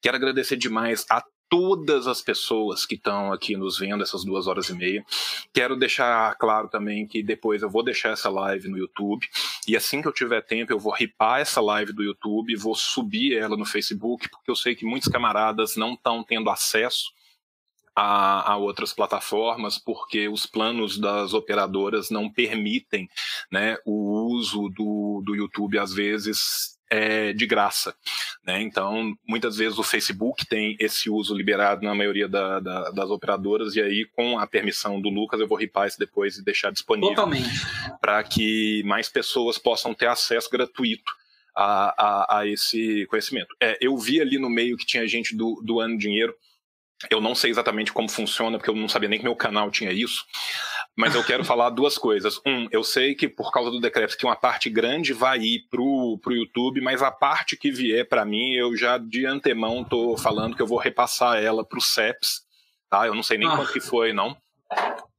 Quero 0.02 0.18
agradecer 0.18 0.58
demais 0.58 1.06
a 1.10 1.24
todas 1.52 2.08
as 2.08 2.22
pessoas 2.22 2.86
que 2.86 2.96
estão 2.96 3.34
aqui 3.34 3.58
nos 3.58 3.78
vendo 3.78 4.02
essas 4.02 4.24
duas 4.24 4.48
horas 4.48 4.70
e 4.70 4.74
meia. 4.74 5.06
Quero 5.54 5.76
deixar 5.76 6.34
claro 6.36 6.70
também 6.70 7.06
que 7.06 7.22
depois 7.22 7.62
eu 7.62 7.70
vou 7.70 7.84
deixar 7.84 8.12
essa 8.12 8.30
live 8.30 8.70
no 8.70 8.78
YouTube 8.78 9.28
e 9.68 9.76
assim 9.76 10.02
que 10.02 10.08
eu 10.08 10.14
tiver 10.14 10.42
tempo 10.42 10.72
eu 10.72 10.80
vou 10.80 10.94
ripar 10.94 11.42
essa 11.42 11.60
live 11.60 11.92
do 11.92 12.02
YouTube, 12.02 12.56
vou 12.56 12.74
subir 12.74 13.38
ela 13.38 13.58
no 13.58 13.66
Facebook, 13.66 14.30
porque 14.30 14.50
eu 14.50 14.56
sei 14.56 14.76
que 14.76 14.86
muitos 14.86 15.10
camaradas 15.10 15.76
não 15.76 15.94
estão 15.94 16.24
tendo 16.24 16.50
acesso 16.50 17.12
a, 17.94 18.54
a, 18.54 18.58
outras 18.58 18.94
plataformas, 18.94 19.78
porque 19.78 20.30
os 20.30 20.46
planos 20.46 20.98
das 20.98 21.34
operadoras 21.34 22.10
não 22.10 22.32
permitem 22.32 23.10
né, 23.52 23.78
o 23.86 24.36
uso 24.38 24.70
do, 24.70 25.22
do 25.26 25.36
YouTube, 25.36 25.78
às 25.78 25.94
vezes, 25.94 26.80
é, 26.92 27.32
de 27.32 27.48
graça. 27.48 27.96
Né? 28.46 28.62
Então, 28.62 29.14
muitas 29.26 29.56
vezes 29.56 29.80
o 29.80 29.84
Facebook 29.84 30.46
tem 30.46 30.76
esse 30.78 31.10
uso 31.10 31.34
liberado 31.34 31.86
na 31.86 31.96
maioria 31.96 32.28
da, 32.28 32.60
da, 32.60 32.92
das 32.92 33.10
operadoras, 33.10 33.76
e 33.76 33.82
aí, 33.82 34.06
com 34.14 34.38
a 34.38 34.46
permissão 34.46 35.00
do 35.02 35.10
Lucas, 35.10 35.40
eu 35.40 35.48
vou 35.48 35.58
ripar 35.58 35.88
isso 35.88 35.98
depois 35.98 36.38
e 36.38 36.44
deixar 36.44 36.70
disponível 36.72 37.16
para 38.02 38.22
que 38.24 38.84
mais 38.86 39.08
pessoas 39.08 39.58
possam 39.58 39.94
ter 39.94 40.08
acesso 40.08 40.50
gratuito 40.50 41.12
a, 41.56 41.94
a, 41.98 42.40
a 42.40 42.48
esse 42.48 43.06
conhecimento. 43.08 43.56
É, 43.62 43.78
eu 43.80 43.98
vi 43.98 44.20
ali 44.20 44.38
no 44.38 44.50
meio 44.50 44.76
que 44.76 44.86
tinha 44.86 45.08
gente 45.08 45.36
do, 45.36 45.62
doando 45.66 45.98
dinheiro. 45.98 46.36
Eu 47.10 47.22
não 47.22 47.34
sei 47.34 47.50
exatamente 47.50 47.94
como 47.94 48.10
funciona, 48.10 48.58
porque 48.58 48.70
eu 48.70 48.76
não 48.76 48.90
sabia 48.90 49.10
nem 49.10 49.18
que 49.18 49.26
meu 49.26 49.36
canal 49.36 49.72
tinha 49.72 49.92
isso. 49.92 50.24
Mas 50.96 51.16
eu 51.16 51.24
quero 51.24 51.44
falar 51.44 51.70
duas 51.70 51.98
coisas. 51.98 52.40
Um, 52.46 52.68
eu 52.70 52.84
sei 52.84 53.16
que 53.16 53.28
por 53.28 53.52
causa 53.52 53.72
do 53.72 53.80
decreto 53.80 54.18
que 54.18 54.26
uma 54.26 54.36
parte 54.36 54.70
grande 54.70 55.14
vai 55.14 55.40
ir 55.40 55.68
pro, 55.70 56.20
pro 56.22 56.36
YouTube, 56.36 56.82
mas 56.82 57.02
a 57.02 57.12
parte 57.12 57.56
que 57.56 57.72
vier 57.72 58.08
para 58.08 58.26
mim, 58.26 58.54
eu 58.54 58.76
já 58.76 58.98
de 58.98 59.26
antemão 59.26 59.84
tô 59.84 60.18
falando 60.18 60.56
que 60.56 60.62
eu 60.62 60.68
vou 60.68 60.78
repassar 60.78 61.42
ela 61.42 61.66
pro 61.66 61.82
CEPS, 61.82 62.42
tá? 62.90 63.08
Eu 63.08 63.16
não 63.16 63.24
sei 63.24 63.38
nem 63.38 63.48
ah. 63.48 63.56
quanto 63.56 63.72
que 63.72 63.80
foi, 63.80 64.14
não 64.14 64.38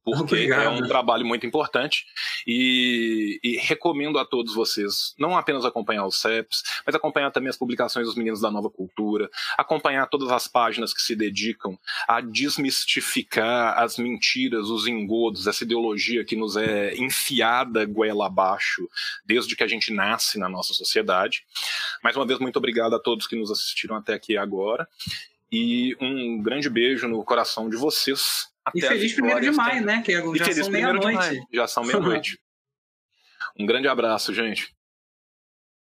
porque 0.03 0.35
Obrigado. 0.35 0.63
é 0.63 0.69
um 0.69 0.87
trabalho 0.87 1.25
muito 1.25 1.45
importante 1.45 2.05
e, 2.45 3.39
e, 3.41 3.57
recomendo 3.57 4.19
a 4.19 4.25
todos 4.25 4.53
vocês 4.53 5.13
não 5.17 5.37
apenas 5.37 5.63
acompanhar 5.63 6.05
os 6.05 6.19
CEPs, 6.19 6.61
mas 6.85 6.93
acompanhar 6.93 7.31
também 7.31 7.49
as 7.49 7.57
publicações 7.57 8.05
dos 8.05 8.15
Meninos 8.15 8.41
da 8.41 8.51
Nova 8.51 8.69
Cultura, 8.69 9.29
acompanhar 9.57 10.07
todas 10.07 10.29
as 10.29 10.47
páginas 10.47 10.93
que 10.93 11.01
se 11.01 11.15
dedicam 11.15 11.77
a 12.07 12.19
desmistificar 12.19 13.79
as 13.81 13.97
mentiras, 13.97 14.67
os 14.69 14.87
engodos, 14.87 15.47
essa 15.47 15.63
ideologia 15.63 16.25
que 16.25 16.35
nos 16.35 16.57
é 16.57 16.95
enfiada 16.95 17.85
goela 17.85 18.27
abaixo 18.27 18.87
desde 19.25 19.55
que 19.55 19.63
a 19.63 19.67
gente 19.67 19.93
nasce 19.93 20.37
na 20.37 20.49
nossa 20.49 20.73
sociedade. 20.73 21.45
Mais 22.03 22.15
uma 22.15 22.25
vez, 22.25 22.39
muito 22.39 22.57
obrigado 22.57 22.93
a 22.93 22.99
todos 22.99 23.25
que 23.25 23.35
nos 23.35 23.49
assistiram 23.49 23.95
até 23.95 24.13
aqui 24.13 24.37
agora 24.37 24.87
e 25.51 25.95
um 26.01 26.41
grande 26.41 26.67
beijo 26.67 27.07
no 27.07 27.23
coração 27.23 27.69
de 27.69 27.77
vocês 27.77 28.51
e 28.73 28.81
feliz 28.81 29.13
primeiro 29.13 29.41
de 29.41 29.51
maio, 29.51 29.85
né? 29.85 30.01
Que 30.01 30.13
já 30.37 30.53
são 30.53 30.69
meia-noite. 30.69 31.47
Já 31.51 31.67
são 31.67 31.83
meia-noite. 31.83 32.39
um 33.59 33.65
grande 33.65 33.87
abraço, 33.87 34.33
gente. 34.33 34.73